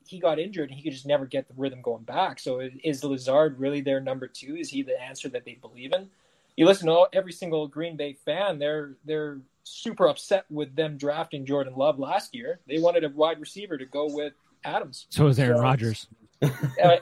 he 0.10 0.20
got 0.20 0.39
injured 0.39 0.70
and 0.70 0.78
he 0.78 0.84
could 0.84 0.91
just 0.93 1.05
never 1.05 1.26
get 1.26 1.47
the 1.47 1.53
rhythm 1.55 1.82
going 1.82 2.03
back. 2.03 2.39
So 2.39 2.62
is 2.84 3.03
Lazard 3.03 3.60
really 3.60 3.82
their 3.82 3.99
number 3.99 4.28
two? 4.28 4.55
Is 4.57 4.70
he 4.70 4.82
the 4.82 4.99
answer 4.99 5.30
that 5.30 5.45
they 5.45 5.53
believe 5.62 5.93
in? 5.93 6.10
You 6.57 6.66
listen 6.66 6.88
to 6.88 6.93
all, 6.93 7.07
every 7.14 7.32
single 7.32 7.68
Green 7.68 7.95
Bay 7.95 8.14
fan; 8.26 8.60
they're 8.60 8.95
they're 9.05 9.39
super 9.64 10.07
upset 10.07 10.45
with 10.49 10.76
them 10.76 10.97
drafting 10.97 11.45
Jordan 11.45 11.76
Love 11.76 11.99
last 11.99 12.34
year. 12.36 12.60
They 12.68 12.80
wanted 12.80 13.03
a 13.03 13.10
wide 13.10 13.39
receiver 13.39 13.78
to 13.78 13.86
go 13.86 14.07
with 14.14 14.34
Adams. 14.64 15.05
So 15.10 15.28
is 15.28 15.39
Aaron 15.39 15.57
So- 15.57 15.64
Rodgers. 15.64 16.07
Uh, 16.84 16.95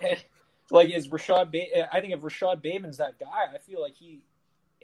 like 0.72 0.89
is 0.89 1.10
Rashod? 1.12 1.51
Ba- 1.51 1.93
I 1.95 2.01
think 2.01 2.12
if 2.14 2.24
Rashod 2.24 2.62
Bateman's 2.62 2.97
that 2.97 3.18
guy, 3.20 3.45
I 3.53 3.58
feel 3.60 3.82
like 3.82 3.95
he, 3.95 4.20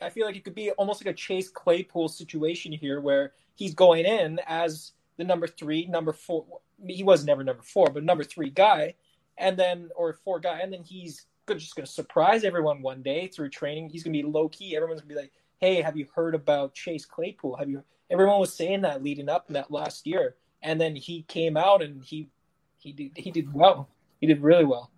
I 0.01 0.09
feel 0.09 0.25
like 0.25 0.35
it 0.37 0.43
could 0.45 0.55
be 0.55 0.71
almost 0.71 1.03
like 1.03 1.13
a 1.13 1.17
Chase 1.17 1.49
Claypool 1.49 2.07
situation 2.07 2.71
here, 2.71 3.01
where 3.01 3.33
he's 3.55 3.73
going 3.73 4.05
in 4.05 4.39
as 4.47 4.93
the 5.17 5.23
number 5.23 5.47
three, 5.47 5.85
number 5.85 6.13
four. 6.13 6.45
He 6.85 7.03
was 7.03 7.25
never 7.25 7.43
number 7.43 7.63
four, 7.63 7.89
but 7.89 8.03
number 8.03 8.23
three 8.23 8.49
guy, 8.49 8.95
and 9.37 9.57
then 9.57 9.89
or 9.95 10.13
four 10.13 10.39
guy, 10.39 10.59
and 10.59 10.71
then 10.71 10.83
he's 10.83 11.25
just 11.47 11.75
going 11.75 11.85
to 11.85 11.91
surprise 11.91 12.43
everyone 12.43 12.81
one 12.81 13.01
day 13.01 13.27
through 13.27 13.49
training. 13.49 13.89
He's 13.89 14.03
going 14.03 14.13
to 14.13 14.23
be 14.23 14.27
low 14.27 14.49
key. 14.49 14.75
Everyone's 14.75 15.01
going 15.01 15.09
to 15.09 15.15
be 15.15 15.21
like, 15.21 15.31
"Hey, 15.59 15.81
have 15.81 15.97
you 15.97 16.07
heard 16.15 16.35
about 16.35 16.73
Chase 16.73 17.05
Claypool? 17.05 17.57
Have 17.57 17.69
you?" 17.69 17.83
Everyone 18.09 18.39
was 18.39 18.53
saying 18.53 18.81
that 18.81 19.03
leading 19.03 19.29
up 19.29 19.45
in 19.47 19.53
that 19.53 19.71
last 19.71 20.05
year, 20.05 20.35
and 20.61 20.79
then 20.79 20.95
he 20.95 21.23
came 21.23 21.57
out 21.57 21.81
and 21.81 22.03
he 22.03 22.29
he 22.77 22.91
did 22.91 23.11
he 23.15 23.31
did 23.31 23.53
well. 23.53 23.89
He 24.19 24.27
did 24.27 24.41
really 24.41 24.65
well. 24.65 24.89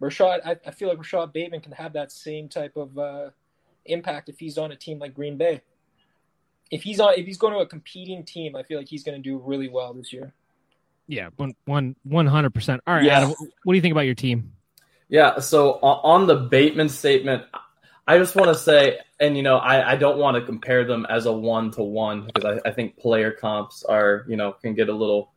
Rashod, 0.00 0.40
I, 0.44 0.56
I 0.66 0.70
feel 0.70 0.88
like 0.88 0.98
Rashod 0.98 1.32
Bateman 1.32 1.60
can 1.60 1.72
have 1.72 1.92
that 1.94 2.12
same 2.12 2.48
type 2.48 2.76
of 2.76 2.98
uh, 2.98 3.30
impact 3.86 4.28
if 4.28 4.38
he's 4.38 4.58
on 4.58 4.72
a 4.72 4.76
team 4.76 4.98
like 4.98 5.14
Green 5.14 5.36
Bay. 5.36 5.62
If 6.70 6.82
he's 6.82 7.00
on, 7.00 7.14
if 7.16 7.26
he's 7.26 7.38
going 7.38 7.52
to 7.52 7.60
a 7.60 7.66
competing 7.66 8.24
team, 8.24 8.56
I 8.56 8.62
feel 8.62 8.78
like 8.78 8.88
he's 8.88 9.04
going 9.04 9.20
to 9.20 9.22
do 9.22 9.38
really 9.38 9.68
well 9.68 9.94
this 9.94 10.12
year. 10.12 10.32
Yeah, 11.06 11.28
one 11.36 11.54
one 11.66 11.96
one 12.04 12.26
hundred 12.26 12.54
percent. 12.54 12.82
All 12.86 12.94
right, 12.94 13.04
Yeah. 13.04 13.18
Adam, 13.18 13.34
what 13.64 13.72
do 13.72 13.76
you 13.76 13.82
think 13.82 13.92
about 13.92 14.06
your 14.06 14.14
team? 14.14 14.52
Yeah, 15.08 15.38
so 15.40 15.72
on 15.82 16.26
the 16.26 16.34
Bateman 16.34 16.88
statement, 16.88 17.44
I 18.06 18.18
just 18.18 18.34
want 18.34 18.48
to 18.48 18.54
say, 18.54 18.98
and 19.20 19.36
you 19.36 19.42
know, 19.42 19.56
I, 19.56 19.92
I 19.92 19.96
don't 19.96 20.18
want 20.18 20.36
to 20.36 20.42
compare 20.42 20.84
them 20.84 21.06
as 21.08 21.26
a 21.26 21.32
one 21.32 21.70
to 21.72 21.82
one 21.82 22.26
because 22.26 22.44
I, 22.64 22.68
I 22.68 22.72
think 22.72 22.96
player 22.96 23.30
comps 23.30 23.84
are, 23.84 24.24
you 24.28 24.36
know, 24.36 24.52
can 24.52 24.74
get 24.74 24.88
a 24.88 24.94
little 24.94 25.32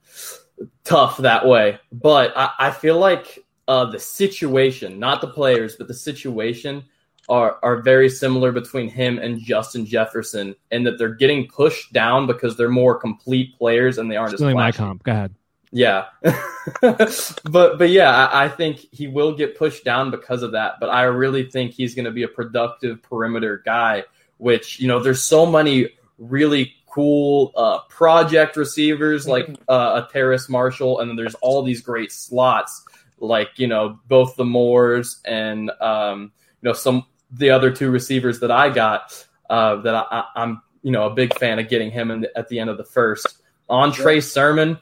tough 0.84 1.18
that 1.18 1.46
way. 1.46 1.80
But 1.92 2.34
I, 2.36 2.52
I 2.60 2.72
feel 2.72 2.98
like 2.98 3.40
uh, 3.68 3.86
the 3.92 4.00
situation, 4.00 5.00
not 5.00 5.22
the 5.22 5.28
players, 5.28 5.76
but 5.76 5.88
the 5.88 5.94
situation 5.94 6.86
are 7.30 7.58
are 7.62 7.82
very 7.82 8.10
similar 8.10 8.52
between 8.52 8.90
him 8.90 9.20
and 9.20 9.40
Justin 9.40 9.86
Jefferson, 9.86 10.56
in 10.72 10.84
that 10.84 10.98
they're 10.98 11.16
getting 11.16 11.48
pushed 11.48 11.94
down 11.94 12.28
because 12.28 12.58
they're 12.58 12.70
more 12.70 12.96
complete 12.96 13.58
players 13.58 13.98
and 13.98 14.10
they 14.10 14.16
aren't 14.16 14.34
as 14.34 14.40
Stealing 14.40 14.56
my 14.56 14.72
comp. 14.72 15.04
Go 15.04 15.12
ahead. 15.12 15.36
Yeah, 15.72 16.06
but 16.82 17.78
but 17.78 17.90
yeah, 17.90 18.10
I, 18.16 18.46
I 18.46 18.50
think 18.50 18.86
he 18.92 19.08
will 19.08 19.36
get 19.36 19.58
pushed 19.58 19.84
down 19.84 20.12
because 20.12 20.42
of 20.42 20.54
that. 20.54 20.76
But 20.80 20.90
I 20.90 21.04
really 21.04 21.50
think 21.50 21.74
he's 21.74 21.94
going 21.94 22.06
to 22.06 22.12
be 22.12 22.24
a 22.24 22.28
productive 22.28 23.02
perimeter 23.04 23.62
guy. 23.66 24.04
Which 24.38 24.80
you 24.80 24.88
know, 24.88 25.02
there's 25.02 25.24
so 25.24 25.46
many 25.46 25.90
really 26.18 26.74
cool 26.90 27.52
uh, 27.56 27.80
project 27.90 28.56
receivers 28.56 29.28
like 29.28 29.50
uh, 29.68 30.04
a 30.04 30.12
Terrace 30.12 30.48
Marshall, 30.48 31.00
and 31.00 31.10
then 31.10 31.18
there's 31.18 31.36
all 31.36 31.64
these 31.64 31.82
great 31.82 32.12
slots 32.12 32.86
like 33.20 33.50
you 33.58 33.68
know 33.68 34.00
both 34.08 34.36
the 34.36 34.46
Moores 34.46 35.20
and 35.26 35.72
um, 35.82 36.32
you 36.62 36.70
know 36.70 36.74
some 36.74 37.06
the 37.32 37.50
other 37.50 37.72
two 37.72 37.92
receivers 37.92 38.40
that 38.40 38.52
I 38.52 38.70
got 38.70 39.26
uh, 39.50 39.78
that 39.82 39.96
I, 39.96 40.26
I'm 40.36 40.62
you 40.84 40.92
know 40.92 41.06
a 41.06 41.14
big 41.14 41.38
fan 41.38 41.60
of 41.60 41.70
getting 41.70 41.92
him 41.92 42.12
in 42.12 42.22
the, 42.22 42.38
at 42.38 42.48
the 42.50 42.60
end 42.60 42.70
of 42.70 42.78
the 42.78 42.86
first 42.86 43.42
on 43.70 43.92
Trey 43.92 44.22
Sermon. 44.22 44.78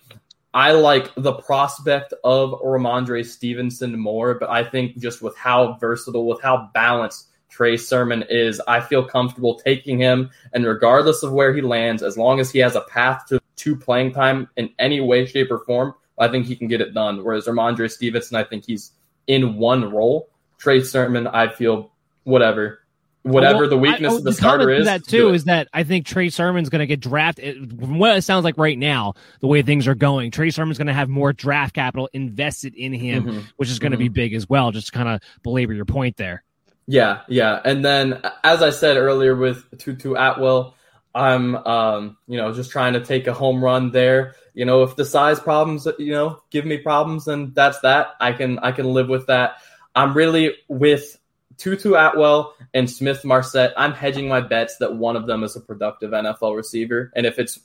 I 0.54 0.72
like 0.72 1.14
the 1.16 1.34
prospect 1.34 2.14
of 2.24 2.52
Rhamondre 2.62 3.26
Stevenson 3.26 4.00
more, 4.00 4.36
but 4.36 4.50
I 4.50 4.64
think 4.64 4.98
just 4.98 5.22
with 5.22 5.36
how 5.36 5.74
versatile, 5.82 6.26
with 6.26 6.42
how 6.42 6.70
balanced 6.74 7.28
Trey 7.50 7.76
Sermon 7.76 8.24
is, 8.30 8.62
I 8.66 8.80
feel 8.80 9.04
comfortable 9.04 9.60
taking 9.60 10.00
him. 10.00 10.30
And 10.54 10.66
regardless 10.66 11.24
of 11.24 11.34
where 11.34 11.54
he 11.54 11.62
lands, 11.62 12.04
as 12.04 12.18
long 12.18 12.40
as 12.40 12.52
he 12.52 12.60
has 12.60 12.76
a 12.76 12.82
path 12.82 13.26
to, 13.28 13.42
to 13.58 13.76
playing 13.76 14.14
time 14.14 14.48
in 14.56 14.70
any 14.80 15.02
way, 15.02 15.26
shape, 15.26 15.52
or 15.52 15.60
form, 15.60 15.94
I 16.18 16.30
think 16.30 16.46
he 16.46 16.56
can 16.56 16.70
get 16.70 16.80
it 16.80 16.94
done. 16.94 17.24
Whereas 17.24 17.48
Rhamondre 17.48 17.92
Stevenson, 17.92 18.38
I 18.38 18.46
think 18.46 18.66
he's 18.66 18.94
in 19.28 19.58
one 19.58 19.92
role. 19.92 20.30
Trey 20.58 20.82
Sermon, 20.82 21.28
I 21.28 21.50
feel 21.50 21.92
whatever. 22.26 22.80
Whatever 23.24 23.62
Well, 23.62 23.70
the 23.70 23.78
weakness 23.78 24.14
I- 24.14 24.16
of 24.18 24.24
the 24.24 24.34
starter 24.34 24.68
to 24.68 24.76
is. 24.82 24.86
that 24.86 25.04
too 25.04 25.30
is 25.34 25.46
that 25.46 25.68
I 25.74 25.82
think 25.82 26.06
Trey 26.06 26.30
Sermon's 26.30 26.70
going 26.70 26.82
to 26.82 26.86
get 26.86 27.00
drafted. 27.00 27.72
From 27.80 27.98
what 27.98 28.16
it 28.16 28.22
sounds 28.22 28.44
like 28.44 28.56
right 28.60 28.78
now, 28.78 29.14
the 29.40 29.48
way 29.48 29.64
things 29.64 29.88
are 29.88 29.96
going, 29.96 30.30
Trey 30.30 30.52
Sermon's 30.52 30.78
going 30.78 30.86
to 30.88 30.94
have 30.94 31.10
more 31.10 31.34
draft 31.34 31.74
capital 31.74 32.08
invested 32.14 32.76
in 32.76 32.94
him, 32.94 33.24
Mhm. 33.26 33.44
which 33.58 33.70
is 33.70 33.80
going 33.80 33.94
to 33.94 33.98
be 33.98 34.10
big 34.10 34.36
as 34.36 34.48
well. 34.48 34.72
Just 34.72 34.88
to 34.88 34.92
kind 34.92 35.10
of 35.10 35.22
belabor 35.42 35.74
your 35.74 35.86
point 35.86 36.18
there. 36.18 36.44
Yeah, 36.86 37.22
yeah. 37.28 37.60
And 37.66 37.84
then 37.84 38.22
as 38.44 38.62
I 38.62 38.70
said 38.70 38.96
earlier 38.96 39.36
with 39.36 39.66
Tutu 39.80 40.14
Atwell, 40.14 40.76
I'm 41.16 41.56
um, 41.56 42.18
you 42.28 42.38
know, 42.38 42.54
just 42.54 42.70
trying 42.70 42.94
to 42.94 43.00
take 43.00 43.26
a 43.26 43.34
home 43.34 43.64
run 43.64 43.90
there. 43.90 44.36
You 44.54 44.66
know, 44.66 44.84
if 44.84 44.96
the 44.98 45.06
size 45.06 45.40
problems, 45.40 45.88
you 45.98 46.12
know, 46.12 46.42
give 46.52 46.64
me 46.66 46.78
problems, 46.78 47.26
then 47.26 47.54
that's 47.56 47.80
that. 47.80 48.10
I 48.20 48.34
can 48.34 48.60
I 48.60 48.72
can 48.72 48.94
live 48.94 49.10
with 49.10 49.26
that. 49.28 49.56
I'm 49.96 50.14
really 50.14 50.54
with 50.68 51.18
Tutu 51.58 51.94
Atwell 51.94 52.56
and 52.74 52.90
Smith 52.90 53.24
Marsette. 53.24 53.74
I'm 53.78 53.94
hedging 53.94 54.28
my 54.28 54.42
bets 54.42 54.78
that 54.78 54.96
one 54.96 55.16
of 55.16 55.26
them 55.26 55.44
is 55.44 55.56
a 55.56 55.62
productive 55.62 56.12
NFL 56.12 56.56
receiver. 56.56 57.12
And 57.16 57.26
if 57.26 57.40
it's 57.40 57.60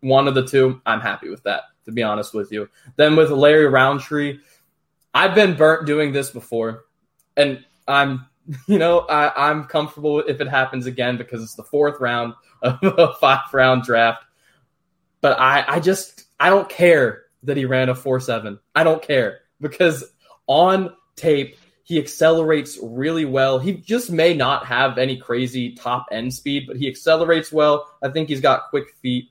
one 0.00 0.28
of 0.28 0.34
the 0.34 0.46
two, 0.46 0.80
I'm 0.86 1.00
happy 1.00 1.28
with 1.28 1.42
that, 1.44 1.62
to 1.84 1.92
be 1.92 2.02
honest 2.02 2.34
with 2.34 2.52
you. 2.52 2.68
Then 2.96 3.16
with 3.16 3.30
Larry 3.30 3.66
Rountree, 3.66 4.38
I've 5.14 5.34
been 5.34 5.56
burnt 5.56 5.86
doing 5.86 6.12
this 6.12 6.30
before. 6.30 6.84
And 7.36 7.64
I'm 7.86 8.26
you 8.66 8.78
know, 8.78 9.00
I, 9.00 9.50
I'm 9.50 9.64
comfortable 9.64 10.20
if 10.20 10.40
it 10.40 10.48
happens 10.48 10.86
again 10.86 11.16
because 11.16 11.42
it's 11.42 11.54
the 11.54 11.62
fourth 11.64 12.00
round 12.00 12.34
of 12.62 12.78
a 12.82 13.12
five 13.20 13.52
round 13.52 13.82
draft. 13.82 14.24
But 15.20 15.38
I, 15.38 15.64
I 15.66 15.80
just 15.80 16.24
I 16.38 16.50
don't 16.50 16.68
care 16.68 17.24
that 17.42 17.56
he 17.56 17.64
ran 17.64 17.88
a 17.88 17.94
four 17.94 18.20
seven. 18.20 18.58
I 18.74 18.84
don't 18.84 19.02
care 19.02 19.40
because 19.60 20.04
on 20.46 20.94
tape 21.16 21.58
he 21.88 21.98
accelerates 21.98 22.78
really 22.82 23.24
well. 23.24 23.58
He 23.58 23.72
just 23.72 24.10
may 24.10 24.34
not 24.34 24.66
have 24.66 24.98
any 24.98 25.16
crazy 25.16 25.72
top 25.72 26.04
end 26.12 26.34
speed, 26.34 26.66
but 26.66 26.76
he 26.76 26.86
accelerates 26.86 27.50
well. 27.50 27.86
I 28.02 28.10
think 28.10 28.28
he's 28.28 28.42
got 28.42 28.68
quick 28.68 28.90
feet. 29.00 29.30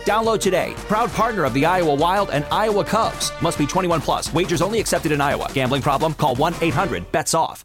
Download 0.00 0.40
today. 0.40 0.72
Proud 0.88 1.10
partner 1.10 1.44
of 1.44 1.54
the 1.54 1.66
Iowa 1.66 1.94
Wild 1.94 2.30
and 2.30 2.44
Iowa 2.50 2.84
Cubs. 2.84 3.32
Must 3.42 3.58
be 3.58 3.66
21 3.66 4.00
plus. 4.00 4.32
Wagers 4.32 4.62
only 4.62 4.80
accepted 4.80 5.12
in 5.12 5.20
Iowa. 5.20 5.50
Gambling 5.52 5.82
problem? 5.82 6.14
Call 6.14 6.34
1 6.34 6.54
800 6.60 7.12
bets 7.12 7.34
off. 7.34 7.64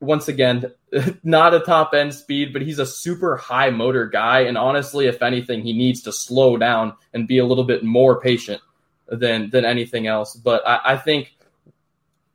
Once 0.00 0.28
again, 0.28 0.72
not 1.24 1.54
a 1.54 1.60
top 1.60 1.92
end 1.94 2.14
speed, 2.14 2.52
but 2.52 2.62
he's 2.62 2.78
a 2.78 2.86
super 2.86 3.36
high 3.36 3.70
motor 3.70 4.06
guy. 4.06 4.40
And 4.40 4.56
honestly, 4.56 5.06
if 5.06 5.22
anything, 5.22 5.62
he 5.62 5.72
needs 5.72 6.02
to 6.02 6.12
slow 6.12 6.56
down 6.56 6.94
and 7.12 7.28
be 7.28 7.38
a 7.38 7.44
little 7.44 7.64
bit 7.64 7.84
more 7.84 8.20
patient 8.20 8.62
than 9.08 9.50
than 9.50 9.64
anything 9.64 10.06
else. 10.06 10.34
But 10.34 10.66
I, 10.66 10.80
I 10.84 10.96
think 10.96 11.34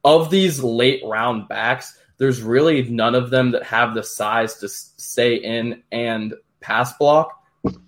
of 0.04 0.30
these 0.30 0.62
late 0.62 1.02
round 1.04 1.48
backs, 1.48 1.98
there's 2.18 2.42
really 2.42 2.84
none 2.84 3.16
of 3.16 3.30
them 3.32 3.52
that 3.52 3.64
have 3.64 3.96
the 3.96 4.04
size 4.04 4.58
to 4.60 4.70
stay 4.70 5.36
in 5.36 5.82
and 5.92 6.36
pass 6.62 6.96
block 6.98 7.42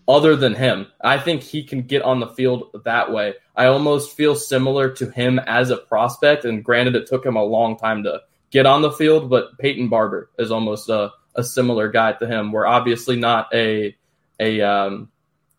other 0.07 0.35
than 0.35 0.55
him. 0.55 0.87
I 1.01 1.17
think 1.17 1.43
he 1.43 1.63
can 1.63 1.81
get 1.81 2.01
on 2.01 2.19
the 2.19 2.27
field 2.27 2.81
that 2.85 3.11
way. 3.11 3.35
I 3.55 3.65
almost 3.65 4.15
feel 4.15 4.35
similar 4.35 4.89
to 4.91 5.09
him 5.09 5.39
as 5.39 5.69
a 5.69 5.77
prospect, 5.77 6.45
and 6.45 6.63
granted, 6.63 6.95
it 6.95 7.07
took 7.07 7.25
him 7.25 7.35
a 7.35 7.43
long 7.43 7.77
time 7.77 8.03
to 8.03 8.21
get 8.51 8.65
on 8.65 8.81
the 8.81 8.91
field, 8.91 9.29
but 9.29 9.57
Peyton 9.57 9.89
Barber 9.89 10.29
is 10.37 10.51
almost 10.51 10.89
a, 10.89 11.11
a 11.35 11.43
similar 11.43 11.89
guy 11.89 12.13
to 12.13 12.27
him. 12.27 12.51
We're 12.51 12.65
obviously 12.65 13.15
not 13.15 13.53
a 13.53 13.95
a 14.39 14.61
um, 14.61 15.09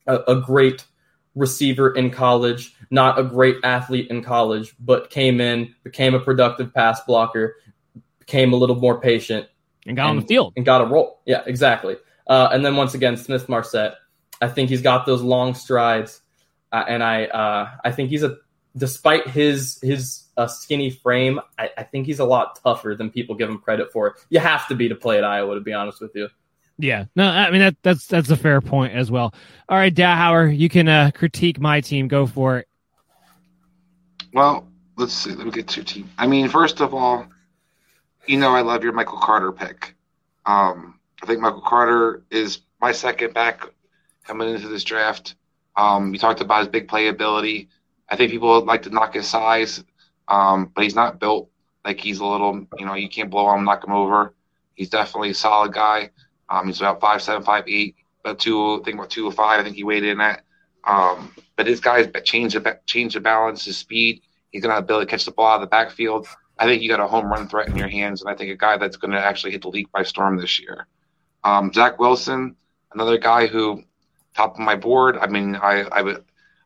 a, 0.07 0.19
a 0.29 0.41
great 0.41 0.85
receiver 1.35 1.95
in 1.95 2.11
college, 2.11 2.75
not 2.91 3.19
a 3.19 3.23
great 3.23 3.57
athlete 3.63 4.09
in 4.11 4.23
college, 4.23 4.75
but 4.81 5.11
came 5.11 5.41
in, 5.41 5.75
became 5.85 6.15
a 6.15 6.21
productive 6.21 6.73
pass 6.75 7.01
blocker, 7.05 7.57
became 8.19 8.53
a 8.53 8.57
little 8.57 8.77
more 8.77 9.01
patient, 9.01 9.47
and 9.87 9.97
got 9.97 10.11
and, 10.11 10.11
on 10.11 10.17
the 10.21 10.27
field 10.27 10.53
and 10.57 10.65
got 10.65 10.81
a 10.81 10.87
role. 10.87 11.21
Yeah, 11.27 11.43
exactly. 11.47 11.97
Uh, 12.27 12.49
and 12.53 12.65
then 12.65 12.77
once 12.77 12.95
again, 12.95 13.17
Smith 13.17 13.49
Marsette. 13.49 13.95
I 14.41 14.49
think 14.49 14.71
he's 14.71 14.83
got 14.83 15.07
those 15.07 15.23
long 15.23 15.55
strides, 15.55 16.21
uh, 16.73 16.85
and 16.89 17.03
I 17.03 17.25
uh, 17.25 17.71
I 17.85 17.93
think 17.93 18.11
he's 18.11 18.23
a 18.23 18.37
despite 18.77 19.27
his 19.29 19.79
his 19.83 20.25
uh, 20.37 20.47
skinny 20.47 20.91
frame, 20.91 21.41
I, 21.59 21.71
I, 21.77 21.83
think 21.83 22.07
he's 22.07 22.21
a 22.21 22.25
lot 22.25 22.61
tougher 22.63 22.95
than 22.95 23.11
people 23.11 23.35
give 23.35 23.51
him 23.51 23.59
credit 23.59 23.93
for. 23.93 24.17
You 24.31 24.39
have 24.39 24.69
to 24.69 24.75
be 24.75 24.89
to 24.89 24.95
play 24.95 25.19
at 25.19 25.25
Iowa, 25.25 25.55
to 25.57 25.61
be 25.61 25.73
honest 25.73 26.01
with 26.01 26.15
you. 26.15 26.29
Yeah, 26.79 27.07
no, 27.17 27.29
I 27.29 27.51
mean 27.51 27.61
that 27.61 27.77
that's 27.83 28.07
that's 28.07 28.31
a 28.31 28.37
fair 28.37 28.61
point 28.61 28.95
as 28.95 29.11
well. 29.11 29.35
All 29.69 29.77
right, 29.77 29.93
Dowhauer, 29.93 30.57
you 30.57 30.69
can 30.69 30.87
uh, 30.87 31.11
critique 31.13 31.61
my 31.61 31.81
team. 31.81 32.07
Go 32.07 32.27
for 32.27 32.59
it. 32.59 32.69
Well, 34.33 34.69
let's 34.97 35.13
see. 35.13 35.33
Let 35.33 35.47
me 35.47 35.51
get 35.51 35.67
to 35.69 35.77
your 35.77 35.85
team. 35.85 36.09
I 36.17 36.29
mean, 36.29 36.49
first 36.49 36.81
of 36.81 36.95
all, 36.95 37.27
you 38.27 38.39
know 38.39 38.51
I 38.51 38.61
love 38.61 38.85
your 38.85 38.93
Michael 38.93 39.19
Carter 39.19 39.51
pick. 39.51 39.97
Um, 40.47 41.01
I 41.21 41.27
think 41.27 41.41
Michael 41.41 41.63
Carter 41.63 42.23
is 42.31 42.61
my 42.81 42.93
second 42.93 43.35
back 43.35 43.67
coming 44.29 44.55
into 44.55 44.69
this 44.69 44.85
draft. 44.85 45.35
Um, 45.77 46.13
you 46.13 46.19
talked 46.19 46.41
about 46.41 46.61
his 46.61 46.69
big 46.69 46.87
playability. 46.87 47.69
I 48.09 48.17
think 48.17 48.31
people 48.31 48.65
like 48.65 48.83
to 48.83 48.91
knock 48.91 49.15
his 49.15 49.27
size, 49.27 49.83
um, 50.29 50.71
but 50.75 50.85
he's 50.85 50.95
not 50.95 51.19
built 51.19 51.51
like 51.85 51.99
he's 51.99 52.21
a 52.21 52.25
little. 52.25 52.67
You 52.79 52.87
know, 52.87 52.95
you 52.95 53.09
can't 53.09 53.31
blow 53.31 53.53
him, 53.55 53.65
knock 53.65 53.85
him 53.85 53.93
over. 53.93 54.35
He's 54.75 54.91
definitely 54.91 55.31
a 55.31 55.35
solid 55.35 55.73
guy. 55.73 56.11
Um, 56.49 56.67
he's 56.67 56.81
about 56.81 57.01
five 57.01 57.23
seven, 57.23 57.43
five 57.43 57.65
eight, 57.67 57.97
about 58.25 58.39
two. 58.39 58.81
I 58.81 58.85
think 58.85 58.97
about 58.97 59.11
two 59.11 59.31
five. 59.33 59.61
I 59.61 59.65
think 59.65 59.77
he 59.77 59.85
weighed 59.85 60.05
in 60.05 60.21
at. 60.21 60.43
Um, 60.85 61.33
but 61.57 61.67
this 61.67 61.81
guy's 61.81 62.09
changed 62.25 62.55
the 62.55 62.79
change 62.87 63.15
the 63.15 63.21
balance, 63.21 63.65
his 63.65 63.77
speed. 63.77 64.23
He's 64.51 64.63
gonna 64.63 64.75
have 64.75 64.85
ability 64.85 65.07
to 65.07 65.11
catch 65.11 65.25
the 65.25 65.33
ball 65.33 65.47
out 65.47 65.57
of 65.57 65.61
the 65.63 65.67
backfield. 65.67 66.29
I 66.59 66.67
think 66.67 66.83
you 66.83 66.89
got 66.89 67.01
a 67.01 67.07
home 67.07 67.27
run 67.27 67.49
threat 67.49 67.69
in 67.69 67.77
your 67.77 67.89
hands, 67.89 68.21
and 68.21 68.31
I 68.31 68.35
think 68.35 68.51
a 68.51 68.57
guy 68.57 68.77
that's 68.77 68.97
going 68.97 69.13
to 69.13 69.19
actually 69.25 69.53
hit 69.53 69.63
the 69.63 69.69
league 69.69 69.93
by 69.93 70.03
storm 70.03 70.37
this 70.37 70.59
year. 70.59 70.89
Um, 71.45 71.73
Zach 71.73 72.01
Wilson, 72.01 72.57
another 72.93 73.17
guy 73.17 73.47
who 73.47 73.85
top 74.39 74.55
of 74.55 74.61
my 74.61 74.77
board. 74.77 75.19
I 75.19 75.27
mean, 75.27 75.57
I, 75.57 75.85
I 75.91 76.17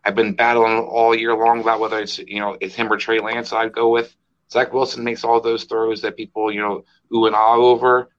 I've 0.04 0.14
been 0.14 0.34
battling 0.34 0.78
all 0.78 1.14
year 1.14 1.34
long 1.34 1.60
about 1.60 1.80
whether 1.80 1.98
it's 1.98 2.18
you 2.18 2.40
know 2.40 2.56
it's 2.60 2.74
him 2.74 2.92
or 2.92 2.98
Trey 2.98 3.20
Lance. 3.20 3.52
I'd 3.52 3.72
go 3.72 3.88
with 3.90 4.14
Zach 4.50 4.72
Wilson 4.72 5.02
makes 5.02 5.24
all 5.24 5.40
those 5.40 5.64
throws 5.64 6.02
that 6.02 6.16
people 6.16 6.52
you 6.52 6.60
know 6.60 6.84
ooh 7.14 7.26
and 7.26 7.34
ah 7.34 7.56
over. 7.56 8.10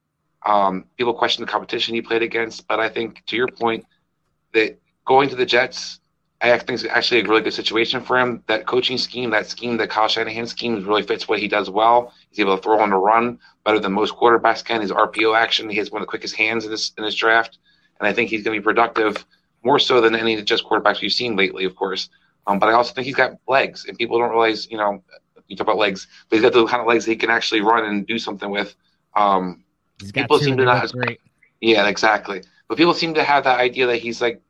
Um, 0.45 0.85
people 0.97 1.13
question 1.13 1.45
the 1.45 1.51
competition 1.51 1.95
he 1.95 2.01
played 2.01 2.23
against, 2.23 2.67
but 2.67 2.80
I 2.80 2.89
think 2.89 3.23
to 3.27 3.35
your 3.38 3.47
point 3.47 3.85
that 4.53 4.77
going 5.05 5.30
to 5.30 5.38
the 5.38 5.45
Jets, 5.45 6.01
I 6.41 6.57
think 6.57 6.71
is 6.71 6.85
actually 6.85 7.21
a 7.21 7.23
really 7.23 7.41
good 7.41 7.53
situation 7.53 8.01
for 8.01 8.19
him. 8.19 8.43
That 8.47 8.65
coaching 8.65 8.97
scheme, 8.97 9.30
that 9.30 9.47
scheme, 9.47 9.77
the 9.77 9.88
Kyle 9.88 10.09
Shanahan 10.09 10.47
scheme, 10.47 10.85
really 10.85 11.03
fits 11.03 11.30
what 11.30 11.39
he 11.39 11.47
does 11.47 11.69
well. 11.69 12.11
He's 12.30 12.39
able 12.41 12.57
to 12.57 12.61
throw 12.61 12.80
on 12.81 12.89
the 12.89 12.97
run 12.97 13.39
better 13.63 13.80
than 13.80 13.93
most 13.93 14.15
quarterbacks 14.15 14.65
can. 14.65 14.81
His 14.81 14.91
RPO 14.91 15.38
action, 15.38 15.69
he 15.69 15.77
has 15.77 15.91
one 15.91 16.01
of 16.01 16.07
the 16.07 16.09
quickest 16.09 16.35
hands 16.35 16.65
in 16.65 16.71
this 16.71 16.91
in 16.97 17.03
this 17.05 17.15
draft, 17.15 17.59
and 17.99 18.07
I 18.07 18.11
think 18.11 18.30
he's 18.30 18.43
going 18.43 18.55
to 18.55 18.61
be 18.61 18.63
productive 18.63 19.25
more 19.64 19.80
so 19.80 20.02
than 20.02 20.15
any 20.15 20.34
of 20.34 20.40
the 20.40 20.45
Jets 20.45 20.61
quarterbacks 20.61 21.02
we've 21.02 21.14
seen 21.14 21.35
lately, 21.35 21.65
of 21.65 21.76
course. 21.76 22.10
Um, 22.45 22.60
but 22.60 22.69
I 22.69 22.73
also 22.73 22.94
think 22.94 23.06
he's 23.06 23.15
got 23.15 23.38
legs, 23.48 23.85
and 23.88 23.98
people 23.98 24.19
don't 24.19 24.30
realize, 24.30 24.69
you 24.69 24.77
know, 24.77 25.02
you 25.48 25.56
talk 25.56 25.68
about 25.68 25.77
legs, 25.77 26.07
but 26.30 26.35
he's 26.35 26.44
got 26.44 26.53
the 26.53 26.65
kind 26.65 26.81
of 26.81 26.88
legs 26.88 27.06
he 27.06 27.15
can 27.15 27.30
actually 27.30 27.61
run 27.61 27.85
and 27.85 28.06
do 28.06 28.19
something 28.19 28.49
with. 28.49 28.76
Um, 29.15 29.64
people 30.14 30.40
seem 30.40 30.57
to 30.57 30.65
not. 30.65 30.91
Great. 30.91 31.19
Yeah, 31.61 31.88
exactly. 31.88 32.44
But 32.68 32.77
people 32.77 32.94
seem 32.94 33.14
to 33.14 33.23
have 33.23 33.44
that 33.45 33.60
idea 33.60 33.88
that 33.88 33.98
he's 33.98 34.22
like 34.22 34.41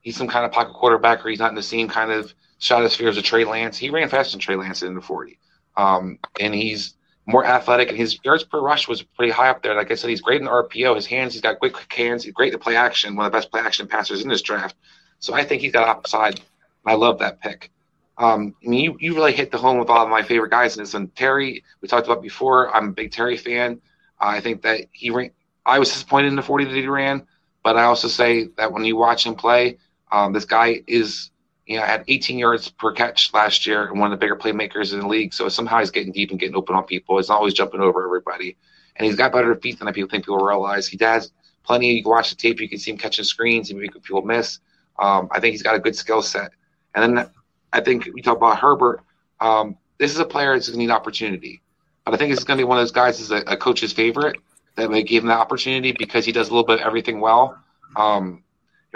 he's 0.00 0.16
some 0.16 0.28
kind 0.28 0.44
of 0.44 0.52
pocket 0.52 0.74
quarterback, 0.74 1.24
or 1.24 1.28
he's 1.28 1.38
not 1.38 1.50
in 1.50 1.54
the 1.54 1.62
same 1.62 1.88
kind 1.88 2.10
of 2.10 2.32
stratosphere 2.58 3.08
as 3.08 3.16
a 3.16 3.22
Trey 3.22 3.44
Lance. 3.44 3.76
He 3.76 3.90
ran 3.90 4.08
faster 4.08 4.32
than 4.32 4.40
Trey 4.40 4.56
Lance 4.56 4.82
in 4.82 4.94
the 4.94 5.00
forty, 5.00 5.38
um, 5.76 6.18
and 6.40 6.54
he's 6.54 6.94
more 7.28 7.44
athletic, 7.44 7.90
and 7.90 7.98
his 7.98 8.18
yards 8.24 8.42
per 8.42 8.58
rush 8.58 8.88
was 8.88 9.02
pretty 9.02 9.30
high 9.30 9.50
up 9.50 9.62
there. 9.62 9.74
Like 9.74 9.90
I 9.90 9.96
said, 9.96 10.08
he's 10.08 10.22
great 10.22 10.40
in 10.40 10.48
RPO. 10.48 10.96
His 10.96 11.04
hands, 11.04 11.34
he's 11.34 11.42
got 11.42 11.58
quick, 11.58 11.74
quick 11.74 11.92
hands. 11.92 12.24
He's 12.24 12.32
great 12.32 12.52
to 12.52 12.58
play 12.58 12.74
action. 12.74 13.14
One 13.14 13.26
of 13.26 13.32
the 13.32 13.36
best 13.36 13.50
play 13.50 13.60
action 13.60 13.86
passers 13.86 14.22
in 14.22 14.30
this 14.30 14.40
draft. 14.40 14.74
So 15.18 15.34
I 15.34 15.44
think 15.44 15.60
he's 15.60 15.72
got 15.72 15.88
upside. 15.88 16.40
I 16.86 16.94
love 16.94 17.18
that 17.18 17.38
pick. 17.42 17.70
Um, 18.16 18.54
I 18.64 18.68
mean, 18.68 18.82
you, 18.82 18.96
you 18.98 19.14
really 19.14 19.34
hit 19.34 19.52
the 19.52 19.58
home 19.58 19.78
with 19.78 19.90
all 19.90 20.02
of 20.02 20.08
my 20.08 20.22
favorite 20.22 20.50
guys 20.50 20.74
in 20.74 20.82
this. 20.82 20.94
And 20.94 21.14
Terry, 21.14 21.62
we 21.82 21.88
talked 21.88 22.06
about 22.06 22.22
before. 22.22 22.74
I'm 22.74 22.88
a 22.88 22.92
big 22.92 23.12
Terry 23.12 23.36
fan. 23.36 23.78
Uh, 24.18 24.28
I 24.28 24.40
think 24.40 24.62
that 24.62 24.86
he 24.92 25.10
ran. 25.10 25.30
I 25.66 25.78
was 25.78 25.92
disappointed 25.92 26.28
in 26.28 26.36
the 26.36 26.42
40 26.42 26.64
that 26.64 26.74
he 26.74 26.86
ran, 26.86 27.26
but 27.62 27.76
I 27.76 27.84
also 27.84 28.08
say 28.08 28.48
that 28.56 28.72
when 28.72 28.86
you 28.86 28.96
watch 28.96 29.26
him 29.26 29.34
play, 29.34 29.76
um, 30.10 30.32
this 30.32 30.46
guy 30.46 30.82
is 30.86 31.30
you 31.68 31.78
know, 31.78 31.84
had 31.84 32.02
18 32.08 32.38
yards 32.38 32.70
per 32.70 32.92
catch 32.92 33.32
last 33.34 33.66
year 33.66 33.86
and 33.86 34.00
one 34.00 34.10
of 34.10 34.18
the 34.18 34.24
bigger 34.24 34.34
playmakers 34.34 34.94
in 34.94 35.00
the 35.00 35.06
league. 35.06 35.34
So 35.34 35.50
somehow 35.50 35.80
he's 35.80 35.90
getting 35.90 36.12
deep 36.12 36.30
and 36.30 36.40
getting 36.40 36.56
open 36.56 36.74
on 36.74 36.84
people. 36.84 37.18
He's 37.18 37.28
always 37.28 37.52
jumping 37.52 37.82
over 37.82 38.02
everybody. 38.02 38.56
And 38.96 39.06
he's 39.06 39.16
got 39.16 39.32
better 39.32 39.54
feet 39.54 39.78
than 39.78 39.86
I 39.86 39.92
people 39.92 40.08
think 40.08 40.24
people 40.24 40.38
realize. 40.38 40.88
He 40.88 40.96
has 41.02 41.30
plenty. 41.62 41.92
You 41.92 42.02
can 42.02 42.10
watch 42.10 42.30
the 42.30 42.36
tape, 42.36 42.58
you 42.60 42.70
can 42.70 42.78
see 42.78 42.90
him 42.90 42.96
catching 42.96 43.24
screens 43.24 43.70
and 43.70 43.78
make 43.78 43.92
people 43.92 44.22
miss. 44.22 44.60
Um, 44.98 45.28
I 45.30 45.40
think 45.40 45.52
he's 45.52 45.62
got 45.62 45.76
a 45.76 45.78
good 45.78 45.94
skill 45.94 46.22
set. 46.22 46.52
And 46.94 47.16
then 47.16 47.30
I 47.74 47.80
think 47.82 48.08
we 48.14 48.22
talk 48.22 48.38
about 48.38 48.58
Herbert. 48.58 49.02
Um, 49.38 49.76
this 49.98 50.10
is 50.10 50.18
a 50.18 50.24
player 50.24 50.54
that's 50.54 50.68
going 50.68 50.78
to 50.78 50.86
need 50.86 50.90
opportunity. 50.90 51.60
But 52.06 52.14
I 52.14 52.16
think 52.16 52.32
it's 52.32 52.44
going 52.44 52.56
to 52.56 52.62
be 52.62 52.66
one 52.66 52.78
of 52.78 52.82
those 52.82 52.92
guys 52.92 53.18
that's 53.18 53.46
a, 53.46 53.52
a 53.52 53.56
coach's 53.58 53.92
favorite 53.92 54.38
that 54.76 54.90
may 54.90 55.02
give 55.02 55.22
him 55.22 55.28
the 55.28 55.34
opportunity 55.34 55.92
because 55.92 56.24
he 56.24 56.32
does 56.32 56.48
a 56.48 56.50
little 56.50 56.64
bit 56.64 56.80
of 56.80 56.86
everything 56.86 57.20
well. 57.20 57.58
Um, 57.94 58.42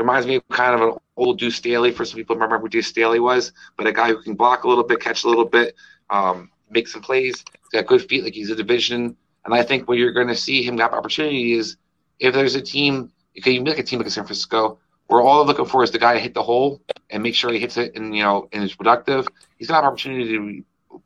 reminds 0.03 0.27
me 0.27 0.37
of 0.37 0.49
kind 0.51 0.75
of 0.75 0.89
an 0.89 0.99
old 1.17 1.39
Deuce 1.39 1.57
Staley. 1.57 1.93
For 1.93 2.05
some 2.05 2.17
people, 2.17 2.37
remember 2.37 2.59
who 2.59 2.69
Deuce 2.69 2.89
Staley 2.89 3.21
was, 3.21 3.53
but 3.77 3.87
a 3.87 3.93
guy 3.93 4.09
who 4.09 4.23
can 4.23 4.35
block 4.35 4.65
a 4.65 4.69
little 4.69 4.85
bit, 4.85 5.01
catch 5.01 5.25
a 5.25 5.29
little 5.29 5.45
bit, 5.45 5.75
um, 6.11 6.51
make 6.71 6.89
some 6.89 7.03
plays. 7.03 7.45
He's 7.53 7.81
got 7.81 7.87
good 7.87 8.07
feet, 8.09 8.25
like 8.25 8.35
he's 8.35 8.51
a 8.51 8.57
division. 8.57 9.17
And 9.45 9.55
I 9.55 9.63
think 9.63 9.89
what 9.89 9.99
you're 9.99 10.13
going 10.13 10.29
to 10.29 10.37
see 10.37 10.63
him 10.63 10.79
have 10.79 10.93
opportunity 10.93 11.55
is 11.55 11.77
if 12.19 12.35
there's 12.35 12.55
a 12.55 12.61
team, 12.61 13.11
you 13.35 13.63
make 13.63 13.79
a 13.79 13.83
team 13.83 13.99
like 14.01 14.11
San 14.11 14.25
Francisco, 14.25 14.79
where 15.07 15.21
all 15.21 15.39
they're 15.39 15.47
looking 15.47 15.71
for 15.71 15.83
is 15.83 15.91
the 15.91 15.99
guy 15.99 16.15
to 16.15 16.21
hit 16.21 16.35
the 16.35 16.43
hole 16.43 16.81
and 17.11 17.23
make 17.23 17.35
sure 17.35 17.53
he 17.53 17.59
hits 17.59 17.77
it 17.77 17.95
and 17.97 18.17
you 18.17 18.23
know 18.23 18.49
and 18.53 18.63
is 18.63 18.75
productive. 18.75 19.27
He's 19.59 19.69
gonna 19.69 19.83
have 19.83 19.93
opportunity 19.93 20.37
to, 20.37 20.65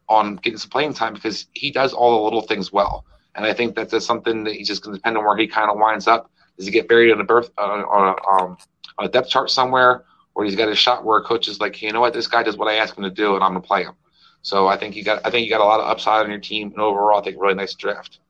on 0.08 0.36
getting 0.36 0.58
some 0.58 0.70
playing 0.70 0.94
time 0.94 1.14
because 1.14 1.46
he 1.54 1.70
does 1.70 1.92
all 1.92 2.18
the 2.18 2.24
little 2.24 2.42
things 2.42 2.72
well. 2.72 3.04
And 3.34 3.44
I 3.44 3.52
think 3.52 3.74
that 3.76 3.90
that's 3.90 4.06
something 4.06 4.44
that 4.44 4.54
he's 4.54 4.68
just 4.68 4.82
going 4.82 4.94
to 4.94 4.98
depend 4.98 5.18
on 5.18 5.24
where 5.24 5.36
he 5.36 5.46
kind 5.46 5.70
of 5.70 5.76
winds 5.78 6.06
up. 6.06 6.30
Does 6.56 6.66
he 6.66 6.72
get 6.72 6.88
buried 6.88 7.12
on 7.12 7.20
a 7.20 7.24
birth 7.24 7.50
uh, 7.58 7.62
on 7.62 8.14
a, 8.14 8.42
um, 8.42 8.56
a 8.98 9.08
depth 9.08 9.28
chart 9.28 9.50
somewhere, 9.50 10.04
or 10.34 10.44
he's 10.44 10.56
got 10.56 10.68
a 10.68 10.74
shot 10.74 11.04
where 11.04 11.18
a 11.18 11.22
coach 11.22 11.48
is 11.48 11.60
like, 11.60 11.76
hey, 11.76 11.86
you 11.86 11.92
know 11.92 12.00
what, 12.00 12.12
this 12.12 12.26
guy 12.26 12.42
does 12.42 12.56
what 12.56 12.68
I 12.68 12.76
ask 12.76 12.96
him 12.96 13.04
to 13.04 13.10
do, 13.10 13.34
and 13.34 13.44
I'm 13.44 13.50
gonna 13.50 13.60
play 13.60 13.84
him. 13.84 13.94
So 14.42 14.66
I 14.68 14.76
think 14.76 14.94
you 14.96 15.02
got 15.02 15.26
I 15.26 15.30
think 15.30 15.44
you 15.44 15.50
got 15.50 15.60
a 15.60 15.64
lot 15.64 15.80
of 15.80 15.88
upside 15.88 16.24
on 16.24 16.30
your 16.30 16.40
team, 16.40 16.70
and 16.70 16.80
overall, 16.80 17.18
I 17.20 17.22
think 17.22 17.40
really 17.40 17.54
nice 17.54 17.74
draft. 17.74 18.20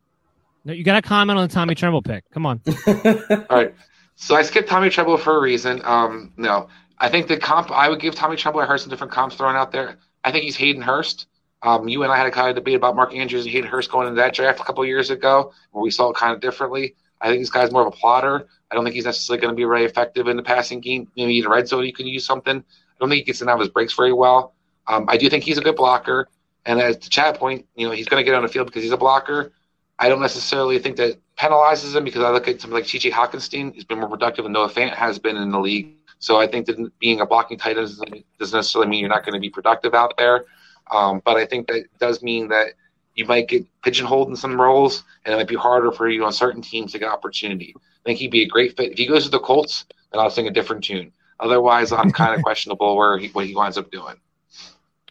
No, 0.65 0.73
you 0.73 0.83
got 0.83 0.95
to 0.95 1.03
comment 1.03 1.39
on 1.39 1.47
the 1.47 1.55
Tommy 1.55 1.77
Tremble 1.77 2.03
pick. 2.03 2.29
Come 2.33 2.45
on. 2.45 2.61
All 2.89 3.47
right. 3.51 3.73
So 4.17 4.35
I 4.35 4.43
skipped 4.43 4.69
Tommy 4.69 4.91
Tremble 4.91 5.17
for 5.17 5.37
a 5.37 5.41
reason. 5.41 5.81
Um, 5.85 6.33
no, 6.37 6.69
I 6.99 7.09
think 7.09 7.29
the 7.29 7.37
comp 7.37 7.71
I 7.71 7.89
would 7.89 8.01
give 8.01 8.17
Tommy 8.17 8.37
Tremble. 8.37 8.61
I 8.61 8.67
heard 8.67 8.81
some 8.81 8.91
different 8.91 9.13
comps 9.13 9.37
thrown 9.37 9.55
out 9.55 9.71
there. 9.71 9.99
I 10.25 10.33
think 10.33 10.45
he's 10.45 10.57
Hayden 10.57 10.83
Hurst. 10.83 11.27
Um, 11.63 11.89
you 11.89 12.03
and 12.03 12.11
I 12.11 12.17
had 12.17 12.27
a 12.27 12.31
kind 12.31 12.49
of 12.49 12.57
debate 12.57 12.75
about 12.75 12.97
Mark 12.97 13.15
Andrews 13.15 13.45
and 13.45 13.53
Hayden 13.53 13.71
Hurst 13.71 13.91
going 13.91 14.09
into 14.09 14.21
that 14.21 14.35
draft 14.35 14.61
a 14.61 14.65
couple 14.65 14.85
years 14.85 15.11
ago, 15.11 15.53
where 15.71 15.83
we 15.83 15.91
saw 15.91 16.11
it 16.11 16.17
kind 16.17 16.33
of 16.33 16.41
differently. 16.41 16.97
I 17.21 17.29
think 17.29 17.43
this 17.43 17.51
guy's 17.51 17.73
more 17.73 17.83
of 17.83 17.89
a 17.89 17.97
plotter. 17.97 18.47
I 18.71 18.75
don't 18.75 18.85
think 18.85 18.95
he's 18.95 19.05
necessarily 19.05 19.41
going 19.41 19.53
to 19.53 19.57
be 19.57 19.65
very 19.65 19.85
effective 19.85 20.29
in 20.29 20.37
the 20.37 20.43
passing 20.43 20.81
game. 20.81 21.09
Maybe 21.17 21.39
in 21.39 21.45
the 21.45 21.51
red 21.51 21.69
zone, 21.69 21.85
he 21.85 21.93
could 21.93 22.07
use 22.07 22.27
something. 22.27 22.59
I 22.59 22.95
don't 23.01 23.09
think 23.09 23.21
he 23.21 23.25
gets 23.25 23.43
in 23.43 23.49
out 23.49 23.55
of 23.55 23.61
his 23.61 23.69
breaks 23.69 23.95
very 23.95 24.13
well. 24.13 24.55
Um, 24.87 25.07
I 25.09 25.17
do 25.17 25.29
think 25.29 25.45
he's 25.45 25.59
a 25.59 25.63
good 25.63 25.77
blocker. 25.77 26.29
And 26.65 26.81
as 26.81 26.97
to 26.99 27.11
Chad 27.11 27.39
point, 27.39 27.67
you 27.77 27.87
know, 27.87 27.93
he's 27.93 28.09
going 28.09 28.21
to 28.21 28.25
get 28.25 28.35
on 28.35 28.43
the 28.43 28.49
field 28.49 28.67
because 28.67 28.83
he's 28.83 28.93
a 28.93 28.97
blocker. 28.97 29.53
I 29.99 30.09
don't 30.09 30.21
necessarily 30.21 30.79
think 30.79 30.97
that 30.97 31.19
penalizes 31.37 31.95
him 31.95 32.05
because 32.05 32.23
I 32.23 32.31
look 32.31 32.49
at 32.49 32.61
something 32.61 32.75
like 32.75 32.85
TJ 32.85 33.13
Hockenson. 33.13 33.73
He's 33.73 33.85
been 33.85 34.01
more 34.01 34.09
productive 34.09 34.45
than 34.45 34.53
Noah 34.53 34.69
Fant 34.69 34.95
has 34.95 35.19
been 35.19 35.37
in 35.37 35.51
the 35.51 35.61
league. 35.61 35.95
So 36.19 36.39
I 36.39 36.47
think 36.47 36.67
that 36.67 36.99
being 36.99 37.21
a 37.21 37.27
blocking 37.27 37.59
tight 37.59 37.77
end 37.79 37.89
doesn't 37.89 38.25
necessarily 38.41 38.89
mean 38.91 39.01
you're 39.01 39.09
not 39.09 39.25
going 39.25 39.35
to 39.35 39.41
be 39.41 39.51
productive 39.51 39.95
out 39.95 40.15
there. 40.17 40.45
Um, 40.91 41.23
but 41.25 41.37
I 41.37 41.47
think 41.47 41.67
that 41.69 41.85
does 41.99 42.23
mean 42.23 42.49
that 42.49 42.75
you 43.17 43.25
might 43.25 43.49
get 43.49 43.67
pigeonholed 43.83 44.29
in 44.29 44.37
some 44.37 44.61
roles, 44.61 45.03
and 45.25 45.35
it 45.35 45.37
might 45.37 45.49
be 45.49 45.57
harder 45.57 45.91
for 45.91 46.09
you 46.09 46.25
on 46.25 46.33
certain 46.33 46.63
teams 46.63 46.93
to 46.93 46.99
get 46.99 47.09
opportunity. 47.09 47.75
I 47.77 47.81
think 48.05 48.19
he'd 48.19 48.31
be 48.31 48.43
a 48.43 48.49
great 48.49 48.77
fit. 48.77 48.93
If 48.93 48.99
he 48.99 49.07
goes 49.07 49.25
to 49.25 49.31
the 49.31 49.41
Colts, 49.41 49.87
then 50.13 50.21
I'll 50.21 50.31
sing 50.31 50.47
a 50.47 50.53
different 50.53 50.85
tune. 50.85 51.13
Otherwise, 51.41 51.93
I'm 51.93 52.11
kind 52.13 52.35
of 52.35 52.43
questionable 52.45 52.95
where 52.97 53.19
he, 53.19 53.29
what 53.29 53.47
he 53.47 53.55
winds 53.55 53.79
up 53.79 53.91
doing. 53.91 54.15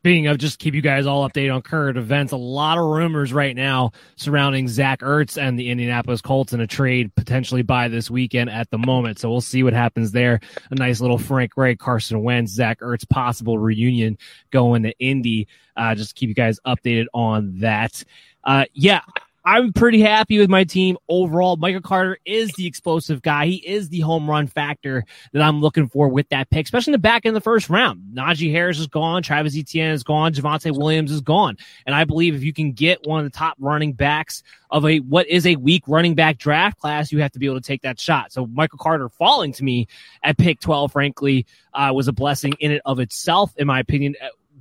Speaking 0.05 0.27
of, 0.27 0.37
just 0.37 0.59
keep 0.59 0.75
you 0.75 0.83
guys 0.83 1.07
all 1.07 1.27
updated 1.27 1.55
on 1.55 1.63
current 1.63 1.97
events. 1.97 2.31
A 2.31 2.37
lot 2.37 2.77
of 2.77 2.85
rumors 2.85 3.33
right 3.33 3.55
now 3.55 3.91
surrounding 4.17 4.67
Zach 4.67 4.99
Ertz 4.99 5.35
and 5.35 5.57
the 5.57 5.71
Indianapolis 5.71 6.21
Colts 6.21 6.53
in 6.53 6.61
a 6.61 6.67
trade 6.67 7.11
potentially 7.15 7.63
by 7.63 7.87
this 7.87 8.11
weekend 8.11 8.51
at 8.51 8.69
the 8.69 8.77
moment. 8.77 9.17
So 9.17 9.31
we'll 9.31 9.41
see 9.41 9.63
what 9.63 9.73
happens 9.73 10.11
there. 10.11 10.41
A 10.69 10.75
nice 10.75 11.01
little 11.01 11.17
Frank 11.17 11.53
Reich, 11.57 11.79
Carson 11.79 12.21
Wentz, 12.21 12.51
Zach 12.51 12.81
Ertz 12.81 13.09
possible 13.09 13.57
reunion 13.57 14.19
going 14.51 14.83
to 14.83 14.93
Indy. 14.99 15.47
Uh, 15.75 15.95
just 15.95 16.13
keep 16.13 16.29
you 16.29 16.35
guys 16.35 16.59
updated 16.67 17.07
on 17.11 17.61
that. 17.61 18.03
Uh, 18.43 18.65
yeah, 18.73 19.01
I'm 19.47 19.73
pretty 19.73 20.01
happy 20.01 20.39
with 20.39 20.49
my 20.49 20.63
team 20.63 20.97
overall. 21.07 21.55
Michael 21.55 21.81
Carter 21.81 22.17
is 22.25 22.51
the 22.53 22.65
explosive 22.65 23.21
guy. 23.21 23.45
He 23.45 23.57
is 23.57 23.89
the 23.89 23.99
home 23.99 24.27
run 24.27 24.47
factor 24.47 25.05
that 25.33 25.41
I'm 25.43 25.61
looking 25.61 25.87
for 25.87 26.07
with 26.07 26.27
that 26.29 26.49
pick, 26.49 26.65
especially 26.65 26.91
in 26.91 26.95
the 26.95 26.99
back 26.99 27.27
end 27.27 27.37
of 27.37 27.43
the 27.43 27.45
first 27.45 27.69
round. 27.69 28.15
Najee 28.15 28.51
Harris 28.51 28.79
is 28.79 28.87
gone. 28.87 29.21
Travis 29.21 29.55
Etienne 29.55 29.91
is 29.91 30.01
gone. 30.01 30.33
Javonte 30.33 30.75
Williams 30.75 31.11
is 31.11 31.21
gone. 31.21 31.57
And 31.85 31.93
I 31.93 32.05
believe 32.05 32.33
if 32.33 32.43
you 32.43 32.53
can 32.53 32.71
get 32.71 33.05
one 33.05 33.23
of 33.23 33.31
the 33.31 33.37
top 33.37 33.55
running 33.59 33.93
backs 33.93 34.41
of 34.71 34.83
a 34.83 34.97
what 34.97 35.27
is 35.27 35.45
a 35.45 35.57
weak 35.57 35.83
running 35.85 36.15
back 36.15 36.39
draft 36.39 36.79
class, 36.79 37.11
you 37.11 37.19
have 37.21 37.31
to 37.33 37.39
be 37.39 37.45
able 37.45 37.61
to 37.61 37.67
take 37.67 37.83
that 37.83 37.99
shot. 37.99 38.31
So 38.31 38.47
Michael 38.47 38.79
Carter 38.79 39.09
falling 39.09 39.53
to 39.53 39.63
me 39.63 39.87
at 40.23 40.39
pick 40.39 40.59
12, 40.59 40.91
frankly, 40.91 41.45
uh, 41.71 41.91
was 41.93 42.07
a 42.07 42.13
blessing 42.13 42.53
in 42.59 42.71
and 42.71 42.81
of 42.83 42.99
itself, 42.99 43.53
in 43.57 43.67
my 43.67 43.79
opinion 43.79 44.15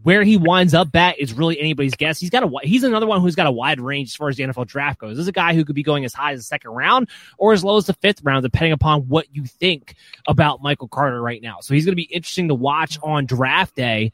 where 0.05 0.23
he 0.23 0.37
winds 0.37 0.75
up 0.75 0.95
at 0.95 1.19
is 1.19 1.33
really 1.33 1.59
anybody's 1.59 1.95
guess. 1.97 2.21
He's 2.21 2.31
got 2.31 2.45
a 2.45 2.51
he's 2.63 2.85
another 2.85 3.07
one 3.07 3.23
who's 3.23 3.35
got 3.35 3.47
a 3.47 3.51
wide 3.51 3.81
range 3.81 4.11
as 4.11 4.15
far 4.15 4.29
as 4.29 4.37
the 4.37 4.45
NFL 4.45 4.67
draft 4.67 5.01
goes. 5.01 5.17
This 5.17 5.23
is 5.23 5.29
a 5.29 5.33
guy 5.33 5.55
who 5.55 5.65
could 5.65 5.75
be 5.75 5.83
going 5.83 6.05
as 6.05 6.13
high 6.13 6.33
as 6.33 6.41
the 6.41 6.45
second 6.45 6.71
round 6.71 7.09
or 7.39 7.55
as 7.55 7.65
low 7.65 7.79
as 7.79 7.87
the 7.87 7.95
fifth 7.95 8.23
round, 8.23 8.43
depending 8.43 8.73
upon 8.73 9.09
what 9.09 9.27
you 9.35 9.45
think 9.45 9.95
about 10.29 10.63
Michael 10.63 10.89
Carter 10.89 11.21
right 11.21 11.43
now. 11.43 11.61
So 11.61 11.73
he's 11.73 11.87
going 11.87 11.93
to 11.93 11.97
be 11.97 12.03
interesting 12.03 12.49
to 12.49 12.55
watch 12.55 12.99
on 13.03 13.25
draft 13.25 13.75
day 13.75 14.13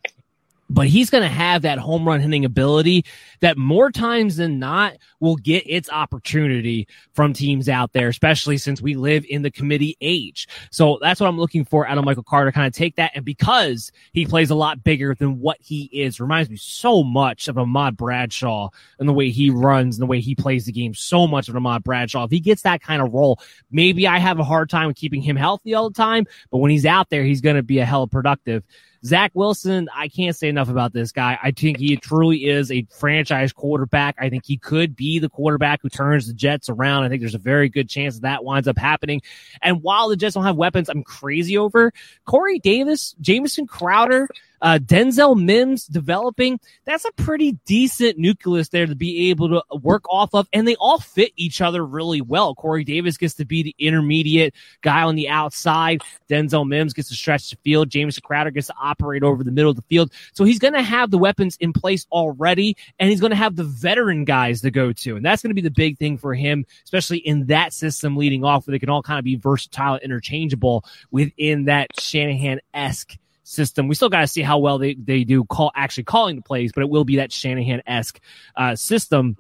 but 0.71 0.87
he's 0.87 1.11
going 1.11 1.23
to 1.23 1.29
have 1.29 1.63
that 1.63 1.79
home 1.79 2.07
run 2.07 2.21
hitting 2.21 2.45
ability 2.45 3.05
that 3.41 3.59
more 3.59 3.91
times 3.91 4.37
than 4.37 4.59
not 4.61 4.97
will 5.19 5.37
get 5.37 5.65
its 5.67 5.91
opportunity 5.91 6.87
from 7.13 7.33
teams 7.33 7.69
out 7.69 7.93
there, 7.93 8.09
especially 8.09 8.57
since 8.57 8.81
we 8.81 8.95
live 8.95 9.25
in 9.29 9.43
the 9.43 9.51
committee 9.51 9.97
age. 10.01 10.47
So 10.71 10.99
that's 11.03 11.21
what 11.21 11.27
I'm 11.27 11.39
looking 11.39 11.65
for 11.65 11.87
out 11.89 11.99
of 11.99 12.05
Michael 12.05 12.23
Carter, 12.23 12.53
kind 12.53 12.69
of 12.69 12.73
take 12.73 12.97
that. 12.97 13.11
And 13.17 13.25
because 13.25 13.91
he 14.13 14.25
plays 14.25 14.51
a 14.51 14.55
lot 14.55 14.85
bigger 14.85 15.15
than 15.15 15.41
what 15.41 15.57
he 15.61 15.91
is, 15.93 16.21
reminds 16.21 16.49
me 16.49 16.57
so 16.57 17.03
much 17.03 17.49
of 17.49 17.59
Ahmad 17.59 17.97
Bradshaw 17.97 18.69
and 19.01 19.09
the 19.09 19.13
way 19.13 19.31
he 19.31 19.51
runs 19.51 19.97
and 19.97 20.03
the 20.03 20.07
way 20.07 20.21
he 20.21 20.37
plays 20.37 20.67
the 20.67 20.73
game, 20.73 20.95
so 20.95 21.27
much 21.27 21.49
of 21.49 21.57
Ahmad 21.57 21.83
Bradshaw. 21.83 22.25
If 22.25 22.31
he 22.31 22.41
gets 22.41 22.63
that 22.63 22.81
kind 22.81 23.03
of 23.03 23.13
role, 23.13 23.41
maybe 23.73 24.07
I 24.07 24.21
have 24.21 24.39
a 24.39 24.45
hard 24.45 24.71
time 24.71 24.95
keeping 24.95 25.21
him 25.21 25.35
healthy 25.35 25.75
all 25.75 25.91
the 25.91 25.95
time, 25.95 26.27
but 26.53 26.59
when 26.59 26.71
he's 26.71 26.87
out 26.87 27.11
there, 27.11 27.25
he's 27.25 27.41
going 27.41 27.57
to 27.57 27.63
be 27.65 27.81
a 27.81 27.85
hell 27.85 28.05
of 28.05 28.11
productive. 28.11 28.63
Zach 29.05 29.31
Wilson, 29.35 29.89
I 29.95 30.09
can't 30.09 30.37
say 30.37 30.49
enough 30.49 30.69
about 30.69 30.93
this 30.93 31.11
guy. 31.11 31.39
I 31.43 31.53
think 31.53 31.79
he 31.79 31.97
truly 31.97 32.47
is 32.47 32.71
a 32.71 32.87
franchise 32.91 33.53
quarterback. 33.53 34.17
I 34.19 34.29
think 34.29 34.45
he 34.45 34.59
could 34.59 34.95
be 34.95 35.19
the 35.19 35.31
quarterback 35.31 35.81
who 35.83 35.89
turns 35.89 36.27
the 36.27 36.35
Jets 36.35 36.69
around. 36.69 37.05
I 37.05 37.09
think 37.09 37.21
there's 37.21 37.35
a 37.35 37.39
very 37.39 37.69
good 37.69 37.89
chance 37.89 38.21
that, 38.21 38.45
winds 38.45 38.69
up 38.69 38.77
happening. 38.77 39.23
And 39.63 39.83
while 39.83 40.09
the 40.09 40.17
Jets 40.17 40.35
don't 40.35 40.45
have 40.45 40.57
weapons, 40.57 40.89
I'm 40.91 41.03
crazy 41.03 41.57
over 41.57 41.93
Corey 42.27 42.59
Davis, 42.59 43.15
Jamison 43.21 43.67
Crowder, 43.67 44.29
uh, 44.63 44.79
Denzel 44.83 45.41
Mims 45.41 45.87
developing, 45.87 46.61
that's 46.85 47.05
a 47.05 47.13
pretty 47.13 47.53
decent 47.65 48.19
nucleus 48.19 48.69
there 48.69 48.87
to 48.87 48.95
be 48.95 49.31
able 49.31 49.49
to 49.49 49.63
work 49.79 50.05
off 50.11 50.35
of. 50.35 50.49
And 50.53 50.67
they 50.67 50.77
all 50.77 50.99
fit 50.99 51.33
each 51.37 51.61
other 51.61 51.85
really 51.85 52.21
well. 52.21 52.55
Corey 52.55 52.85
Davis 52.85 53.17
gets 53.17 53.35
to 53.35 53.45
be 53.45 53.63
the 53.63 53.75
intermediate 53.79 54.55
guy 54.83 55.03
on 55.03 55.15
the 55.15 55.29
outside. 55.29 56.03
Denzel 56.29 56.67
Mims 56.67 56.93
gets 56.93 57.09
to 57.09 57.15
stretch 57.15 57.51
the 57.51 57.57
field. 57.65 57.91
James 57.91 58.19
Crowder 58.19 58.51
gets 58.51 58.69
to 58.69 58.75
operate 58.81 59.23
over 59.23 59.43
the 59.43 59.51
middle 59.51 59.71
of 59.71 59.77
the 59.77 59.83
field. 59.83 60.13
So 60.33 60.45
he's 60.45 60.59
going 60.59 60.75
to 60.75 60.83
have 60.83 61.11
the 61.11 61.19
weapons 61.19 61.57
in 61.61 61.73
place 61.73 62.07
already, 62.13 62.77
and 62.99 63.11
he's 63.11 63.21
going 63.21 63.31
to 63.31 63.37
have 63.37 63.57
the 63.57 63.65
veteran 63.65 64.25
guys 64.25 64.61
to 64.63 64.71
go 64.71 64.93
to. 64.93 65.17
And 65.17 65.25
that's 65.25 65.43
going 65.43 65.51
to 65.51 65.55
be 65.55 65.61
the 65.61 65.71
big 65.71 65.99
thing 65.99 66.19
for 66.19 66.35
him, 66.35 66.65
especially 66.85 67.19
in 67.19 67.47
that 67.47 67.73
system 67.73 68.17
leading 68.17 68.45
off 68.45 68.67
where 68.67 68.73
they 68.73 68.79
can 68.79 68.91
all 68.91 69.03
kind 69.03 69.19
of 69.19 69.25
be 69.25 69.37
versatile, 69.37 69.97
interchangeable 69.97 70.85
within 71.11 71.65
that 71.65 71.89
Shanahan 71.99 72.61
esque 72.75 73.17
system. 73.43 73.89
We 73.89 73.95
still 73.95 74.09
got 74.09 74.21
to 74.21 74.27
see 74.27 74.43
how 74.43 74.59
well 74.59 74.79
they, 74.79 74.95
they 74.95 75.25
do 75.25 75.45
call 75.45 75.71
actually 75.75 76.05
calling 76.05 76.37
the 76.37 76.43
plays, 76.43 76.73
but 76.75 76.83
it 76.83 76.91
will 76.91 77.05
be 77.05 77.17
that 77.17 77.33
Shanahan 77.33 77.83
esque 77.87 78.21
uh, 78.57 78.77
system. 78.77 79.37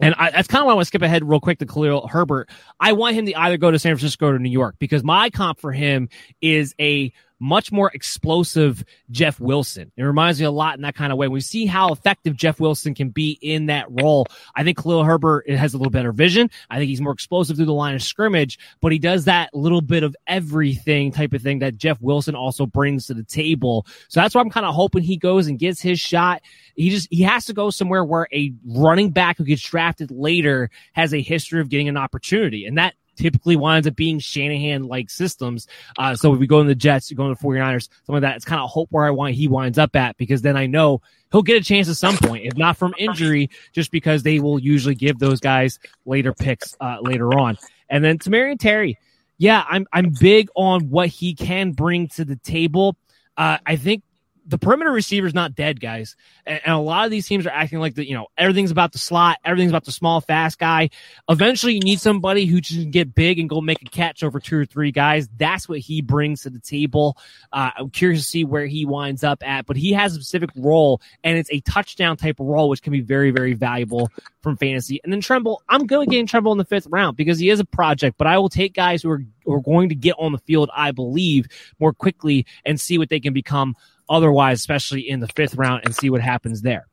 And 0.00 0.14
I, 0.16 0.30
that's 0.30 0.48
kind 0.48 0.62
of 0.62 0.66
why 0.66 0.72
I 0.72 0.74
want 0.74 0.84
to 0.84 0.88
skip 0.88 1.02
ahead 1.02 1.28
real 1.28 1.40
quick 1.40 1.58
to 1.58 1.66
Khalil 1.66 2.06
Herbert. 2.06 2.50
I 2.78 2.92
want 2.92 3.16
him 3.16 3.26
to 3.26 3.34
either 3.34 3.56
go 3.56 3.70
to 3.70 3.78
San 3.78 3.96
Francisco 3.96 4.28
or 4.28 4.38
New 4.38 4.50
York 4.50 4.76
because 4.78 5.02
my 5.02 5.30
comp 5.30 5.60
for 5.60 5.72
him 5.72 6.08
is 6.40 6.74
a 6.80 7.12
much 7.40 7.70
more 7.70 7.90
explosive 7.94 8.84
Jeff 9.10 9.40
Wilson. 9.40 9.92
It 9.96 10.02
reminds 10.02 10.40
me 10.40 10.46
a 10.46 10.50
lot 10.50 10.76
in 10.76 10.82
that 10.82 10.94
kind 10.94 11.12
of 11.12 11.18
way. 11.18 11.28
We 11.28 11.40
see 11.40 11.66
how 11.66 11.92
effective 11.92 12.36
Jeff 12.36 12.60
Wilson 12.60 12.94
can 12.94 13.10
be 13.10 13.38
in 13.40 13.66
that 13.66 13.86
role. 13.88 14.26
I 14.54 14.64
think 14.64 14.78
Khalil 14.78 15.04
Herbert 15.04 15.48
has 15.48 15.74
a 15.74 15.78
little 15.78 15.90
better 15.90 16.12
vision. 16.12 16.50
I 16.70 16.78
think 16.78 16.88
he's 16.88 17.00
more 17.00 17.12
explosive 17.12 17.56
through 17.56 17.66
the 17.66 17.72
line 17.72 17.94
of 17.94 18.02
scrimmage, 18.02 18.58
but 18.80 18.92
he 18.92 18.98
does 18.98 19.24
that 19.26 19.54
little 19.54 19.80
bit 19.80 20.02
of 20.02 20.16
everything 20.26 21.12
type 21.12 21.32
of 21.32 21.42
thing 21.42 21.60
that 21.60 21.76
Jeff 21.76 22.00
Wilson 22.00 22.34
also 22.34 22.66
brings 22.66 23.06
to 23.06 23.14
the 23.14 23.24
table. 23.24 23.86
So 24.08 24.20
that's 24.20 24.34
why 24.34 24.40
I'm 24.40 24.50
kind 24.50 24.66
of 24.66 24.74
hoping 24.74 25.02
he 25.02 25.16
goes 25.16 25.46
and 25.46 25.58
gets 25.58 25.80
his 25.80 26.00
shot. 26.00 26.42
He 26.74 26.90
just 26.90 27.08
he 27.10 27.22
has 27.22 27.46
to 27.46 27.52
go 27.52 27.70
somewhere 27.70 28.04
where 28.04 28.28
a 28.32 28.52
running 28.64 29.10
back 29.10 29.38
who 29.38 29.44
gets 29.44 29.62
drafted 29.62 30.10
later 30.10 30.70
has 30.92 31.12
a 31.12 31.20
history 31.20 31.60
of 31.60 31.68
getting 31.68 31.88
an 31.88 31.96
opportunity. 31.96 32.66
And 32.66 32.78
that 32.78 32.94
typically 33.18 33.56
winds 33.56 33.86
up 33.86 33.96
being 33.96 34.18
Shanahan 34.18 34.84
like 34.84 35.10
systems. 35.10 35.66
Uh, 35.98 36.14
so 36.14 36.32
if 36.32 36.40
we 36.40 36.46
go 36.46 36.60
in 36.60 36.66
the 36.66 36.74
Jets, 36.74 37.10
you 37.10 37.16
go 37.16 37.24
in 37.24 37.30
the 37.30 37.36
49ers, 37.36 37.88
some 38.04 38.14
of 38.14 38.22
that, 38.22 38.36
it's 38.36 38.44
kind 38.44 38.60
of 38.60 38.70
hope 38.70 38.88
where 38.90 39.04
I 39.04 39.10
want 39.10 39.34
he 39.34 39.48
winds 39.48 39.78
up 39.78 39.94
at 39.96 40.16
because 40.16 40.42
then 40.42 40.56
I 40.56 40.66
know 40.66 41.02
he'll 41.30 41.42
get 41.42 41.60
a 41.60 41.64
chance 41.64 41.88
at 41.88 41.96
some 41.96 42.16
point, 42.16 42.46
if 42.46 42.56
not 42.56 42.76
from 42.76 42.94
injury, 42.98 43.50
just 43.72 43.90
because 43.90 44.22
they 44.22 44.40
will 44.40 44.58
usually 44.58 44.94
give 44.94 45.18
those 45.18 45.40
guys 45.40 45.78
later 46.06 46.32
picks 46.32 46.76
uh, 46.80 46.98
later 47.02 47.38
on. 47.38 47.58
And 47.90 48.04
then 48.04 48.18
Tamorrion 48.18 48.58
Terry, 48.58 48.98
yeah, 49.38 49.64
I'm 49.68 49.86
I'm 49.92 50.14
big 50.18 50.48
on 50.54 50.90
what 50.90 51.08
he 51.08 51.34
can 51.34 51.72
bring 51.72 52.08
to 52.08 52.24
the 52.24 52.36
table. 52.36 52.96
Uh, 53.36 53.58
I 53.64 53.76
think 53.76 54.02
the 54.48 54.58
perimeter 54.58 54.90
receiver 54.90 55.26
is 55.26 55.34
not 55.34 55.54
dead, 55.54 55.78
guys. 55.78 56.16
And, 56.46 56.60
and, 56.64 56.74
a 56.74 56.78
lot 56.78 57.04
of 57.04 57.10
these 57.10 57.26
teams 57.26 57.46
are 57.46 57.50
acting 57.50 57.80
like 57.80 57.94
the, 57.94 58.08
you 58.08 58.14
know, 58.14 58.28
everything's 58.38 58.70
about 58.70 58.92
the 58.92 58.98
slot, 58.98 59.36
everything's 59.44 59.70
about 59.70 59.84
the 59.84 59.92
small, 59.92 60.22
fast 60.22 60.58
guy. 60.58 60.88
Eventually, 61.28 61.74
you 61.74 61.80
need 61.80 62.00
somebody 62.00 62.46
who 62.46 62.62
can 62.62 62.90
get 62.90 63.14
big 63.14 63.38
and 63.38 63.48
go 63.48 63.60
make 63.60 63.82
a 63.82 63.90
catch 63.90 64.22
over 64.22 64.40
two 64.40 64.58
or 64.58 64.64
three 64.64 64.90
guys. 64.90 65.28
That's 65.36 65.68
what 65.68 65.80
he 65.80 66.00
brings 66.00 66.42
to 66.42 66.50
the 66.50 66.60
table. 66.60 67.18
Uh, 67.52 67.70
I'm 67.76 67.90
curious 67.90 68.22
to 68.22 68.26
see 68.26 68.44
where 68.44 68.66
he 68.66 68.86
winds 68.86 69.22
up 69.22 69.46
at, 69.46 69.66
but 69.66 69.76
he 69.76 69.92
has 69.92 70.12
a 70.12 70.14
specific 70.16 70.50
role, 70.56 71.02
and 71.22 71.36
it's 71.36 71.50
a 71.52 71.60
touchdown 71.60 72.16
type 72.16 72.40
of 72.40 72.46
role, 72.46 72.70
which 72.70 72.82
can 72.82 72.92
be 72.92 73.02
very, 73.02 73.30
very 73.30 73.52
valuable 73.52 74.10
from 74.42 74.56
fantasy. 74.56 74.98
And 75.04 75.12
then 75.12 75.20
Tremble, 75.20 75.62
I'm 75.68 75.86
going 75.86 76.08
to 76.08 76.16
get 76.16 76.26
Tremble 76.26 76.52
in 76.52 76.58
the 76.58 76.64
fifth 76.64 76.86
round 76.90 77.18
because 77.18 77.38
he 77.38 77.50
is 77.50 77.60
a 77.60 77.66
project, 77.66 78.16
but 78.16 78.26
I 78.26 78.38
will 78.38 78.48
take 78.48 78.72
guys 78.72 79.02
who 79.02 79.10
are, 79.10 79.22
who 79.44 79.52
are 79.52 79.60
going 79.60 79.90
to 79.90 79.94
get 79.94 80.14
on 80.18 80.32
the 80.32 80.38
field, 80.38 80.70
I 80.74 80.92
believe, 80.92 81.48
more 81.78 81.92
quickly 81.92 82.46
and 82.64 82.80
see 82.80 82.96
what 82.96 83.10
they 83.10 83.20
can 83.20 83.34
become 83.34 83.76
otherwise, 84.08 84.58
especially 84.58 85.08
in 85.08 85.20
the 85.20 85.28
fifth 85.28 85.54
round, 85.54 85.82
and 85.84 85.94
see 85.94 86.10
what 86.10 86.20
happens 86.20 86.62
there. 86.62 86.86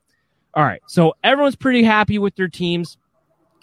All 0.53 0.63
right. 0.63 0.81
So 0.87 1.15
everyone's 1.23 1.55
pretty 1.55 1.83
happy 1.83 2.17
with 2.17 2.35
their 2.35 2.47
teams. 2.47 2.97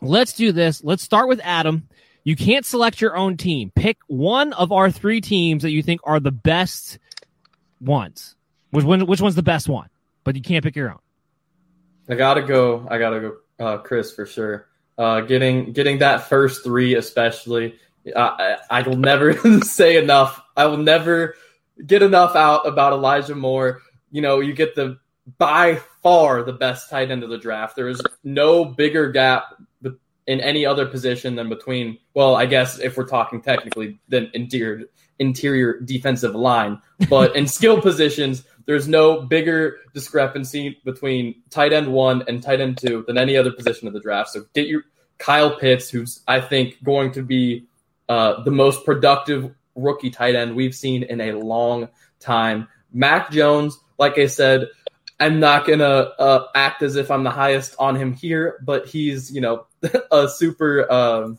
Let's 0.00 0.34
do 0.34 0.52
this. 0.52 0.84
Let's 0.84 1.02
start 1.02 1.28
with 1.28 1.40
Adam. 1.42 1.88
You 2.24 2.36
can't 2.36 2.64
select 2.64 3.00
your 3.00 3.16
own 3.16 3.36
team. 3.36 3.72
Pick 3.74 3.98
one 4.06 4.52
of 4.52 4.72
our 4.72 4.90
three 4.90 5.20
teams 5.20 5.62
that 5.62 5.70
you 5.70 5.82
think 5.82 6.00
are 6.04 6.20
the 6.20 6.30
best 6.30 6.98
ones. 7.80 8.36
Which 8.70 8.84
one? 8.84 9.06
Which 9.06 9.20
one's 9.20 9.34
the 9.34 9.42
best 9.42 9.68
one? 9.68 9.88
But 10.24 10.36
you 10.36 10.42
can't 10.42 10.64
pick 10.64 10.76
your 10.76 10.90
own. 10.90 10.98
I 12.08 12.14
gotta 12.14 12.42
go. 12.42 12.86
I 12.90 12.98
gotta 12.98 13.20
go. 13.20 13.36
Uh, 13.58 13.78
Chris 13.78 14.12
for 14.12 14.26
sure. 14.26 14.66
Uh, 14.98 15.20
getting 15.22 15.72
getting 15.72 15.98
that 15.98 16.28
first 16.28 16.62
three, 16.64 16.94
especially. 16.94 17.76
I, 18.14 18.58
I 18.68 18.82
will 18.82 18.96
never 18.96 19.60
say 19.62 19.96
enough. 19.96 20.40
I 20.56 20.66
will 20.66 20.78
never 20.78 21.34
get 21.86 22.02
enough 22.02 22.36
out 22.36 22.66
about 22.66 22.92
Elijah 22.92 23.34
Moore. 23.34 23.80
You 24.10 24.22
know, 24.22 24.40
you 24.40 24.52
get 24.52 24.74
the 24.74 24.98
by 25.38 25.76
far 26.02 26.42
the 26.42 26.52
best 26.52 26.90
tight 26.90 27.10
end 27.10 27.22
of 27.22 27.30
the 27.30 27.38
draft. 27.38 27.76
There 27.76 27.88
is 27.88 28.00
no 28.24 28.64
bigger 28.64 29.10
gap 29.10 29.44
in 30.26 30.40
any 30.40 30.64
other 30.64 30.86
position 30.86 31.34
than 31.34 31.48
between. 31.48 31.98
Well, 32.14 32.36
I 32.36 32.46
guess 32.46 32.78
if 32.78 32.96
we're 32.96 33.06
talking 33.06 33.42
technically, 33.42 33.98
than 34.08 34.30
interior 34.34 34.86
interior 35.18 35.80
defensive 35.80 36.34
line, 36.34 36.80
but 37.08 37.36
in 37.36 37.46
skill 37.58 37.80
positions, 37.80 38.44
there's 38.66 38.88
no 38.88 39.22
bigger 39.22 39.78
discrepancy 39.94 40.80
between 40.84 41.42
tight 41.50 41.72
end 41.72 41.92
one 41.92 42.22
and 42.28 42.42
tight 42.42 42.60
end 42.60 42.78
two 42.78 43.04
than 43.06 43.18
any 43.18 43.36
other 43.36 43.52
position 43.52 43.88
of 43.88 43.94
the 43.94 44.00
draft. 44.00 44.30
So 44.30 44.44
get 44.54 44.68
your 44.68 44.82
Kyle 45.18 45.56
Pitts, 45.56 45.88
who's 45.88 46.22
I 46.26 46.40
think 46.40 46.82
going 46.82 47.12
to 47.12 47.22
be 47.22 47.66
uh, 48.08 48.42
the 48.42 48.50
most 48.50 48.84
productive 48.84 49.54
rookie 49.74 50.10
tight 50.10 50.34
end 50.34 50.54
we've 50.54 50.74
seen 50.74 51.02
in 51.02 51.20
a 51.20 51.32
long 51.32 51.88
time. 52.20 52.68
Mac 52.92 53.30
Jones, 53.30 53.78
like 53.98 54.18
I 54.18 54.26
said, 54.26 54.68
I'm 55.22 55.38
not 55.38 55.66
gonna 55.66 55.84
uh, 56.18 56.46
act 56.54 56.82
as 56.82 56.96
if 56.96 57.10
I'm 57.10 57.22
the 57.22 57.30
highest 57.30 57.76
on 57.78 57.94
him 57.94 58.12
here, 58.12 58.58
but 58.64 58.86
he's 58.86 59.32
you 59.32 59.40
know 59.40 59.66
a 60.10 60.28
super 60.28 60.90
um, 60.92 61.38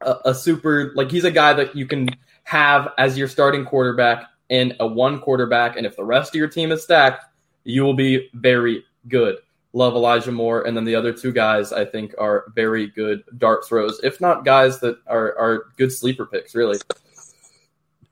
a, 0.00 0.16
a 0.26 0.34
super 0.34 0.92
like 0.94 1.10
he's 1.10 1.24
a 1.24 1.30
guy 1.30 1.52
that 1.52 1.76
you 1.76 1.86
can 1.86 2.08
have 2.42 2.88
as 2.98 3.16
your 3.16 3.28
starting 3.28 3.64
quarterback 3.64 4.24
in 4.48 4.74
a 4.80 4.86
one 4.86 5.20
quarterback, 5.20 5.76
and 5.76 5.86
if 5.86 5.96
the 5.96 6.04
rest 6.04 6.34
of 6.34 6.38
your 6.38 6.48
team 6.48 6.72
is 6.72 6.82
stacked, 6.82 7.24
you 7.62 7.82
will 7.82 7.94
be 7.94 8.28
very 8.34 8.84
good. 9.08 9.36
Love 9.72 9.94
Elijah 9.94 10.32
Moore, 10.32 10.66
and 10.66 10.76
then 10.76 10.84
the 10.84 10.94
other 10.94 11.12
two 11.12 11.32
guys 11.32 11.72
I 11.72 11.84
think 11.84 12.14
are 12.18 12.44
very 12.54 12.88
good 12.88 13.24
dart 13.38 13.64
throws, 13.66 14.00
if 14.02 14.20
not 14.20 14.44
guys 14.44 14.80
that 14.80 14.98
are 15.06 15.38
are 15.38 15.66
good 15.76 15.92
sleeper 15.92 16.26
picks, 16.26 16.54
really. 16.54 16.78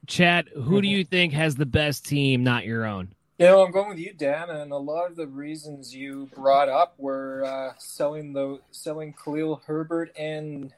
Chad, 0.07 0.49
who 0.55 0.83
do 0.83 0.89
you 0.89 1.05
think 1.05 1.33
has 1.33 1.55
the 1.55 1.67
best 1.67 2.07
team, 2.07 2.43
not 2.43 2.65
your 2.65 2.85
own? 2.85 3.15
You 3.39 3.47
know, 3.47 3.65
I'm 3.65 3.73
going 3.73 3.89
with 3.89 3.99
you, 3.99 4.13
Dan, 4.13 4.51
and 4.51 4.73
a 4.73 4.77
lot 4.77 5.11
of 5.11 5.17
the 5.17 5.27
reasons 5.27 5.95
you 5.95 6.29
brought 6.35 6.69
up 6.69 6.95
were 6.99 7.45
uh, 7.45 7.73
selling 7.79 8.33
the 8.33 8.61
selling 8.71 9.15
Khalil 9.15 9.63
Herbert 9.67 10.13
and 10.17 10.73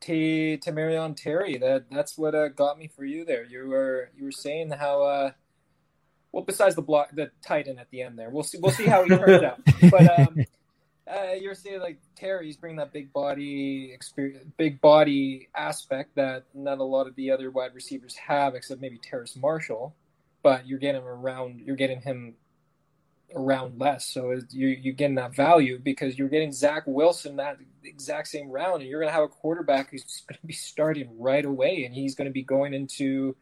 T 0.00 0.58
Tamorrion 0.62 1.16
Terry. 1.16 1.56
That 1.56 1.86
that's 1.90 2.18
what 2.18 2.34
uh, 2.34 2.48
got 2.48 2.78
me 2.78 2.88
for 2.94 3.04
you 3.04 3.24
there. 3.24 3.44
You 3.44 3.68
were 3.68 4.10
you 4.16 4.24
were 4.24 4.32
saying 4.32 4.70
how 4.70 5.02
uh, 5.02 5.30
well 6.30 6.44
besides 6.44 6.74
the 6.74 6.82
block 6.82 7.10
the 7.12 7.30
Titan 7.44 7.78
at 7.78 7.90
the 7.90 8.02
end 8.02 8.18
there. 8.18 8.30
We'll 8.30 8.44
see 8.44 8.58
we'll 8.58 8.70
see 8.70 8.86
how 8.86 9.02
he 9.02 9.08
turns 9.08 9.42
out. 9.44 9.60
But 9.90 10.18
um, 10.18 10.44
uh, 11.06 11.32
you're 11.40 11.54
saying 11.54 11.80
like 11.80 11.98
Terry's 12.24 12.56
bringing 12.56 12.78
that 12.78 12.90
big 12.90 13.12
body 13.12 13.92
experience, 13.92 14.46
big 14.56 14.80
body 14.80 15.48
aspect 15.54 16.16
that 16.16 16.44
not 16.54 16.78
a 16.78 16.82
lot 16.82 17.06
of 17.06 17.14
the 17.16 17.30
other 17.30 17.50
wide 17.50 17.74
receivers 17.74 18.16
have, 18.16 18.54
except 18.54 18.80
maybe 18.80 18.96
Terrace 18.96 19.36
Marshall. 19.36 19.94
But 20.42 20.66
you're 20.66 20.78
getting 20.78 21.02
him 21.02 21.06
around. 21.06 21.60
You're 21.60 21.76
getting 21.76 22.00
him 22.00 22.36
around 23.34 23.78
less, 23.78 24.06
so 24.06 24.40
you 24.50 24.68
you're 24.68 24.94
getting 24.94 25.16
that 25.16 25.34
value 25.34 25.78
because 25.78 26.18
you're 26.18 26.28
getting 26.30 26.52
Zach 26.52 26.84
Wilson 26.86 27.36
that 27.36 27.58
exact 27.84 28.28
same 28.28 28.48
round, 28.48 28.80
and 28.80 28.90
you're 28.90 29.00
going 29.00 29.10
to 29.10 29.14
have 29.14 29.24
a 29.24 29.28
quarterback 29.28 29.90
who's 29.90 30.22
going 30.26 30.38
to 30.40 30.46
be 30.46 30.54
starting 30.54 31.08
right 31.18 31.44
away, 31.44 31.84
and 31.84 31.94
he's 31.94 32.14
going 32.14 32.28
to 32.28 32.32
be 32.32 32.42
going 32.42 32.72
into 32.72 33.36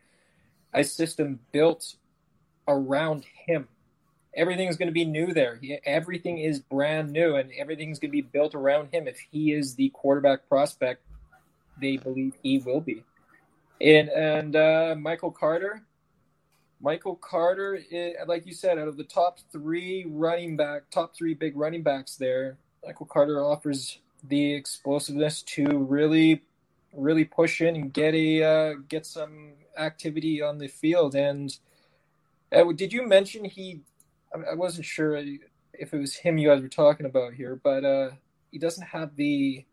a 0.75 0.83
system 0.83 1.39
built 1.53 1.95
around 2.67 3.25
him. 3.47 3.69
Everything 4.35 4.69
is 4.69 4.77
going 4.77 4.89
to 4.89 4.93
be 4.93 5.05
new 5.05 5.35
there. 5.35 5.59
He, 5.61 5.79
everything 5.85 6.39
is 6.39 6.59
brand 6.59 7.11
new, 7.11 7.37
and 7.37 7.51
everything's 7.59 7.99
going 7.99 8.11
to 8.11 8.13
be 8.13 8.23
built 8.23 8.55
around 8.55 8.89
him. 8.93 9.07
If 9.07 9.19
he 9.31 9.53
is 9.53 9.75
the 9.75 9.91
quarterback 9.91 10.49
prospect, 10.49 11.03
they 11.81 11.99
believe 11.99 12.35
he 12.43 12.59
will 12.59 12.81
be. 12.81 13.05
And 13.81 14.09
and 14.09 14.57
uh, 14.57 14.95
Michael 14.99 15.33
Carter, 15.33 15.83
Michael 16.81 17.17
Carter, 17.17 17.79
is, 17.91 18.15
like 18.27 18.47
you 18.47 18.55
said, 18.55 18.79
out 18.79 18.89
of 18.89 18.97
the 18.97 19.05
top 19.05 19.39
three 19.51 20.07
running 20.09 20.57
back, 20.57 20.89
top 20.91 21.15
three 21.15 21.35
big 21.35 21.57
running 21.57 21.83
backs 21.83 22.17
there, 22.17 22.57
Michael 22.87 23.07
Carter 23.07 23.45
offers 23.45 23.99
the 24.29 24.55
explosiveness 24.55 25.43
to 25.43 25.67
really, 25.79 26.43
really 26.95 27.25
push 27.25 27.61
in 27.61 27.77
and 27.77 27.93
get 27.93 28.15
a 28.15 28.43
uh, 28.43 28.75
get 28.89 29.05
some 29.05 29.53
activity 29.77 30.41
on 30.41 30.59
the 30.59 30.69
field. 30.69 31.15
And 31.15 31.57
uh, 32.51 32.73
did 32.73 32.93
you 32.93 33.07
mention 33.07 33.45
he? 33.45 33.81
I 34.35 34.55
wasn't 34.55 34.87
sure 34.87 35.17
if 35.17 35.95
it 35.95 35.99
was 35.99 36.15
him 36.15 36.39
you 36.39 36.49
guys 36.49 36.63
were 36.63 36.69
talking 36.69 37.07
about 37.07 37.35
here, 37.35 37.61
but 37.63 37.85
uh, 37.85 38.11
he 38.51 38.59
doesn't 38.59 38.87
have 38.87 39.17
the. 39.17 39.65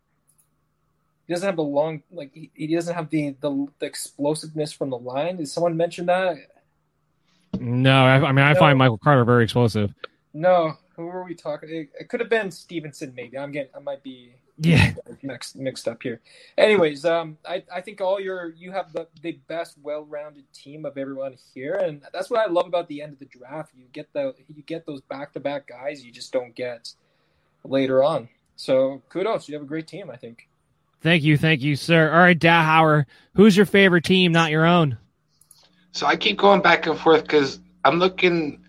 He 1.27 1.33
doesn't 1.33 1.45
have 1.45 1.57
the 1.57 1.63
long 1.63 2.01
like 2.11 2.31
he, 2.33 2.49
he 2.55 2.73
doesn't 2.73 2.95
have 2.95 3.09
the, 3.11 3.35
the, 3.39 3.67
the 3.77 3.85
explosiveness 3.85 4.73
from 4.73 4.89
the 4.89 4.97
line. 4.97 5.37
Did 5.37 5.47
someone 5.47 5.77
mention 5.77 6.07
that? 6.07 6.37
No, 7.59 8.03
I, 8.03 8.15
I 8.15 8.31
mean 8.31 8.45
I 8.45 8.53
no. 8.53 8.59
find 8.59 8.77
Michael 8.79 8.97
Carter 8.97 9.23
very 9.25 9.43
explosive. 9.43 9.93
No, 10.33 10.77
who 10.95 11.05
were 11.05 11.23
we 11.23 11.35
talking? 11.35 11.69
It, 11.69 11.89
it, 11.99 12.09
could 12.09 12.19
have 12.19 12.29
been 12.29 12.51
Stevenson, 12.51 13.13
maybe. 13.15 13.37
I'm 13.37 13.51
getting, 13.51 13.71
I 13.75 13.79
might 13.79 14.03
be 14.03 14.33
yeah 14.59 14.93
mixed 15.21 15.55
mixed 15.55 15.87
up 15.87 16.01
here. 16.03 16.21
Anyways, 16.57 17.05
um, 17.05 17.37
I, 17.47 17.63
I 17.73 17.81
think 17.81 18.01
all 18.01 18.19
your 18.19 18.49
you 18.49 18.71
have 18.71 18.91
the, 18.93 19.07
the 19.21 19.39
best 19.47 19.77
well-rounded 19.81 20.45
team 20.53 20.85
of 20.85 20.97
everyone 20.97 21.35
here, 21.53 21.75
and 21.75 22.01
that's 22.13 22.29
what 22.29 22.39
I 22.39 22.51
love 22.51 22.67
about 22.67 22.87
the 22.87 23.01
end 23.01 23.13
of 23.13 23.19
the 23.19 23.25
draft. 23.25 23.71
You 23.75 23.85
get 23.91 24.11
the 24.13 24.33
you 24.47 24.63
get 24.63 24.85
those 24.85 25.01
back-to-back 25.01 25.67
guys 25.67 26.03
you 26.03 26.11
just 26.11 26.31
don't 26.31 26.55
get 26.55 26.93
later 27.63 28.03
on. 28.03 28.29
So 28.55 29.01
kudos, 29.09 29.47
you 29.47 29.55
have 29.55 29.63
a 29.63 29.67
great 29.67 29.87
team. 29.87 30.09
I 30.09 30.15
think. 30.15 30.47
Thank 31.01 31.23
you, 31.23 31.37
thank 31.37 31.61
you, 31.61 31.75
sir. 31.75 32.11
All 32.11 32.19
right, 32.19 32.37
Dowhauer, 32.37 33.05
who's 33.35 33.55
your 33.55 33.65
favorite 33.65 34.03
team, 34.03 34.33
not 34.33 34.51
your 34.51 34.65
own? 34.65 34.97
So 35.93 36.05
I 36.05 36.17
keep 36.17 36.37
going 36.37 36.61
back 36.61 36.85
and 36.87 36.99
forth 36.99 37.23
because 37.23 37.59
I'm 37.85 37.99
looking 37.99 38.63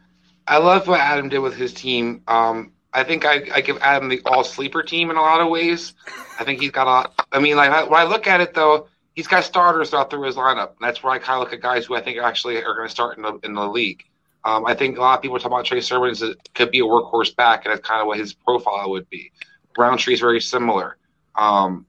I 0.51 0.59
love 0.59 0.89
what 0.89 0.99
Adam 0.99 1.29
did 1.29 1.39
with 1.39 1.55
his 1.55 1.73
team. 1.73 2.23
Um, 2.27 2.73
I 2.93 3.05
think 3.05 3.25
I, 3.25 3.43
I, 3.55 3.61
give 3.61 3.79
Adam 3.81 4.09
the 4.09 4.21
all 4.27 4.43
sleeper 4.43 4.83
team 4.83 5.11
in 5.11 5.17
a 5.17 5.21
lot 5.21 5.41
of 5.41 5.49
ways. 5.49 5.95
I 6.39 6.45
think 6.45 6.61
he's 6.61 6.73
got 6.73 6.87
a 6.87 6.91
lot. 6.91 7.27
I 7.31 7.39
mean, 7.39 7.57
like 7.57 7.89
when 7.89 8.01
I 8.01 8.05
look 8.05 8.27
at 8.27 8.41
it 8.41 8.53
though, 8.55 8.89
he's 9.15 9.29
got 9.29 9.45
starters 9.45 9.95
out 9.95 10.11
through 10.11 10.23
his 10.23 10.37
lineup. 10.37 10.73
That's 10.81 11.03
where 11.03 11.13
I 11.13 11.19
kind 11.19 11.41
of 11.41 11.41
look 11.41 11.53
at 11.53 11.61
guys 11.61 11.87
who 11.87 11.95
I 11.95 12.01
think 12.01 12.19
actually 12.19 12.57
are 12.57 12.75
going 12.75 12.89
to 12.89 12.91
start 12.91 13.17
in 13.17 13.23
the 13.23 13.39
in 13.45 13.55
the 13.55 13.67
league. 13.67 14.05
Um, 14.45 14.67
I 14.67 14.75
think 14.75 14.97
a 14.97 15.01
lot 15.01 15.17
of 15.17 15.23
people 15.23 15.39
talk 15.39 15.49
about 15.49 15.67
Trey 15.67 15.81
Sermon 15.81 16.11
as 16.11 16.25
could 16.55 16.71
be 16.71 16.81
a 16.81 16.85
workhorse 16.85 17.35
back, 17.37 17.65
and 17.65 17.73
that's 17.73 17.87
kind 17.87 18.01
of 18.01 18.07
what 18.07 18.19
his 18.19 18.33
profile 18.33 18.91
would 18.91 19.09
be. 19.11 19.31
Rountree 19.77 20.15
is 20.15 20.21
very 20.21 20.41
similar. 20.41 20.97
Um, 21.37 21.87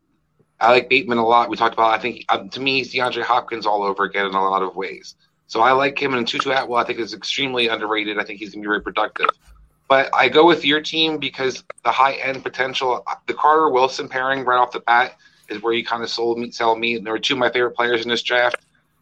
I 0.60 0.72
like 0.72 0.90
Bateman 0.90 1.18
a 1.18 1.26
lot. 1.26 1.50
We 1.50 1.58
talked 1.58 1.74
about. 1.74 1.94
I 1.94 1.98
think 1.98 2.26
um, 2.30 2.50
to 2.50 2.60
me, 2.60 2.80
he's 2.80 2.94
DeAndre 2.94 3.24
Hopkins 3.24 3.66
all 3.66 3.84
over 3.84 4.04
again 4.04 4.26
in 4.26 4.34
a 4.34 4.44
lot 4.44 4.62
of 4.62 4.76
ways. 4.76 5.16
So 5.48 5.62
I 5.62 5.72
like 5.72 6.02
him, 6.02 6.14
and 6.14 6.28
Tutu 6.28 6.52
Atwell 6.52 6.80
I 6.80 6.84
think 6.84 7.00
is 7.00 7.14
extremely 7.14 7.68
underrated. 7.68 8.20
I 8.20 8.24
think 8.24 8.40
he's 8.40 8.52
going 8.52 8.62
to 8.62 8.68
be 8.68 8.70
very 8.70 8.82
productive. 8.82 9.30
But 9.92 10.10
I 10.14 10.30
go 10.30 10.46
with 10.46 10.64
your 10.64 10.80
team 10.80 11.18
because 11.18 11.66
the 11.84 11.92
high 11.92 12.14
end 12.14 12.44
potential, 12.44 13.06
the 13.28 13.34
Carter 13.34 13.70
Wilson 13.70 14.08
pairing 14.08 14.46
right 14.46 14.56
off 14.56 14.72
the 14.72 14.80
bat 14.80 15.18
is 15.50 15.62
where 15.62 15.74
you 15.74 15.84
kind 15.84 16.02
of 16.02 16.10
sold 16.10 16.40
me, 16.40 16.50
sell 16.52 16.78
me. 16.78 16.96
And 16.96 17.06
there 17.06 17.14
are 17.14 17.20
two 17.20 17.34
of 17.34 17.40
my 17.40 17.52
favorite 17.52 17.72
players 17.72 18.02
in 18.02 18.08
this 18.08 18.22
draft, 18.22 18.56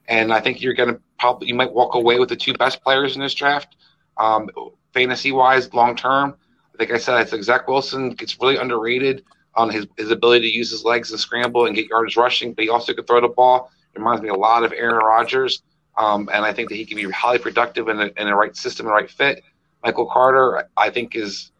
and 0.07 0.33
I 0.33 0.39
think 0.39 0.63
you're 0.63 0.73
going 0.73 0.95
to 0.95 0.99
probably 1.19 1.47
you 1.47 1.53
might 1.53 1.71
walk 1.71 1.93
away 1.93 2.17
with 2.17 2.29
the 2.29 2.35
two 2.35 2.55
best 2.55 2.81
players 2.81 3.15
in 3.15 3.21
this 3.21 3.35
draft, 3.35 3.75
um, 4.17 4.49
fantasy 4.91 5.31
wise, 5.31 5.71
long 5.75 5.95
term. 5.95 6.35
Like 6.79 6.89
I 6.89 6.97
said, 6.97 7.13
I 7.13 7.23
think 7.23 7.43
Zach 7.43 7.67
Wilson 7.67 8.09
gets 8.15 8.41
really 8.41 8.57
underrated 8.57 9.23
on 9.53 9.69
his, 9.69 9.85
his 9.95 10.09
ability 10.09 10.49
to 10.49 10.57
use 10.57 10.71
his 10.71 10.83
legs 10.83 11.11
and 11.11 11.19
scramble 11.19 11.67
and 11.67 11.75
get 11.75 11.87
yards 11.87 12.17
rushing, 12.17 12.53
but 12.53 12.63
he 12.63 12.69
also 12.71 12.95
can 12.95 13.05
throw 13.05 13.21
the 13.21 13.27
ball. 13.27 13.69
It 13.93 13.99
reminds 13.99 14.23
me 14.23 14.29
a 14.29 14.33
lot 14.33 14.63
of 14.63 14.73
Aaron 14.73 15.05
Rodgers. 15.05 15.61
Um, 15.99 16.29
and 16.33 16.43
I 16.43 16.51
think 16.51 16.69
that 16.69 16.75
he 16.75 16.85
can 16.85 16.95
be 16.95 17.03
highly 17.11 17.37
productive 17.37 17.89
in 17.89 17.99
a, 17.99 18.05
in 18.17 18.25
the 18.25 18.33
right 18.33 18.55
system 18.55 18.87
and 18.87 18.95
right 18.95 19.11
fit. 19.11 19.43
Michael 19.83 20.05
Carter, 20.05 20.67
I 20.77 20.89
think, 20.89 21.15
is 21.15 21.51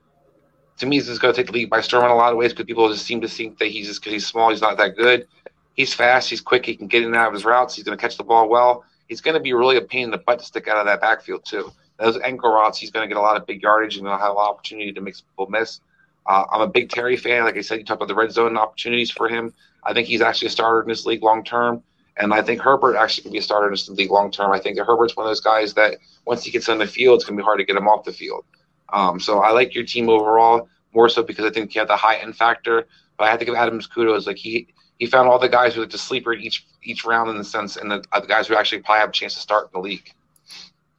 to 0.79 0.85
me, 0.85 0.97
is 0.97 1.19
going 1.19 1.33
to 1.33 1.39
take 1.39 1.47
the 1.47 1.53
league 1.53 1.69
by 1.69 1.81
storm 1.81 2.05
in 2.05 2.11
a 2.11 2.15
lot 2.15 2.31
of 2.31 2.37
ways 2.37 2.53
because 2.53 2.65
people 2.65 2.89
just 2.89 3.05
seem 3.05 3.21
to 3.21 3.27
think 3.27 3.57
that 3.59 3.67
he's 3.67 3.87
just 3.87 4.01
because 4.01 4.13
he's 4.13 4.27
small, 4.27 4.49
he's 4.49 4.61
not 4.61 4.77
that 4.77 4.95
good. 4.95 5.27
He's 5.75 5.93
fast, 5.93 6.29
he's 6.29 6.41
quick, 6.41 6.65
he 6.65 6.75
can 6.75 6.87
get 6.87 7.01
in 7.01 7.07
and 7.07 7.15
out 7.15 7.27
of 7.27 7.33
his 7.33 7.45
routes, 7.45 7.75
he's 7.75 7.83
going 7.83 7.97
to 7.97 8.01
catch 8.01 8.17
the 8.17 8.23
ball 8.23 8.49
well. 8.49 8.83
He's 9.07 9.21
going 9.21 9.33
to 9.33 9.39
be 9.39 9.53
really 9.53 9.77
a 9.77 9.81
pain 9.81 10.05
in 10.05 10.11
the 10.11 10.17
butt 10.17 10.39
to 10.39 10.45
stick 10.45 10.67
out 10.67 10.77
of 10.77 10.85
that 10.85 11.01
backfield 11.01 11.45
too. 11.45 11.71
Those 11.97 12.17
ankle 12.21 12.51
routes, 12.51 12.77
he's 12.77 12.91
going 12.91 13.03
to 13.03 13.13
get 13.13 13.17
a 13.17 13.21
lot 13.21 13.35
of 13.35 13.45
big 13.45 13.61
yardage 13.61 13.97
and 13.97 14.05
to 14.05 14.11
have 14.11 14.21
a 14.21 14.33
lot 14.33 14.49
of 14.49 14.55
opportunity 14.55 14.93
to 14.93 15.01
make 15.01 15.15
people 15.15 15.47
miss. 15.47 15.81
Uh, 16.25 16.45
I'm 16.51 16.61
a 16.61 16.67
big 16.67 16.89
Terry 16.89 17.17
fan. 17.17 17.43
Like 17.43 17.57
I 17.57 17.61
said, 17.61 17.79
you 17.79 17.85
talk 17.85 17.97
about 17.97 18.07
the 18.07 18.15
red 18.15 18.31
zone 18.31 18.57
opportunities 18.57 19.09
for 19.09 19.27
him. 19.27 19.53
I 19.83 19.93
think 19.93 20.07
he's 20.07 20.21
actually 20.21 20.47
a 20.47 20.51
starter 20.51 20.81
in 20.81 20.87
this 20.87 21.05
league 21.05 21.23
long 21.23 21.43
term. 21.43 21.83
And 22.19 22.33
I 22.33 22.41
think 22.41 22.61
Herbert 22.61 22.97
actually 22.97 23.23
can 23.23 23.31
be 23.31 23.37
a 23.37 23.41
starter 23.41 23.69
in 23.69 23.73
the 23.73 23.93
league 23.93 24.11
long 24.11 24.29
term. 24.29 24.51
I 24.51 24.59
think 24.59 24.77
that 24.77 24.85
Herbert's 24.85 25.15
one 25.15 25.25
of 25.25 25.29
those 25.29 25.39
guys 25.39 25.73
that 25.75 25.97
once 26.25 26.43
he 26.43 26.51
gets 26.51 26.67
on 26.67 26.77
the 26.77 26.87
field, 26.87 27.15
it's 27.15 27.25
going 27.25 27.37
to 27.37 27.41
be 27.41 27.45
hard 27.45 27.59
to 27.59 27.65
get 27.65 27.77
him 27.77 27.87
off 27.87 28.03
the 28.03 28.11
field. 28.11 28.43
Um, 28.91 29.19
so 29.19 29.39
I 29.39 29.51
like 29.51 29.73
your 29.73 29.85
team 29.85 30.09
overall 30.09 30.67
more 30.93 31.07
so 31.09 31.23
because 31.23 31.45
I 31.45 31.49
think 31.49 31.73
you 31.73 31.79
have 31.79 31.87
the 31.87 31.95
high 31.95 32.17
end 32.17 32.35
factor. 32.35 32.87
But 33.17 33.25
I 33.25 33.31
have 33.31 33.39
to 33.39 33.45
give 33.45 33.55
Adams 33.55 33.87
kudos. 33.87 34.27
Like 34.27 34.37
he 34.37 34.67
he 34.97 35.05
found 35.05 35.29
all 35.29 35.39
the 35.39 35.49
guys 35.49 35.73
who 35.75 35.81
are 35.81 35.85
the 35.85 35.97
sleeper 35.97 36.33
each 36.33 36.65
each 36.83 37.05
round 37.05 37.29
in 37.29 37.37
the 37.37 37.43
sense, 37.43 37.77
and 37.77 37.89
the, 37.89 38.03
the 38.13 38.27
guys 38.27 38.47
who 38.47 38.55
actually 38.55 38.81
probably 38.81 38.99
have 38.99 39.09
a 39.09 39.13
chance 39.13 39.33
to 39.35 39.39
start 39.39 39.65
in 39.65 39.81
the 39.81 39.87
league. 39.87 40.13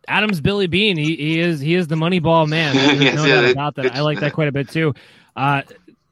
Adams 0.09 0.41
Billy 0.41 0.67
Beane, 0.67 0.97
he, 0.97 1.17
he 1.17 1.41
is 1.41 1.61
he 1.61 1.75
is 1.75 1.87
the 1.87 1.97
money 1.97 2.19
ball 2.19 2.47
man. 2.47 2.75
yes, 3.01 3.15
no 3.15 3.25
yeah, 3.25 3.41
about 3.49 3.77
that. 3.77 3.95
I 3.95 4.01
like 4.01 4.21
that 4.21 4.33
quite 4.33 4.49
a 4.49 4.53
bit 4.53 4.69
too. 4.69 4.95
Uh, 5.37 5.63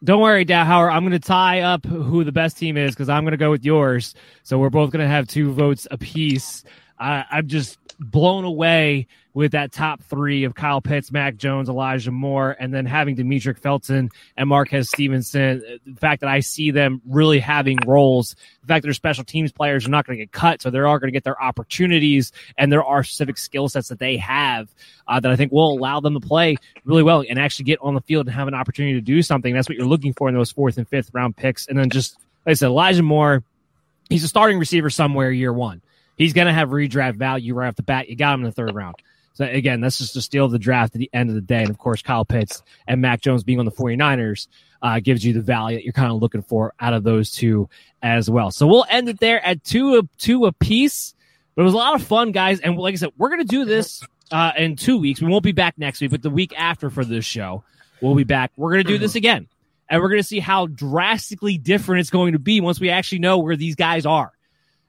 don't 0.03 0.21
worry, 0.21 0.45
Howard. 0.49 0.93
I'm 0.93 1.03
going 1.03 1.13
to 1.13 1.19
tie 1.19 1.61
up 1.61 1.85
who 1.85 2.25
the 2.25 2.33
best 2.33 2.57
team 2.57 2.77
is 2.77 2.95
because 2.95 3.09
I'm 3.09 3.25
going 3.25 3.33
to 3.33 3.39
go 3.39 3.51
with 3.51 3.65
yours. 3.65 4.15
So 4.43 4.59
we're 4.59 4.71
both 4.71 4.91
going 4.91 5.05
to 5.05 5.09
have 5.09 5.27
two 5.27 5.53
votes 5.53 5.87
apiece. 5.91 6.65
I, 6.99 7.25
I'm 7.31 7.49
just 7.49 7.79
blown 8.01 8.45
away 8.45 9.07
with 9.35 9.53
that 9.53 9.71
top 9.71 10.03
three 10.03 10.45
of 10.45 10.55
Kyle 10.55 10.81
Pitts, 10.81 11.13
Mac 11.13 11.37
Jones, 11.37 11.69
Elijah 11.69 12.11
Moore, 12.11 12.57
and 12.59 12.75
then 12.75 12.87
having 12.87 13.15
Demetric 13.17 13.59
Felton 13.59 14.11
and 14.37 14.49
Marquez 14.49 14.89
Stevenson. 14.89 15.63
The 15.87 16.01
fact 16.01 16.23
that 16.23 16.29
I 16.29 16.41
see 16.41 16.71
them 16.71 17.01
really 17.07 17.39
having 17.39 17.79
roles, 17.87 18.35
the 18.63 18.67
fact 18.67 18.83
that 18.83 18.89
their 18.89 18.95
special 18.95 19.25
teams 19.25 19.53
players 19.53 19.87
are 19.87 19.91
not 19.91 20.07
going 20.07 20.19
to 20.19 20.25
get 20.25 20.33
cut, 20.33 20.63
so 20.63 20.71
they 20.71 20.79
are 20.79 20.99
going 20.99 21.09
to 21.09 21.13
get 21.13 21.25
their 21.25 21.41
opportunities, 21.41 22.33
and 22.57 22.73
there 22.73 22.83
are 22.83 23.05
specific 23.05 23.39
skill 23.39 23.69
sets 23.69 23.89
that 23.89 24.01
they 24.01 24.17
have 24.17 24.75
uh, 25.07 25.21
that 25.21 25.31
I 25.31 25.37
think 25.37 25.53
will 25.53 25.73
allow 25.73 26.01
them 26.01 26.15
to 26.15 26.21
play 26.21 26.57
really 26.85 27.03
well 27.03 27.25
and 27.29 27.39
actually 27.39 27.67
get 27.67 27.79
on 27.81 27.95
the 27.95 28.01
field 28.01 28.27
and 28.27 28.35
have 28.35 28.49
an 28.49 28.55
opportunity 28.55 28.95
to 28.95 29.01
do 29.01 29.23
something. 29.23 29.55
That's 29.55 29.69
what 29.69 29.79
you're 29.79 29.87
looking 29.87 30.15
for 30.15 30.29
in 30.29 30.35
those 30.35 30.51
fourth 30.51 30.79
and 30.79 30.89
fifth 30.89 31.11
round 31.13 31.37
picks. 31.37 31.69
And 31.69 31.79
then 31.79 31.91
just, 31.91 32.17
like 32.45 32.53
I 32.53 32.55
said, 32.55 32.67
Elijah 32.67 33.03
Moore, 33.03 33.45
he's 34.09 34.25
a 34.25 34.29
starting 34.29 34.59
receiver 34.59 34.91
somewhere 34.91 35.31
year 35.31 35.53
one 35.53 35.81
He's 36.19 36.33
going 36.33 36.49
to 36.49 36.53
have 36.53 36.71
redraft 36.71 37.15
value 37.15 37.55
right 37.55 37.69
off 37.69 37.77
the 37.77 37.83
bat. 37.83 38.09
You 38.09 38.17
got 38.17 38.35
him 38.35 38.41
in 38.41 38.47
the 38.47 38.53
third 38.53 38.75
round. 38.75 38.97
So 39.35 39.45
again, 39.45 39.81
that's 39.81 39.99
just 39.99 40.17
a 40.17 40.21
steal 40.21 40.47
of 40.47 40.51
the 40.51 40.59
draft 40.59 40.97
at 40.97 40.99
the 40.99 41.09
end 41.13 41.29
of 41.29 41.37
the 41.37 41.41
day. 41.41 41.61
And 41.61 41.71
of 41.71 41.79
course, 41.79 42.03
Kyle 42.03 42.25
Pitts 42.25 42.61
and 42.89 43.01
Mac 43.01 43.21
Jones 43.21 43.45
being 43.45 43.61
on 43.61 43.65
the 43.65 43.71
49ers 43.71 44.49
uh, 44.83 44.99
gives 44.99 45.25
you 45.25 45.33
the 45.33 45.41
value 45.41 45.79
that 45.79 45.85
you're 45.85 45.93
kind 45.93 46.11
of 46.11 46.21
looking 46.21 46.43
for 46.43 46.75
out 46.81 46.93
of 46.93 47.05
those 47.05 47.31
two 47.31 47.69
as 48.03 48.29
well. 48.29 48.51
So 48.51 48.67
we'll 48.67 48.85
end 48.91 49.09
it 49.09 49.21
there 49.21 49.45
at 49.47 49.63
two 49.63 50.09
two 50.19 50.47
a 50.47 50.53
piece. 50.53 51.15
But 51.55 51.63
it 51.63 51.65
was 51.67 51.75
a 51.75 51.79
lot 51.79 51.95
of 51.95 52.03
fun, 52.05 52.33
guys. 52.33 52.61
And 52.61 52.77
like 52.77 52.95
I 52.95 52.97
said, 52.97 53.11
we're 53.17 53.31
going 53.31 53.41
to 53.41 53.45
do 53.45 53.65
this 53.65 54.03
uh, 54.33 54.53
in 54.57 54.77
two 54.77 54.99
weeks. 54.99 55.21
We 55.21 55.29
won't 55.29 55.45
be 55.45 55.53
back 55.53 55.79
next 55.79 56.01
week, 56.01 56.11
but 56.11 56.23
the 56.23 56.31
week 56.31 56.53
after 56.57 56.91
for 56.91 57.05
this 57.05 57.25
show, 57.25 57.65
we'll 58.01 58.15
be 58.15 58.25
back. 58.25 58.53
We're 58.57 58.73
going 58.73 58.85
to 58.85 58.89
do 58.89 58.99
this 58.99 59.15
again. 59.15 59.49
And 59.89 60.03
we're 60.03 60.09
going 60.09 60.21
to 60.21 60.27
see 60.27 60.41
how 60.41 60.67
drastically 60.67 61.59
different 61.59 62.01
it's 62.01 62.11
going 62.11 62.33
to 62.33 62.39
be 62.39 62.61
once 62.61 62.79
we 62.79 62.91
actually 62.91 63.21
know 63.21 63.39
where 63.39 63.57
these 63.57 63.75
guys 63.75 64.05
are. 64.05 64.33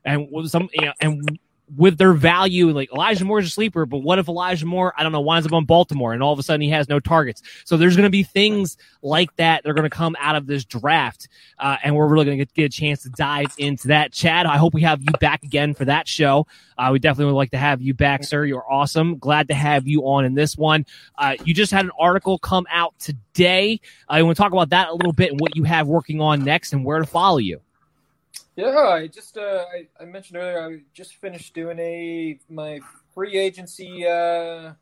And 0.10 0.49
some, 0.49 0.69
you 0.73 0.86
know, 0.86 0.94
and 0.99 1.40
with 1.76 1.98
their 1.98 2.14
value, 2.14 2.72
like 2.72 2.91
Elijah 2.91 3.26
Moore's 3.26 3.45
a 3.45 3.49
sleeper, 3.49 3.86
but 3.86 3.99
what 3.99 4.19
if 4.19 4.27
Elijah 4.27 4.65
Moore, 4.65 4.94
I 4.98 5.03
don't 5.03 5.11
know, 5.11 5.22
winds 5.22 5.45
up 5.45 5.53
on 5.53 5.65
Baltimore 5.65 6.14
and 6.14 6.23
all 6.23 6.34
of 6.34 6.40
a 6.40 6.44
sudden 6.44 6.61
he 6.61 6.69
has 6.69 6.90
no 6.90 6.99
targets? 6.99 7.41
So 7.65 7.77
there's 7.77 7.95
going 7.95 8.06
to 8.06 8.10
be 8.10 8.23
things 8.23 8.77
like 9.02 9.36
that. 9.36 9.64
that 9.64 9.69
are 9.69 9.73
going 9.73 9.90
to 9.90 9.95
come 9.95 10.15
out 10.19 10.36
of 10.36 10.48
this 10.48 10.65
draft. 10.65 11.27
Uh, 11.57 11.77
and 11.84 11.95
we're 11.95 12.07
really 12.07 12.26
going 12.26 12.40
to 12.40 12.45
get 12.45 12.65
a 12.65 12.69
chance 12.69 13.03
to 13.03 13.10
dive 13.10 13.53
into 13.57 13.90
that. 13.90 14.11
Chad, 14.11 14.45
I 14.45 14.57
hope 14.57 14.73
we 14.73 14.81
have 14.81 15.02
you 15.02 15.11
back 15.19 15.44
again 15.44 15.73
for 15.73 15.86
that 15.86 16.07
show. 16.07 16.48
Uh, 16.77 16.90
we 16.91 16.99
definitely 16.99 17.34
would 17.34 17.38
like 17.38 17.52
to 17.52 17.57
have 17.57 17.81
you 17.81 17.94
back, 17.94 18.23
sir. 18.23 18.45
You're 18.45 18.69
awesome. 18.72 19.18
Glad 19.18 19.49
to 19.49 19.53
have 19.53 19.88
you 19.88 20.03
on 20.03 20.26
in 20.26 20.34
this 20.34 20.57
one. 20.57 20.86
Uh, 21.18 21.36
you 21.44 21.53
just 21.53 21.72
had 21.72 21.86
an 21.86 21.91
article 21.99 22.40
come 22.40 22.65
out 22.72 22.98
today. 22.99 23.80
I 24.07 24.22
want 24.23 24.38
to 24.38 24.41
talk 24.41 24.53
about 24.53 24.69
that 24.69 24.90
a 24.90 24.94
little 24.94 25.14
bit 25.14 25.31
and 25.31 25.40
what 25.40 25.56
you 25.56 25.64
have 25.64 25.88
working 25.88 26.22
on 26.22 26.44
next 26.44 26.73
and 26.73 26.86
where 26.86 26.99
to 26.99 27.06
follow 27.06 27.38
you. 27.38 27.61
Yeah, 28.60 28.77
I 28.77 29.07
just 29.07 29.38
uh, 29.38 29.64
I, 29.73 29.88
I 30.02 30.03
mentioned 30.03 30.38
earlier 30.38 30.61
I 30.61 30.81
just 30.94 31.15
finished 31.15 31.53
doing 31.53 31.80
a 31.80 32.38
my 32.49 32.81
free 33.14 33.38
agency 33.38 34.06
uh, 34.06 34.73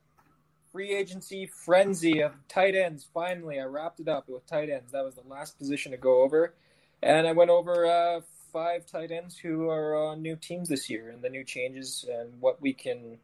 free 0.72 0.96
agency 0.96 1.46
frenzy 1.46 2.22
of 2.22 2.34
tight 2.48 2.74
ends. 2.74 3.06
Finally, 3.14 3.60
I 3.60 3.66
wrapped 3.66 4.00
it 4.00 4.08
up 4.08 4.28
with 4.28 4.48
tight 4.48 4.72
ends. 4.72 4.94
That 4.94 5.06
was 5.06 5.14
the 5.14 5.30
last 5.30 5.60
position 5.60 5.92
to 5.92 5.98
go 6.00 6.24
over, 6.24 6.56
and 7.04 7.28
I 7.28 7.34
went 7.34 7.52
over 7.52 7.86
uh, 7.86 8.22
five 8.52 8.88
tight 8.88 9.12
ends 9.12 9.38
who 9.38 9.70
are 9.70 9.96
on 9.96 10.24
new 10.24 10.36
teams 10.36 10.70
this 10.70 10.90
year 10.90 11.12
and 11.12 11.22
the 11.22 11.30
new 11.30 11.44
changes 11.44 12.04
and 12.12 12.42
what 12.42 12.60
we 12.60 12.74
can 12.74 13.20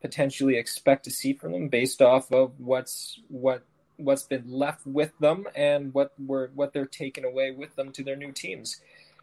potentially 0.00 0.56
expect 0.56 1.04
to 1.04 1.10
see 1.12 1.34
from 1.34 1.52
them 1.52 1.68
based 1.68 2.02
off 2.02 2.32
of 2.32 2.58
what's 2.58 3.20
what 3.28 3.62
what's 3.96 4.22
been 4.24 4.50
left 4.50 4.84
with 4.86 5.16
them 5.20 5.46
and 5.54 5.94
what 5.94 6.12
were 6.18 6.50
what 6.56 6.72
they're 6.72 6.84
taking 6.84 7.24
away 7.24 7.52
with 7.52 7.76
them 7.76 7.92
to 7.92 8.02
their 8.02 8.16
new 8.16 8.32
teams. 8.32 8.80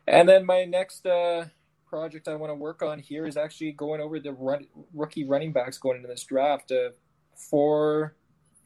And 0.07 0.29
then 0.29 0.45
my 0.45 0.65
next 0.65 1.05
uh, 1.05 1.45
project 1.87 2.27
I 2.27 2.35
want 2.35 2.51
to 2.51 2.55
work 2.55 2.81
on 2.81 2.99
here 2.99 3.25
is 3.25 3.37
actually 3.37 3.71
going 3.71 4.01
over 4.01 4.19
the 4.19 4.33
run, 4.33 4.67
rookie 4.93 5.25
running 5.25 5.51
backs 5.51 5.77
going 5.77 5.97
into 5.97 6.07
this 6.07 6.23
draft. 6.23 6.71
Uh, 6.71 6.89
four, 7.35 8.15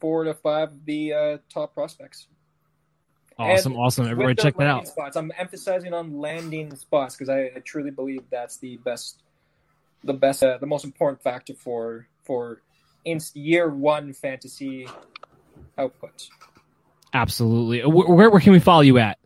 four 0.00 0.24
to 0.24 0.34
five 0.34 0.72
of 0.72 0.84
the 0.84 1.12
uh, 1.12 1.38
top 1.52 1.74
prospects. 1.74 2.26
Awesome, 3.38 3.72
and 3.72 3.80
awesome! 3.80 4.06
Everybody, 4.06 4.34
check 4.34 4.56
that 4.58 4.66
out. 4.66 4.86
Spots. 4.86 5.16
I'm 5.16 5.32
emphasizing 5.38 5.94
on 5.94 6.18
landing 6.18 6.74
spots 6.76 7.16
because 7.16 7.30
I, 7.30 7.44
I, 7.56 7.60
truly 7.64 7.90
believe 7.90 8.20
that's 8.30 8.58
the 8.58 8.76
best, 8.78 9.22
the 10.04 10.12
best, 10.12 10.42
uh, 10.42 10.58
the 10.58 10.66
most 10.66 10.84
important 10.84 11.22
factor 11.22 11.54
for 11.54 12.06
for 12.22 12.60
in 13.06 13.18
year 13.32 13.70
one 13.70 14.12
fantasy 14.12 14.86
output. 15.78 16.28
Absolutely. 17.14 17.80
Where, 17.80 18.28
where 18.28 18.40
can 18.40 18.52
we 18.52 18.60
follow 18.60 18.82
you 18.82 18.98
at? 18.98 19.18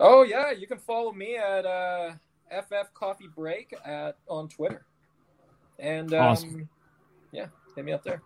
Oh 0.00 0.22
yeah, 0.22 0.50
you 0.50 0.66
can 0.66 0.78
follow 0.78 1.12
me 1.12 1.36
at 1.36 1.64
uh, 1.64 2.12
FF 2.50 2.92
Coffee 2.94 3.28
Break 3.34 3.74
at 3.84 4.16
on 4.28 4.48
Twitter, 4.48 4.84
and 5.78 6.12
um, 6.12 6.20
awesome. 6.20 6.68
yeah, 7.32 7.46
hit 7.76 7.84
me 7.84 7.92
up 7.92 8.02
there. 8.02 8.22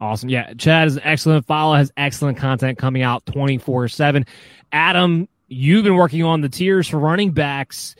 Awesome. 0.00 0.28
Yeah, 0.28 0.52
Chad 0.54 0.88
is 0.88 0.96
an 0.96 1.02
excellent 1.04 1.46
follow. 1.46 1.74
Has 1.76 1.92
excellent 1.96 2.38
content 2.38 2.78
coming 2.78 3.02
out 3.02 3.24
twenty 3.26 3.58
four 3.58 3.88
seven. 3.88 4.26
Adam, 4.72 5.28
you've 5.48 5.84
been 5.84 5.96
working 5.96 6.22
on 6.24 6.40
the 6.40 6.48
tiers 6.48 6.88
for 6.88 6.98
running 6.98 7.32
backs. 7.32 7.94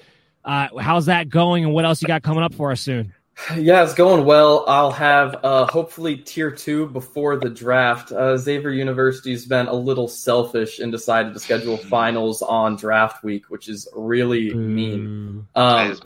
Uh, 0.44 0.68
how's 0.80 1.06
that 1.06 1.28
going, 1.28 1.64
and 1.64 1.72
what 1.72 1.84
else 1.84 2.02
you 2.02 2.08
got 2.08 2.22
coming 2.22 2.42
up 2.42 2.54
for 2.54 2.72
us 2.72 2.80
soon? 2.80 3.12
Yeah, 3.56 3.82
it's 3.82 3.94
going 3.94 4.24
well. 4.24 4.64
I'll 4.68 4.92
have 4.92 5.44
uh, 5.44 5.66
hopefully 5.66 6.16
tier 6.16 6.50
two 6.50 6.86
before 6.86 7.36
the 7.36 7.50
draft. 7.50 8.12
Uh, 8.12 8.36
Xavier 8.36 8.70
University's 8.70 9.46
been 9.46 9.66
a 9.66 9.74
little 9.74 10.08
selfish 10.08 10.78
and 10.78 10.92
decided 10.92 11.34
to 11.34 11.40
schedule 11.40 11.76
finals 11.76 12.42
on 12.42 12.76
draft 12.76 13.24
week, 13.24 13.50
which 13.50 13.68
is 13.68 13.88
really 13.94 14.54
mean. 14.54 15.46
Um, 15.54 15.98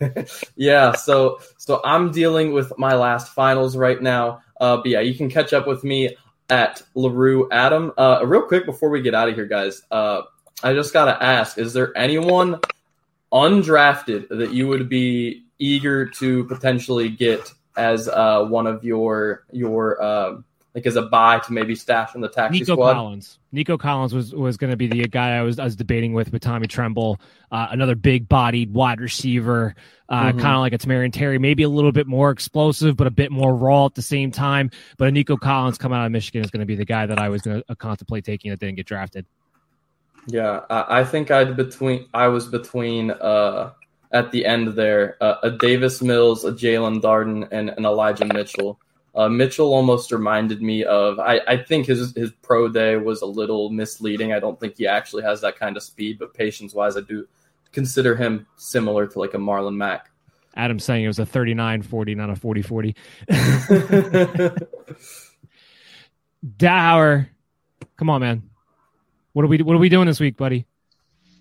yeah, 0.56 0.92
so 0.92 1.40
so 1.58 1.80
I'm 1.84 2.12
dealing 2.12 2.52
with 2.52 2.72
my 2.78 2.94
last 2.94 3.32
finals 3.34 3.76
right 3.76 4.00
now. 4.00 4.42
Uh, 4.60 4.78
but 4.78 4.86
yeah, 4.86 5.00
you 5.00 5.14
can 5.14 5.30
catch 5.30 5.52
up 5.52 5.66
with 5.66 5.84
me 5.84 6.16
at 6.48 6.82
Larue 6.94 7.48
Adam. 7.50 7.92
Uh, 7.96 8.20
real 8.24 8.42
quick 8.42 8.66
before 8.66 8.90
we 8.90 9.02
get 9.02 9.14
out 9.14 9.28
of 9.28 9.34
here, 9.34 9.46
guys, 9.46 9.82
uh, 9.90 10.22
I 10.62 10.72
just 10.74 10.92
gotta 10.92 11.22
ask: 11.22 11.58
Is 11.58 11.72
there 11.72 11.96
anyone 11.96 12.60
undrafted 13.32 14.28
that 14.28 14.52
you 14.52 14.66
would 14.68 14.88
be 14.88 15.44
eager 15.60 16.06
to 16.06 16.44
potentially 16.44 17.08
get 17.08 17.52
as 17.76 18.08
uh, 18.08 18.44
one 18.44 18.66
of 18.66 18.82
your 18.82 19.44
your 19.52 20.02
uh, 20.02 20.38
like 20.74 20.86
as 20.86 20.96
a 20.96 21.02
buy 21.02 21.38
to 21.40 21.52
maybe 21.52 21.74
stash 21.74 22.14
in 22.14 22.20
the 22.20 22.28
taxi 22.28 22.60
Nico 22.60 22.74
squad. 22.74 22.94
Collins. 22.94 23.38
Nico 23.52 23.76
Collins 23.76 24.14
was 24.14 24.34
was 24.34 24.56
going 24.56 24.70
to 24.70 24.76
be 24.76 24.86
the 24.86 25.06
guy 25.08 25.36
I 25.36 25.42
was 25.42 25.58
I 25.58 25.64
was 25.64 25.76
debating 25.76 26.12
with 26.12 26.32
with 26.32 26.42
Tommy 26.42 26.66
Tremble, 26.66 27.20
uh, 27.50 27.68
another 27.70 27.94
big 27.94 28.28
bodied 28.28 28.72
wide 28.72 29.00
receiver, 29.00 29.74
uh, 30.08 30.28
mm-hmm. 30.28 30.38
kind 30.38 30.54
of 30.54 30.60
like 30.60 30.72
a 30.72 30.78
Tamorrion 30.78 31.12
Terry, 31.12 31.38
maybe 31.38 31.62
a 31.62 31.68
little 31.68 31.92
bit 31.92 32.06
more 32.06 32.30
explosive, 32.30 32.96
but 32.96 33.06
a 33.06 33.10
bit 33.10 33.30
more 33.30 33.54
raw 33.54 33.86
at 33.86 33.94
the 33.94 34.02
same 34.02 34.30
time. 34.30 34.70
But 34.96 35.08
a 35.08 35.12
Nico 35.12 35.36
Collins 35.36 35.78
coming 35.78 35.98
out 35.98 36.06
of 36.06 36.12
Michigan 36.12 36.44
is 36.44 36.50
going 36.50 36.60
to 36.60 36.66
be 36.66 36.76
the 36.76 36.84
guy 36.84 37.06
that 37.06 37.18
I 37.18 37.28
was 37.28 37.42
going 37.42 37.62
to 37.62 37.72
uh, 37.72 37.74
contemplate 37.74 38.24
taking 38.24 38.50
that 38.50 38.60
didn't 38.60 38.76
get 38.76 38.86
drafted. 38.86 39.26
Yeah, 40.26 40.60
I, 40.70 41.00
I 41.00 41.04
think 41.04 41.30
I'd 41.30 41.56
between 41.56 42.06
I 42.14 42.28
was 42.28 42.46
between 42.46 43.10
uh 43.10 43.72
at 44.12 44.32
the 44.32 44.44
end 44.44 44.68
there. 44.74 45.16
Uh, 45.20 45.36
a 45.42 45.50
Davis 45.50 46.02
Mills, 46.02 46.44
a 46.44 46.52
Jaelon 46.52 47.00
Darden, 47.00 47.48
and 47.50 47.70
an 47.70 47.84
Elijah 47.84 48.24
Mitchell. 48.24 48.80
Uh, 49.14 49.28
Mitchell 49.28 49.72
almost 49.74 50.12
reminded 50.12 50.62
me 50.62 50.84
of. 50.84 51.18
I, 51.18 51.40
I 51.46 51.56
think 51.56 51.86
his 51.86 52.14
his 52.14 52.30
pro 52.42 52.68
day 52.68 52.96
was 52.96 53.22
a 53.22 53.26
little 53.26 53.70
misleading. 53.70 54.32
I 54.32 54.40
don't 54.40 54.58
think 54.58 54.76
he 54.76 54.86
actually 54.86 55.22
has 55.24 55.40
that 55.40 55.58
kind 55.58 55.76
of 55.76 55.82
speed, 55.82 56.18
but 56.18 56.34
patience 56.34 56.74
wise, 56.74 56.96
I 56.96 57.00
do 57.00 57.26
consider 57.72 58.16
him 58.16 58.46
similar 58.56 59.06
to 59.06 59.18
like 59.18 59.34
a 59.34 59.38
Marlon 59.38 59.76
Mack. 59.76 60.10
Adam's 60.56 60.84
saying 60.84 61.04
it 61.04 61.08
was 61.08 61.18
a 61.18 61.26
39 61.26 61.82
40, 61.82 62.14
not 62.16 62.30
a 62.30 62.36
40 62.36 62.62
40. 62.62 62.96
Dower, 66.56 67.28
come 67.96 68.10
on, 68.10 68.20
man. 68.20 68.42
What 69.32 69.44
are 69.44 69.48
we 69.48 69.58
what 69.62 69.74
are 69.74 69.80
we 69.80 69.88
doing 69.88 70.06
this 70.06 70.20
week, 70.20 70.36
buddy? 70.36 70.66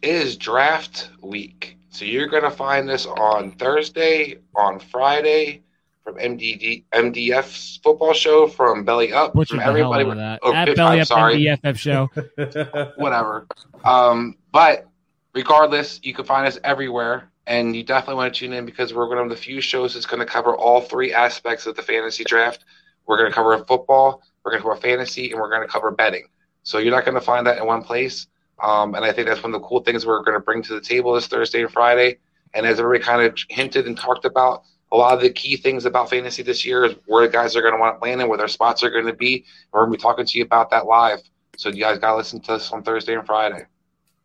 It 0.01 0.15
is 0.15 0.37
draft 0.37 1.09
week. 1.21 1.78
So 1.90 2.06
you're 2.06 2.28
going 2.28 2.44
to 2.44 2.52
find 2.52 2.88
this 2.88 3.06
on 3.06 3.52
Thursday, 3.52 4.38
on 4.56 4.80
Friday, 4.80 5.64
from 6.03 6.16
MDD, 6.16 6.86
MDF's 6.94 7.80
football 7.84 8.14
show, 8.14 8.48
from 8.48 8.84
Belly 8.84 9.11
Up, 9.11 9.34
Butcher 9.34 9.56
from 9.56 9.60
everybody. 9.61 10.06
That. 10.06 10.40
Oh, 10.44 10.53
At 10.53 10.76
Belly 10.76 10.95
I'm 10.95 11.02
Up 11.02 11.07
sorry. 11.07 11.36
MDFF 11.36 11.78
show. 11.78 12.10
Whatever. 12.98 13.48
Um, 13.84 14.36
but 14.52 14.88
regardless, 15.34 15.99
you 16.03 16.14
can 16.14 16.26
find 16.26 16.48
us 16.48 16.60
everywhere. 16.64 17.32
And 17.48 17.76
you 17.76 17.82
definitely 17.82 18.16
want 18.16 18.32
to 18.32 18.40
tune 18.40 18.53
in 18.53 18.68
because 18.68 18.94
we're 18.94 19.10
one 19.10 19.18
of 19.18 19.30
the 19.30 19.36
few 19.36 19.60
shows 19.60 19.95
that's 19.95 20.06
going 20.06 20.20
to 20.20 20.26
cover 20.26 20.56
all 20.56 20.82
three 20.82 21.11
aspects 21.11 21.66
of 21.66 21.76
the 21.76 21.82
fantasy 21.82 22.24
draft. 22.24 22.64
We're 23.07 23.18
going 23.18 23.32
to 23.32 23.36
cover 23.36 23.57
football, 23.66 24.22
we're 24.44 24.52
going 24.52 24.61
to 24.61 24.70
cover 24.70 24.80
fantasy, 24.80 25.32
and 25.32 25.41
we're 25.41 25.49
going 25.49 25.64
to 25.64 25.68
cover 25.68 25.90
betting. 25.90 26.28
So 26.61 26.78
you're 26.78 26.94
not 26.94 27.06
going 27.06 27.16
to 27.16 27.22
find 27.22 27.48
that 27.48 27.57
in 27.57 27.66
one 27.66 27.82
place. 27.82 28.28
Um, 28.61 28.95
and 28.95 29.06
I 29.06 29.11
think 29.11 29.27
that's 29.27 29.41
one 29.41 29.53
of 29.53 29.61
the 29.61 29.68
cool 29.68 29.81
things 29.81 30.06
we're 30.06 30.23
going 30.23 30.38
to 30.38 30.44
bring 30.44 30.61
to 30.64 30.73
the 30.73 30.81
table 30.81 31.14
this 31.14 31.27
Thursday 31.27 31.61
and 31.61 31.72
Friday. 31.72 32.18
And 32.53 32.65
as 32.65 32.80
everybody 32.80 33.03
kind 33.03 33.22
of 33.22 33.38
hinted 33.49 33.88
and 33.88 33.98
talked 33.98 34.26
about, 34.26 34.64
a 34.91 34.98
lot 34.98 35.14
of 35.14 35.22
the 35.22 35.30
key 35.30 35.56
things 35.56 35.86
about 35.86 36.10
fantasy 36.10 36.41
this 36.41 36.65
year 36.65 36.84
is 36.86 36.95
where 37.06 37.26
the 37.27 37.31
guys 37.31 37.56
are 37.56 37.61
going 37.61 37.73
to 37.73 37.80
want 37.80 37.99
to 37.99 38.03
land 38.03 38.22
and 38.22 38.30
where 38.30 38.38
their 38.38 38.48
spots 38.48 38.84
are 38.84 38.90
going 38.90 39.06
to 39.06 39.14
be. 39.14 39.45
We're 39.72 39.81
going 39.81 39.91
to 39.94 39.98
be 39.98 40.02
talking 40.02 40.26
to 40.26 40.38
you 40.38 40.44
about 40.44 40.72
that 40.72 40.86
live. 40.86 41.19
So 41.57 41.69
you 41.69 41.84
guys 41.84 41.99
got 41.99 42.11
to 42.11 42.18
listen 42.18 42.40
to 42.41 42.53
us 42.53 42.72
on 42.72 42.84
Thursday 42.84 43.14
and 43.15 43.26
Friday. 43.26 43.65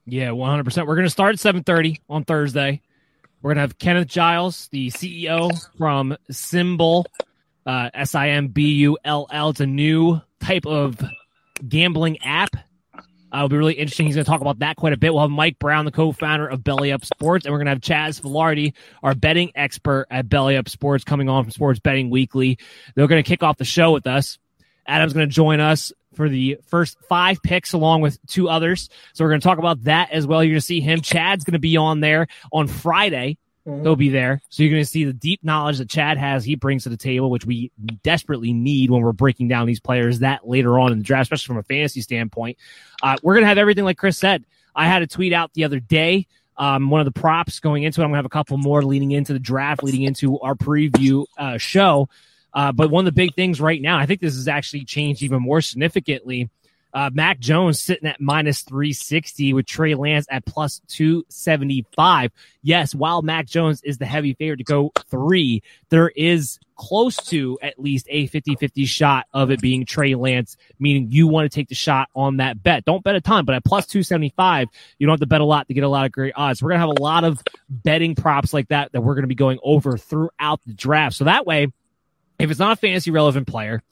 Yeah, 0.07 0.29
100%. 0.29 0.87
We're 0.87 0.95
going 0.95 1.07
to 1.07 1.11
start 1.11 1.35
at 1.35 1.55
7.30 1.55 2.01
on 2.09 2.25
Thursday. 2.25 2.81
We're 3.43 3.51
going 3.51 3.57
to 3.57 3.63
have 3.63 3.79
Kenneth 3.79 4.09
Giles, 4.09 4.69
the 4.69 4.91
CEO 4.91 5.51
from 5.77 6.17
SimBull, 6.31 7.05
uh, 7.67 7.91
S-I-M-B-U-L-L. 7.93 9.51
It's 9.51 9.61
a 9.61 9.67
new 9.67 10.21
type 10.41 10.67
of 10.67 10.99
gambling 11.69 12.19
app 12.23 12.57
uh, 13.35 13.39
it'll 13.39 13.49
be 13.49 13.57
really 13.57 13.75
interesting. 13.75 14.07
He's 14.07 14.15
going 14.15 14.25
to 14.25 14.31
talk 14.31 14.41
about 14.41 14.61
that 14.61 14.77
quite 14.77 14.93
a 14.93 14.97
bit. 14.97 15.13
We'll 15.13 15.23
have 15.23 15.31
Mike 15.31 15.59
Brown, 15.59 15.85
the 15.85 15.91
co-founder 15.91 16.47
of 16.47 16.63
Belly 16.63 16.93
Up 16.93 17.05
Sports, 17.05 17.45
and 17.45 17.53
we're 17.53 17.59
going 17.59 17.67
to 17.67 17.73
have 17.73 17.81
Chaz 17.81 18.21
Filardi, 18.21 18.75
our 19.03 19.15
betting 19.15 19.51
expert 19.57 20.07
at 20.11 20.29
Belly 20.29 20.57
Up 20.57 20.69
Sports, 20.69 21.03
coming 21.03 21.29
on 21.29 21.43
from 21.43 21.51
Sports 21.51 21.81
Betting 21.81 22.11
Weekly. 22.11 22.59
They're 22.95 23.09
going 23.09 23.23
to 23.23 23.29
kick 23.29 23.43
off 23.43 23.57
the 23.57 23.65
show 23.65 23.93
with 23.93 24.07
us. 24.07 24.39
Adam's 24.87 25.15
going 25.15 25.29
to 25.29 25.35
join 25.35 25.59
us 25.59 25.93
for 26.15 26.29
the 26.29 26.59
first 26.67 26.97
five 27.09 27.43
picks 27.43 27.73
along 27.73 28.03
with 28.03 28.25
two 28.27 28.49
others. 28.49 28.89
So 29.15 29.25
we're 29.25 29.31
going 29.31 29.41
to 29.41 29.49
talk 29.49 29.59
about 29.59 29.85
that 29.85 30.13
as 30.13 30.27
well. 30.27 30.45
You're 30.45 30.53
going 30.53 30.61
to 30.61 30.67
see 30.67 30.81
him. 30.81 31.01
Chad's 31.01 31.45
going 31.45 31.55
to 31.55 31.59
be 31.59 31.77
on 31.77 32.01
there 32.01 32.29
on 32.53 32.69
Friday 32.69 33.39
Mm-hmm. 33.67 33.83
He'll 33.83 33.97
be 33.97 34.11
there. 34.11 34.43
So 34.51 34.63
you're 34.63 34.71
going 34.71 34.83
to 34.83 34.89
see 34.89 35.05
the 35.05 35.13
deep 35.13 35.43
knowledge 35.43 35.79
that 35.79 35.89
Chad 35.89 36.19
has, 36.19 36.45
he 36.45 36.55
brings 36.55 36.83
to 36.83 36.91
the 36.91 36.97
table, 36.97 37.31
which 37.31 37.47
we 37.47 37.73
desperately 38.03 38.53
need 38.53 38.91
when 38.91 39.01
we're 39.01 39.13
breaking 39.13 39.49
down 39.49 39.67
these 39.67 39.81
players 39.81 40.19
that 40.19 40.47
later 40.47 40.79
on 40.79 40.93
in 40.93 40.99
the 40.99 41.05
draft, 41.05 41.23
especially 41.25 41.55
from 41.55 41.59
a 41.59 41.63
fantasy 41.63 42.03
standpoint. 42.03 42.59
Uh, 43.03 43.17
we're 43.23 43.35
going 43.35 43.45
to 43.45 43.49
have 43.49 43.59
everything 43.59 43.85
like 43.85 43.97
Chris 43.97 44.19
said. 44.19 44.45
I 44.75 44.87
had 44.87 45.03
a 45.03 45.07
tweet 45.07 45.33
out 45.33 45.53
the 45.55 45.65
other 45.65 45.81
day. 45.81 46.27
Um, 46.57 46.91
one 46.91 47.01
of 47.01 47.05
the 47.07 47.19
props 47.19 47.59
going 47.59 47.83
into 47.83 48.01
it. 48.01 48.05
I'm 48.05 48.11
going 48.11 48.15
to 48.15 48.19
have 48.19 48.27
a 48.27 48.29
couple 48.29 48.59
more 48.59 48.83
leading 48.83 49.13
into 49.13 49.33
the 49.33 49.39
draft, 49.39 49.83
leading 49.83 50.03
into 50.03 50.39
our 50.41 50.55
preview 50.55 51.25
uh, 51.39 51.59
show. 51.59 52.09
Uh, 52.53 52.71
but 52.71 52.91
one 52.91 53.07
of 53.07 53.13
the 53.13 53.17
big 53.17 53.35
things 53.35 53.61
right 53.61 53.81
now, 53.81 53.99
I 53.99 54.07
think 54.07 54.21
this 54.21 54.37
has 54.37 54.47
actually 54.47 54.85
changed 54.85 55.23
even 55.23 55.43
more 55.43 55.61
significantly 55.61 56.51
uh, 56.95 57.11
Mac 57.13 57.41
Jones 57.41 57.83
sitting 57.83 58.09
at 58.09 58.21
minus 58.21 58.63
360 58.63 59.53
with 59.53 59.67
Trey 59.67 59.97
Lance 59.97 60.27
at 60.31 60.47
plus 60.47 60.81
275. 60.89 62.31
Yes, 62.63 62.95
while 62.95 63.21
Mac 63.21 63.47
Jones 63.47 63.83
is 63.83 63.99
the 63.99 64.07
heavy 64.07 64.35
favorite 64.35 64.59
to 64.59 64.65
go 64.65 64.93
three, 65.11 65.63
there 65.91 66.09
is 66.09 66.61
close 66.77 67.17
to 67.17 67.59
at 67.63 67.79
least 67.79 68.07
a 68.09 68.27
50 68.29 68.57
50 68.57 68.85
shot 68.85 69.27
of 69.33 69.51
it 69.51 69.61
being 69.61 69.85
Trey 69.85 70.15
Lance, 70.15 70.57
meaning 70.79 71.09
you 71.11 71.27
want 71.27 71.51
to 71.51 71.55
take 71.55 71.69
the 71.69 71.75
shot 71.75 72.09
on 72.15 72.37
that 72.37 72.63
bet. 72.63 72.85
Don't 72.85 73.03
bet 73.03 73.17
a 73.17 73.21
ton, 73.21 73.45
but 73.45 73.57
at 73.57 73.65
plus 73.65 73.87
275, 73.87 74.69
you 74.99 75.07
don't 75.07 75.15
have 75.15 75.21
to 75.21 75.27
bet 75.27 75.41
a 75.41 75.45
lot 75.45 75.67
to 75.67 75.75
get 75.75 75.83
a 75.83 75.89
lot 75.89 76.07
of 76.07 76.13
great 76.13 76.33
odds. 76.37 76.63
We're 76.63 76.71
going 76.71 76.81
to 76.81 76.87
have 76.87 76.97
a 76.97 77.03
lot 77.03 77.25
of 77.25 77.43
betting 77.69 78.15
props 78.15 78.55
like 78.55 78.69
that 78.69 78.93
that 78.93 79.01
we're 79.01 79.15
going 79.15 79.25
to 79.25 79.29
be 79.29 79.35
going 79.35 79.59
over 79.65 79.99
throughout 79.99 80.61
the 80.65 80.75
draft. 80.75 81.17
So 81.17 81.25
that 81.25 81.45
way, 81.45 81.73
if 82.39 82.51
it's 82.51 82.61
not 82.61 82.73
a 82.73 82.77
fantasy 82.77 83.11
relevant 83.11 83.49
player, 83.49 83.83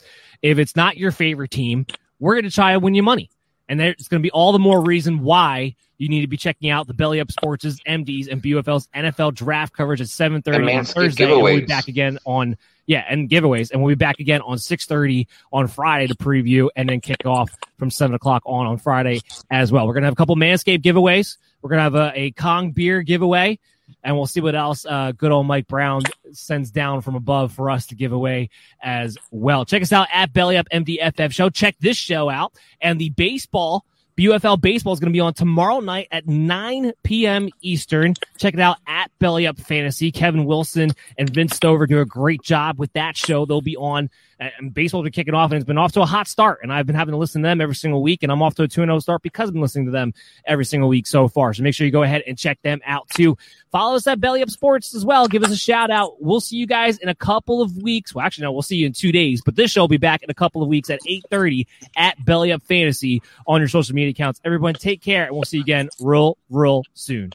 if 0.41 0.57
it's 0.57 0.75
not 0.75 0.97
your 0.97 1.11
favorite 1.11 1.51
team, 1.51 1.85
we're 2.23 2.35
going 2.35 2.45
to 2.45 2.51
try 2.51 2.71
to 2.71 2.79
win 2.79 2.95
you 2.95 3.03
money. 3.03 3.29
And 3.67 3.77
there's 3.79 4.07
going 4.07 4.21
to 4.21 4.25
be 4.25 4.31
all 4.31 4.53
the 4.53 4.59
more 4.59 4.81
reason 4.81 5.23
why 5.23 5.75
you 5.97 6.07
need 6.07 6.21
to 6.21 6.27
be 6.27 6.37
checking 6.37 6.69
out 6.69 6.87
the 6.87 6.93
Belly 6.93 7.19
Up 7.19 7.29
Sports' 7.31 7.79
MDs 7.85 8.31
and 8.31 8.41
BUFL's 8.41 8.87
NFL 8.95 9.33
draft 9.33 9.75
coverage 9.75 9.99
at 9.99 10.07
7.30 10.07 10.77
on 10.77 10.85
Thursday. 10.85 11.25
And 11.25 11.41
we'll 11.41 11.59
be 11.59 11.65
back 11.65 11.89
again 11.89 12.19
on, 12.25 12.57
yeah, 12.85 13.03
and 13.09 13.29
giveaways. 13.29 13.71
And 13.71 13.81
we'll 13.81 13.91
be 13.91 13.95
back 13.95 14.19
again 14.19 14.41
on 14.41 14.57
6.30 14.57 15.27
on 15.51 15.67
Friday 15.67 16.07
to 16.07 16.15
preview 16.15 16.69
and 16.77 16.87
then 16.87 17.01
kick 17.01 17.25
off 17.25 17.51
from 17.77 17.91
7 17.91 18.15
o'clock 18.15 18.43
on 18.45 18.67
on 18.67 18.77
Friday 18.77 19.19
as 19.51 19.71
well. 19.71 19.85
We're 19.85 19.93
going 19.93 20.03
to 20.03 20.07
have 20.07 20.13
a 20.13 20.17
couple 20.17 20.37
Manscaped 20.37 20.81
giveaways. 20.81 21.37
We're 21.61 21.71
going 21.71 21.79
to 21.79 21.83
have 21.83 21.95
a, 21.95 22.11
a 22.15 22.31
Kong 22.31 22.71
beer 22.71 23.01
giveaway 23.01 23.59
and 24.03 24.15
we'll 24.15 24.27
see 24.27 24.41
what 24.41 24.55
else 24.55 24.85
uh, 24.85 25.11
good 25.13 25.31
old 25.31 25.47
Mike 25.47 25.67
Brown 25.67 26.03
sends 26.31 26.71
down 26.71 27.01
from 27.01 27.15
above 27.15 27.53
for 27.53 27.69
us 27.69 27.87
to 27.87 27.95
give 27.95 28.11
away 28.11 28.49
as 28.81 29.17
well. 29.31 29.65
Check 29.65 29.81
us 29.81 29.93
out 29.93 30.07
at 30.13 30.33
Belly 30.33 30.57
Up 30.57 30.67
MDFF 30.69 31.31
Show. 31.31 31.49
Check 31.49 31.75
this 31.79 31.97
show 31.97 32.29
out 32.29 32.53
and 32.81 32.99
the 32.99 33.09
baseball. 33.09 33.85
BUFL 34.17 34.61
baseball 34.61 34.93
is 34.93 34.99
going 34.99 35.11
to 35.11 35.15
be 35.15 35.19
on 35.19 35.33
tomorrow 35.33 35.79
night 35.79 36.07
at 36.11 36.27
9 36.27 36.91
p.m. 37.01 37.49
Eastern. 37.61 38.13
Check 38.37 38.53
it 38.53 38.59
out 38.59 38.77
at 38.85 39.09
Belly 39.17 39.47
Up 39.47 39.57
Fantasy. 39.59 40.11
Kevin 40.11 40.45
Wilson 40.45 40.91
and 41.17 41.29
Vince 41.29 41.55
Stover 41.55 41.87
do 41.87 41.99
a 41.99 42.05
great 42.05 42.43
job 42.43 42.77
with 42.77 42.93
that 42.93 43.17
show. 43.17 43.45
They'll 43.47 43.61
be 43.61 43.75
on 43.75 44.11
and 44.39 44.73
baseball's 44.73 45.03
been 45.03 45.11
kicking 45.11 45.33
off 45.33 45.51
and 45.51 45.57
it's 45.57 45.67
been 45.67 45.77
off 45.77 45.91
to 45.93 46.01
a 46.01 46.05
hot 46.05 46.27
start. 46.27 46.59
And 46.63 46.71
I've 46.71 46.85
been 46.85 46.95
having 46.95 47.11
to 47.11 47.17
listen 47.17 47.41
to 47.41 47.47
them 47.47 47.61
every 47.61 47.75
single 47.75 48.01
week. 48.01 48.23
And 48.23 48.31
I'm 48.31 48.41
off 48.41 48.55
to 48.55 48.63
a 48.63 48.67
2 48.67 48.81
0 48.81 48.99
start 48.99 49.21
because 49.21 49.49
I've 49.49 49.53
been 49.53 49.61
listening 49.61 49.85
to 49.85 49.91
them 49.91 50.13
every 50.45 50.65
single 50.65 50.89
week 50.89 51.07
so 51.07 51.27
far. 51.27 51.53
So 51.53 51.63
make 51.63 51.75
sure 51.75 51.85
you 51.85 51.91
go 51.91 52.03
ahead 52.03 52.23
and 52.27 52.37
check 52.37 52.61
them 52.61 52.81
out 52.85 53.09
too. 53.09 53.37
Follow 53.71 53.95
us 53.95 54.05
at 54.07 54.19
Belly 54.19 54.41
Up 54.41 54.49
Sports 54.49 54.93
as 54.93 55.05
well. 55.05 55.27
Give 55.27 55.43
us 55.43 55.51
a 55.51 55.57
shout 55.57 55.89
out. 55.89 56.21
We'll 56.21 56.41
see 56.41 56.57
you 56.57 56.67
guys 56.67 56.97
in 56.97 57.09
a 57.09 57.15
couple 57.15 57.61
of 57.61 57.77
weeks. 57.77 58.13
Well, 58.13 58.25
actually, 58.25 58.43
no, 58.43 58.51
we'll 58.51 58.61
see 58.61 58.77
you 58.77 58.87
in 58.87 58.93
two 58.93 59.11
days, 59.11 59.41
but 59.43 59.55
this 59.55 59.71
show 59.71 59.81
will 59.81 59.87
be 59.87 59.97
back 59.97 60.23
in 60.23 60.29
a 60.29 60.35
couple 60.35 60.61
of 60.61 60.67
weeks 60.67 60.89
at 60.89 60.99
8.30 61.09 61.65
at 61.95 62.23
Belly 62.23 62.51
Up 62.51 62.61
Fantasy 62.63 63.21
on 63.47 63.61
your 63.61 63.67
social 63.67 63.95
media 63.95 64.11
accounts. 64.11 64.39
Everyone 64.45 64.73
take 64.73 65.01
care 65.01 65.25
and 65.25 65.33
we'll 65.33 65.43
see 65.43 65.57
you 65.57 65.63
again 65.63 65.89
real, 65.99 66.37
real 66.49 66.83
soon. 66.93 67.33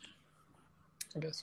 I 1.16 1.20
guess. 1.20 1.42